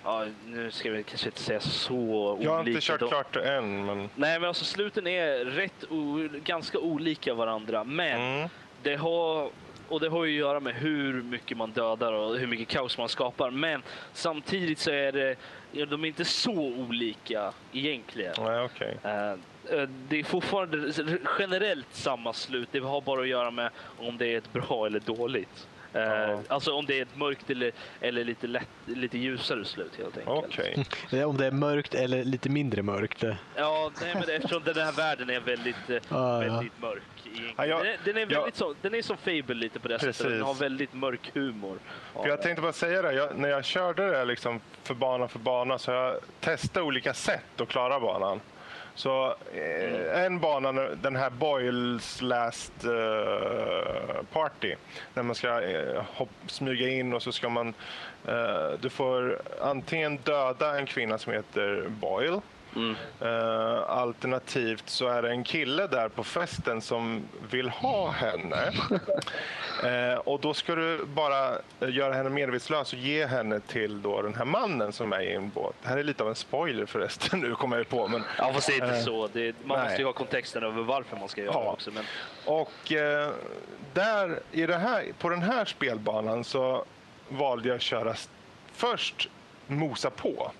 Ja, 0.04 0.26
nu 0.46 0.70
ska 0.70 0.90
vi 0.90 1.02
kanske 1.02 1.28
inte 1.28 1.42
säga 1.42 1.60
så 1.60 1.94
olika. 1.94 2.44
Jag 2.44 2.56
har 2.56 2.68
inte 2.68 2.80
kört 2.80 3.00
då. 3.00 3.08
klart 3.08 3.34
det 3.34 3.56
än. 3.56 3.86
Men... 3.86 3.98
Nej, 4.14 4.40
men 4.40 4.48
alltså 4.48 4.64
sluten 4.64 5.06
är 5.06 5.44
rätt 5.44 5.84
ganska 6.44 6.78
olika 6.78 7.34
varandra. 7.34 7.84
Men 7.84 8.20
mm. 8.20 8.48
det 8.82 8.96
har 8.96 9.50
och 9.88 10.00
det 10.00 10.08
har 10.08 10.24
ju 10.24 10.32
att 10.32 10.48
göra 10.48 10.60
med 10.60 10.74
hur 10.74 11.22
mycket 11.22 11.56
man 11.56 11.70
dödar 11.70 12.12
och 12.12 12.38
hur 12.38 12.46
mycket 12.46 12.68
kaos 12.68 12.98
man 12.98 13.08
skapar. 13.08 13.50
Men 13.50 13.82
samtidigt 14.12 14.78
så 14.78 14.90
är 14.90 15.12
det, 15.12 15.36
de 15.84 16.04
är 16.04 16.08
inte 16.08 16.24
så 16.24 16.52
olika 16.52 17.52
egentligen. 17.72 18.34
Nej, 18.38 18.64
okay. 18.64 18.94
Eh, 19.02 19.30
eh, 19.30 19.88
det 20.08 20.20
är 20.20 20.24
fortfarande 20.24 20.92
generellt 21.38 21.94
samma 21.94 22.32
slut. 22.32 22.68
Det 22.72 22.78
har 22.78 23.00
bara 23.00 23.20
att 23.20 23.28
göra 23.28 23.50
med 23.50 23.70
om 23.98 24.16
det 24.16 24.26
är 24.26 24.38
ett 24.38 24.52
bra 24.52 24.86
eller 24.86 25.00
dåligt. 25.00 25.68
Ja. 25.92 26.40
Alltså 26.48 26.72
om 26.72 26.86
det 26.86 26.98
är 26.98 27.02
ett 27.02 27.16
mörkt 27.16 27.50
eller, 27.50 27.72
eller 28.00 28.24
lite, 28.24 28.46
lätt, 28.46 28.68
lite 28.86 29.18
ljusare 29.18 29.64
slut 29.64 29.96
helt 29.96 30.18
enkelt. 30.18 30.58
Okay. 31.08 31.24
om 31.24 31.36
det 31.36 31.46
är 31.46 31.50
mörkt 31.50 31.94
eller 31.94 32.24
lite 32.24 32.48
mindre 32.48 32.82
mörkt. 32.82 33.22
Ja, 33.56 33.90
nej, 34.00 34.14
men 34.14 34.36
eftersom 34.36 34.62
den 34.64 34.76
här 34.76 34.92
världen 34.92 35.30
är 35.30 35.40
väldigt, 35.40 35.76
väldigt 35.88 36.72
ja. 36.80 36.88
mörk 36.88 37.02
Ja, 37.56 37.66
jag, 37.66 37.84
den, 37.84 37.96
den, 38.04 38.16
är 38.16 38.20
väldigt 38.20 38.32
jag, 38.32 38.56
så, 38.56 38.74
den 38.82 38.94
är 38.94 39.02
som 39.02 39.16
Fable 39.16 39.54
lite 39.54 39.80
på 39.80 39.88
det 39.88 39.98
precis. 39.98 40.16
sättet. 40.16 40.32
Den 40.32 40.42
har 40.42 40.54
väldigt 40.54 40.94
mörk 40.94 41.30
humor. 41.34 41.78
För 42.12 42.28
jag 42.28 42.42
tänkte 42.42 42.62
bara 42.62 42.72
säga 42.72 43.02
det, 43.02 43.12
jag, 43.12 43.38
när 43.38 43.48
jag 43.48 43.64
körde 43.64 44.10
det 44.10 44.24
liksom 44.24 44.60
för 44.82 44.94
bana 44.94 45.28
för 45.28 45.38
bana 45.38 45.78
så 45.78 45.90
jag 45.90 46.16
testat 46.40 46.82
olika 46.82 47.14
sätt 47.14 47.60
att 47.60 47.68
klara 47.68 48.00
banan. 48.00 48.40
Så 48.98 49.34
eh, 49.54 50.24
en 50.24 50.40
bana, 50.40 50.72
den 50.72 51.16
här 51.16 51.30
Boyles 51.30 52.22
Last 52.22 52.84
eh, 52.84 54.22
Party, 54.32 54.74
när 55.14 55.22
man 55.22 55.34
ska 55.34 55.62
eh, 55.62 56.02
hopp, 56.14 56.30
smyga 56.46 56.88
in 56.88 57.12
och 57.12 57.22
så 57.22 57.32
ska 57.32 57.48
man... 57.48 57.74
Eh, 58.28 58.70
du 58.80 58.90
får 58.90 59.42
antingen 59.60 60.16
döda 60.16 60.78
en 60.78 60.86
kvinna 60.86 61.18
som 61.18 61.32
heter 61.32 61.88
Boyle 61.88 62.40
Mm. 62.76 62.96
Uh, 63.22 63.90
alternativt 63.90 64.88
så 64.88 65.08
är 65.08 65.22
det 65.22 65.30
en 65.30 65.44
kille 65.44 65.86
där 65.86 66.08
på 66.08 66.24
festen 66.24 66.80
som 66.80 67.22
vill 67.50 67.68
ha 67.68 68.10
henne. 68.10 68.72
uh, 69.84 70.18
och 70.24 70.40
då 70.40 70.54
ska 70.54 70.74
du 70.74 71.04
bara 71.04 71.58
göra 71.80 72.14
henne 72.14 72.30
medvetslös 72.30 72.92
och 72.92 72.98
ge 72.98 73.26
henne 73.26 73.60
till 73.60 74.02
då 74.02 74.22
den 74.22 74.34
här 74.34 74.44
mannen 74.44 74.92
som 74.92 75.12
är 75.12 75.20
i 75.20 75.34
en 75.34 75.50
båt. 75.50 75.74
Det 75.82 75.88
här 75.88 75.96
är 75.96 76.04
lite 76.04 76.22
av 76.22 76.28
en 76.28 76.34
spoiler 76.34 76.86
förresten, 76.86 77.40
nu 77.40 77.54
kommer 77.54 77.76
jag 77.76 77.88
på. 77.88 78.08
Men, 78.08 78.22
ja, 78.38 78.52
fast 78.54 78.66
det 78.66 78.72
är 78.72 78.84
inte 78.84 78.98
uh, 78.98 79.04
så. 79.04 79.28
Det, 79.32 79.54
man 79.64 79.78
nej. 79.78 79.86
måste 79.86 80.02
ju 80.02 80.06
ha 80.06 80.12
kontexten 80.12 80.62
över 80.62 80.82
varför 80.82 81.16
man 81.16 81.28
ska 81.28 81.40
göra 81.40 81.54
ja. 81.54 81.62
det 81.62 81.68
också. 81.68 81.90
Men... 81.90 82.04
Och 82.44 82.92
där, 83.94 84.40
i 84.52 84.66
det 84.66 84.76
här, 84.76 85.06
på 85.18 85.28
den 85.28 85.42
här 85.42 85.64
spelbanan 85.64 86.44
så 86.44 86.84
valde 87.28 87.68
jag 87.68 87.76
att 87.76 87.82
köra 87.82 88.14
först 88.72 89.28
mosa 89.66 90.10
på. 90.10 90.52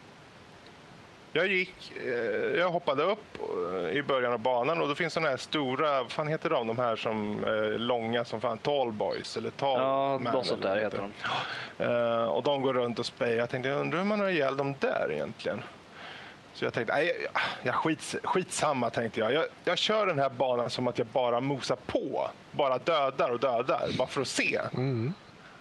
Jag 1.32 1.46
gick, 1.46 1.92
eh, 2.06 2.58
jag 2.58 2.70
hoppade 2.70 3.02
upp 3.02 3.38
eh, 3.74 3.96
i 3.96 4.02
början 4.02 4.32
av 4.32 4.38
banan 4.38 4.80
och 4.80 4.88
då 4.88 4.94
finns 4.94 5.12
sådana 5.12 5.30
här 5.30 5.36
stora, 5.36 6.02
vad 6.02 6.12
fan 6.12 6.28
heter 6.28 6.50
de, 6.50 6.66
de 6.66 6.78
här 6.78 6.96
som 6.96 7.44
är 7.44 7.72
eh, 7.72 7.78
långa 7.78 8.24
som 8.24 8.40
fan, 8.40 8.58
tall 8.58 8.92
boys 8.92 9.36
eller 9.36 9.50
tall 9.50 9.80
Ja, 9.80 10.18
något 10.18 10.46
sånt 10.46 10.62
där 10.62 10.76
heter 10.80 11.10
de. 11.78 12.28
och 12.28 12.42
de 12.42 12.62
går 12.62 12.74
runt 12.74 12.98
och 12.98 13.06
spejar. 13.06 13.36
Jag 13.36 13.50
tänkte, 13.50 13.68
jag 13.68 13.80
undrar 13.80 13.98
hur 13.98 14.06
man 14.06 14.20
har 14.20 14.28
ihjäl 14.28 14.56
dem 14.56 14.74
där 14.80 15.08
egentligen. 15.12 15.62
Så 16.54 16.64
jag 16.64 16.72
tänkte, 16.74 16.94
nej, 16.94 17.26
ja, 17.62 17.72
skits, 17.72 18.16
skitsamma 18.24 18.90
tänkte 18.90 19.20
jag. 19.20 19.32
jag. 19.32 19.44
Jag 19.64 19.78
kör 19.78 20.06
den 20.06 20.18
här 20.18 20.30
banan 20.30 20.70
som 20.70 20.88
att 20.88 20.98
jag 20.98 21.06
bara 21.06 21.40
mosar 21.40 21.76
på. 21.86 22.30
Bara 22.50 22.78
dödar 22.78 23.30
och 23.30 23.40
dödar, 23.40 23.88
bara 23.98 24.08
för 24.08 24.20
att 24.20 24.28
se. 24.28 24.60
Mm. 24.74 25.12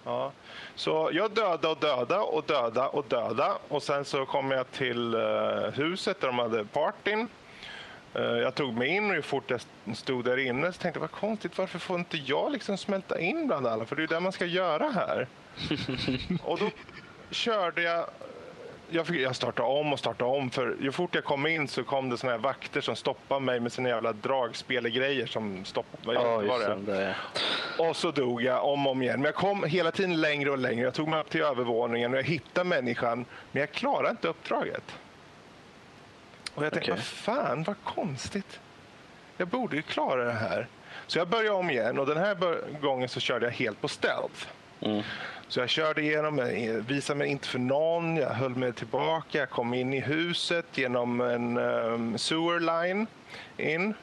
Ja. 0.04 0.32
Så 0.78 1.10
jag 1.12 1.30
döda 1.30 1.68
och 1.68 1.78
döda 1.80 2.20
och 2.20 2.44
döda 2.46 2.88
och 2.88 3.04
döda 3.08 3.58
och 3.68 3.82
sen 3.82 4.04
så 4.04 4.26
kom 4.26 4.50
jag 4.50 4.70
till 4.70 5.14
uh, 5.14 5.70
huset 5.70 6.20
där 6.20 6.28
de 6.28 6.38
hade 6.38 6.64
partyn. 6.64 7.28
Uh, 8.16 8.22
jag 8.22 8.54
tog 8.54 8.74
mig 8.74 8.88
in 8.88 9.10
och 9.10 9.16
ju 9.16 9.22
fort 9.22 9.50
jag 9.50 9.60
stod 9.96 10.24
där 10.24 10.36
inne 10.36 10.72
så 10.72 10.78
tänkte 10.78 10.98
jag 10.98 11.00
vad 11.00 11.10
konstigt, 11.10 11.58
varför 11.58 11.78
får 11.78 11.98
inte 11.98 12.16
jag 12.16 12.52
liksom 12.52 12.78
smälta 12.78 13.20
in 13.20 13.46
bland 13.46 13.66
alla? 13.66 13.84
För 13.84 13.96
det 13.96 14.02
är 14.02 14.06
det 14.06 14.20
man 14.20 14.32
ska 14.32 14.44
göra 14.44 14.90
här. 14.90 15.26
och 16.44 16.58
då 16.58 16.70
körde 17.30 17.82
jag 17.82 18.06
jag, 18.90 19.06
fick, 19.06 19.20
jag 19.20 19.36
startade 19.36 19.68
om 19.68 19.92
och 19.92 19.98
startade 19.98 20.30
om. 20.30 20.50
För 20.50 20.76
ju 20.80 20.92
fort 20.92 21.14
jag 21.14 21.24
kom 21.24 21.46
in 21.46 21.68
så 21.68 21.84
kom 21.84 22.10
det 22.10 22.18
såna 22.18 22.32
här 22.32 22.38
vakter 22.38 22.80
som 22.80 22.96
stoppade 22.96 23.40
mig 23.40 23.60
med 23.60 23.72
sina 23.72 23.88
jävla 23.88 24.12
dragspelgrejer 24.12 25.26
som 25.26 25.64
stoppade. 25.64 26.14
Ja, 26.14 26.42
just 26.42 26.86
det. 26.86 27.14
Och 27.78 27.96
så 27.96 28.10
dog 28.10 28.42
jag 28.42 28.64
om 28.64 28.86
och 28.86 28.92
om 28.92 29.02
igen. 29.02 29.20
Men 29.20 29.24
jag 29.24 29.34
kom 29.34 29.64
hela 29.64 29.90
tiden 29.90 30.20
längre 30.20 30.50
och 30.50 30.58
längre. 30.58 30.84
Jag 30.84 30.94
tog 30.94 31.08
mig 31.08 31.20
upp 31.20 31.30
till 31.30 31.42
övervåningen 31.42 32.12
och 32.12 32.18
jag 32.18 32.24
hittade 32.24 32.68
människan. 32.68 33.24
Men 33.52 33.60
jag 33.60 33.72
klarade 33.72 34.10
inte 34.10 34.28
uppdraget. 34.28 34.84
Och 36.54 36.64
jag 36.64 36.72
tänkte, 36.72 36.92
okay. 36.92 37.02
vad 37.02 37.04
fan, 37.04 37.62
vad 37.62 37.76
konstigt. 37.84 38.60
Jag 39.36 39.48
borde 39.48 39.76
ju 39.76 39.82
klara 39.82 40.24
det 40.24 40.32
här. 40.32 40.66
Så 41.06 41.18
jag 41.18 41.28
började 41.28 41.56
om 41.56 41.70
igen 41.70 41.98
och 41.98 42.06
den 42.06 42.16
här 42.16 42.36
gången 42.80 43.08
så 43.08 43.20
körde 43.20 43.46
jag 43.46 43.52
helt 43.52 43.80
på 43.80 43.88
stealth. 43.88 44.46
Mm. 44.80 45.02
Så 45.48 45.60
jag 45.60 45.68
körde 45.68 46.02
igenom, 46.02 46.36
visade 46.88 47.18
mig 47.18 47.28
inte 47.28 47.48
för 47.48 47.58
någon, 47.58 48.16
jag 48.16 48.30
höll 48.30 48.54
mig 48.54 48.72
tillbaka, 48.72 49.38
jag 49.38 49.50
kom 49.50 49.74
in 49.74 49.94
i 49.94 50.00
huset 50.00 50.66
genom 50.78 51.20
en 51.20 51.56
um, 51.56 52.18
sewer 52.18 52.60
line 52.60 53.06
in 53.56 53.94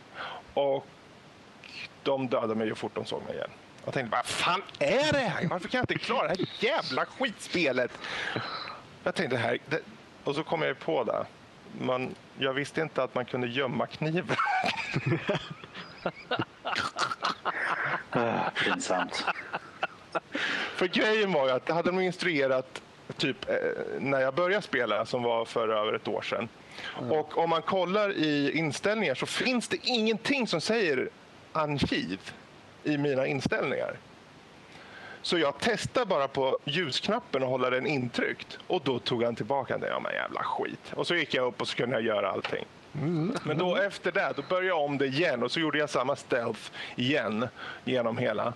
och 0.54 0.88
de 2.04 2.28
dödade 2.28 2.56
mig 2.56 2.68
ju 2.68 2.76
fort 2.76 2.96
de 2.96 3.06
såg 3.06 3.24
mig 3.24 3.36
igen. 3.36 3.50
Jag 3.86 3.94
tänkte, 3.94 4.18
vad 4.18 4.26
fan 4.26 4.62
är 4.80 5.14
det 5.14 5.20
här? 5.20 5.48
Varför 5.48 5.68
kan 5.68 5.78
jag 5.78 5.84
inte 5.84 6.06
klara 6.06 6.28
det 6.28 6.36
här 6.38 6.48
jävla 6.60 7.06
skitspelet? 7.06 7.92
Jag 9.04 9.16
tänkte, 9.16 9.38
här, 9.38 9.58
det, 9.66 9.80
och 10.24 10.36
så 10.36 10.44
kom 10.44 10.62
jag 10.62 10.80
på 10.80 11.04
det. 11.04 11.26
Man, 11.86 12.16
jag 12.38 12.54
visste 12.54 12.82
inte 12.82 13.04
att 13.04 13.16
man 13.16 13.26
kunde 13.26 13.48
gömma 13.48 13.88
kniven. 13.88 14.38
Pinsamt. 18.64 19.26
För 20.76 20.88
grejen 20.88 21.34
var 21.34 21.46
ju 21.46 21.52
att 21.52 21.70
hade 21.70 21.92
de 21.92 22.00
instruerat 22.00 22.82
typ 23.18 23.50
eh, 23.50 23.56
när 24.00 24.22
jag 24.22 24.34
började 24.34 24.62
spela, 24.62 25.06
som 25.06 25.24
var 25.24 25.46
för 25.46 25.70
över 25.70 25.94
ett 25.94 26.08
år 26.08 26.22
sedan. 26.22 26.50
Mm. 27.00 27.12
Och 27.12 27.38
om 27.38 27.50
man 27.50 27.62
kollar 27.62 28.12
i 28.12 28.52
inställningar 28.58 29.16
så 29.16 29.26
finns 29.26 29.68
det 29.68 29.78
ingenting 29.84 30.48
som 30.48 30.62
säger 30.62 31.10
arkiv 31.52 32.20
i 32.84 32.98
mina 32.98 33.28
inställningar. 33.28 33.98
Så 35.22 35.38
jag 35.38 35.60
testade 35.60 36.06
bara 36.06 36.28
på 36.28 36.58
ljusknappen 36.66 37.44
och 37.44 37.50
hålla 37.50 37.70
den 37.70 37.88
intryckt. 37.88 38.60
Och 38.68 38.82
då 38.84 39.00
tog 39.00 39.24
han 39.24 39.36
tillbaka 39.36 39.78
den. 39.78 39.90
Ja 39.90 40.00
men 40.00 40.14
jävla 40.14 40.44
skit. 40.44 40.94
Och 40.94 41.08
så 41.08 41.16
gick 41.16 41.34
jag 41.34 41.48
upp 41.48 41.62
och 41.62 41.68
så 41.68 41.76
kunde 41.76 41.96
jag 41.96 42.04
göra 42.04 42.32
allting. 42.32 42.66
Men 43.44 43.58
då 43.58 43.76
efter 43.76 44.12
det, 44.12 44.34
då 44.36 44.44
började 44.50 44.68
jag 44.68 44.82
om 44.82 44.98
det 44.98 45.06
igen 45.06 45.44
och 45.44 45.52
så 45.52 45.60
gjorde 45.60 45.78
jag 45.78 45.90
samma 45.90 46.16
stealth 46.16 46.72
igen 46.96 47.48
genom 47.86 48.18
hela. 48.18 48.54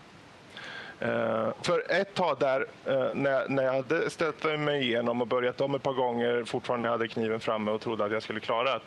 Eh, 1.00 1.50
för 1.62 1.92
ett 1.92 2.14
tag 2.14 2.38
där, 2.40 2.62
uh, 2.62 3.14
när, 3.14 3.50
när 3.50 3.64
jag 3.64 3.74
hade 3.74 4.10
ställt 4.10 4.44
mig 4.44 4.82
igenom 4.82 5.22
och 5.22 5.28
börjat 5.28 5.62
om 5.62 5.76
ett 5.76 5.84
par 5.84 5.94
gånger, 5.94 6.44
fortfarande 6.44 6.90
hade 6.90 7.08
kniven 7.08 7.40
framme 7.40 7.72
och 7.72 7.82
trodde 7.82 8.06
att 8.06 8.12
jag 8.12 8.24
skulle 8.24 8.40
klara 8.40 8.74
det. 8.74 8.82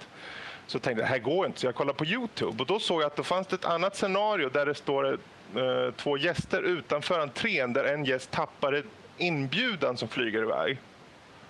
Så 0.66 0.78
tänkte 0.78 1.02
jag, 1.02 1.08
det 1.08 1.12
här 1.12 1.18
går 1.18 1.46
inte. 1.46 1.60
Så 1.60 1.66
jag 1.66 1.74
kollade 1.74 1.98
på 1.98 2.04
Youtube 2.04 2.62
och 2.62 2.66
då 2.66 2.78
såg 2.78 3.00
jag 3.02 3.06
att 3.06 3.16
det 3.16 3.22
fanns 3.22 3.52
ett 3.52 3.64
annat 3.64 3.96
scenario 3.96 4.48
där 4.48 4.66
det 4.66 4.74
står 4.74 5.12
uh, 5.12 5.90
två 5.96 6.18
gäster 6.18 6.62
utanför 6.62 7.20
entrén 7.20 7.72
där 7.72 7.84
en 7.84 8.04
gäst 8.04 8.30
tappar 8.30 8.82
inbjudan 9.18 9.96
som 9.96 10.08
flyger 10.08 10.42
iväg. 10.42 10.78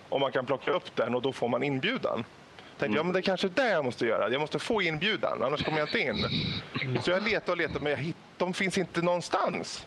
Och 0.08 0.20
man 0.20 0.32
kan 0.32 0.46
plocka 0.46 0.70
upp 0.70 0.96
den 0.96 1.14
och 1.14 1.22
då 1.22 1.32
får 1.32 1.48
man 1.48 1.62
inbjudan. 1.62 2.24
Tänkte, 2.78 2.86
mm. 2.86 2.96
ja, 2.96 3.02
men 3.02 3.12
det 3.12 3.18
är 3.18 3.22
kanske 3.22 3.48
det 3.48 3.70
jag 3.70 3.84
måste 3.84 4.06
göra. 4.06 4.30
Jag 4.30 4.40
måste 4.40 4.58
få 4.58 4.82
inbjudan, 4.82 5.42
annars 5.42 5.64
kommer 5.64 5.78
jag 5.78 5.88
inte 5.88 5.98
in. 5.98 6.26
Så 7.02 7.10
jag 7.10 7.22
letade 7.22 7.52
och 7.52 7.58
letade, 7.58 7.80
men 7.80 7.92
jag 7.92 7.98
hitt, 7.98 8.16
de 8.36 8.54
finns 8.54 8.78
inte 8.78 9.02
någonstans. 9.02 9.86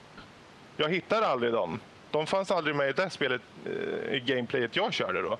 Jag 0.78 0.89
hittar 0.89 1.21
aldrig 1.21 1.53
dem. 1.53 1.80
De 2.11 2.28
fanns 2.28 2.51
aldrig 2.51 2.76
med 2.76 2.89
i 2.89 2.93
det 2.93 3.09
spelet, 3.09 3.41
eh, 3.65 4.15
i 4.15 4.23
gameplayet 4.26 4.76
jag 4.76 4.93
körde 4.93 5.21
då. 5.21 5.38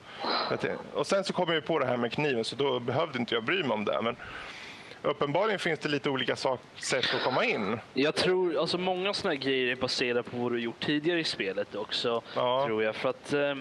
Och 0.93 1.07
sen 1.07 1.23
så 1.23 1.33
kom 1.33 1.53
jag 1.53 1.65
på 1.65 1.79
det 1.79 1.86
här 1.86 1.97
med 1.97 2.11
kniven 2.11 2.43
så 2.43 2.55
då 2.55 2.79
behövde 2.79 3.19
inte 3.19 3.36
jag 3.36 3.43
bry 3.43 3.63
mig 3.63 3.71
om 3.71 3.86
det. 3.86 4.01
Men 4.01 4.15
uppenbarligen 5.01 5.59
finns 5.59 5.79
det 5.79 5.89
lite 5.89 6.09
olika 6.09 6.36
sätt 6.36 7.15
att 7.15 7.23
komma 7.23 7.45
in. 7.45 7.79
Jag 7.93 8.15
tror, 8.15 8.57
alltså 8.57 8.77
många 8.77 9.13
sådana 9.13 9.36
grejer 9.36 9.71
är 9.71 9.75
baserade 9.75 10.23
på 10.23 10.38
vad 10.38 10.51
du 10.51 10.59
gjort 10.59 10.79
tidigare 10.79 11.19
i 11.19 11.23
spelet 11.23 11.75
också, 11.75 12.21
ja. 12.36 12.65
tror 12.65 12.83
jag. 12.83 12.95
För 12.95 13.09
att 13.09 13.33
eh, 13.33 13.55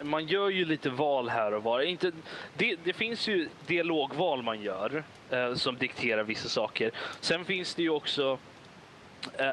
man 0.00 0.26
gör 0.26 0.48
ju 0.48 0.64
lite 0.64 0.90
val 0.90 1.28
här 1.28 1.54
och 1.54 1.62
var. 1.62 1.80
Inte, 1.80 2.12
det, 2.56 2.76
det 2.84 2.92
finns 2.92 3.28
ju 3.28 3.48
dialogval 3.66 4.42
man 4.42 4.62
gör 4.62 5.04
eh, 5.30 5.54
som 5.54 5.76
dikterar 5.76 6.22
vissa 6.22 6.48
saker. 6.48 6.90
Sen 7.20 7.44
finns 7.44 7.74
det 7.74 7.82
ju 7.82 7.90
också 7.90 8.38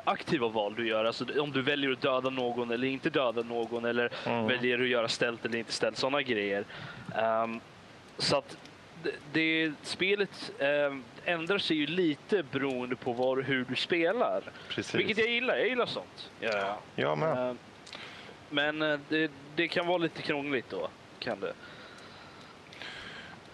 aktiva 0.03 0.47
val 0.47 0.75
du 0.75 0.87
gör. 0.87 1.05
Alltså 1.05 1.25
om 1.39 1.51
du 1.51 1.61
väljer 1.61 1.91
att 1.91 2.01
döda 2.01 2.29
någon 2.29 2.71
eller 2.71 2.87
inte 2.87 3.09
döda 3.09 3.41
någon 3.41 3.85
eller 3.85 4.11
mm. 4.25 4.47
väljer 4.47 4.81
att 4.81 4.87
göra 4.87 5.07
ställt 5.07 5.45
eller 5.45 5.57
inte 5.57 5.73
ställt. 5.73 5.97
Sådana 5.97 6.21
grejer. 6.21 6.65
Um, 7.43 7.61
så 8.17 8.37
att 8.37 8.57
det, 9.03 9.11
det 9.33 9.73
spelet 9.81 10.51
um, 10.59 11.03
ändrar 11.25 11.57
sig 11.57 11.77
ju 11.77 11.87
lite 11.87 12.43
beroende 12.43 12.95
på 12.95 13.13
var, 13.13 13.41
hur 13.41 13.65
du 13.69 13.75
spelar. 13.75 14.43
Precis. 14.69 14.95
Vilket 14.95 15.17
jag 15.17 15.29
gillar. 15.29 15.57
Jag 15.57 15.67
gillar 15.67 15.85
sånt. 15.85 16.31
Ja, 16.95 17.15
med. 17.15 17.49
Uh, 17.49 17.55
men 18.49 18.81
uh, 18.81 18.99
det, 19.09 19.31
det, 19.55 19.67
kan 19.67 19.87
vara 19.87 19.97
lite 19.97 20.21
krångligt 20.21 20.69
då. 20.69 20.87
Kan 21.19 21.39
det. 21.39 21.53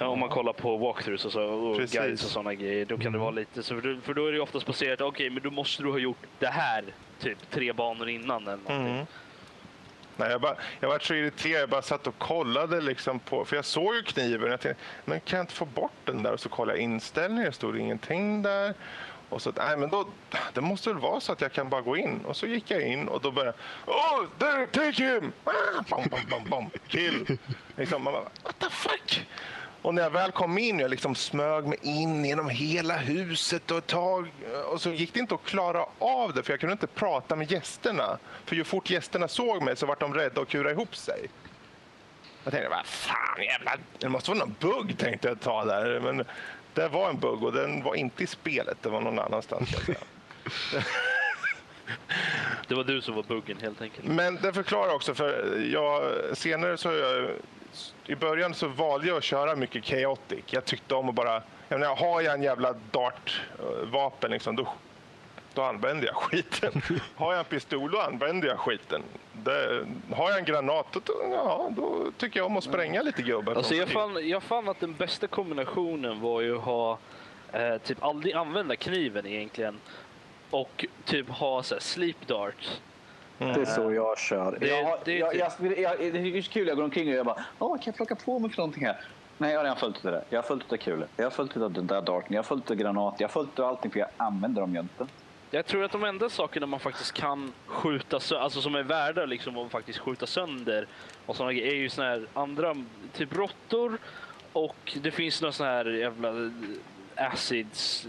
Ja, 0.02 0.08
om 0.08 0.20
man 0.20 0.30
kollar 0.30 0.54
på 0.54 0.78
walkthroughs 0.78 1.26
och, 1.26 1.32
så, 1.32 1.42
och 1.44 1.78
guides 1.78 2.24
och 2.24 2.30
sådana 2.30 2.54
grejer, 2.54 2.86
då 2.86 2.96
kan 2.96 3.02
mm. 3.02 3.14
det 3.14 3.20
vara 3.20 3.32
lite 3.32 3.64
så. 3.64 3.82
För 4.04 4.14
då, 4.14 4.28
är 4.28 4.32
det 4.32 4.40
oftast 4.40 4.66
baserat, 4.66 5.02
okej, 5.02 5.08
okay, 5.08 5.30
men 5.30 5.44
då 5.44 5.52
måste 5.52 5.84
du 5.84 5.92
ha 5.92 5.98
gjort 5.98 6.18
det 6.40 6.48
här 6.48 6.84
typ 7.20 7.38
tre 7.50 7.74
banor 7.74 8.10
innan 8.10 8.44
eller 8.44 8.58
någonting. 8.58 8.94
Mm. 8.94 9.06
Nej, 10.18 10.32
jag, 10.32 10.42
bara, 10.42 10.56
jag 10.80 10.90
var 10.90 11.00
så 11.00 11.14
irriterad, 11.14 11.62
jag 11.62 11.70
bara 11.70 11.82
satt 11.82 12.08
och 12.08 12.18
kollade 12.18 12.82
liksom 12.82 13.20
på, 13.20 13.46
för 13.46 13.56
jag 13.56 13.66
såg 13.66 13.96
ju 13.96 14.04
kniven. 14.04 14.52
Jag 14.52 14.62
tänkte, 14.62 14.84
men 15.06 15.20
kan 15.20 15.38
jag 15.38 15.44
inte 15.44 15.54
få 15.54 15.66
bort 15.66 16.06
den 16.06 16.24
där? 16.24 16.34
Och 16.34 16.40
så 16.40 16.50
kollade 16.50 16.78
jag 16.78 16.84
inställningar, 16.84 17.46
det 17.46 17.52
stod 17.52 17.78
ingenting 17.78 18.42
där. 18.42 18.74
Och 19.30 19.42
så, 19.42 19.52
nej 19.58 19.78
men 19.78 19.90
då, 19.90 20.08
det 20.54 20.62
måste 20.62 20.90
väl 20.90 21.00
vara 21.00 21.20
så 21.20 21.32
att 21.32 21.42
jag 21.42 21.52
kan 21.52 21.70
bara 21.70 21.82
gå 21.82 21.98
in. 21.98 22.26
Och 22.26 22.38
så 22.38 22.48
gick 22.48 22.72
jag 22.72 22.82
in 22.82 23.08
och 23.08 23.22
då 23.22 23.32
började 23.32 23.58
Oh, 23.86 24.26
there, 24.40 24.68
take 24.68 25.04
him! 25.04 25.32
Ah, 25.44 25.84
bom, 25.90 26.04
bom, 26.10 26.20
bom, 26.30 26.50
bom. 26.50 26.70
Kill! 26.88 27.38
Liksom, 27.78 28.04
man 28.04 28.14
bara, 28.14 28.24
what 28.44 28.60
the 28.60 28.70
fuck? 28.70 29.26
Och 29.82 29.94
när 29.94 30.02
jag 30.02 30.10
väl 30.10 30.32
kom 30.32 30.58
in, 30.58 30.80
jag 30.80 30.90
liksom 30.90 31.16
smög 31.16 31.66
mig 31.66 31.80
in 31.82 32.26
genom 32.26 32.50
hela 32.50 32.98
huset 32.98 33.72
och 33.72 33.78
ett 33.78 33.88
tag. 33.88 34.32
Och 34.72 34.82
så 34.82 34.90
gick 34.90 35.14
det 35.14 35.20
inte 35.20 35.36
att 35.36 35.44
klara 35.44 35.86
av 36.00 36.34
det, 36.34 36.44
för 36.44 36.54
jag 36.54 36.60
kunde 36.60 36.74
inte 36.74 36.88
prata 36.88 37.36
med 37.36 37.52
gästerna. 37.52 38.18
För 38.46 38.56
ju 38.56 38.64
fort 38.64 38.90
gästerna 38.90 39.28
såg 39.28 39.64
mig 39.64 39.76
så 39.76 39.86
var 39.86 39.98
de 40.00 40.14
rädda 40.14 40.42
och 40.42 40.48
kurade 40.48 40.72
ihop 40.72 40.96
sig. 40.96 41.30
Jag 42.44 42.54
tänkte, 42.54 42.70
vad 42.70 42.86
fan, 42.86 43.44
jävla, 43.44 43.72
det 44.00 44.10
måste 44.10 44.32
vara 44.32 44.40
någon 44.40 44.56
bugg, 44.60 44.98
tänkte 44.98 45.28
jag 45.28 45.40
ta 45.40 45.66
där. 45.66 46.00
Men 46.00 46.26
det 46.74 46.88
var 46.88 47.10
en 47.10 47.20
bugg 47.20 47.44
och 47.44 47.54
den 47.54 47.84
var 47.84 47.96
inte 47.96 48.24
i 48.24 48.28
spelet, 48.28 48.78
det 48.82 48.90
var 48.90 49.02
någon 49.02 49.20
annanstans. 49.20 49.70
Det 52.68 52.76
var 52.76 52.84
du 52.84 53.02
som 53.02 53.16
var 53.16 53.24
buggen 53.24 53.58
helt 53.62 53.82
enkelt. 53.82 54.08
Men 54.08 54.36
det 54.36 54.54
förklarar 54.54 54.96
också, 54.96 55.16
för 55.16 55.60
jag, 55.74 56.12
senare 56.38 56.78
så 56.78 56.90
har 56.90 56.96
jag 56.96 57.30
i 58.06 58.16
början 58.16 58.54
så 58.54 58.68
valde 58.68 59.08
jag 59.08 59.18
att 59.18 59.24
köra 59.24 59.56
mycket 59.56 59.86
chaotic. 59.86 60.44
Jag 60.46 60.66
tyckte 60.66 60.96
om 60.96 61.10
att 61.10 61.16
bara... 61.16 61.44
Jag 61.70 61.80
menar, 61.80 61.96
har 61.96 62.22
jag 62.22 62.34
en 62.34 62.44
jävla 62.44 62.76
dart-vapen 62.92 64.32
liksom, 64.32 64.56
då, 64.56 64.68
då 65.54 65.62
använder 65.62 66.08
jag 66.08 66.16
skiten. 66.16 66.82
har 67.16 67.32
jag 67.32 67.40
en 67.40 67.46
pistol, 67.46 67.92
då 67.92 68.00
använder 68.00 68.48
jag 68.48 68.60
skiten. 68.60 69.04
Det, 69.34 69.86
har 70.12 70.30
jag 70.30 70.40
en 70.40 70.46
granat, 70.46 70.86
då, 70.92 71.02
ja, 71.32 71.70
då 71.76 72.12
tycker 72.18 72.40
jag 72.40 72.46
om 72.46 72.58
att 72.58 72.64
spränga 72.64 73.02
lite 73.02 73.22
gubbar. 73.22 73.56
Alltså 73.56 73.76
jag, 73.76 73.90
fann, 73.90 74.30
jag 74.30 74.44
fann 74.44 74.70
att 74.70 74.80
den 74.80 74.94
bästa 74.94 75.28
kombinationen 75.28 76.22
var 76.22 76.42
ju 76.42 76.58
att 76.58 76.64
ha, 76.64 76.98
eh, 77.52 77.78
typ 77.78 78.04
aldrig 78.04 78.34
använda 78.34 78.76
kniven 78.76 79.26
egentligen. 79.26 79.80
Och 80.50 80.86
typ 81.06 81.30
ha 81.30 81.64
så 81.64 81.76
här, 81.76 81.82
sleep 81.82 82.28
dart 82.28 82.68
Mm. 82.68 82.91
Det 83.42 83.62
är 83.62 83.66
så 83.66 83.94
jag 83.94 84.18
kör. 84.18 84.58
Det, 84.60 84.68
jag, 84.68 85.00
det, 85.06 85.18
jag, 85.18 85.36
jag, 85.36 85.52
jag, 85.78 86.00
det 86.00 86.20
är 86.20 86.42
kul, 86.42 86.68
jag 86.68 86.78
går 86.78 86.84
omkring 86.84 87.10
och 87.10 87.16
jag 87.16 87.26
bara, 87.26 87.44
Åh, 87.60 87.76
kan 87.76 87.84
jag 87.86 87.96
plocka 87.96 88.16
på 88.16 88.40
mig 88.40 88.52
för 88.52 88.58
någonting 88.58 88.86
här? 88.86 89.02
Nej, 89.38 89.52
jag 89.52 89.60
har 89.60 89.64
redan 89.64 89.78
följt 89.78 90.04
det 90.04 90.12
där. 90.12 90.24
Jag 90.30 90.38
har 90.38 90.44
följt 90.44 90.74
av 90.74 90.78
kulor. 90.78 91.08
Jag 91.18 91.26
har 91.26 91.32
följt 91.32 91.58
av 91.58 91.72
den 91.72 91.88
där 91.88 92.02
darten. 92.02 92.34
Jag 92.34 92.38
har 92.38 92.44
följt 92.44 92.72
av 92.72 92.78
granat. 92.78 93.16
Jag 93.18 93.28
har 93.28 93.32
följt 93.32 93.60
av 93.60 93.66
allting 93.66 93.92
för 93.92 94.00
jag 94.00 94.10
använder 94.18 94.62
dem 94.62 94.74
ju 94.74 94.80
inte. 94.80 95.08
Jag 95.52 95.66
tror 95.66 95.84
att 95.84 95.92
de 95.92 96.04
enda 96.04 96.30
sakerna 96.30 96.66
man 96.66 96.80
faktiskt 96.80 97.12
kan 97.12 97.54
skjuta 97.66 98.20
alltså 98.38 98.62
som 98.62 98.76
är 98.76 98.84
värda 98.84 99.26
liksom 99.26 99.58
att 99.58 99.72
faktiskt 99.72 100.00
skjuta 100.00 100.26
sönder 100.26 100.88
och 101.26 101.36
sådana 101.36 101.54
är 101.54 101.76
ju 101.76 101.90
såna 101.90 102.08
här 102.08 102.28
andra, 102.34 102.76
typ 103.14 103.36
råttor 103.36 103.98
och 104.54 104.98
det 105.02 105.12
finns 105.12 105.42
några 105.42 105.52
sådana 105.52 105.76
här 105.76 105.86
jävla 105.86 106.52
acids 107.16 108.08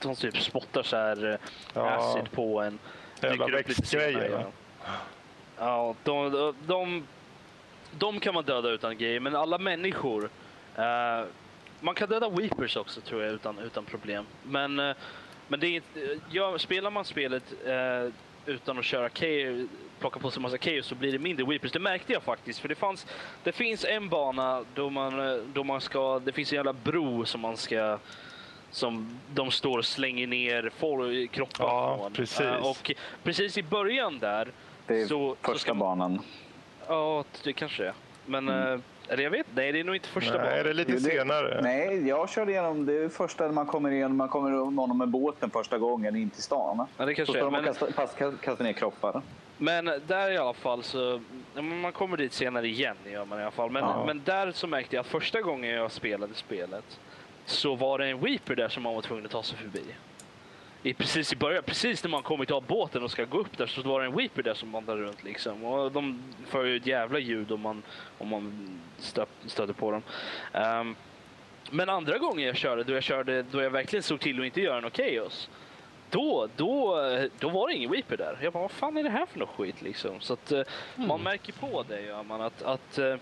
som 0.00 0.16
typ 0.16 0.36
spottar 0.36 0.82
så 0.82 0.96
här 0.96 1.38
ja. 1.74 1.90
acid 1.90 2.30
på 2.32 2.60
en. 2.60 2.78
Jävla 3.22 3.46
växtgrejer. 3.46 4.46
Ja, 5.58 5.94
de, 6.04 6.32
de, 6.32 6.54
de, 6.66 7.06
de 7.98 8.20
kan 8.20 8.34
man 8.34 8.44
döda 8.44 8.68
utan 8.68 8.98
grejer, 8.98 9.20
men 9.20 9.36
alla 9.36 9.58
människor. 9.58 10.24
Uh, 10.78 11.26
man 11.80 11.94
kan 11.94 12.08
döda 12.08 12.28
Weepers 12.28 12.76
också 12.76 13.00
tror 13.00 13.22
jag 13.22 13.32
utan, 13.32 13.58
utan 13.58 13.84
problem. 13.84 14.24
Men, 14.42 14.80
uh, 14.80 14.96
men 15.48 15.60
det 15.60 15.76
är, 15.76 15.82
ja, 16.30 16.58
spelar 16.58 16.90
man 16.90 17.04
spelet 17.04 17.54
uh, 17.66 18.12
utan 18.46 18.78
att 18.78 18.84
köra 18.84 19.10
chaos, 19.10 19.68
plocka 19.98 20.20
på 20.20 20.30
sig 20.30 20.42
massa 20.42 20.58
chaos 20.58 20.86
så 20.86 20.94
blir 20.94 21.12
det 21.12 21.18
mindre 21.18 21.46
Weepers. 21.46 21.72
Det 21.72 21.78
märkte 21.78 22.12
jag 22.12 22.22
faktiskt. 22.22 22.58
För 22.58 22.68
det, 22.68 22.74
fanns, 22.74 23.06
det 23.44 23.52
finns 23.52 23.84
en 23.84 24.08
bana 24.08 24.64
då 24.74 24.90
man, 24.90 25.42
då 25.52 25.64
man 25.64 25.80
ska, 25.80 26.18
det 26.18 26.32
finns 26.32 26.52
en 26.52 26.56
jävla 26.56 26.72
bro 26.72 27.24
som 27.24 27.40
man 27.40 27.56
ska 27.56 27.98
som 28.70 29.18
de 29.34 29.50
står 29.50 29.78
och 29.78 29.84
slänger 29.84 30.26
ner 30.26 30.70
kroppar 31.26 31.64
ja, 31.64 31.96
från. 31.96 32.12
Precis. 32.12 32.46
och 32.62 32.90
precis 33.22 33.58
i 33.58 33.62
början 33.62 34.18
där 34.18 34.48
det 34.88 35.02
är 35.02 35.06
så, 35.06 35.36
första 35.42 35.70
så 35.70 35.74
banan. 35.74 36.22
Ja, 36.88 37.24
det 37.44 37.52
kanske 37.52 37.84
är. 37.86 37.92
Men, 38.26 38.48
mm. 38.48 38.72
Eh, 38.72 38.80
eller 39.08 39.22
jag 39.22 39.30
vet 39.30 39.46
Nej, 39.54 39.72
det 39.72 39.80
är 39.80 39.84
nog 39.84 39.96
inte 39.96 40.08
första 40.08 40.32
nej, 40.32 40.40
banan. 40.40 40.58
Är 40.58 40.64
det 40.64 40.72
lite 40.72 40.92
det, 40.92 41.00
senare? 41.00 41.60
Nej, 41.62 42.08
jag 42.08 42.30
körde 42.30 42.52
igenom 42.52 42.86
det 42.86 42.92
är 42.92 43.08
första 43.08 43.44
när 43.44 43.52
man 43.52 43.66
kommer 43.66 43.90
igen, 43.90 44.16
man 44.16 44.28
kommer 44.28 44.50
någon 44.50 44.98
med 44.98 45.08
båten 45.08 45.50
första 45.50 45.78
gången 45.78 46.16
in 46.16 46.30
till 46.30 46.42
stan. 46.42 46.86
Ja, 46.96 47.04
det 47.04 47.14
kanske 47.14 47.32
så 47.32 47.38
står 47.38 47.50
de 47.50 47.54
och 47.54 47.94
kastar, 47.94 48.36
kastar 48.36 48.64
ner 48.64 48.72
kroppar. 48.72 49.22
Men 49.58 49.84
där 50.06 50.30
i 50.30 50.38
alla 50.38 50.52
fall 50.52 50.82
så, 50.82 51.20
man 51.54 51.92
kommer 51.92 52.16
dit 52.16 52.32
senare 52.32 52.66
igen 52.66 52.96
gör 53.04 53.24
man 53.24 53.38
i 53.38 53.42
alla 53.42 53.50
fall. 53.50 53.70
Men, 53.70 53.82
ja. 53.82 54.04
men 54.06 54.22
där 54.24 54.52
så 54.52 54.66
märkte 54.66 54.96
jag 54.96 55.00
att 55.00 55.06
första 55.06 55.40
gången 55.40 55.70
jag 55.70 55.92
spelade 55.92 56.34
spelet 56.34 57.00
så 57.44 57.74
var 57.74 57.98
det 57.98 58.06
en 58.06 58.20
Weeper 58.20 58.56
där 58.56 58.68
som 58.68 58.82
man 58.82 58.94
var 58.94 59.02
tvungen 59.02 59.24
att 59.24 59.30
ta 59.30 59.42
sig 59.42 59.58
förbi 59.58 59.84
i, 60.82 60.94
precis 60.94 61.32
i 61.32 61.36
början, 61.36 61.62
precis 61.66 62.04
när 62.04 62.10
man 62.10 62.22
kommit 62.22 62.50
av 62.50 62.64
båten 62.64 63.02
och 63.02 63.10
ska 63.10 63.24
gå 63.24 63.38
upp 63.38 63.58
där 63.58 63.66
så 63.66 63.82
var 63.82 64.00
det 64.00 64.06
en 64.06 64.16
Weeper 64.16 64.42
där 64.42 64.54
som 64.54 64.72
vandrade 64.72 65.02
runt 65.02 65.24
liksom. 65.24 65.64
Och 65.64 65.92
de 65.92 66.22
för 66.46 66.64
ju 66.64 66.76
ett 66.76 66.86
jävla 66.86 67.18
ljud 67.18 67.52
om 67.52 67.60
man, 67.60 67.82
om 68.18 68.28
man 68.28 68.68
stö, 68.98 69.24
stöter 69.46 69.72
på 69.72 69.90
dem. 69.90 70.02
Um, 70.52 70.96
men 71.70 71.88
andra 71.88 72.18
gången 72.18 72.46
jag 72.46 72.56
körde, 72.56 72.84
då 72.84 72.92
jag 72.92 73.02
körde, 73.02 73.42
då 73.42 73.62
jag 73.62 73.70
verkligen 73.70 74.02
såg 74.02 74.20
till 74.20 74.40
att 74.40 74.46
inte 74.46 74.60
göra 74.60 74.80
något 74.80 74.96
chaos. 74.96 75.48
Då, 76.10 76.48
då, 76.56 76.96
då 77.38 77.48
var 77.48 77.68
det 77.68 77.74
ingen 77.74 77.90
Weeper 77.90 78.16
där. 78.16 78.38
Jag 78.42 78.52
bara, 78.52 78.62
vad 78.62 78.70
fan 78.70 78.96
är 78.96 79.02
det 79.02 79.10
här 79.10 79.26
för 79.26 79.38
något 79.38 79.56
skit 79.56 79.82
liksom? 79.82 80.20
Så 80.20 80.32
att 80.32 80.52
uh, 80.52 80.62
mm. 80.96 81.08
man 81.08 81.22
märker 81.22 81.52
på 81.52 81.84
det 81.88 82.00
gör 82.02 82.22
man 82.22 82.40
att, 82.40 82.62
att 82.62 82.98
uh, 82.98 83.16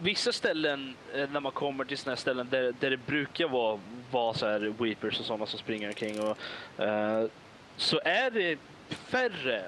vissa 0.00 0.32
ställen, 0.32 0.94
eh, 1.14 1.30
när 1.30 1.40
man 1.40 1.52
kommer 1.52 1.84
till 1.84 1.98
sådana 1.98 2.16
ställen 2.16 2.48
där, 2.50 2.74
där 2.80 2.90
det 2.90 2.96
brukar 2.96 3.48
vara, 3.48 3.80
vara 4.10 4.34
så 4.34 4.46
här 4.46 4.74
weepers 4.78 5.20
och 5.20 5.26
sådana 5.26 5.46
som 5.46 5.58
springer 5.58 5.88
omkring 5.88 6.20
och, 6.20 6.38
uh, 6.80 7.26
så 7.76 8.00
är 8.04 8.30
det 8.30 8.58
färre 8.88 9.62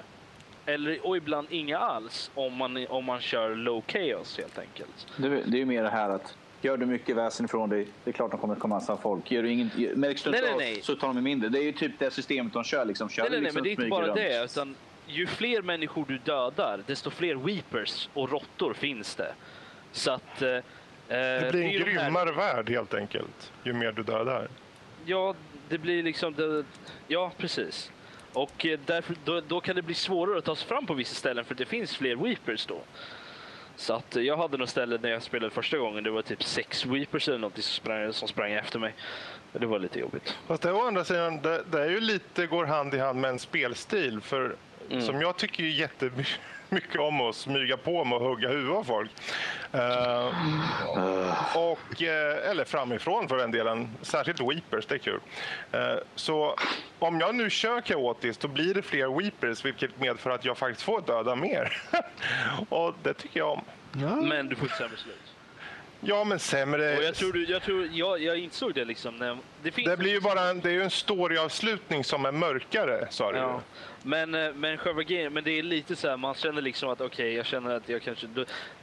eller, 0.65 1.05
och 1.05 1.17
ibland 1.17 1.47
inga 1.49 1.77
alls 1.77 2.31
om 2.33 2.53
man, 2.53 2.87
om 2.87 3.05
man 3.05 3.21
kör 3.21 3.55
low 3.55 3.83
chaos 3.87 4.37
helt 4.37 4.59
enkelt. 4.59 5.07
Det, 5.17 5.29
det 5.29 5.57
är 5.57 5.59
ju 5.59 5.65
mer 5.65 5.83
det 5.83 5.89
här 5.89 6.09
att 6.09 6.35
Gör 6.63 6.77
du 6.77 6.85
mycket 6.85 7.15
väsen 7.15 7.45
ifrån 7.45 7.69
dig, 7.69 7.87
det 8.03 8.09
är 8.09 8.13
klart 8.13 8.31
de 8.31 8.39
kommer 8.39 8.55
komma 8.55 8.75
massa 8.75 8.97
folk. 8.97 9.31
Gör 9.31 9.43
du 9.43 9.51
ingen, 9.51 9.69
märks 9.95 10.23
du 10.23 10.31
Nej, 10.31 10.39
inte 10.39 10.41
nej, 10.41 10.53
av 10.53 10.57
nej. 10.57 10.81
så 10.83 10.95
tar 10.95 11.07
de 11.07 11.21
mindre. 11.21 11.49
Det 11.49 11.59
är 11.59 11.63
ju 11.63 11.71
typ 11.71 11.99
det 11.99 12.11
systemet 12.11 12.53
de 12.53 12.63
kör. 12.63 12.85
Liksom. 12.85 13.09
Kör 13.09 13.23
Nej, 13.23 13.31
nej, 13.31 13.39
nej, 13.39 13.43
liksom 13.43 13.55
men 13.55 13.63
det 13.63 13.69
är 13.69 13.71
inte 13.71 13.87
bara 13.89 14.07
runt. 14.07 14.15
det. 14.15 14.43
Utan 14.43 14.75
ju 15.07 15.27
fler 15.27 15.61
människor 15.61 16.05
du 16.07 16.17
dödar, 16.17 16.83
desto 16.87 17.09
fler 17.09 17.35
weepers 17.35 18.09
och 18.13 18.31
råttor 18.31 18.73
finns 18.73 19.15
det. 19.15 19.33
Så 19.91 20.11
att... 20.11 20.41
Eh, 20.41 20.47
Det 21.07 21.51
blir 21.51 21.63
en 21.63 21.71
ju 21.71 21.79
de 21.79 21.91
här- 21.91 22.03
grymmare 22.03 22.31
värld 22.31 22.69
helt 22.69 22.93
enkelt, 22.93 23.51
ju 23.63 23.73
mer 23.73 23.91
du 23.91 24.03
dödar. 24.03 24.47
Ja, 25.05 25.35
det 25.69 25.77
blir 25.77 26.03
liksom... 26.03 26.33
Det, 26.33 26.63
ja, 27.07 27.31
precis. 27.37 27.91
Och 28.33 28.65
eh, 28.65 28.79
därför, 28.85 29.15
då, 29.25 29.41
då 29.47 29.59
kan 29.61 29.75
det 29.75 29.81
bli 29.81 29.95
svårare 29.95 30.37
att 30.37 30.45
ta 30.45 30.55
sig 30.55 30.67
fram 30.67 30.85
på 30.85 30.93
vissa 30.93 31.15
ställen 31.15 31.45
för 31.45 31.55
det 31.55 31.65
finns 31.65 31.95
fler 31.97 32.15
weepers 32.15 32.65
då. 32.65 32.79
Så 33.75 33.93
att 33.93 34.15
eh, 34.15 34.23
jag 34.23 34.37
hade 34.37 34.57
något 34.57 34.69
ställe 34.69 34.99
när 35.01 35.09
jag 35.09 35.23
spelade 35.23 35.53
första 35.53 35.77
gången, 35.77 36.03
det 36.03 36.11
var 36.11 36.21
typ 36.21 36.43
sex 36.43 36.85
weepers 36.85 37.27
eller 37.27 37.37
något 37.37 37.53
som 37.53 37.63
sprang, 37.63 38.13
som 38.13 38.27
sprang 38.27 38.51
efter 38.51 38.79
mig. 38.79 38.93
Det 39.53 39.65
var 39.65 39.79
lite 39.79 39.99
jobbigt. 39.99 40.37
Fast 40.47 40.63
det 40.63 40.69
är 40.69 40.73
å 40.75 40.87
andra 40.87 41.03
sidan, 41.03 41.41
det, 41.41 41.63
det 41.71 41.81
är 41.81 41.89
ju 41.89 41.99
lite 41.99 42.47
går 42.47 42.65
hand 42.65 42.93
i 42.93 42.97
hand 42.99 43.19
med 43.21 43.29
en 43.29 43.39
spelstil. 43.39 44.21
För 44.21 44.55
Mm. 44.89 45.01
som 45.03 45.21
jag 45.21 45.37
tycker 45.37 45.63
ju 45.63 45.71
jättemycket 45.71 46.39
om 46.99 47.21
att 47.21 47.35
smyga 47.35 47.77
på 47.77 48.03
med 48.03 48.17
och 48.17 48.27
hugga 48.27 48.49
huvudet 48.49 48.77
av 48.77 48.83
folk. 48.83 49.11
Eh, 49.71 50.27
och, 51.57 52.01
eh, 52.01 52.49
eller 52.49 52.65
framifrån 52.65 53.27
för 53.27 53.37
den 53.37 53.51
delen. 53.51 53.89
Särskilt 54.01 54.39
weepers, 54.39 54.85
det 54.85 54.95
är 54.95 54.99
kul. 54.99 55.19
Eh, 55.71 55.95
så 56.15 56.55
om 56.99 57.19
jag 57.19 57.35
nu 57.35 57.49
kör 57.49 57.81
kaotiskt 57.81 58.41
då 58.41 58.47
blir 58.47 58.73
det 58.73 58.81
fler 58.81 59.19
weepers 59.19 59.65
vilket 59.65 59.99
medför 59.99 60.29
att 60.29 60.45
jag 60.45 60.57
faktiskt 60.57 60.81
får 60.81 61.01
döda 61.01 61.35
mer. 61.35 61.81
och 62.69 62.95
det 63.03 63.13
tycker 63.13 63.39
jag 63.39 63.51
om. 63.51 63.61
Ja. 64.01 64.15
Men 64.15 64.49
du 64.49 64.55
får 64.55 64.65
ett 64.65 64.75
sämre 64.75 64.97
slut. 64.97 65.35
Ja, 65.99 66.23
men 66.23 66.39
sämre... 66.39 66.97
Och 66.97 67.03
jag 67.03 67.15
tror, 67.15 67.33
du, 67.33 67.45
jag, 67.45 67.61
tror 67.61 67.89
jag, 67.91 68.21
jag 68.21 68.37
insåg 68.37 68.73
det 68.73 68.85
liksom. 68.85 69.15
När, 69.15 69.37
det, 69.63 69.71
finns 69.71 69.89
Det 69.89 69.97
blir 69.97 70.11
ju 70.11 70.19
bara 70.19 70.49
en, 70.49 70.61
det 70.61 70.69
är 70.69 70.73
ju 70.73 70.83
en 70.83 70.89
storyavslutning 70.89 72.03
som 72.03 72.25
är 72.25 72.31
mörkare, 72.31 73.07
sa 73.09 73.31
du. 73.31 73.37
Ja. 73.37 73.61
Men, 74.03 74.35
eh, 74.35 74.53
men 74.53 74.77
själva 74.77 75.03
grejen, 75.03 75.33
men 75.33 75.43
det 75.43 75.59
är 75.59 75.63
lite 75.63 75.95
så 75.95 76.09
här, 76.09 76.17
man 76.17 76.35
känner 76.35 76.61
liksom 76.61 76.89
att 76.89 77.01
okej, 77.01 77.33
jag 77.33 77.45
känner 77.45 77.75
att 77.75 77.89
jag 77.89 78.01
kanske... 78.01 78.27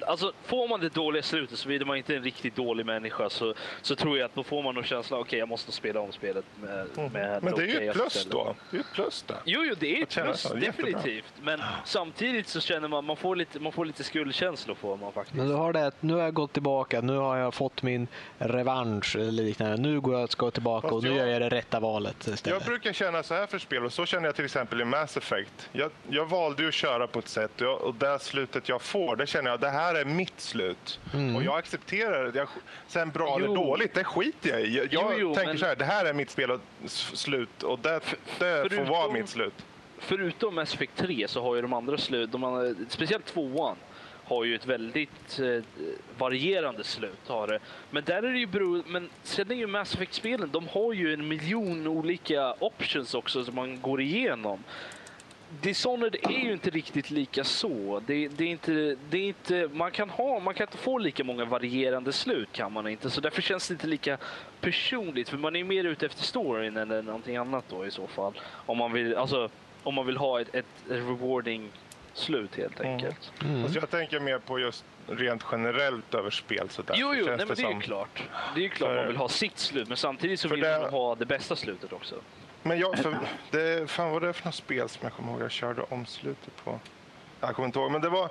Alltså 0.00 0.32
får 0.44 0.68
man 0.68 0.80
det 0.80 0.94
dåliga 0.94 1.22
slutet, 1.22 1.58
så 1.58 1.68
blir 1.68 1.84
man 1.84 1.96
inte 1.96 2.16
en 2.16 2.22
riktigt 2.22 2.56
dålig 2.56 2.86
människa, 2.86 3.30
så, 3.30 3.54
så 3.82 3.96
tror 3.96 4.18
jag 4.18 4.24
att 4.24 4.34
då 4.34 4.42
får 4.42 4.62
man 4.62 4.74
nog 4.74 4.86
känslan, 4.86 5.20
okej, 5.20 5.38
jag 5.38 5.48
måste 5.48 5.72
spela 5.72 6.00
om 6.00 6.12
spelet 6.12 6.44
med, 6.60 6.86
med 7.12 7.28
Mm. 7.28 7.44
Men 7.44 7.54
det 7.54 7.62
är 7.62 7.80
ju 7.80 7.88
ett 7.88 7.94
plus 7.94 8.16
istället. 8.16 8.32
då. 8.32 8.54
Det 8.70 8.76
är 8.76 8.78
ju 8.78 8.80
ett 8.80 8.92
plus 8.92 9.22
där. 9.22 9.36
Jo, 9.44 9.64
jo, 9.64 9.74
det 9.78 9.98
är 9.98 10.02
ett 10.02 10.08
plus, 10.08 10.52
definitivt. 10.60 11.32
Men 11.42 11.60
samtidigt 11.84 12.48
så 12.48 12.60
känner 12.60 12.88
man, 12.88 13.04
man 13.04 13.16
får 13.16 13.36
lite, 13.36 13.60
man 13.60 13.72
får 13.72 13.84
lite 13.84 14.04
skuldkänslor 14.04 14.74
får 14.74 14.96
man 14.96 15.12
faktiskt. 15.12 15.36
Men 15.36 15.48
du 15.48 15.54
har 15.54 15.72
det 15.72 15.86
att 15.86 16.02
nu 16.02 16.12
har 16.12 16.20
jag 16.20 16.34
gått 16.34 16.52
tillbaka, 16.52 17.00
nu 17.00 17.16
har 17.16 17.36
jag 17.36 17.54
fått 17.54 17.82
min 17.82 18.08
revansch 18.38 19.16
eller 19.16 19.42
liknande. 19.42 19.76
Nu 19.76 20.00
går 20.00 20.20
jag 20.20 20.30
ska 20.30 20.50
tillbaka 20.50 20.67
Fast 20.82 20.92
och 20.94 21.02
nu 21.02 21.08
jag- 21.08 21.18
gör 21.18 21.26
jag 21.26 21.42
det 21.42 21.48
rätta 21.48 21.80
valet 21.80 22.16
Jag 22.26 22.34
istället. 22.34 22.64
brukar 22.66 22.92
känna 22.92 23.22
så 23.22 23.34
här 23.34 23.46
för 23.46 23.58
spel 23.58 23.84
och 23.84 23.92
så 23.92 24.06
känner 24.06 24.28
jag 24.28 24.34
till 24.36 24.44
exempel 24.44 24.80
i 24.80 24.84
Mass 24.84 25.16
Effect. 25.16 25.68
Jag, 25.72 25.90
jag 26.08 26.26
valde 26.26 26.62
ju 26.62 26.68
att 26.68 26.74
köra 26.74 27.06
på 27.06 27.18
ett 27.18 27.28
sätt 27.28 27.60
och, 27.60 27.66
jag, 27.66 27.80
och 27.82 27.94
det 27.94 28.18
slutet 28.18 28.68
jag 28.68 28.82
får, 28.82 29.16
det 29.16 29.26
känner 29.26 29.50
jag 29.50 29.60
det 29.60 29.68
här 29.70 29.94
är 29.94 30.04
mitt 30.04 30.40
slut. 30.40 31.00
Och 31.36 31.42
jag 31.42 31.58
accepterar 31.58 32.24
det. 32.32 32.38
Jag, 32.38 32.48
sen 32.86 33.10
bra 33.10 33.36
eller 33.36 33.46
Jo. 33.46 33.54
dåligt, 33.54 33.94
det 33.94 34.04
skiter 34.04 34.50
jag 34.50 34.60
i. 34.60 34.76
Jag, 34.76 34.86
jag 34.92 35.12
Jo, 35.12 35.12
jo, 35.18 35.34
tänker 35.34 35.48
men- 35.52 35.58
så 35.58 35.66
här, 35.66 35.76
det 35.76 35.84
här 35.84 36.04
är 36.04 36.12
mitt 36.12 36.30
spel 36.30 36.50
och 36.50 36.60
slut 36.86 37.62
och 37.62 37.78
det, 37.78 37.90
det 37.92 38.00
får 38.00 38.68
förutom- 38.68 38.88
vara 38.88 39.12
mitt 39.12 39.28
slut. 39.28 39.54
Förutom 40.00 40.54
Mass 40.54 40.74
Effect 40.74 40.96
3 40.96 41.28
så 41.28 41.42
har 41.42 41.54
ju 41.56 41.62
de 41.62 41.72
andra 41.72 41.98
slut, 41.98 42.32
de 42.32 42.44
andra, 42.44 42.74
speciellt 42.88 43.26
tvåan, 43.26 43.76
har 44.28 44.44
ju 44.44 44.54
ett 44.54 44.66
väldigt 44.66 45.38
eh, 45.38 45.64
varierande 46.18 46.84
slut. 46.84 47.18
Har 47.26 47.46
det. 47.46 47.58
Men 47.90 48.04
där 48.04 48.22
är 48.22 48.32
det 48.32 48.38
ju 48.38 48.46
bero, 48.46 48.82
men 48.86 49.10
sen 49.22 49.50
är 49.50 49.54
ju 49.54 49.66
Mass 49.66 49.94
Effect-spelen, 49.94 50.50
de 50.52 50.68
har 50.68 50.92
ju 50.92 51.14
en 51.14 51.28
miljon 51.28 51.86
olika 51.86 52.54
options 52.58 53.14
också 53.14 53.44
som 53.44 53.54
man 53.54 53.80
går 53.80 54.00
igenom. 54.00 54.64
Dishonored 55.60 56.16
är 56.22 56.44
ju 56.44 56.52
inte 56.52 56.70
riktigt 56.70 57.10
lika 57.10 57.44
så. 57.44 58.02
Det, 58.06 58.28
det, 58.28 58.44
är 58.44 58.48
inte, 58.48 58.96
det 59.10 59.18
är 59.18 59.22
inte, 59.22 59.68
man, 59.72 59.90
kan 59.90 60.10
ha, 60.10 60.40
man 60.40 60.54
kan 60.54 60.66
inte 60.66 60.78
få 60.78 60.98
lika 60.98 61.24
många 61.24 61.44
varierande 61.44 62.12
slut 62.12 62.48
kan 62.52 62.72
man 62.72 62.88
inte. 62.88 63.10
Så 63.10 63.20
därför 63.20 63.42
känns 63.42 63.68
det 63.68 63.72
inte 63.74 63.86
lika 63.86 64.18
personligt. 64.60 65.28
För 65.28 65.36
man 65.36 65.56
är 65.56 65.64
mer 65.64 65.84
ute 65.84 66.06
efter 66.06 66.24
storyn 66.24 66.76
än 66.76 66.88
någonting 66.88 67.36
annat 67.36 67.64
då 67.68 67.86
i 67.86 67.90
så 67.90 68.06
fall. 68.06 68.32
Om 68.66 68.78
man 68.78 68.92
vill, 68.92 69.16
alltså, 69.16 69.48
om 69.82 69.94
man 69.94 70.06
vill 70.06 70.16
ha 70.16 70.40
ett, 70.40 70.54
ett 70.54 70.66
rewarding 70.88 71.70
slut 72.18 72.56
helt 72.56 72.80
enkelt. 72.80 73.32
Mm. 73.44 73.62
Alltså 73.64 73.78
jag 73.78 73.90
tänker 73.90 74.20
mer 74.20 74.38
på 74.38 74.58
just 74.58 74.84
rent 75.06 75.44
generellt 75.52 76.14
över 76.14 76.30
spel. 76.30 76.68
Så 76.70 76.82
där. 76.82 76.94
Jo, 76.98 77.14
jo, 77.14 77.26
nej, 77.26 77.36
men 77.36 77.56
det 77.56 77.62
är 77.62 77.70
ju 77.74 77.80
klart. 77.80 78.22
Det 78.54 78.60
är 78.60 78.62
ju 78.62 78.68
klart 78.68 78.88
För- 78.90 78.96
man 78.96 79.06
vill 79.06 79.16
ha 79.16 79.28
sitt 79.28 79.58
slut, 79.58 79.88
men 79.88 79.96
samtidigt 79.96 80.40
så 80.40 80.48
För 80.48 80.54
vill 80.56 80.64
det- 80.64 80.80
man 80.80 80.90
ha 80.90 81.14
det 81.14 81.26
bästa 81.26 81.56
slutet 81.56 81.92
också. 81.92 82.14
Men 82.62 82.78
jag, 82.78 82.98
för, 82.98 83.16
det, 83.50 83.90
fan 83.90 84.10
vad 84.10 84.22
det 84.22 84.28
är 84.28 84.32
för 84.32 84.44
något 84.46 84.54
spel 84.54 84.88
som 84.88 85.00
jag 85.02 85.12
kommer 85.12 85.32
ihåg 85.32 85.42
jag 85.42 85.50
körde 85.50 85.82
om 85.82 86.06
slutet 86.06 86.64
på? 86.64 86.80
Jag 87.40 87.54
kommer 87.54 87.66
inte 87.66 87.78
ihåg, 87.78 87.90
men 87.90 88.00
det 88.00 88.08
var 88.08 88.30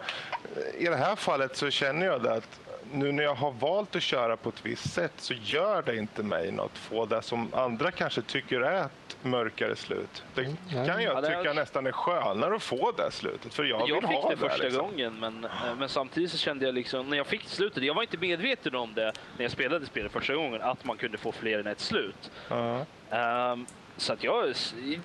i 0.77 0.85
det 0.85 0.95
här 0.95 1.15
fallet 1.15 1.55
så 1.57 1.69
känner 1.69 2.05
jag 2.05 2.23
det 2.23 2.33
att 2.33 2.59
nu 2.91 3.11
när 3.11 3.23
jag 3.23 3.35
har 3.35 3.51
valt 3.51 3.95
att 3.95 4.01
köra 4.03 4.37
på 4.37 4.49
ett 4.49 4.65
visst 4.65 4.89
sätt 4.93 5.13
så 5.17 5.33
gör 5.33 5.81
det 5.81 5.95
inte 5.97 6.23
mig 6.23 6.51
något 6.51 6.77
få 6.77 7.05
det 7.05 7.21
som 7.21 7.53
andra 7.53 7.91
kanske 7.91 8.21
tycker 8.21 8.61
är 8.61 8.87
ett 9.09 9.25
mörkare 9.25 9.75
slut. 9.75 10.23
Det 10.35 10.43
kan 10.43 10.55
Ja, 10.69 11.01
jag 11.01 11.23
det 11.23 11.27
är- 11.29 11.37
tycka 11.37 11.53
nästan 11.53 11.87
är 11.87 11.91
skönare 11.91 12.55
att 12.55 12.63
få 12.63 12.91
det 12.91 13.11
slutet 13.11 13.53
för 13.53 13.63
jag, 13.63 13.89
Jag, 13.89 13.95
vill 14.01 14.07
fick 14.09 14.17
ha 14.17 14.29
det 14.29 14.37
första 14.37 14.63
liksom. 14.63 14.81
gången, 14.85 15.19
men, 15.19 15.43
eh, 15.43 15.49
men 15.79 15.89
samtidigt 15.89 16.31
så 16.31 16.37
kände 16.37 16.65
jag 16.65 16.75
liksom, 16.75 17.09
när 17.09 17.17
jag 17.17 17.27
fick 17.27 17.43
slutet, 17.43 17.83
jag 17.83 17.93
var 17.93 18.01
inte 18.01 18.17
medveten 18.17 18.75
om 18.75 18.93
det 18.93 19.13
när 19.37 19.43
jag 19.45 19.51
spelade 19.51 19.85
spelet 19.85 20.11
första 20.11 20.35
gången, 20.35 20.61
att 20.61 20.85
man 20.85 20.97
kunde 20.97 21.17
få 21.17 21.31
fler 21.31 21.59
än 21.59 21.67
ett 21.67 21.79
slut. 21.79 22.31
Ja. 22.49 22.85
Ehm, 23.09 23.65
så 23.97 24.13
att 24.13 24.23
jag, 24.23 24.53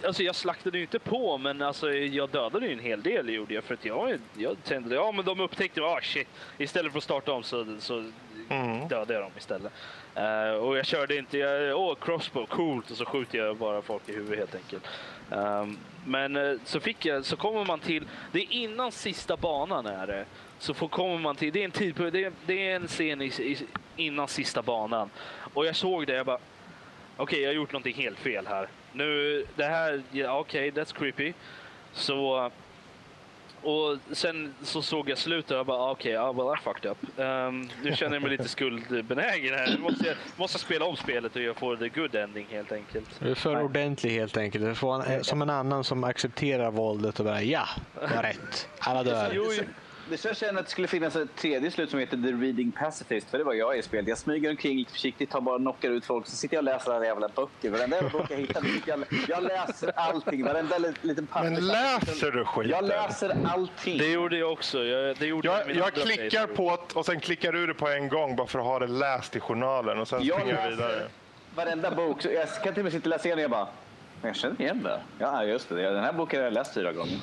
alltså 0.07 0.23
jag 0.23 0.35
slaktade 0.35 0.79
ju 0.79 0.83
inte 0.85 0.99
på, 0.99 1.39
men 1.39 1.62
alltså 1.62 1.93
jag 1.93 2.31
dödade 2.31 2.66
ju 2.66 2.73
en 2.73 2.79
hel 2.79 3.03
del 3.03 3.29
gjorde 3.29 3.55
jag. 3.55 3.65
För 3.65 3.74
att 3.74 3.85
jag, 3.85 4.19
jag 4.37 4.57
tänkte, 4.65 4.95
ja 4.95 5.12
men 5.12 5.24
de 5.24 5.41
upptäckte, 5.41 5.83
ah 5.83 6.01
shit, 6.03 6.29
istället 6.59 6.93
för 6.93 6.99
att 6.99 7.05
starta 7.05 7.33
om 7.33 7.43
så, 7.43 7.77
så 7.79 8.11
Mm. 8.51 8.89
dödade 8.89 9.14
jag 9.14 9.23
dem 9.23 9.32
istället. 9.39 9.73
Uh, 10.16 10.55
och 10.55 10.78
jag 10.78 10.86
körde 10.86 11.16
inte, 11.16 11.39
jag, 11.39 11.81
åh 11.81 11.94
crossbow, 12.01 12.47
coolt, 12.47 12.90
och 12.90 12.97
så 12.97 13.05
skjuter 13.05 13.39
jag 13.39 13.56
bara 13.56 13.82
folk 13.82 14.09
i 14.09 14.12
huvudet 14.12 14.39
helt 14.39 14.55
enkelt. 14.55 14.86
Um, 15.31 15.78
men 16.05 16.36
uh, 16.36 16.59
så 16.64 16.81
fick 16.81 17.06
jag, 17.06 17.24
så 17.24 17.36
kommer 17.36 17.64
man 17.64 17.81
till, 17.81 18.05
det 18.32 18.39
är 18.39 18.52
innan 18.52 18.93
sista 18.93 19.36
banan 19.36 19.86
är 19.86 20.06
det. 20.06 20.24
Så 20.59 20.74
får, 20.74 20.89
kommer 20.89 21.19
man 21.19 21.36
till, 21.36 21.52
det 21.52 21.60
är 21.60 21.64
en 21.64 21.70
tidpunkt, 21.70 22.12
det 22.12 22.24
är, 22.24 22.32
det 22.47 22.70
är 22.70 22.77
en 22.77 22.89
scen 22.89 23.23
i, 23.23 23.27
i, 23.27 23.59
innan 23.97 24.28
sista 24.28 24.62
banan. 24.62 25.10
Och 25.55 25.66
jag 25.66 25.77
såg 25.77 26.06
det, 26.06 26.14
jag 26.14 26.27
bara, 26.27 26.39
okej 27.16 27.23
okay, 27.24 27.40
jag 27.40 27.48
har 27.48 27.55
gjort 27.55 27.73
någonting 27.73 27.94
helt 27.94 28.19
fel 28.19 28.47
här. 28.47 28.69
Nu, 28.93 29.44
det 29.56 29.64
här, 29.64 30.02
yeah, 30.12 30.36
okej, 30.36 30.69
okay, 30.69 30.82
that's 30.82 30.98
creepy. 30.98 31.32
Så, 31.93 32.51
och 33.62 33.98
sen 34.12 34.55
så 34.62 34.82
såg 34.82 35.09
jag 35.10 35.18
slutet 35.18 35.51
och 35.51 35.56
jag 35.56 35.66
bara, 35.66 35.78
ah, 35.78 35.90
okej, 35.90 36.18
okay, 36.18 36.44
well 36.44 36.55
I 36.59 36.62
fucked 36.64 36.90
up. 36.90 37.18
Ehm, 37.18 37.68
nu 37.82 37.97
känner 37.97 38.14
jag 38.14 38.22
mig 38.22 38.30
lite 38.30 38.48
skuldbenägen 38.48 39.55
här. 39.55 39.70
Nu 39.76 39.78
måste 39.78 40.06
jag 40.06 40.16
måste 40.36 40.59
spela 40.59 40.84
om 40.84 40.97
spelet 40.97 41.36
och 41.36 41.43
jag 41.43 41.56
får 41.56 41.76
the 41.76 41.89
good 41.89 42.14
ending 42.14 42.47
helt 42.51 42.72
enkelt. 42.72 43.20
Du 43.20 43.30
är 43.30 43.34
för 43.34 43.62
ordentlig 43.62 44.10
helt 44.10 44.36
enkelt. 44.36 44.64
Du 44.64 44.74
får 44.74 45.10
en, 45.10 45.24
som 45.24 45.43
en 45.43 45.51
annan 45.51 45.84
som 45.84 46.05
accepterar 46.05 46.70
våldet 46.70 47.18
och 47.18 47.24
bara 47.24 47.43
ja, 47.43 47.68
det 47.94 48.14
var 48.16 48.22
rätt. 48.22 48.68
Alla 48.78 49.02
dör. 49.02 49.30
Jo. 49.34 49.44
Det 50.11 50.16
så 50.19 50.29
jag 50.29 50.37
känner 50.37 50.61
att 50.61 50.66
det 50.66 50.70
skulle 50.70 50.89
finnas 50.89 51.16
ett 51.16 51.37
tredje 51.37 51.70
slut 51.70 51.91
som 51.91 51.99
heter 51.99 52.16
The 52.16 52.29
Reading 52.47 52.73
Pacifist. 52.73 53.31
För 53.31 53.39
det 53.39 53.45
var 53.45 53.55
jag 53.55 53.79
i 53.79 53.83
spelet. 53.83 54.09
Jag 54.09 54.19
smyger 54.19 54.51
omkring 54.51 54.79
lite 54.79 54.93
försiktigt, 54.93 55.31
tar 55.31 55.41
bara 55.41 55.59
knockar 55.59 55.91
ut 55.91 56.05
folk. 56.05 56.27
Så 56.27 56.37
sitter 56.37 56.55
jag 56.57 56.61
och 56.61 56.65
läser 56.65 56.93
alla 56.93 57.05
jävla 57.07 57.29
böcker. 57.29 57.70
Varenda 57.70 57.97
jävla 57.97 58.11
bok 58.19 58.27
jag 58.31 58.37
hittar. 58.37 58.62
Jag, 58.87 59.05
jag 59.29 59.43
läser 59.43 59.93
allting. 59.97 60.45
Varenda 60.45 60.79
li- 60.79 60.93
liten 61.03 61.27
papper. 61.27 61.51
Men 61.51 61.66
läser 61.66 62.31
du 62.31 62.45
skiten? 62.45 62.70
Jag 62.70 62.85
läser 62.89 63.37
allting. 63.47 63.99
Det 63.99 64.12
gjorde 64.12 64.37
jag 64.37 64.53
också. 64.53 64.85
Jag, 64.85 65.16
det 65.16 65.27
gjorde 65.27 65.49
Jag, 65.49 65.77
jag 65.77 65.95
klickar 65.95 66.47
på 66.47 66.70
det 66.89 66.95
och 66.99 67.07
sen 67.07 67.20
klickar 67.20 67.53
du 67.53 67.66
det 67.66 67.74
på 67.74 67.89
en 67.89 68.09
gång 68.09 68.37
bara 68.37 68.47
för 68.47 68.59
att 68.59 68.65
ha 68.65 68.79
det 68.79 68.87
läst 68.87 69.37
i 69.37 69.41
journalen 69.41 69.99
och 69.99 70.09
sen 70.09 70.23
Jag 70.24 70.41
springer 70.41 70.62
jag 70.65 70.70
vidare. 70.70 71.03
varenda 71.55 71.91
bok. 71.91 72.23
Så 72.23 72.29
jag 72.31 72.49
kan 72.49 72.74
till 72.74 72.81
och 72.81 72.85
med 72.85 72.93
sitta 72.93 73.03
och 73.05 73.11
läsa 73.11 73.24
igenom 73.29 73.39
och 73.39 73.43
jag 73.45 73.51
bara... 73.51 73.69
"Men 74.23 74.28
Jag 74.28 74.36
känner 74.36 74.61
igen 74.61 74.82
det. 74.82 75.01
Ja, 75.19 75.44
just 75.44 75.69
det. 75.69 75.74
Den 75.82 76.05
här 76.05 76.12
boken 76.12 76.39
har 76.40 76.44
jag 76.44 76.53
läst 76.55 76.74
fyra 76.74 76.93
gånger. 76.93 77.19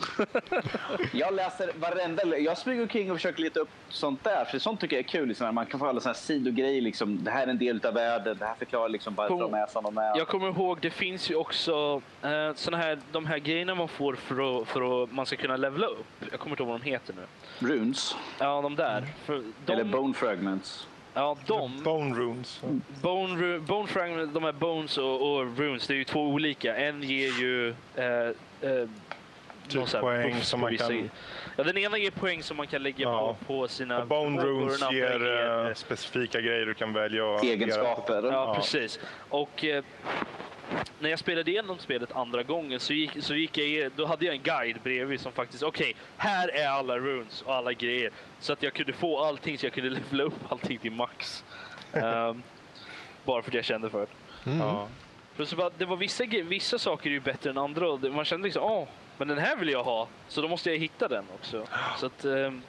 Jag 1.14 1.34
läser 1.34 1.72
varenda... 1.76 2.38
Jag 2.38 2.58
smyger 2.58 2.82
omkring 2.82 3.12
och 3.12 3.18
försöker 3.18 3.42
leta 3.42 3.60
upp 3.60 3.70
sånt 3.90 4.24
där. 4.24 4.46
För 4.46 4.60
sånt 4.60 4.80
tycker 4.80 4.96
jag 4.96 5.06
är 5.06 5.10
kul. 5.10 5.28
Liksom, 5.28 5.56
man 5.56 5.66
kan 5.66 5.80
få 5.80 5.88
alla 5.88 6.00
såna 6.00 6.14
här 6.14 6.20
sidogrejer. 6.20 6.82
Liksom, 6.82 7.24
det 7.24 7.32
här 7.32 7.44
är 7.44 7.48
en 7.48 7.58
del 7.58 7.86
av 7.86 7.94
världen. 7.94 8.38
Det 8.40 8.46
här 8.46 8.56
förklarar 8.56 8.90
liksom 8.90 9.16
varför 9.16 9.40
de 9.40 9.54
är 9.54 9.68
som 9.68 9.84
de 9.84 9.98
är. 9.98 10.18
Jag 10.18 10.28
kommer 10.28 10.48
ihåg, 10.48 10.78
det 10.82 10.90
finns 10.90 11.32
ju 11.32 11.36
också 11.36 12.02
eh, 12.22 12.54
såna 12.56 12.78
här, 12.78 13.00
de 13.12 13.26
här 13.26 13.38
grejerna 13.38 13.76
man 13.76 13.88
får 13.88 14.16
för 14.16 14.62
att, 14.62 14.68
för 14.68 15.04
att 15.04 15.12
man 15.12 15.26
ska 15.26 15.36
kunna 15.36 15.58
levela 15.58 15.88
upp. 15.88 16.06
Jag 16.32 16.40
kommer 16.40 16.54
inte 16.54 16.64
ihåg 16.64 16.72
vad 16.72 16.82
de 16.82 16.90
heter 16.90 17.14
nu. 17.14 17.68
Runes. 17.68 18.16
Ja, 18.40 18.62
de 18.62 18.76
där. 18.76 19.08
För 19.26 19.44
de, 19.66 19.74
Eller 19.74 19.84
bone 19.84 20.14
fragments. 20.14 20.88
Ja, 21.14 21.38
de. 21.48 21.84
Bone 21.84 22.16
runes. 22.16 22.62
Bone, 23.02 23.34
ru- 23.44 23.60
bone 23.60 23.88
fragment, 23.88 24.34
de 24.34 24.44
här 24.44 24.52
bones 24.52 24.98
och, 24.98 25.34
och 25.36 25.58
runes, 25.58 25.88
det 25.88 25.94
är 25.94 25.98
ju 25.98 26.04
två 26.04 26.22
olika. 26.28 26.76
En 26.76 27.04
ger 27.04 27.40
ju 27.42 27.70
eh, 27.96 28.06
eh, 28.72 28.88
Typ 29.68 29.92
poäng 30.02 30.34
buff 30.34 30.44
som 30.44 30.60
man 30.60 30.78
kan-. 30.78 31.10
Ja, 31.56 31.64
den 31.64 31.78
ena 31.78 31.98
ger 31.98 32.12
poäng 32.12 32.44
som 32.44 32.58
man 32.58 32.68
kan 32.68 32.84
lägga 32.84 33.04
Ja. 33.04 33.36
på, 33.40 33.46
på 33.62 33.68
sina 33.68 34.00
Och 34.02 34.08
Bone 34.08 34.42
runes 34.44 34.80
den 34.80 34.88
andra 34.88 35.00
ger 35.00 35.66
eh, 35.68 35.74
specifika 35.74 36.42
grejer 36.42 36.66
du 36.66 36.74
kan 36.74 36.94
välja. 36.94 37.40
Egenskaper. 37.40 38.24
Ja, 38.24 38.32
Ja. 38.32 38.56
precis. 38.56 39.00
Och 39.30 39.66
eh, 39.66 39.84
när 41.00 41.10
jag 41.10 41.20
spelade 41.20 41.52
igenom 41.52 41.78
spelet 41.78 42.16
andra 42.16 42.44
gången 42.44 42.80
så 42.80 42.94
gick, 42.94 43.24
så 43.24 43.36
gick 43.36 43.58
jag, 43.58 43.92
då 43.96 44.06
hade 44.06 44.26
jag 44.26 44.36
en 44.36 44.42
guide 44.42 44.78
bredvid 44.84 45.20
som 45.20 45.32
faktiskt, 45.32 45.64
okej, 45.64 45.96
här 46.18 46.48
är 46.48 46.68
alla 46.68 46.98
runes 46.98 47.42
och 47.42 47.56
alla 47.56 47.74
grejer. 47.74 48.12
Så 48.40 48.54
att 48.54 48.64
jag 48.64 48.74
kunde 48.74 48.94
få 48.94 49.20
allting, 49.20 49.58
så 49.58 49.66
jag 49.66 49.74
kunde 49.74 49.90
levela 50.12 50.24
upp 50.24 50.52
allting 50.52 50.78
till 50.78 50.92
max. 50.92 51.44
Ehm, 51.94 52.44
bara 53.26 53.42
för 53.42 53.50
att 53.50 53.56
jag 53.56 53.66
kände 53.66 53.90
för 53.90 54.00
det. 54.00 54.52
Mm. 54.52 54.60
Ja. 54.60 54.88
För 55.36 55.46
så 55.46 55.56
bara, 55.56 55.70
det 55.78 55.86
var 55.86 55.96
vissa, 55.96 56.24
vissa 56.44 56.80
saker 56.80 57.10
är 57.10 57.14
ju 57.14 57.20
bättre 57.20 57.50
än 57.50 57.58
andra 57.58 57.92
och 57.92 58.00
det, 58.00 58.12
man 58.12 58.26
kände 58.26 58.46
liksom, 58.46 58.64
åh, 58.64 58.88
men 59.18 59.28
den 59.28 59.38
här 59.38 59.56
vill 59.56 59.70
jag 59.70 59.84
ha. 59.84 60.08
Så 60.28 60.42
då 60.42 60.48
måste 60.48 60.70
jag 60.70 60.78
hitta 60.78 61.08
den 61.08 61.26
också. 61.34 61.68
Så 61.98 62.06
att 62.06 62.26
ehm, 62.26 62.62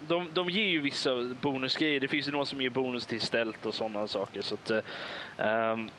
de, 0.00 0.28
de 0.34 0.50
ger 0.50 0.68
ju 0.68 0.80
vissa 0.80 1.10
bonusgrejer. 1.40 2.00
Det 2.00 2.08
finns 2.08 2.28
ju 2.28 2.32
några 2.32 2.44
som 2.44 2.60
ger 2.60 2.70
bonus 2.70 3.06
till 3.06 3.20
ställt 3.20 3.66
och 3.66 3.74
sådana 3.74 4.08
saker. 4.08 4.42
Så 4.42 4.54
att, 4.54 4.70
ehm, 5.38 5.90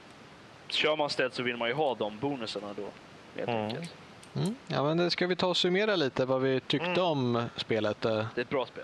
kör 0.71 0.95
man 0.95 1.09
ställt 1.09 1.33
så 1.33 1.43
vill 1.43 1.57
man 1.57 1.67
ju 1.67 1.73
ha 1.73 1.95
de 1.95 2.19
bonusarna 2.19 2.67
då. 2.77 2.87
Helt 3.35 3.49
Mm. 3.49 3.65
enkelt. 3.65 3.93
Mm. 4.35 4.55
Ja, 4.67 4.83
men 4.83 4.97
det 4.97 5.09
ska 5.11 5.27
vi 5.27 5.35
ta 5.35 5.47
och 5.47 5.57
summera 5.57 5.95
lite 5.95 6.25
vad 6.25 6.41
vi 6.41 6.59
tyckte 6.59 7.01
om 7.01 7.43
spelet. 7.55 8.05
eh. 8.05 8.11
Det 8.35 8.41
är 8.41 8.41
ett 8.41 8.49
bra 8.49 8.65
spel. 8.65 8.83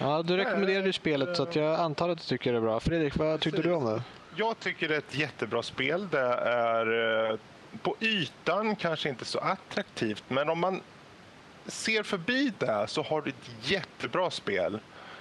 Ja, 0.00 0.22
du 0.22 0.36
rekommenderade 0.36 0.86
ju 0.86 0.92
spelet 0.92 1.36
så 1.36 1.42
att 1.42 1.56
jag 1.56 1.80
antar 1.80 2.08
att 2.08 2.18
du 2.18 2.24
tycker 2.24 2.52
det 2.52 2.58
är 2.58 2.62
bra. 2.62 2.80
Fredrik, 2.80 3.16
vad 3.16 3.40
tyckte 3.40 3.62
du 3.62 3.72
om 3.72 3.84
det? 3.84 4.02
Jag 4.36 4.58
tycker 4.60 4.88
det 4.88 4.94
är 4.94 4.98
ett 4.98 5.14
jättebra 5.14 5.62
spel. 5.62 6.08
Det 6.10 6.20
är 6.44 7.30
eh, 7.30 7.36
på 7.82 7.96
ytan 8.00 8.76
kanske 8.76 9.08
inte 9.08 9.24
så 9.24 9.38
attraktivt, 9.38 10.24
men 10.28 10.48
om 10.48 10.58
man 10.60 10.80
ser 11.66 12.02
förbi 12.02 12.52
det 12.58 12.84
så 12.88 13.02
har 13.02 13.20
du 13.22 13.30
ett 13.30 13.50
jättebra 13.70 14.30
spel 14.30 14.78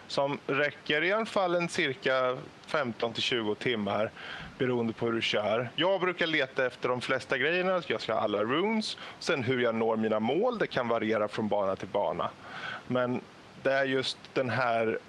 som 0.07 0.39
räcker 0.47 1.03
i 1.03 1.11
alla 1.11 1.25
fall 1.25 1.55
en 1.55 1.69
cirka 1.69 2.37
15 2.65 3.13
till 3.13 3.23
20 3.23 3.55
timmar 3.55 4.11
beroende 4.57 4.93
på 4.93 5.05
hur 5.05 5.13
du 5.13 5.21
kör. 5.21 5.69
Jag 5.75 6.01
brukar 6.01 6.27
leta 6.27 6.65
efter 6.65 6.89
de 6.89 7.01
flesta 7.01 7.37
grejerna. 7.37 7.81
Jag 7.87 8.01
ska 8.01 8.13
ha 8.13 8.21
alla 8.21 8.43
runes. 8.43 8.97
Sen 9.19 9.43
hur 9.43 9.59
jag 9.59 9.75
når 9.75 9.97
mina 9.97 10.19
mål, 10.19 10.57
det 10.57 10.67
kan 10.67 10.87
variera 10.87 11.27
från 11.27 11.47
bana 11.47 11.75
till 11.75 11.87
bana. 11.87 12.29
Men 12.87 13.21
det 13.63 13.71
är 13.71 13.85
just 13.85 14.17
den 14.33 14.49
här 14.49 14.99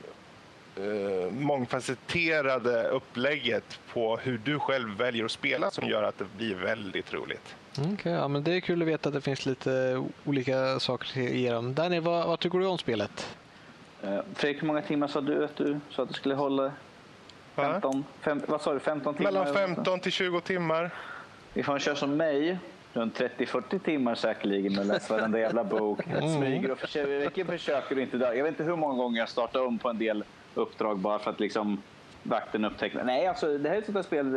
eh, 0.77 1.33
mångfacetterade 1.33 2.89
upplägget 2.89 3.81
på 3.93 4.17
hur 4.17 4.41
du 4.45 4.59
själv 4.59 4.97
väljer 4.97 5.25
att 5.25 5.31
spela 5.31 5.71
som 5.71 5.89
gör 5.89 6.03
att 6.03 6.19
det 6.19 6.27
blir 6.37 6.55
väldigt 6.55 7.13
roligt. 7.13 7.55
Okay, 7.95 8.13
ja, 8.13 8.29
men 8.29 8.45
det 8.45 8.55
är 8.55 8.61
kul 8.61 8.83
att 8.83 8.89
veta 8.89 9.09
att 9.09 9.15
det 9.15 9.21
finns 9.21 9.47
lite 9.47 10.05
olika 10.25 10.81
saker 10.81 11.23
att 11.23 11.31
ge 11.31 11.53
dem. 11.53 11.75
Danny, 11.75 12.01
vad, 12.01 12.27
vad 12.27 12.41
tycker 12.41 12.59
du 12.59 12.67
om 12.67 12.79
spelet? 12.79 13.37
Eh, 14.05 14.21
Fredrik, 14.35 14.63
hur 14.63 14.67
många 14.67 14.83
timmar 14.83 15.07
sa 15.09 15.21
du 15.21 15.45
att 15.45 15.57
du 15.57 15.81
sa 15.91 16.03
att 16.03 16.09
du 16.09 16.15
skulle 16.15 16.35
hålla? 16.35 16.63
Va? 16.63 16.73
15? 17.55 18.05
Fem, 18.21 18.43
vad 18.49 18.61
sa 18.61 18.73
du? 18.73 18.81
15 18.81 19.15
timmar? 19.15 19.33
Mellan 19.33 19.55
15 19.55 20.01
till 20.01 20.13
20 20.13 20.41
timmar. 20.41 20.91
Ifall 21.55 21.73
man 21.73 21.81
kör 21.81 21.95
som 21.95 22.17
mig, 22.17 22.59
runt 22.93 23.19
30-40 23.19 23.79
timmar 23.79 24.15
säkerligen 24.15 24.73
med 24.73 24.81
att 24.81 24.87
läsa 24.87 25.17
varenda 25.17 25.39
jävla 25.39 25.65
bok. 25.65 26.01
Smyger 26.37 26.71
och 26.71 26.79
försöker, 26.79 27.45
försöker 27.45 27.97
och 27.97 28.03
inte 28.03 28.17
dö. 28.17 28.35
Jag 28.35 28.45
vet 28.45 28.53
inte 28.53 28.65
hur 28.65 28.77
många 28.77 28.95
gånger 28.95 29.19
jag 29.19 29.29
startar 29.29 29.67
om 29.67 29.79
på 29.79 29.89
en 29.89 29.99
del 29.99 30.25
uppdrag 30.55 30.99
bara 30.99 31.19
för 31.19 31.31
att 31.31 31.41
liksom 31.41 31.83
vakten 32.23 32.65
upptäcker. 32.65 33.05
Nej, 33.05 33.27
alltså 33.27 33.59
det 33.59 33.69
här 33.69 33.77
är 33.77 33.79
ett 33.79 33.85
sånt 33.85 33.97
där 33.97 34.03
spel. 34.03 34.33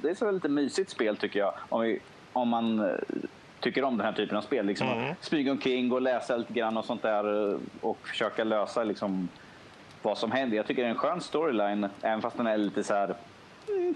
Det 0.00 0.10
är 0.10 0.14
så 0.14 0.30
lite 0.30 0.48
mysigt 0.48 0.90
spel 0.90 1.16
tycker 1.16 1.38
jag. 1.38 1.54
Om, 1.68 1.80
vi, 1.80 2.00
om 2.32 2.48
man 2.48 2.80
eh, 2.80 2.94
tycker 3.60 3.84
om 3.84 3.96
den 3.96 4.06
här 4.06 4.12
typen 4.12 4.36
av 4.36 4.42
spel. 4.42 4.66
Liksom 4.66 4.88
att 4.88 5.24
Smyga 5.24 5.52
omkring 5.52 5.92
och 5.92 6.02
läsa 6.02 6.36
lite 6.36 6.52
grann 6.52 6.76
och 6.76 6.84
sånt 6.84 7.02
där 7.02 7.50
eh, 7.52 7.58
och 7.80 8.08
försöka 8.08 8.44
lösa 8.44 8.84
liksom 8.84 9.28
vad 10.02 10.18
som 10.18 10.32
händer. 10.32 10.56
Jag 10.56 10.66
tycker 10.66 10.82
det 10.82 10.88
är 10.88 10.92
en 10.92 10.98
skön 10.98 11.20
storyline, 11.20 11.88
även 12.02 12.22
fast 12.22 12.36
den 12.36 12.46
är 12.46 12.56
lite 12.56 12.84
så 12.84 12.94
här 12.94 13.14
mm, 13.68 13.94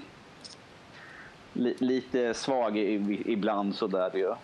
li, 1.53 1.77
lite 1.79 2.35
svag 2.35 2.77
ibland 2.79 3.75
sådär 3.75 4.11
ju. 4.15 4.35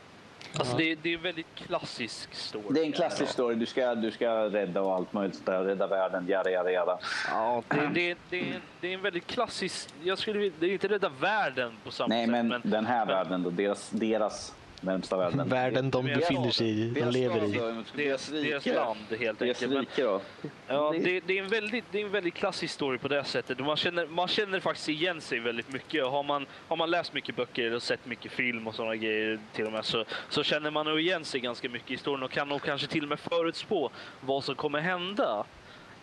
Alltså 0.59 0.77
det, 0.77 0.93
är- 0.93 0.97
det 1.03 1.11
är 1.13 1.17
en 1.17 1.23
väldigt 1.23 1.55
klassisk 1.55 2.35
story. 2.35 2.65
Det 2.71 2.81
är 2.81 2.85
en 2.85 2.93
klassisk 2.93 3.33
story. 3.33 3.55
Du 3.55 3.67
ska, 3.67 3.95
du 3.95 4.11
ska 4.11 4.31
rädda 4.51 4.83
och 4.83 4.95
allt 4.95 5.13
möjligt 5.13 5.47
där. 5.47 5.65
Rädda 5.65 5.87
världen, 5.87 6.27
jada, 6.29 6.51
jada, 6.51 6.71
jada. 6.71 6.99
Ja, 7.31 7.63
det, 7.69 7.87
det, 7.95 8.17
det, 8.31 8.41
är, 8.41 8.61
det 8.81 8.89
är 8.89 8.95
en 8.95 9.03
väldigt 9.03 9.27
klassisk... 9.27 9.89
Jag 10.03 10.19
skulle, 10.19 10.39
vilja- 10.39 10.57
det 10.61 10.67
är 10.67 10.73
inte 10.73 10.89
rädda 10.89 11.09
världen 11.21 11.73
på 11.85 11.91
samma 11.91 12.09
Nej, 12.09 12.27
sätt. 12.27 12.31
men, 12.45 12.61
den 12.65 12.87
här 12.87 13.07
men- 13.07 13.15
världen 13.17 13.43
då. 13.43 13.51
Deras, 13.51 13.91
deras 13.91 14.55
närmsta 14.81 15.16
världen. 15.16 15.48
Världen 15.48 15.90
de 15.90 16.05
befinner 16.07 16.51
sig 16.51 16.69
i, 16.81 16.89
de 16.90 17.11
lever 17.11 17.44
i. 17.44 17.82
Deras, 17.97 18.28
deras 18.28 18.66
land 18.66 18.98
helt 19.20 19.39
Deras 19.39 19.62
enkelt. 19.62 19.70
Men, 19.73 19.81
rike 19.81 20.03
då. 20.03 20.20
ja, 20.66 20.94
Det- 21.27 21.31
är 21.39 21.43
en 21.43 21.48
väldigt, 21.48 21.85
det 21.90 22.01
är 22.01 22.05
en 22.05 22.11
väldigt 22.12 22.35
klassisk 22.35 22.74
story 22.74 22.98
på 22.98 23.09
det 23.09 23.24
sättet. 23.24 23.59
Man 23.59 23.77
känner, 23.77 24.07
man 24.07 24.28
känner 24.28 24.61
faktiskt 24.61 24.89
igen 24.89 25.20
sig 25.20 25.39
väldigt 25.40 25.73
mycket. 25.73 26.05
Och 26.05 26.11
Har 26.11 26.23
man, 26.23 26.47
har 26.69 26.77
man 26.77 26.90
läst 26.90 27.12
mycket 27.12 27.36
böcker 27.36 27.74
och 27.74 27.82
sett 27.82 28.07
mycket 28.07 28.32
film 28.32 28.66
och 28.66 28.74
sådana 28.74 28.97
grejer 28.97 29.39
till 29.53 29.66
och 29.66 29.73
med 29.73 29.85
så, 29.85 30.05
så 30.28 30.43
känner 30.43 30.70
man 30.70 30.86
nog 30.86 31.01
igen 31.01 31.24
sig 31.24 31.40
ganska 31.40 31.69
mycket 31.69 31.90
i 31.90 31.94
historien 31.94 32.23
och 32.23 32.31
kan 32.31 32.48
nog 32.48 32.62
kanske 32.62 32.86
till 32.86 33.03
och 33.03 33.09
med 33.09 33.20
förutspå 33.20 33.90
vad 34.20 34.44
som 34.44 34.55
kommer 34.55 34.81
hända. 34.81 35.44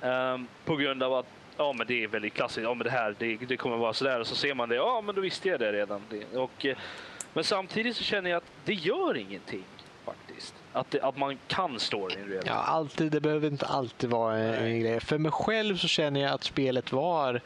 Ehm, 0.02 0.48
på 0.66 0.76
grund 0.76 1.04
av 1.04 1.14
att 1.14 1.26
ja, 1.58 1.74
men 1.74 1.88
det 1.88 2.04
är 2.04 2.08
väldigt 2.08 2.34
klassiskt. 2.34 2.64
Ja, 2.64 2.74
men 2.74 2.84
det 2.84 2.90
här 2.92 3.16
det, 3.20 3.36
det 3.36 3.58
kommer 3.58 3.78
vara 3.78 3.94
sådär. 3.94 4.20
Och 4.20 4.28
så 4.28 4.36
ser 4.36 4.54
man 4.54 4.70
det. 4.70 4.76
Ja, 4.76 5.02
men 5.06 5.16
då 5.16 5.22
visste 5.22 5.50
jag 5.50 5.60
det 5.60 5.72
redan. 5.74 6.02
Det, 6.10 6.38
och, 6.38 6.66
eh, 6.66 6.78
men 7.34 7.44
samtidigt 7.44 7.98
så 7.98 8.04
känner 8.04 8.30
jag 8.30 8.38
att 8.38 8.52
det 8.66 8.74
gör 8.74 9.18
ingenting 9.18 9.64
faktiskt. 10.06 10.54
Att, 10.74 10.92
det, 10.92 11.02
att 11.02 11.18
man 11.18 11.38
kan 11.48 11.80
storyn 11.80 12.28
redan. 12.28 12.44
Ja, 12.46 12.54
alltid, 12.54 13.12
det 13.12 13.22
behöver 13.22 13.48
inte 13.48 13.66
alltid 13.66 14.10
vara 14.10 14.38
en, 14.38 14.54
en 14.54 14.80
grej. 14.80 15.00
För 15.00 15.18
mig 15.18 15.32
själv 15.32 15.78
så 15.78 15.88
känner 15.88 16.20
jag 16.20 16.32
att 16.32 16.44
spelet 16.44 16.92
var 16.92 17.42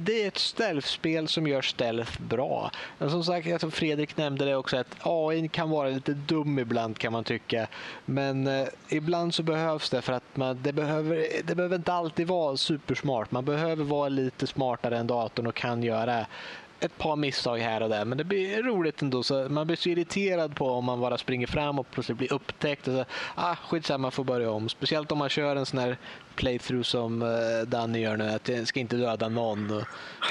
det 0.00 0.22
är 0.22 0.28
ett 0.28 0.38
stealth-spel 0.38 1.28
som 1.28 1.46
gör 1.46 1.62
stealth 1.62 2.22
bra. 2.22 2.70
Men 2.98 3.10
som 3.10 3.24
sagt, 3.24 3.46
jag 3.46 3.60
tror 3.60 3.70
Fredrik 3.70 4.16
nämnde 4.16 4.44
det 4.44 4.56
också, 4.56 4.76
att 4.76 4.96
AI 5.02 5.48
kan 5.48 5.70
vara 5.70 5.88
lite 5.88 6.12
dum 6.12 6.58
ibland 6.58 6.98
kan 6.98 7.12
man 7.12 7.24
tycka. 7.24 7.66
Men 8.04 8.46
eh, 8.46 8.68
ibland 8.88 9.34
så 9.34 9.42
behövs 9.42 9.90
det 9.90 10.02
för 10.02 10.12
att 10.12 10.36
man, 10.36 10.58
det, 10.62 10.72
behöver, 10.72 11.26
det 11.44 11.54
behöver 11.54 11.76
inte 11.76 11.92
alltid 11.92 12.26
vara 12.26 12.56
supersmart. 12.56 13.30
Man 13.30 13.44
behöver 13.44 13.84
vara 13.84 14.08
lite 14.08 14.46
smartare 14.46 14.98
än 14.98 15.06
datorn 15.06 15.46
och 15.46 15.54
kan 15.54 15.82
göra 15.82 16.26
ett 16.80 16.98
par 16.98 17.16
misstag 17.16 17.58
här 17.58 17.82
och 17.82 17.88
där, 17.88 18.04
men 18.04 18.18
det 18.18 18.24
blir 18.24 18.62
roligt 18.62 19.02
ändå. 19.02 19.22
Så 19.22 19.48
man 19.48 19.66
blir 19.66 19.76
så 19.76 19.88
irriterad 19.88 20.56
på 20.56 20.70
om 20.70 20.84
man 20.84 21.00
bara 21.00 21.18
springer 21.18 21.46
fram 21.46 21.78
och 21.78 21.90
plötsligt 21.90 22.18
blir 22.18 22.32
upptäckt. 22.32 22.88
Och 22.88 22.94
så, 22.94 23.04
ah, 23.34 23.56
skitsamma, 23.56 24.10
får 24.10 24.24
börja 24.24 24.50
om. 24.50 24.68
Speciellt 24.68 25.12
om 25.12 25.18
man 25.18 25.28
kör 25.28 25.56
en 25.56 25.66
sån 25.66 25.78
här 25.78 25.96
playthrough 26.34 26.82
som 26.82 27.22
uh, 27.22 27.62
Danny 27.66 28.00
gör 28.00 28.16
nu, 28.16 28.30
att 28.30 28.48
jag 28.48 28.66
ska 28.66 28.80
inte 28.80 28.96
döda 28.96 29.28
någon. 29.28 29.70
Och 29.70 29.84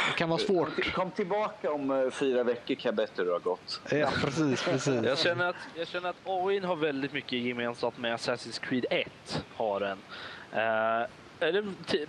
Det 0.10 0.18
kan 0.18 0.30
vara 0.30 0.40
svårt. 0.40 0.94
Kom 0.94 1.12
tillbaka 1.12 1.72
om 1.72 1.92
eh, 1.92 2.12
fyra 2.12 2.44
veckor 2.44 2.76
kan 2.76 2.96
bättre 2.96 3.24
du 3.24 3.32
har 3.32 3.40
gått. 3.40 3.82
Ja, 3.92 4.10
precis, 4.22 4.64
precis. 4.64 5.04
Jag 5.04 5.20
känner 5.20 5.50
att, 5.50 5.56
jag 5.76 5.88
känner 5.88 6.10
att 6.10 6.16
AI 6.26 6.60
har 6.60 6.76
väldigt 6.76 7.14
mycket 7.14 7.40
gemensamt 7.40 7.98
med 7.98 8.16
Assassin's 8.16 8.60
Creed 8.62 8.86
1. 8.90 9.44
Har 9.56 9.80
den. 9.80 9.98
Eh, 10.52 11.08
eller 11.40 11.66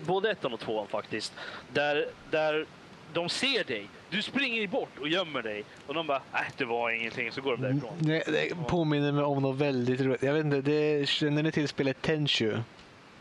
både 0.06 0.30
ettan 0.30 0.52
och 0.52 0.60
tvåan 0.60 0.86
faktiskt. 0.86 1.32
Där, 1.72 2.06
där 2.30 2.66
de 3.12 3.28
ser 3.28 3.64
dig. 3.64 3.88
Du 4.10 4.22
springer 4.22 4.66
bort 4.66 4.98
och 5.00 5.08
gömmer 5.08 5.42
dig. 5.42 5.64
Och 5.86 5.94
de 5.94 6.06
bara, 6.06 6.22
nej 6.32 6.44
det 6.56 6.64
var 6.64 6.90
ingenting. 6.90 7.32
Så 7.32 7.40
går 7.40 7.56
de 7.56 7.62
därifrån. 7.62 7.92
Det, 7.98 8.22
det 8.26 8.68
påminner 8.68 9.12
mig 9.12 9.24
om 9.24 9.42
något 9.42 9.56
väldigt 9.56 10.00
roligt. 10.00 10.22
Jag 10.22 10.34
vet 10.34 10.44
inte, 10.44 10.60
det, 10.60 11.08
känner 11.08 11.42
ni 11.42 11.52
till 11.52 11.68
spelet 11.68 12.02
Tenchu? 12.02 12.56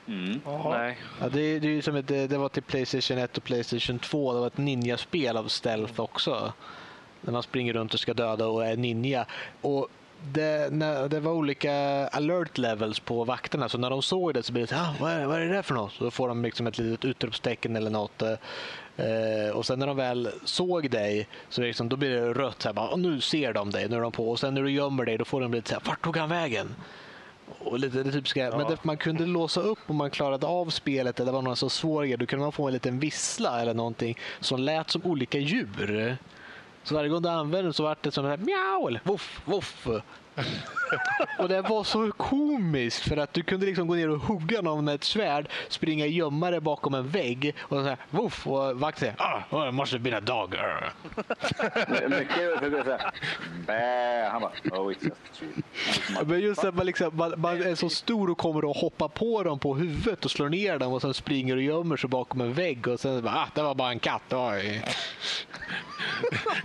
Mm. 0.07 0.41
Nej. 0.63 0.97
Ja, 1.21 1.29
det, 1.29 1.59
det, 1.59 1.77
är 1.77 1.81
som 1.81 1.95
ett, 1.95 2.07
det 2.07 2.37
var 2.37 2.49
till 2.49 2.63
Playstation 2.63 3.17
1 3.17 3.37
och 3.37 3.43
Playstation 3.43 3.99
2. 3.99 4.33
Det 4.33 4.39
var 4.39 4.47
ett 4.47 4.57
ninjaspel 4.57 5.37
av 5.37 5.47
stealth 5.47 5.99
också. 5.99 6.53
När 7.21 7.31
man 7.33 7.43
springer 7.43 7.73
runt 7.73 7.93
och 7.93 7.99
ska 7.99 8.13
döda 8.13 8.47
och 8.47 8.65
är 8.65 8.77
ninja. 8.77 9.25
Och 9.61 9.87
det, 10.21 10.73
när, 10.73 11.09
det 11.09 11.19
var 11.19 11.31
olika 11.31 11.73
alert 12.07 12.57
levels 12.57 12.99
på 12.99 13.23
vakterna, 13.23 13.69
så 13.69 13.77
när 13.77 13.89
de 13.89 14.01
såg 14.01 14.33
det 14.33 14.43
så 14.43 14.53
blev 14.53 14.67
det 14.67 14.75
så 14.75 14.81
ah, 14.81 14.95
vad, 14.99 15.11
är, 15.11 15.25
vad 15.25 15.41
är 15.41 15.45
det 15.45 15.53
där 15.53 15.61
för 15.61 15.73
något? 15.73 15.93
Så 15.93 16.03
då 16.03 16.11
får 16.11 16.27
de 16.27 16.43
liksom 16.43 16.67
ett 16.67 16.77
litet 16.77 17.05
utropstecken 17.05 17.75
eller 17.75 17.91
något. 17.91 18.21
Eh, 18.99 19.55
och 19.55 19.65
sen 19.65 19.79
när 19.79 19.87
de 19.87 19.97
väl 19.97 20.29
såg 20.43 20.89
dig 20.89 21.27
så 21.49 21.61
liksom, 21.61 21.89
då 21.89 21.95
blir 21.95 22.09
det 22.09 22.33
rött. 22.33 22.61
Så 22.61 22.67
här, 22.67 22.73
bara, 22.73 22.89
"Åh, 22.91 22.97
nu 22.99 23.21
ser 23.21 23.53
de 23.53 23.71
dig, 23.71 23.89
nu 23.89 23.95
är 23.95 24.01
de 24.01 24.11
på. 24.11 24.31
Och 24.31 24.39
sen 24.39 24.53
när 24.53 24.61
du 24.63 24.71
gömmer 24.71 25.05
dig 25.05 25.17
då 25.17 25.25
får 25.25 25.41
de 25.41 25.53
lite 25.53 25.69
så 25.69 25.75
här, 25.75 25.81
vart 25.85 26.03
tog 26.03 26.17
han 26.17 26.29
vägen? 26.29 26.75
Och 27.59 27.79
lite 27.79 28.03
det 28.03 28.11
typiska. 28.11 28.57
Men 28.57 28.67
det, 28.67 28.83
man 28.83 28.97
kunde 28.97 29.25
låsa 29.25 29.61
upp 29.61 29.79
om 29.87 29.95
man 29.95 30.09
klarade 30.09 30.47
av 30.47 30.69
spelet 30.69 31.19
eller 31.19 31.31
var 31.31 31.41
någon 31.41 31.55
så 31.55 31.69
svår 31.69 32.03
grej. 32.03 32.17
Då 32.17 32.25
kunde 32.25 32.43
man 32.43 32.51
få 32.51 32.67
en 32.67 32.73
liten 32.73 32.99
vissla 32.99 33.61
eller 33.61 33.73
någonting 33.73 34.17
som 34.39 34.59
lät 34.59 34.89
som 34.89 35.05
olika 35.05 35.37
djur. 35.39 36.17
Så 36.83 36.95
varje 36.95 37.09
gång 37.09 37.21
du 37.21 37.29
använde 37.29 37.61
den 37.67 37.73
så 37.73 37.83
vart 37.83 38.03
det 38.03 38.11
som 38.11 38.25
en 38.25 38.45
mjau 38.45 38.87
eller 38.87 39.01
voff, 39.03 39.41
voff. 39.45 39.87
och 41.39 41.49
det 41.49 41.61
var 41.61 41.83
så 41.83 42.11
komiskt 42.11 43.09
för 43.09 43.17
att 43.17 43.33
du 43.33 43.43
kunde 43.43 43.65
liksom 43.65 43.87
gå 43.87 43.95
ner 43.95 44.09
och 44.09 44.19
hugga 44.19 44.61
någon 44.61 44.85
med 44.85 44.95
ett 44.95 45.03
svärd, 45.03 45.49
springa 45.69 46.05
och 46.05 46.11
gömma 46.11 46.51
dig 46.51 46.59
bakom 46.59 46.93
en 46.93 47.09
vägg 47.09 47.55
och 47.59 47.77
så 47.77 47.83
här 47.83 47.97
och 48.11 48.79
vakten 48.79 48.99
säger 48.99 49.15
ah, 49.17 49.43
oh, 49.51 49.69
it 49.69 49.73
must 49.73 49.91
have 49.91 50.03
been 50.03 50.13
a 50.13 50.19
dog. 50.19 50.55
Arr." 50.55 50.93
Mycket 52.09 52.79
att 52.79 52.85
säga 52.85 53.11
bä. 53.67 54.29
Han 54.31 54.41
bara, 54.41 54.51
oh 54.71 54.91
it's 54.91 55.03
just 55.03 55.11
a 55.11 55.29
tree. 55.39 56.25
Men 56.25 56.39
just 56.39 56.63
att 56.63 56.75
man, 56.75 56.85
liksom, 56.85 57.17
man, 57.17 57.33
man 57.37 57.63
är 57.63 57.75
så 57.75 57.89
stor 57.89 58.29
och 58.29 58.37
kommer 58.37 58.65
och 58.65 58.75
hoppar 58.75 59.07
på 59.07 59.43
dem 59.43 59.59
på 59.59 59.75
huvudet 59.75 60.25
och 60.25 60.31
slår 60.31 60.49
ner 60.49 60.79
dem 60.79 60.93
och 60.93 61.01
sen 61.01 61.13
springer 61.13 61.55
och 61.55 61.61
gömmer 61.61 61.97
sig 61.97 62.09
bakom 62.09 62.41
en 62.41 62.53
vägg 62.53 62.87
och 62.87 62.99
sen 62.99 63.23
bara, 63.23 63.35
ah, 63.35 63.47
det 63.55 63.61
var 63.61 63.75
bara 63.75 63.89
en 63.89 63.99
katt. 63.99 64.33
Oj. 64.33 64.83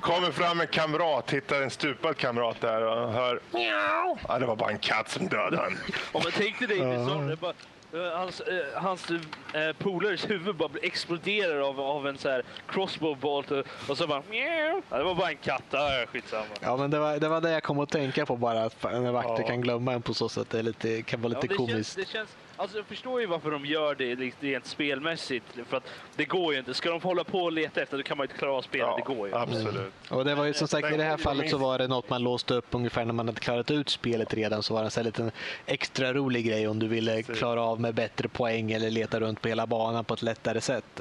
Kommer 0.00 0.30
fram 0.30 0.60
en 0.60 0.66
kamrat, 0.66 1.30
hittar 1.30 1.62
en 1.62 1.70
stupad 1.70 2.16
kamrat 2.16 2.60
där 2.60 2.82
och 2.82 3.12
hör 3.12 3.40
mjau. 3.64 4.18
Ja, 4.28 4.38
det 4.38 4.46
var 4.46 4.56
bara 4.56 4.70
en 4.70 4.78
katt 4.78 5.08
som 5.10 5.28
dödade 5.28 5.56
han. 5.56 5.78
Om 6.12 6.22
man 6.22 6.32
tänkte 6.32 6.66
dig 6.66 6.78
det 6.78 7.06
så 7.06 7.14
det 7.14 7.36
bara, 7.36 7.52
eh, 7.92 8.18
hans, 8.18 8.40
eh, 8.40 8.82
hans 8.82 9.10
eh, 9.10 9.72
polares 9.78 10.30
huvud 10.30 10.56
bara 10.56 10.70
exploderar 10.82 11.60
av, 11.60 11.80
av 11.80 12.06
en 12.08 12.18
så 12.18 12.28
här 12.30 12.42
crossbow 12.68 13.16
bolt 13.18 13.50
och, 13.50 13.66
och 13.88 13.98
så 13.98 14.06
bara 14.06 14.22
mjau. 14.30 14.82
Ja, 14.90 14.98
det 14.98 15.04
var 15.04 15.14
bara 15.14 15.30
en 15.30 15.36
katt. 15.36 15.62
Ja, 15.70 16.04
skitsamma. 16.12 16.44
Ja, 16.60 16.76
men 16.76 16.90
det 16.90 16.98
var, 16.98 17.18
det 17.18 17.28
var 17.28 17.40
det 17.40 17.50
jag 17.50 17.62
kom 17.62 17.78
att 17.78 17.90
tänka 17.90 18.26
på 18.26 18.36
bara, 18.36 18.64
att 18.64 18.84
en 18.84 19.12
vakter 19.12 19.42
Ja. 19.42 19.46
kan 19.48 19.60
glömma 19.60 19.92
en 19.92 20.02
på 20.02 20.14
så 20.14 20.28
sätt. 20.28 20.50
Det 20.50 20.58
är 20.58 20.62
lite, 20.62 21.02
kan 21.02 21.20
vara 21.22 21.28
lite 21.28 21.46
ja, 21.46 21.48
det 21.48 21.56
komiskt. 21.56 21.94
Känns, 21.96 22.08
det 22.08 22.12
känns, 22.12 22.28
alltså 22.56 22.76
jag 22.76 22.86
förstår 22.86 23.20
ju 23.20 23.26
varför 23.26 23.50
de 23.50 23.64
gör 23.66 23.94
det 23.94 24.14
liksom 24.14 24.40
rent 24.48 24.66
spelmässigt. 24.66 25.44
För 25.68 25.76
att 25.76 25.86
det 26.16 26.24
går 26.24 26.52
ju 26.52 26.58
inte. 26.58 26.74
Ska 26.74 26.90
de 26.90 27.00
hålla 27.00 27.24
på 27.24 27.38
och 27.38 27.52
leta 27.52 27.82
efter 27.82 27.96
då 27.96 28.02
kan 28.02 28.16
man 28.16 28.24
ju 28.24 28.28
inte 28.28 28.38
klara 28.38 28.52
av 28.52 28.62
spelet. 28.62 28.96
det 28.96 29.14
går 29.14 29.28
ju. 29.28 29.34
absolut. 29.34 29.92
Och 30.10 30.24
det 30.24 30.34
var 30.34 30.44
ju 30.44 30.52
som 30.54 30.68
sagt, 30.68 30.92
i 30.92 30.96
det 30.96 31.04
här 31.04 31.16
fallet 31.16 31.50
så 31.50 31.58
var 31.58 31.78
det 31.78 31.88
något 31.88 32.10
man 32.10 32.22
låste 32.22 32.54
upp 32.54 32.66
ungefär 32.70 33.04
när 33.04 33.12
man 33.12 33.28
hade 33.28 33.40
klarat 33.40 33.70
ut 33.70 33.88
spelet 33.88 34.34
redan. 34.34 34.62
Så 34.62 34.74
var 34.74 34.80
det 34.80 34.86
en 34.86 34.90
sån 34.90 35.04
liten 35.04 35.30
extra 35.66 36.12
rolig 36.12 36.46
grej 36.46 36.68
om 36.68 36.78
du 36.78 36.88
ville 36.88 37.22
klara 37.22 37.62
av 37.62 37.80
med 37.80 37.94
bättre 37.94 38.28
poäng 38.28 38.72
eller 38.72 38.90
leta 38.90 39.20
runt 39.20 39.40
på 39.42 39.48
hela 39.48 39.66
banan 39.66 40.04
på 40.04 40.14
ett 40.14 40.22
lättare 40.22 40.60
sätt. 40.60 41.00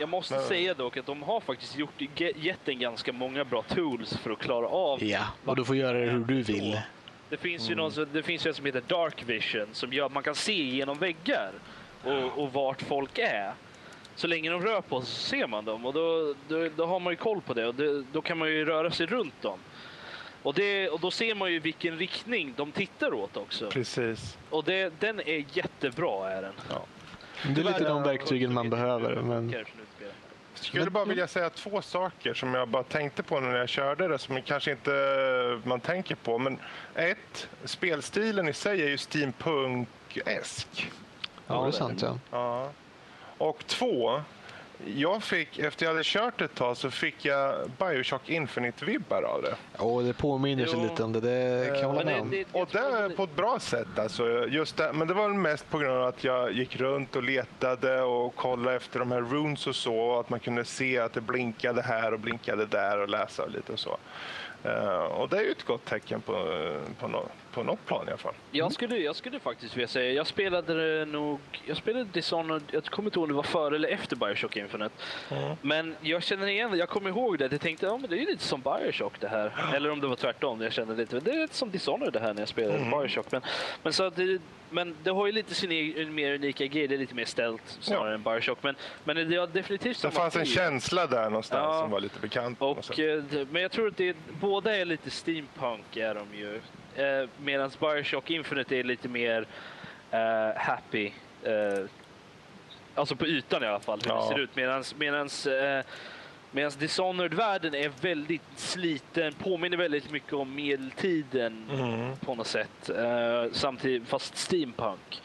Jag 0.00 0.08
måste 0.08 0.34
Men- 0.34 0.44
säga 0.44 0.74
dock 0.74 0.96
att 0.96 1.06
de 1.06 1.22
har 1.22 1.40
faktiskt 1.40 1.78
gjort, 1.78 2.00
ge- 2.16 2.32
gett 2.36 2.68
en 2.68 2.78
ganska 2.78 3.12
många 3.12 3.44
bra 3.44 3.62
tools 3.62 4.16
för 4.16 4.30
att 4.30 4.38
klara 4.38 4.68
av 4.68 5.04
Ja, 5.04 5.20
och 5.44 5.56
du 5.56 5.64
får 5.64 5.76
göra 5.76 5.98
det 5.98 6.10
hur 6.10 6.24
du 6.24 6.42
vill. 6.42 6.80
Det 7.28 7.36
finns 7.36 7.62
ju 7.62 7.72
Mm. 7.72 7.82
någon, 7.82 7.92
som- 7.92 8.06
det 8.12 8.22
finns 8.22 8.46
ju 8.46 8.48
en 8.48 8.54
som 8.54 8.66
heter 8.66 8.82
Dark 8.86 9.22
Vision 9.26 9.66
som 9.72 9.92
gör 9.92 10.06
att 10.06 10.12
man 10.12 10.22
kan 10.22 10.34
se 10.34 10.52
genom 10.64 10.98
väggar 10.98 11.52
och, 12.04 12.42
och 12.42 12.52
vart 12.52 12.82
folk 12.82 13.18
är. 13.18 13.52
Så 14.14 14.26
länge 14.26 14.50
de 14.50 14.60
rör 14.62 14.80
på 14.80 15.00
sig 15.00 15.14
så 15.14 15.20
ser 15.28 15.46
man 15.46 15.64
dem 15.64 15.86
och 15.86 15.92
då, 15.92 16.34
då, 16.48 16.68
då 16.76 16.86
har 16.86 17.00
man 17.00 17.12
ju 17.12 17.16
koll 17.16 17.40
på 17.40 17.54
det 17.54 17.66
och 17.66 17.74
det, 17.74 18.02
då 18.12 18.22
kan 18.22 18.38
man 18.38 18.48
ju 18.48 18.64
röra 18.64 18.90
sig 18.90 19.06
runt 19.06 19.42
dem. 19.42 19.58
Och, 20.42 20.54
det, 20.54 20.88
och 20.88 21.00
då 21.00 21.10
ser 21.10 21.34
man 21.34 21.52
ju 21.52 21.58
vilken 21.60 21.98
riktning 21.98 22.54
de 22.56 22.72
tittar 22.72 23.14
åt 23.14 23.36
också. 23.36 23.70
Precis. 23.70 24.38
Och 24.50 24.64
det, 24.64 25.00
den 25.00 25.20
är 25.20 25.44
jättebra 25.52 26.30
är 26.30 26.42
den. 26.42 26.52
Det 27.54 27.60
är 27.60 27.64
lite 27.64 27.84
de 27.88 28.02
verktygen 28.02 28.54
man 28.54 28.70
behöver. 28.70 29.16
Men... 29.22 29.54
skulle 30.64 30.90
bara 30.90 31.04
vilja 31.04 31.28
säga 31.28 31.50
två 31.50 31.82
saker 31.82 32.34
som 32.34 32.54
jag 32.54 32.68
bara 32.68 32.82
tänkte 32.82 33.22
på 33.22 33.40
när 33.40 33.56
jag 33.56 33.68
körde 33.68 34.08
det 34.08 34.18
som 34.18 34.42
kanske 34.42 34.70
inte 34.70 35.60
man 35.64 35.80
tänker 35.80 36.14
på. 36.14 36.38
Men 36.38 36.58
ett, 36.94 37.48
spelstilen 37.64 38.48
i 38.48 38.52
sig 38.52 38.82
är 38.82 38.88
ju 38.88 38.98
steampunk-esk. 38.98 40.90
Ja, 41.46 41.62
det 41.62 41.68
är 41.68 41.72
sant. 41.72 42.02
Ja. 42.02 42.18
Ja. 42.30 42.70
Och 43.38 43.66
två, 43.66 44.22
jag 44.84 45.22
fick, 45.22 45.58
efter 45.58 45.84
jag 45.86 45.90
hade 45.92 46.04
kört 46.04 46.40
ett 46.40 46.54
tag 46.54 46.76
så 46.76 46.90
fick 46.90 47.24
jag 47.24 47.70
Bioshock 47.78 48.28
Infinite-vibbar 48.28 49.22
av 49.22 49.42
det. 49.42 49.54
Och 49.82 50.02
det 50.02 50.12
påminner 50.12 50.66
sig 50.66 50.78
Jo. 50.82 50.88
lite 50.90 51.02
om 51.04 51.12
det. 51.12 51.20
Det 51.20 51.66
kan 51.66 51.78
jag 51.78 51.88
hålla 51.88 52.04
Men 52.04 52.28
med 52.28 52.38
det, 52.38 52.44
om. 52.52 52.60
Och 52.62 52.68
det 53.08 53.16
på 53.16 53.22
ett 53.24 53.36
bra 53.36 53.58
sätt. 53.60 53.98
Alltså, 53.98 54.46
just 54.48 54.76
det, 54.76 54.92
men 54.92 55.08
det 55.08 55.14
var 55.14 55.28
mest 55.28 55.70
på 55.70 55.78
grund 55.78 55.96
av 55.96 56.04
att 56.04 56.24
jag 56.24 56.52
gick 56.52 56.76
runt 56.76 57.16
och 57.16 57.22
letade 57.22 58.02
och 58.02 58.34
kollade 58.34 58.76
efter 58.76 58.98
de 58.98 59.12
här 59.12 59.20
runes 59.20 59.66
och 59.66 59.76
så. 59.76 59.96
Och 59.98 60.20
att 60.20 60.30
man 60.30 60.40
kunde 60.40 60.64
se 60.64 60.98
att 60.98 61.12
det 61.12 61.20
blinkade 61.20 61.82
här 61.82 62.12
och 62.14 62.20
blinkade 62.20 62.66
där 62.66 62.98
och 62.98 63.08
läsa 63.08 63.46
lite 63.46 63.72
och 63.72 63.78
så. 63.78 63.96
Eh, 64.64 64.98
och 65.04 65.28
det 65.28 65.36
är 65.36 65.42
ju 65.42 65.50
ett 65.50 65.64
gott 65.64 65.84
tecken 65.84 66.20
på, 66.20 66.32
på, 67.00 67.08
nå- 67.08 67.28
på 67.56 67.62
något 67.62 67.86
plan 67.86 68.04
i 68.06 68.08
alla 68.08 68.16
fall. 68.18 68.34
Jag 68.50 68.72
skulle, 68.72 68.96
jag 68.98 69.16
skulle 69.16 69.40
faktiskt 69.40 69.76
vilja 69.76 69.88
säga, 69.88 70.12
jag 70.12 70.26
spelade 70.26 70.98
det 70.98 71.04
nog, 71.04 71.40
jag 71.66 71.76
spelade 71.76 72.04
Dishonored, 72.04 72.62
jag 72.70 72.84
kommer 72.84 73.06
inte 73.08 73.18
ihåg 73.18 73.22
om 73.24 73.28
det 73.28 73.34
var 73.36 73.42
före 73.42 73.76
eller 73.76 73.88
efter 73.88 74.16
Bioshock 74.16 74.56
Infinite. 74.56 74.94
Men 75.62 75.96
jag 76.00 76.22
känner 76.22 76.46
igen 76.46 76.76
jag 76.78 76.88
kommer 76.88 77.10
ihåg 77.10 77.38
det, 77.38 77.52
jag 77.52 77.60
tänkte 77.60 77.86
ja 77.86 77.96
men 77.98 78.10
det 78.10 78.16
är 78.16 78.20
ju 78.20 78.26
lite 78.26 78.44
som 78.44 78.60
Bioshock 78.60 79.20
det 79.20 79.28
här. 79.28 79.52
Eller 79.74 79.90
om 79.90 80.00
det 80.00 80.06
var 80.06 80.16
tvärtom, 80.16 80.60
jag 80.60 80.72
kände 80.72 80.94
lite, 80.94 81.20
det 81.20 81.30
är 81.30 81.38
lite 81.42 81.54
som 81.54 81.70
Dishonored 81.70 82.12
det 82.12 82.20
här 82.20 82.34
när 82.34 82.42
jag 82.42 82.48
spelade 82.48 82.78
Bioshock. 82.78 83.32
Men, 83.32 83.42
men, 83.82 83.92
så 83.92 84.10
det, 84.10 84.38
men 84.70 84.96
det 85.02 85.10
har 85.10 85.26
ju 85.26 85.32
lite 85.32 85.54
sin 85.54 85.70
egen, 85.72 86.14
mer 86.14 86.34
unika 86.34 86.66
grej, 86.66 86.86
det 86.88 86.94
är 86.94 86.98
lite 86.98 87.14
mer 87.14 87.24
ställt 87.24 87.62
snarare 87.80 88.08
Ja. 88.08 88.14
än 88.14 88.22
Bioshock. 88.22 88.58
Men, 88.62 88.74
men 89.04 89.30
det 89.30 89.36
har 89.36 89.46
definitivt 89.46 90.02
Det 90.02 90.10
fanns 90.10 90.36
en 90.36 90.46
känsla 90.46 91.06
där 91.06 91.30
någonstans 91.30 91.74
Ja. 91.74 91.80
som 91.80 91.90
var 91.90 92.00
lite 92.00 92.20
bekant. 92.20 92.60
Och, 92.62 92.98
eh, 92.98 93.22
men 93.50 93.62
jag 93.62 93.70
tror 93.70 93.88
att 93.88 93.96
det, 93.96 94.16
båda 94.40 94.76
är 94.76 94.84
lite 94.84 95.10
steampunk 95.10 95.96
är 95.96 96.14
de 96.14 96.38
ju. 96.38 96.60
Eh, 96.96 97.28
Medan 97.44 97.70
Bioshock 97.80 98.30
Infinite 98.30 98.76
är 98.76 98.82
lite 98.84 99.08
mer 99.08 99.46
eh, 100.10 100.56
happy. 100.56 101.06
Eh, 101.42 101.84
alltså 102.94 103.16
på 103.16 103.26
ytan 103.26 103.62
i 103.62 103.66
alla 103.66 103.80
fall, 103.80 104.00
hur 104.04 104.10
Ja. 104.10 104.20
det 104.22 104.28
ser 104.34 104.38
ut. 104.38 104.56
Medans, 104.56 104.94
medans, 104.98 105.46
eh, 105.46 105.84
medans 106.50 106.76
Dishonored-världen 106.76 107.74
är 107.74 107.92
väldigt 108.00 108.42
sliten, 108.56 109.32
påminner 109.32 109.76
väldigt 109.76 110.10
mycket 110.10 110.32
om 110.32 110.54
medeltiden 110.54 111.66
Mm. 111.72 112.16
på 112.16 112.34
något 112.34 112.46
sätt. 112.46 112.90
Eh, 112.90 113.44
samtidigt, 113.52 114.08
fast 114.08 114.36
steampunk. 114.36 115.22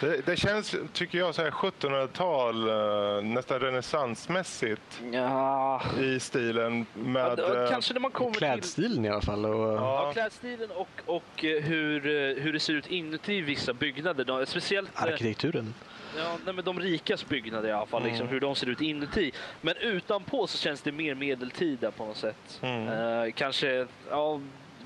Det, 0.00 0.26
det 0.26 0.36
känns, 0.36 0.74
tycker 0.92 1.18
jag, 1.18 1.34
så 1.34 1.42
här 1.42 1.50
1700-tal, 1.50 2.68
eh, 2.68 3.22
nästan 3.24 3.60
renässansmässigt 3.60 5.02
Ja, 5.12 5.82
i 6.00 6.20
stilen 6.20 6.86
med... 6.94 7.38
ja, 7.38 7.62
eh, 7.64 7.70
kanske 7.70 7.94
när 7.94 8.00
man 8.00 8.10
kommer 8.10 8.30
till... 8.30 8.38
Klädstilen 8.38 9.04
i 9.04 9.08
alla 9.08 9.20
fall. 9.20 9.44
Och, 9.44 9.72
Ja, 9.72 10.04
Ja, 10.06 10.12
klädstilen 10.12 10.70
och, 10.70 10.88
och 11.06 11.44
eh, 11.44 11.62
hur, 11.62 12.00
hur 12.40 12.52
det 12.52 12.60
ser 12.60 12.72
ut 12.72 12.86
inuti 12.86 13.40
vissa 13.40 13.72
byggnader. 13.72 14.24
De, 14.24 14.46
speciellt 14.46 14.90
Arkitekturen. 14.94 15.74
ja, 16.16 16.36
nej, 16.44 16.54
men 16.54 16.64
de 16.64 16.80
rikas 16.80 17.28
byggnader 17.28 17.68
i 17.68 17.72
alla 17.72 17.86
fall, 17.86 18.02
liksom, 18.04 18.28
hur 18.28 18.40
de 18.40 18.54
ser 18.54 18.66
ut 18.68 18.80
inuti. 18.80 19.32
Men 19.60 19.76
utanpå 19.76 20.46
så 20.46 20.58
känns 20.58 20.82
det 20.82 20.92
mer 20.92 21.14
medeltida 21.14 21.90
på 21.90 22.04
något 22.04 22.16
sätt. 22.16 22.58
Mm. 22.62 22.88
Eh, 22.88 23.32
kanske 23.32 23.86
ja, 24.10 24.40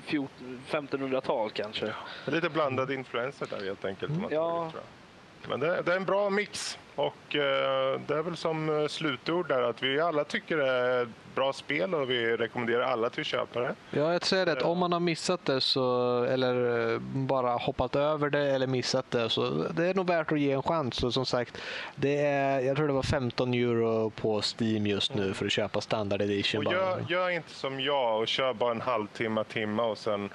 14 0.05 0.61
1500-tal 0.69 1.49
kanske. 1.49 1.85
det 1.85 2.31
är 2.31 2.35
lite 2.35 2.49
blandade 2.49 2.93
influenser 2.93 3.47
där 3.49 3.65
helt 3.65 3.85
enkelt. 3.85 4.11
man 4.11 4.31
Ja. 4.31 4.49
tror 4.49 4.65
det, 4.65 4.71
tror 4.71 4.83
jag. 4.83 5.02
Men 5.49 5.59
det, 5.59 5.81
det 5.81 5.91
är 5.91 5.97
en 5.97 6.05
bra 6.05 6.29
mix 6.29 6.77
och 6.95 7.35
eh, 7.35 7.99
det 8.07 8.13
är 8.15 8.23
väl 8.23 8.37
som 8.37 8.81
eh, 8.81 8.87
slutord 8.87 9.47
där 9.47 9.61
att 9.61 9.83
vi 9.83 9.99
alla 9.99 10.23
tycker 10.23 10.57
det 10.57 10.71
är 10.71 11.03
ett 11.03 11.09
bra 11.35 11.53
spel 11.53 11.95
och 11.95 12.09
vi 12.09 12.37
rekommenderar 12.37 12.81
alla 12.81 13.09
till 13.09 13.21
att 13.21 13.27
köpa 13.27 13.59
det. 13.59 13.75
Ja, 13.91 14.13
jag 14.13 14.25
säger 14.25 14.45
det 14.45 14.61
om 14.61 14.77
man 14.77 14.93
har 14.93 14.99
missat 14.99 15.45
det 15.45 15.61
så, 15.61 16.23
eller 16.23 16.91
eh, 16.93 16.99
bara 16.99 17.51
hoppat 17.51 17.95
över 17.95 18.29
det 18.29 18.51
eller 18.51 18.67
missat 18.67 19.11
det 19.11 19.29
så 19.29 19.49
det 19.49 19.87
är 19.87 19.93
nog 19.93 20.07
värt 20.07 20.31
att 20.31 20.39
ge 20.39 20.51
en 20.51 20.63
chans. 20.63 21.03
Och 21.03 21.13
som 21.13 21.25
sagt, 21.25 21.57
det 21.95 22.17
är, 22.17 22.59
jag 22.59 22.77
tror 22.77 22.87
det 22.87 22.93
var 22.93 23.03
15 23.03 23.53
euro 23.53 24.09
på 24.09 24.41
Steam 24.41 24.87
just 24.87 25.15
nu 25.15 25.33
för 25.33 25.45
att 25.45 25.51
köpa 25.51 25.81
standard 25.81 26.21
edition. 26.21 26.67
Och 26.67 26.73
gör, 26.73 27.05
gör 27.09 27.29
inte 27.29 27.49
som 27.49 27.79
jag 27.79 28.21
och 28.21 28.27
kör 28.27 28.53
bara 28.53 28.71
en 28.71 28.81
halvtimme, 28.81 29.43
timme 29.43 29.83
och 29.83 29.97
sen 29.97 30.29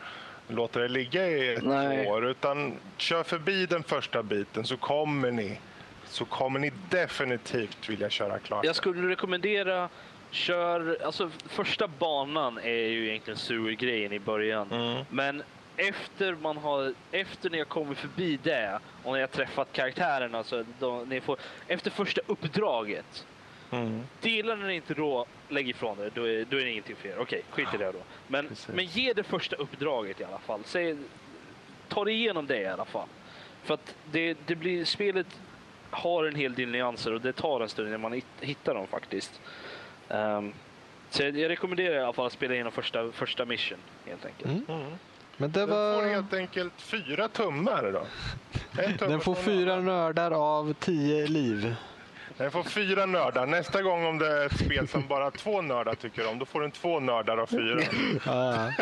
låter 0.48 0.80
det 0.80 0.88
ligga 0.88 1.28
i 1.28 1.54
ett 1.54 1.64
Nej. 1.64 2.06
år. 2.06 2.26
Utan 2.26 2.74
kör 2.96 3.22
förbi 3.22 3.66
den 3.66 3.82
första 3.82 4.22
biten 4.22 4.64
så 4.64 4.76
kommer 4.76 5.30
ni 5.30 5.60
så 6.04 6.24
kommer 6.24 6.60
ni 6.60 6.72
definitivt 6.90 7.88
vilja 7.88 8.10
köra 8.10 8.38
klart. 8.38 8.64
Jag 8.64 8.76
skulle 8.76 9.08
rekommendera 9.08 9.88
Kör, 10.30 10.98
alltså 11.04 11.30
första 11.46 11.88
banan 11.88 12.58
är 12.58 12.88
ju 12.88 13.08
egentligen 13.08 13.38
surgrejen 13.38 14.12
i 14.12 14.18
början. 14.18 14.72
Mm. 14.72 15.04
Men 15.10 15.42
efter 15.76 16.34
man 16.34 16.56
har, 16.56 16.94
efter 17.12 17.50
ni 17.50 17.58
har 17.58 17.64
kommit 17.64 17.98
förbi 17.98 18.38
det 18.42 18.78
och 19.02 19.14
ni 19.14 19.20
har 19.20 19.26
träffat 19.26 19.72
karaktärerna, 19.72 20.44
så 20.44 20.64
då, 20.78 21.04
ni 21.08 21.20
får, 21.20 21.36
efter 21.66 21.90
första 21.90 22.20
uppdraget. 22.26 23.26
Mm. 23.70 24.02
Delar 24.20 24.56
ni 24.56 24.74
inte 24.74 24.94
då, 24.94 25.26
lägg 25.48 25.68
ifrån 25.68 25.98
det, 25.98 26.10
då 26.14 26.28
är, 26.28 26.44
då 26.50 26.56
är 26.60 26.64
det 26.64 26.70
ingenting 26.70 26.96
för 26.96 27.08
er. 27.08 27.16
Okej, 27.18 27.42
skit 27.50 27.68
i 27.74 27.76
det 27.76 27.92
då. 27.92 27.98
Men, 28.26 28.48
Precis. 28.48 28.68
men 28.68 28.84
ge 28.84 29.12
det 29.12 29.22
första 29.22 29.56
uppdraget 29.56 30.20
i 30.20 30.24
alla 30.24 30.38
fall. 30.38 30.60
Säg, 30.64 30.96
ta 31.88 32.04
dig 32.04 32.14
igenom 32.14 32.46
det 32.46 32.60
i 32.60 32.66
alla 32.66 32.84
fall. 32.84 33.08
För 33.64 33.74
att 33.74 33.94
det, 34.12 34.36
det 34.46 34.54
blir, 34.54 34.84
spelet 34.84 35.26
har 35.90 36.24
en 36.24 36.34
hel 36.34 36.54
del 36.54 36.68
nyanser 36.68 37.14
och 37.14 37.20
det 37.20 37.32
tar 37.32 37.60
en 37.60 37.68
stund 37.68 37.90
när 37.90 37.98
man 37.98 38.12
hit- 38.12 38.26
hittar 38.40 38.74
dem 38.74 38.86
faktiskt. 38.86 39.40
Ehm, 40.08 40.52
så 41.10 41.22
jag, 41.22 41.38
jag 41.38 41.48
rekommenderar 41.48 41.94
i 41.94 41.98
alla 42.00 42.12
fall 42.12 42.26
att 42.26 42.32
spela 42.32 42.54
igenom 42.54 42.72
första, 42.72 43.12
första 43.12 43.44
mission 43.44 43.78
helt 44.06 44.26
enkelt. 44.26 44.50
Mm. 44.68 44.80
Mm. 44.80 44.92
Men 45.36 45.52
det 45.52 45.60
Den 45.60 45.68
får 45.68 45.74
var... 46.02 46.08
helt 46.08 46.34
enkelt 46.34 46.80
fyra 46.80 47.28
tummar 47.28 47.92
då. 47.92 48.06
Tumme 48.98 49.10
Den 49.10 49.20
får 49.20 49.34
fyra 49.34 49.80
nördar 49.80 50.30
av 50.30 50.72
tio 50.72 51.26
liv. 51.26 51.74
Den 52.38 52.50
får 52.50 52.62
fyra 52.62 53.06
nördar. 53.06 53.46
Nästa 53.46 53.82
gång 53.82 54.04
om 54.06 54.18
det 54.18 54.28
är 54.42 54.46
ett 54.46 54.58
spel 54.58 54.88
som 54.88 55.06
bara 55.06 55.30
två 55.30 55.62
nördar 55.62 55.94
tycker 55.94 56.28
om, 56.28 56.38
då 56.38 56.44
får 56.44 56.60
den 56.60 56.70
två 56.70 57.00
nördar 57.00 57.36
av 57.38 57.46
fyra. 57.46 57.80
Ja. 58.26 58.72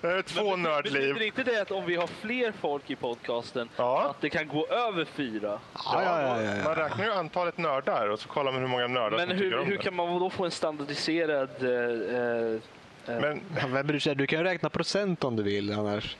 Det 0.00 0.08
är 0.10 0.22
två 0.22 0.56
nördliv. 0.56 1.14
Betyder 1.14 1.22
inte 1.26 1.42
det 1.42 1.60
att 1.62 1.70
om 1.70 1.86
vi 1.86 1.96
har 1.96 2.06
fler 2.06 2.52
folk 2.60 2.90
i 2.90 2.96
podcasten, 2.96 3.68
Ja. 3.76 4.10
att 4.10 4.20
det 4.20 4.30
kan 4.30 4.48
gå 4.48 4.66
över 4.66 5.04
fyra? 5.04 5.58
Ja, 5.74 6.02
ja, 6.02 6.20
ja, 6.20 6.42
ja, 6.42 6.64
Man 6.64 6.74
räknar 6.74 7.04
ju 7.04 7.12
antalet 7.12 7.58
nördar 7.58 8.08
och 8.08 8.20
så 8.20 8.28
kollar 8.28 8.52
man 8.52 8.60
hur 8.60 8.68
många 8.68 8.86
nördar 8.86 9.16
Men 9.16 9.28
som 9.28 9.38
tycker 9.38 9.50
hur, 9.50 9.58
om 9.58 9.66
hur 9.66 9.76
det. 9.76 9.82
kan 9.82 9.94
man 9.94 10.18
då 10.20 10.30
få 10.30 10.44
en 10.44 10.50
standardiserad... 10.50 11.50
eh, 11.62 13.14
eh, 13.16 13.20
Men 13.20 13.40
Vem 13.72 13.86
bryr 13.86 13.98
sig? 13.98 14.14
Du 14.14 14.26
kan 14.26 14.38
ju 14.38 14.44
räkna 14.44 14.70
procent 14.70 15.24
om 15.24 15.36
du 15.36 15.42
vill 15.42 15.72
annars. 15.72 16.16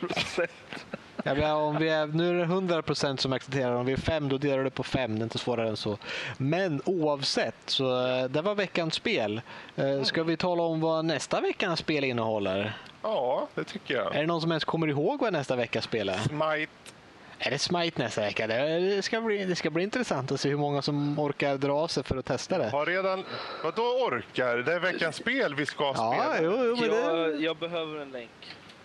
procent? 0.00 0.50
Ja, 1.24 1.34
men 1.34 1.50
om 1.50 1.76
vi 1.76 1.88
är, 1.88 2.06
nu 2.06 2.30
är 2.30 2.34
det 2.34 2.42
100 2.42 2.82
procent 2.82 3.20
som 3.20 3.32
accepterar. 3.32 3.72
Om 3.74 3.86
vi 3.86 3.92
är 3.92 3.96
fem, 3.96 4.28
då 4.28 4.38
delar 4.38 4.64
du 4.64 4.70
på 4.70 4.82
fem. 4.82 5.14
Det 5.18 5.22
är 5.22 5.24
inte 5.24 5.38
svårare 5.38 5.68
än 5.68 5.76
så. 5.76 5.98
Men 6.36 6.82
oavsett, 6.84 7.54
så 7.66 8.06
eh, 8.06 8.24
det 8.24 8.42
var 8.42 8.54
veckans 8.54 8.94
spel. 8.94 9.40
Eh, 9.76 10.02
Ska 10.02 10.22
vi 10.22 10.36
tala 10.36 10.62
om 10.62 10.80
vad 10.80 11.04
nästa 11.04 11.40
veckans 11.40 11.78
spel 11.80 12.04
innehåller? 12.04 12.78
ja, 13.02 13.48
det 13.54 13.64
tycker 13.64 13.94
jag. 13.94 14.14
Är 14.16 14.20
det 14.20 14.26
någon 14.26 14.40
som 14.40 14.50
ens 14.52 14.64
kommer 14.64 14.86
ihåg 14.88 15.20
vad 15.20 15.32
nästa 15.32 15.56
vecka 15.56 15.80
spel 15.82 16.08
är? 16.08 16.18
Smite. 16.18 16.72
Är 17.38 17.50
det 17.50 17.58
Smite 17.58 18.02
nästa 18.02 18.20
vecka? 18.20 18.46
Det 18.46 19.04
ska 19.04 19.20
bli, 19.20 19.44
det 19.44 19.56
ska 19.56 19.70
bli 19.70 19.82
intressant 19.84 20.32
att 20.32 20.40
se 20.40 20.48
hur 20.48 20.56
många 20.56 20.82
som 20.82 21.18
orkar 21.18 21.56
dra 21.56 21.88
sig 21.88 22.02
för 22.04 22.16
att 22.16 22.24
testa 22.26 22.58
det. 22.58 22.68
Har 22.70 22.86
redan... 22.86 23.24
Vad 23.64 23.74
då 23.74 23.82
orkar? 23.82 24.56
Det 24.56 24.72
är 24.72 24.80
veckans 24.80 25.16
spel 25.16 25.54
vi 25.54 25.66
ska 25.66 25.84
Ja, 25.96 26.12
spela. 26.12 26.42
jo, 26.42 26.64
jo, 26.66 26.76
men 26.80 26.90
det, 26.90 26.96
Jag, 26.96 27.40
jag 27.42 27.56
behöver 27.56 28.00
en 28.00 28.10
länk. 28.10 28.30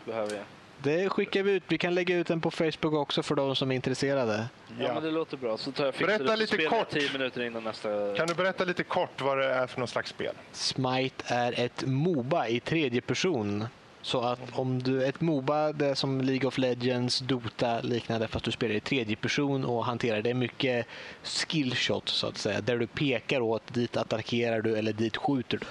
Behöver 0.06 0.34
jag. 0.36 0.44
Det 0.86 1.10
skickar 1.10 1.44
vi 1.44 1.52
ut. 1.52 1.64
Vi 1.68 1.78
kan 1.78 1.96
lägga 1.96 2.18
ut 2.18 2.28
den 2.28 2.42
på 2.42 2.52
Facebook 2.52 2.94
också 2.94 3.24
för 3.24 3.36
de 3.36 3.56
som 3.56 3.72
är 3.72 3.76
intresserade. 3.76 4.46
Ja. 4.80 4.86
Ja. 4.86 4.94
men 4.94 5.04
det 5.04 5.12
låter 5.12 5.38
bra. 5.38 5.58
Så 5.58 5.72
tar 5.72 5.86
jag 5.86 5.94
Berätta 5.94 6.36
lite 6.36 6.58
kort. 6.58 6.90
tio 6.90 7.12
minuter 7.12 7.44
innan 7.44 7.64
nästa... 7.64 8.16
Kan 8.16 8.28
du 8.28 8.34
berätta 8.34 8.64
lite 8.64 8.84
kort 8.84 9.22
vad 9.22 9.38
det 9.38 9.46
är 9.46 9.68
för 9.68 9.80
någon 9.80 9.88
slags 9.88 10.10
spel? 10.10 10.36
Smite 10.52 11.24
är 11.28 11.60
ett 11.60 11.86
Moba 11.86 12.48
i 12.48 12.60
tredje 12.60 13.02
person. 13.02 13.66
Så 14.02 14.22
att 14.22 14.40
om 14.52 14.84
du, 14.84 15.06
ett 15.06 15.22
Moba 15.22 15.72
det 15.72 15.86
är 15.86 15.96
som 15.96 16.22
League 16.22 16.48
of 16.48 16.58
Legends, 16.58 17.20
Dota 17.20 17.82
liknande 17.82 18.28
fast 18.28 18.46
du 18.46 18.52
spelar 18.52 18.76
i 18.76 18.80
tredje 18.80 19.16
person 19.16 19.66
och 19.66 19.86
hanterar 19.86 20.22
det 20.22 20.30
är 20.30 20.34
mycket 20.34 20.88
skillshot 21.24 22.10
så 22.10 22.28
att 22.28 22.38
säga. 22.38 22.62
Där 22.62 22.78
du 22.78 22.88
pekar 22.88 23.42
åt 23.42 23.74
dit 23.74 23.98
attackerar 23.98 24.62
du 24.62 24.78
eller 24.78 24.94
dit 24.94 25.18
skjuter 25.18 25.58
du. 25.58 25.66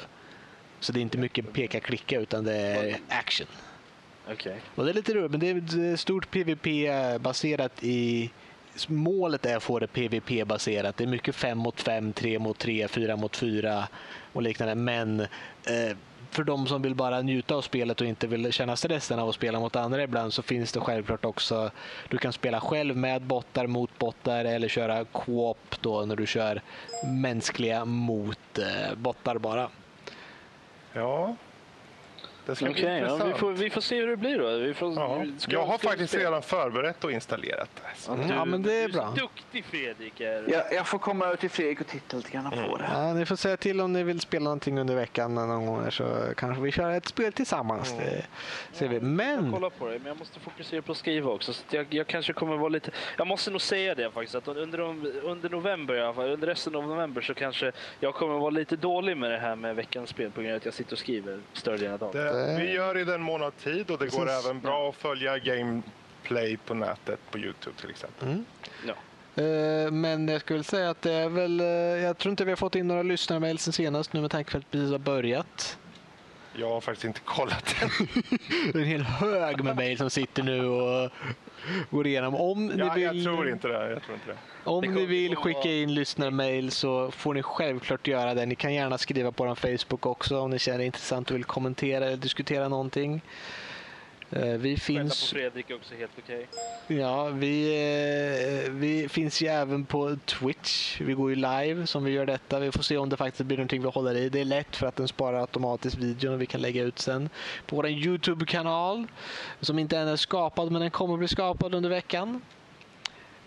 Så 0.81 0.93
det 0.93 1.01
är 1.01 1.03
inte 1.03 1.19
mycket 1.19 1.53
peka-klicka 1.53 2.21
utan 2.21 2.45
det 2.45 2.57
är 2.57 2.97
action. 3.09 3.47
Okej. 4.31 4.61
Och 4.75 4.85
det 4.85 4.91
är 4.91 4.95
lite 4.95 5.15
roligt, 5.15 5.31
men 5.31 5.41
det 5.41 5.51
är 5.51 5.93
är 5.93 5.97
stort 5.97 6.31
PVP 6.31 6.89
baserat 7.21 7.73
i... 7.85 8.31
Målet 8.87 9.47
är 9.47 9.57
att 9.57 9.63
få 9.63 9.79
det 9.79 9.87
PVP-baserat. 9.87 10.97
Det 10.97 11.05
är 11.05 11.09
mycket 11.09 11.35
5 11.35 11.59
mot 11.59 11.81
5, 11.81 12.13
3 12.13 12.39
mot 12.39 12.59
3, 12.59 12.89
4 12.89 13.17
mot 13.17 13.37
4 13.37 13.89
och 14.33 14.43
liknande. 14.43 14.75
Men 14.75 15.21
eh, 15.21 15.97
för 16.31 16.45
de 16.45 16.67
som 16.67 16.83
vill 16.83 16.95
bara 16.95 17.23
njuta 17.23 17.55
av 17.55 17.63
spelet 17.63 18.01
och 18.01 18.07
inte 18.07 18.27
vill 18.27 18.53
känna 18.53 18.77
stressen 18.77 19.19
av 19.19 19.29
att 19.29 19.35
spela 19.35 19.61
mot 19.61 19.77
andra 19.77 20.03
ibland 20.03 20.33
så 20.33 20.43
finns 20.43 20.73
det 20.73 20.81
självklart 20.81 21.25
också... 21.25 21.71
Du 22.09 22.19
kan 22.19 22.33
spela 22.33 22.61
själv 22.61 22.97
med 22.97 23.23
bottar 23.23 23.67
mot 23.67 23.99
bottar 23.99 24.45
eller 24.45 24.69
köra 24.69 25.05
co-op 25.05 25.77
då 25.81 26.05
när 26.07 26.17
du 26.17 26.27
kör 26.27 26.63
mänskliga 27.07 27.85
mot 27.85 28.59
eh, 28.59 28.95
bottar 28.97 29.39
bara. 29.39 29.69
Ja, 30.93 31.37
det 32.47 32.55
ska 32.57 32.65
Okej, 32.71 32.75
bli 32.75 32.85
ja, 32.91 32.97
intressant. 32.99 33.35
vi, 33.35 33.39
får, 33.39 33.53
vi 33.53 33.71
får 33.71 33.81
se 33.81 33.97
hur 33.97 34.07
det 34.09 34.17
blir 34.17 34.39
då. 34.39 34.57
Vi 34.59 34.75
får, 34.75 34.93
Ja. 34.95 35.25
ska- 35.39 35.53
Jag 35.53 35.67
har 35.67 35.79
faktiskt 35.79 36.13
spela? 36.13 36.25
redan 36.29 36.43
förberett 36.43 37.05
och 37.05 37.13
installerat 37.13 37.69
det. 37.75 37.81
Ja, 38.07 38.15
Mm, 38.15 38.29
du, 38.29 38.35
ja, 38.35 38.45
men 38.45 38.63
det 38.63 38.73
är 38.75 38.89
du 38.89 38.99
är 38.99 39.15
duktig 39.17 39.65
Fredrik. 39.65 40.21
Är. 40.21 40.45
Jag, 40.51 40.63
jag 40.73 40.87
får 40.87 40.99
komma 40.99 41.25
över 41.27 41.37
till 41.37 41.51
Fredrik 41.51 41.81
och 41.81 41.87
titta 41.87 42.17
lite 42.17 42.31
grann 42.31 42.51
på 42.51 42.77
det. 42.77 42.85
Ja, 42.93 43.13
ni 43.15 43.27
får 43.27 43.37
säga 43.37 43.57
till 43.57 43.81
om 43.81 43.93
ni 43.93 44.03
vill 44.03 44.21
spela 44.21 44.45
någonting 44.45 44.79
under 44.79 44.95
veckan 44.95 45.35
någon 45.35 45.67
gång 45.67 45.91
så 45.91 46.05
kanske 46.37 46.63
vi 46.63 46.73
kör 46.73 46.91
ett 46.91 47.09
spel 47.09 47.33
tillsammans. 47.33 47.95
Det 47.99 48.25
ser 48.73 48.89
vi. 48.89 48.95
Jag 48.95 49.03
Men 49.03 49.53
kollar 49.53 49.71
på 49.71 49.87
det, 49.89 49.99
men 49.99 50.07
jag 50.07 50.19
måste 50.19 50.41
fokusera 50.41 50.83
på 50.83 50.93
att 50.93 50.99
skriva 50.99 51.31
också. 51.31 51.53
Så 51.53 51.63
jag, 51.71 51.87
jag 51.91 52.07
kanske 52.07 52.33
kommer 52.33 52.57
vara 52.57 52.69
lite... 52.69 52.91
Jag 53.19 53.27
måste 53.27 53.51
nog 53.51 53.61
säga 53.61 53.95
det 53.95 54.11
faktiskt, 54.11 54.35
att 54.35 54.49
under, 54.49 54.81
under 55.25 55.49
november 55.51 55.95
i 55.95 56.01
alla 56.01 56.15
fall, 56.15 56.31
under 56.31 56.47
resten 56.47 56.77
av 56.77 56.87
november 56.89 57.21
så 57.21 57.35
kanske 57.35 57.73
jag 58.01 58.15
kommer 58.15 58.39
vara 58.39 58.51
lite 58.51 58.77
dålig 58.77 59.17
med 59.17 59.31
det 59.31 59.39
här 59.39 59.57
med 59.57 59.77
veckans 59.77 60.11
spel 60.11 60.31
på 60.31 60.41
grund 60.41 60.53
av 60.53 60.57
att 60.57 60.65
jag 60.65 60.75
sitter 60.75 60.93
och 60.93 60.99
skriver 60.99 61.41
större 61.53 61.77
delen 61.77 61.93
av 61.93 61.99
dagen. 61.99 62.13
Det, 62.35 62.57
vi 62.59 62.73
gör 62.73 62.99
i 62.99 63.05
den 63.05 63.21
mån 63.23 63.43
av 63.43 63.51
tid 63.51 63.91
och 63.91 63.99
det 63.99 64.07
går 64.17 64.27
Precis. 64.27 64.47
även 64.47 64.61
bra 64.61 64.89
att 64.89 64.95
följa 64.97 65.39
gameplay 65.39 66.57
på 66.57 66.75
nätet 66.75 67.21
på 67.31 67.39
Youtube 67.39 67.77
till 67.81 67.91
exempel. 67.91 68.43
Ja. 68.87 68.95
Eh, 69.43 69.91
Men 69.91 70.29
jag 70.29 70.41
skulle 70.41 70.65
säga 70.65 70.91
att 70.91 71.03
det 71.03 71.13
är 71.13 71.29
väl, 71.29 71.61
eh, 71.61 71.67
jag 71.67 72.19
tror 72.19 72.31
inte 72.31 72.45
vi 72.45 72.51
har 72.51 72.57
fått 72.57 72.75
in 72.75 72.89
några 72.89 73.03
lyssnarmail 73.03 73.59
sen 73.59 73.73
senast 73.73 74.13
nu 74.13 74.21
med 74.21 74.31
tanke 74.31 74.51
på 74.53 74.59
att 74.59 74.65
vi 74.71 74.93
har 74.93 74.99
börjat. 74.99 75.79
Jag 76.57 76.69
har 76.71 76.81
faktiskt 76.81 77.05
inte 77.05 77.21
kollat 77.21 77.75
den. 77.81 77.91
Det 78.73 78.79
är 78.79 78.83
en 78.83 78.89
hel 78.89 79.03
hög 79.03 79.65
med 79.65 79.77
mail 79.77 79.99
som 79.99 80.11
sitter 80.11 80.43
nu 80.43 80.67
och 80.67 81.11
går 81.91 82.07
igenom. 82.07 82.35
Om 82.35 82.67
ni 82.67 82.75
Ja, 82.79 82.99
jag 82.99 83.13
vill, 83.13 83.25
tror 83.25 83.49
inte 83.51 83.69
det. 83.69 83.91
Jag 83.91 84.03
tror 84.03 84.15
inte 84.15 84.29
det. 84.31 84.37
om 84.71 84.81
Det 84.83 84.89
ni 84.91 85.07
vill 85.07 85.37
skicka 85.37 85.59
vara- 85.59 85.69
in 85.73 85.95
lyssnarmail 85.95 86.71
så 86.71 87.11
får 87.11 87.35
ni 87.35 87.43
självklart 87.43 88.07
göra 88.09 88.35
det. 88.35 88.47
Ni 88.47 88.55
kan 88.55 88.75
gärna 88.75 88.99
skriva 88.99 89.33
på 89.33 89.45
vår 89.45 89.55
Facebook 89.55 90.07
också 90.07 90.39
om 90.41 90.51
ni 90.51 90.59
känner 90.59 90.79
det 90.79 90.85
intressant 90.85 91.31
och 91.31 91.37
vill 91.37 91.45
kommentera 91.45 92.07
eller 92.07 92.17
diskutera 92.17 92.69
någonting. 92.69 93.21
Eh, 94.35 94.59
Vi 94.59 94.77
finns... 94.77 95.31
på 95.31 95.37
Fredrik 95.37 95.71
är 95.71 95.75
också 95.75 95.95
helt 95.95 96.13
okej. 96.19 96.47
Ja, 96.87 97.25
vi, 97.25 97.67
eh, 98.67 98.73
vi 98.73 99.09
finns 99.09 99.43
ju 99.43 99.47
även 99.47 99.85
på 99.85 100.17
Twitch. 100.27 101.01
Vi 101.01 101.13
går 101.13 101.31
ju 101.31 101.37
live 101.37 101.87
som 101.87 102.05
vi 102.05 102.11
gör 102.11 102.27
detta. 102.27 102.59
Vi 102.59 102.73
får 102.73 102.83
se 102.83 102.97
om 102.97 103.09
det 103.09 103.17
faktiskt 103.17 103.47
blir 103.47 103.57
någonting 103.57 103.83
vi 103.83 103.89
håller 103.89 104.15
i. 104.15 104.29
Det 104.29 104.41
är 104.41 104.45
lätt 104.45 104.77
för 104.77 104.87
att 104.87 104.97
den 104.97 105.09
sparar 105.09 105.41
automatiskt 105.41 105.97
videon 105.99 106.35
och 106.35 106.43
vi 106.43 106.47
kan 106.47 106.61
lägga 106.61 106.83
ut 106.83 106.99
sen 106.99 107.29
på 107.67 107.77
vår 107.77 107.89
Youtube-kanal 107.89 109.07
som 109.61 109.79
inte 109.79 109.99
än 109.99 110.09
är 110.09 110.17
skapad 110.17 110.73
men 110.73 110.81
den 110.81 110.91
kommer 110.91 111.17
bli 111.17 111.29
skapad 111.29 111.75
under 111.75 111.91
veckan. 111.91 112.43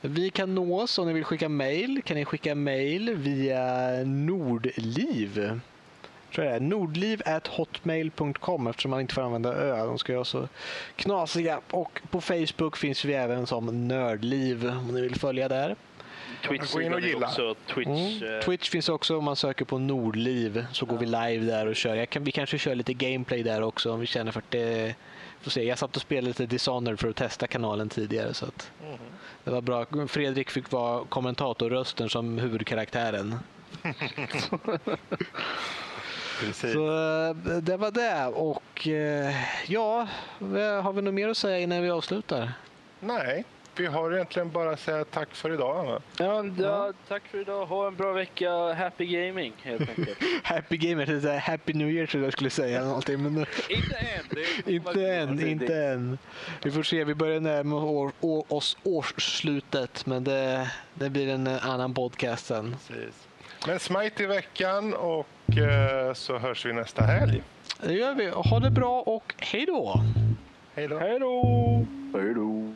Vi 0.01 0.29
kan 0.29 0.55
nå 0.55 0.81
oss 0.81 0.99
om 0.99 1.07
ni 1.07 1.13
vill 1.13 1.23
skicka 1.23 1.49
mail. 1.49 2.01
Kan 2.05 2.17
ni 2.17 2.25
skicka 2.25 2.55
mail 2.55 3.15
via 3.15 3.89
Nordliv. 4.05 5.59
Tror 6.37 6.47
jag 6.47 6.61
det 6.61 6.65
är. 6.65 6.69
Nordliv 6.69 7.21
at 7.25 7.47
hotmail.com 7.47 8.67
eftersom 8.67 8.91
man 8.91 9.01
inte 9.01 9.13
får 9.13 9.21
använda 9.21 9.53
ö. 9.53 9.85
De 9.85 9.97
ska 9.97 10.11
ju 10.11 10.15
vara 10.15 10.25
så 10.25 10.47
knasiga. 10.95 11.61
Och 11.71 12.01
på 12.09 12.21
Facebook 12.21 12.77
finns 12.77 13.05
vi 13.05 13.13
även 13.13 13.47
som 13.47 13.87
Nördliv 13.87 14.67
om 14.67 14.87
ni 14.87 15.01
vill 15.01 15.15
följa 15.15 15.47
där. 15.47 15.75
Twitch 16.47 16.73
Gå 16.73 16.81
in 16.81 16.93
och 16.93 16.99
gilla. 16.99 17.27
också 17.27 17.55
Twitch. 17.73 17.87
Mm. 17.87 18.35
eh, 18.35 18.45
Twitch 18.45 18.69
finns 18.69 18.89
också 18.89 19.17
om 19.17 19.23
man 19.23 19.35
söker 19.35 19.65
på 19.65 19.77
Nordliv 19.77 20.65
så 20.71 20.85
går 20.85 20.97
vi 20.97 21.05
live 21.05 21.45
där 21.45 21.65
och 21.65 21.75
kör. 21.75 21.95
Jag 21.95 22.09
kan, 22.09 22.23
vi 22.23 22.31
kanske 22.31 22.57
kör 22.57 22.75
lite 22.75 22.93
gameplay 22.93 23.43
där 23.43 23.61
också 23.61 23.91
om 23.91 23.99
vi 23.99 24.05
känner 24.05 24.31
för 24.31 24.39
att 24.39 24.51
det... 24.51 24.95
Får 25.41 25.51
se. 25.51 25.63
Jag 25.63 25.77
satt 25.77 25.95
och 25.95 26.01
spelade 26.01 26.27
lite 26.27 26.45
Dishonored 26.45 26.99
för 26.99 27.09
att 27.09 27.15
testa 27.15 27.47
kanalen 27.47 27.89
tidigare 27.89 28.33
så 28.33 28.45
att 28.45 28.71
det 29.43 29.51
var 29.51 29.61
bra. 29.61 29.85
Fredrik 30.07 30.49
fick 30.49 30.71
vara 30.71 31.05
kommentatorrösten 31.05 32.09
som 32.09 32.37
huvudkaraktären. 32.37 33.39
Precis. 36.39 36.73
Så 36.73 36.87
eh, 37.29 37.57
det 37.61 37.77
var 37.77 37.91
det 37.91 38.25
och 38.25 38.87
eh, 38.87 39.35
ja, 39.67 40.07
har 40.83 40.93
vi 40.93 41.01
något 41.01 41.13
mer 41.13 41.29
att 41.29 41.37
säga 41.37 41.59
innan 41.59 41.81
vi 41.81 41.89
avslutar? 41.89 42.51
Nej, 42.99 43.43
vi 43.77 43.85
har 43.85 44.13
egentligen 44.13 44.51
bara 44.51 44.71
att 44.71 44.79
säga 44.79 45.05
tack 45.05 45.35
för 45.35 45.53
idag. 45.53 46.01
Ja, 46.19 46.45
ja, 46.57 46.93
tack 47.07 47.23
för 47.27 47.41
idag. 47.41 47.65
Ha 47.65 47.87
en 47.87 47.95
bra 47.95 48.13
vecka. 48.13 48.73
Happy 48.73 49.05
gaming 49.05 49.53
helt 49.63 49.89
enkelt. 49.89 50.17
Happy 50.43 50.77
här 50.77 51.39
Happy 51.39 51.73
New 51.73 51.89
Year 51.89 52.05
tror 52.05 52.23
jag 52.23 52.33
skulle 52.33 52.49
säga. 52.49 52.85
Någonting, 52.85 53.23
men 53.23 53.45
inte 53.69 53.95
än. 53.95 54.73
Inte 54.73 55.07
än, 55.07 55.47
inte 55.47 55.75
än. 55.75 56.17
Vi 56.63 56.71
får 56.71 56.83
se, 56.83 57.03
vi 57.03 57.15
börjar 57.15 57.39
närma 57.39 57.75
år, 57.75 58.11
år, 58.21 58.45
oss 58.47 58.77
årsslutet 58.83 60.05
men 60.05 60.23
det, 60.23 60.71
det 60.93 61.09
blir 61.09 61.29
en 61.29 61.47
eh, 61.47 61.69
annan 61.69 61.93
podcast 61.93 62.45
sen. 62.45 62.75
Precis. 62.87 63.26
Men 63.67 63.79
smite 63.79 64.23
i 64.23 64.25
veckan 64.25 64.93
och 64.93 65.57
eh, 65.57 66.13
så 66.13 66.37
hörs 66.37 66.65
vi 66.65 66.73
nästa 66.73 67.03
helg. 67.03 67.43
Det 67.81 67.93
gör 67.93 68.13
vi. 68.13 68.29
Ha 68.29 68.59
det 68.59 68.71
bra 68.71 69.01
och 69.01 69.33
hej 69.37 69.65
då! 69.65 70.03
Hej 70.75 70.87
då. 70.87 70.99
Hej 70.99 71.19
då! 71.19 71.85
Hej 72.13 72.33
då. 72.33 72.73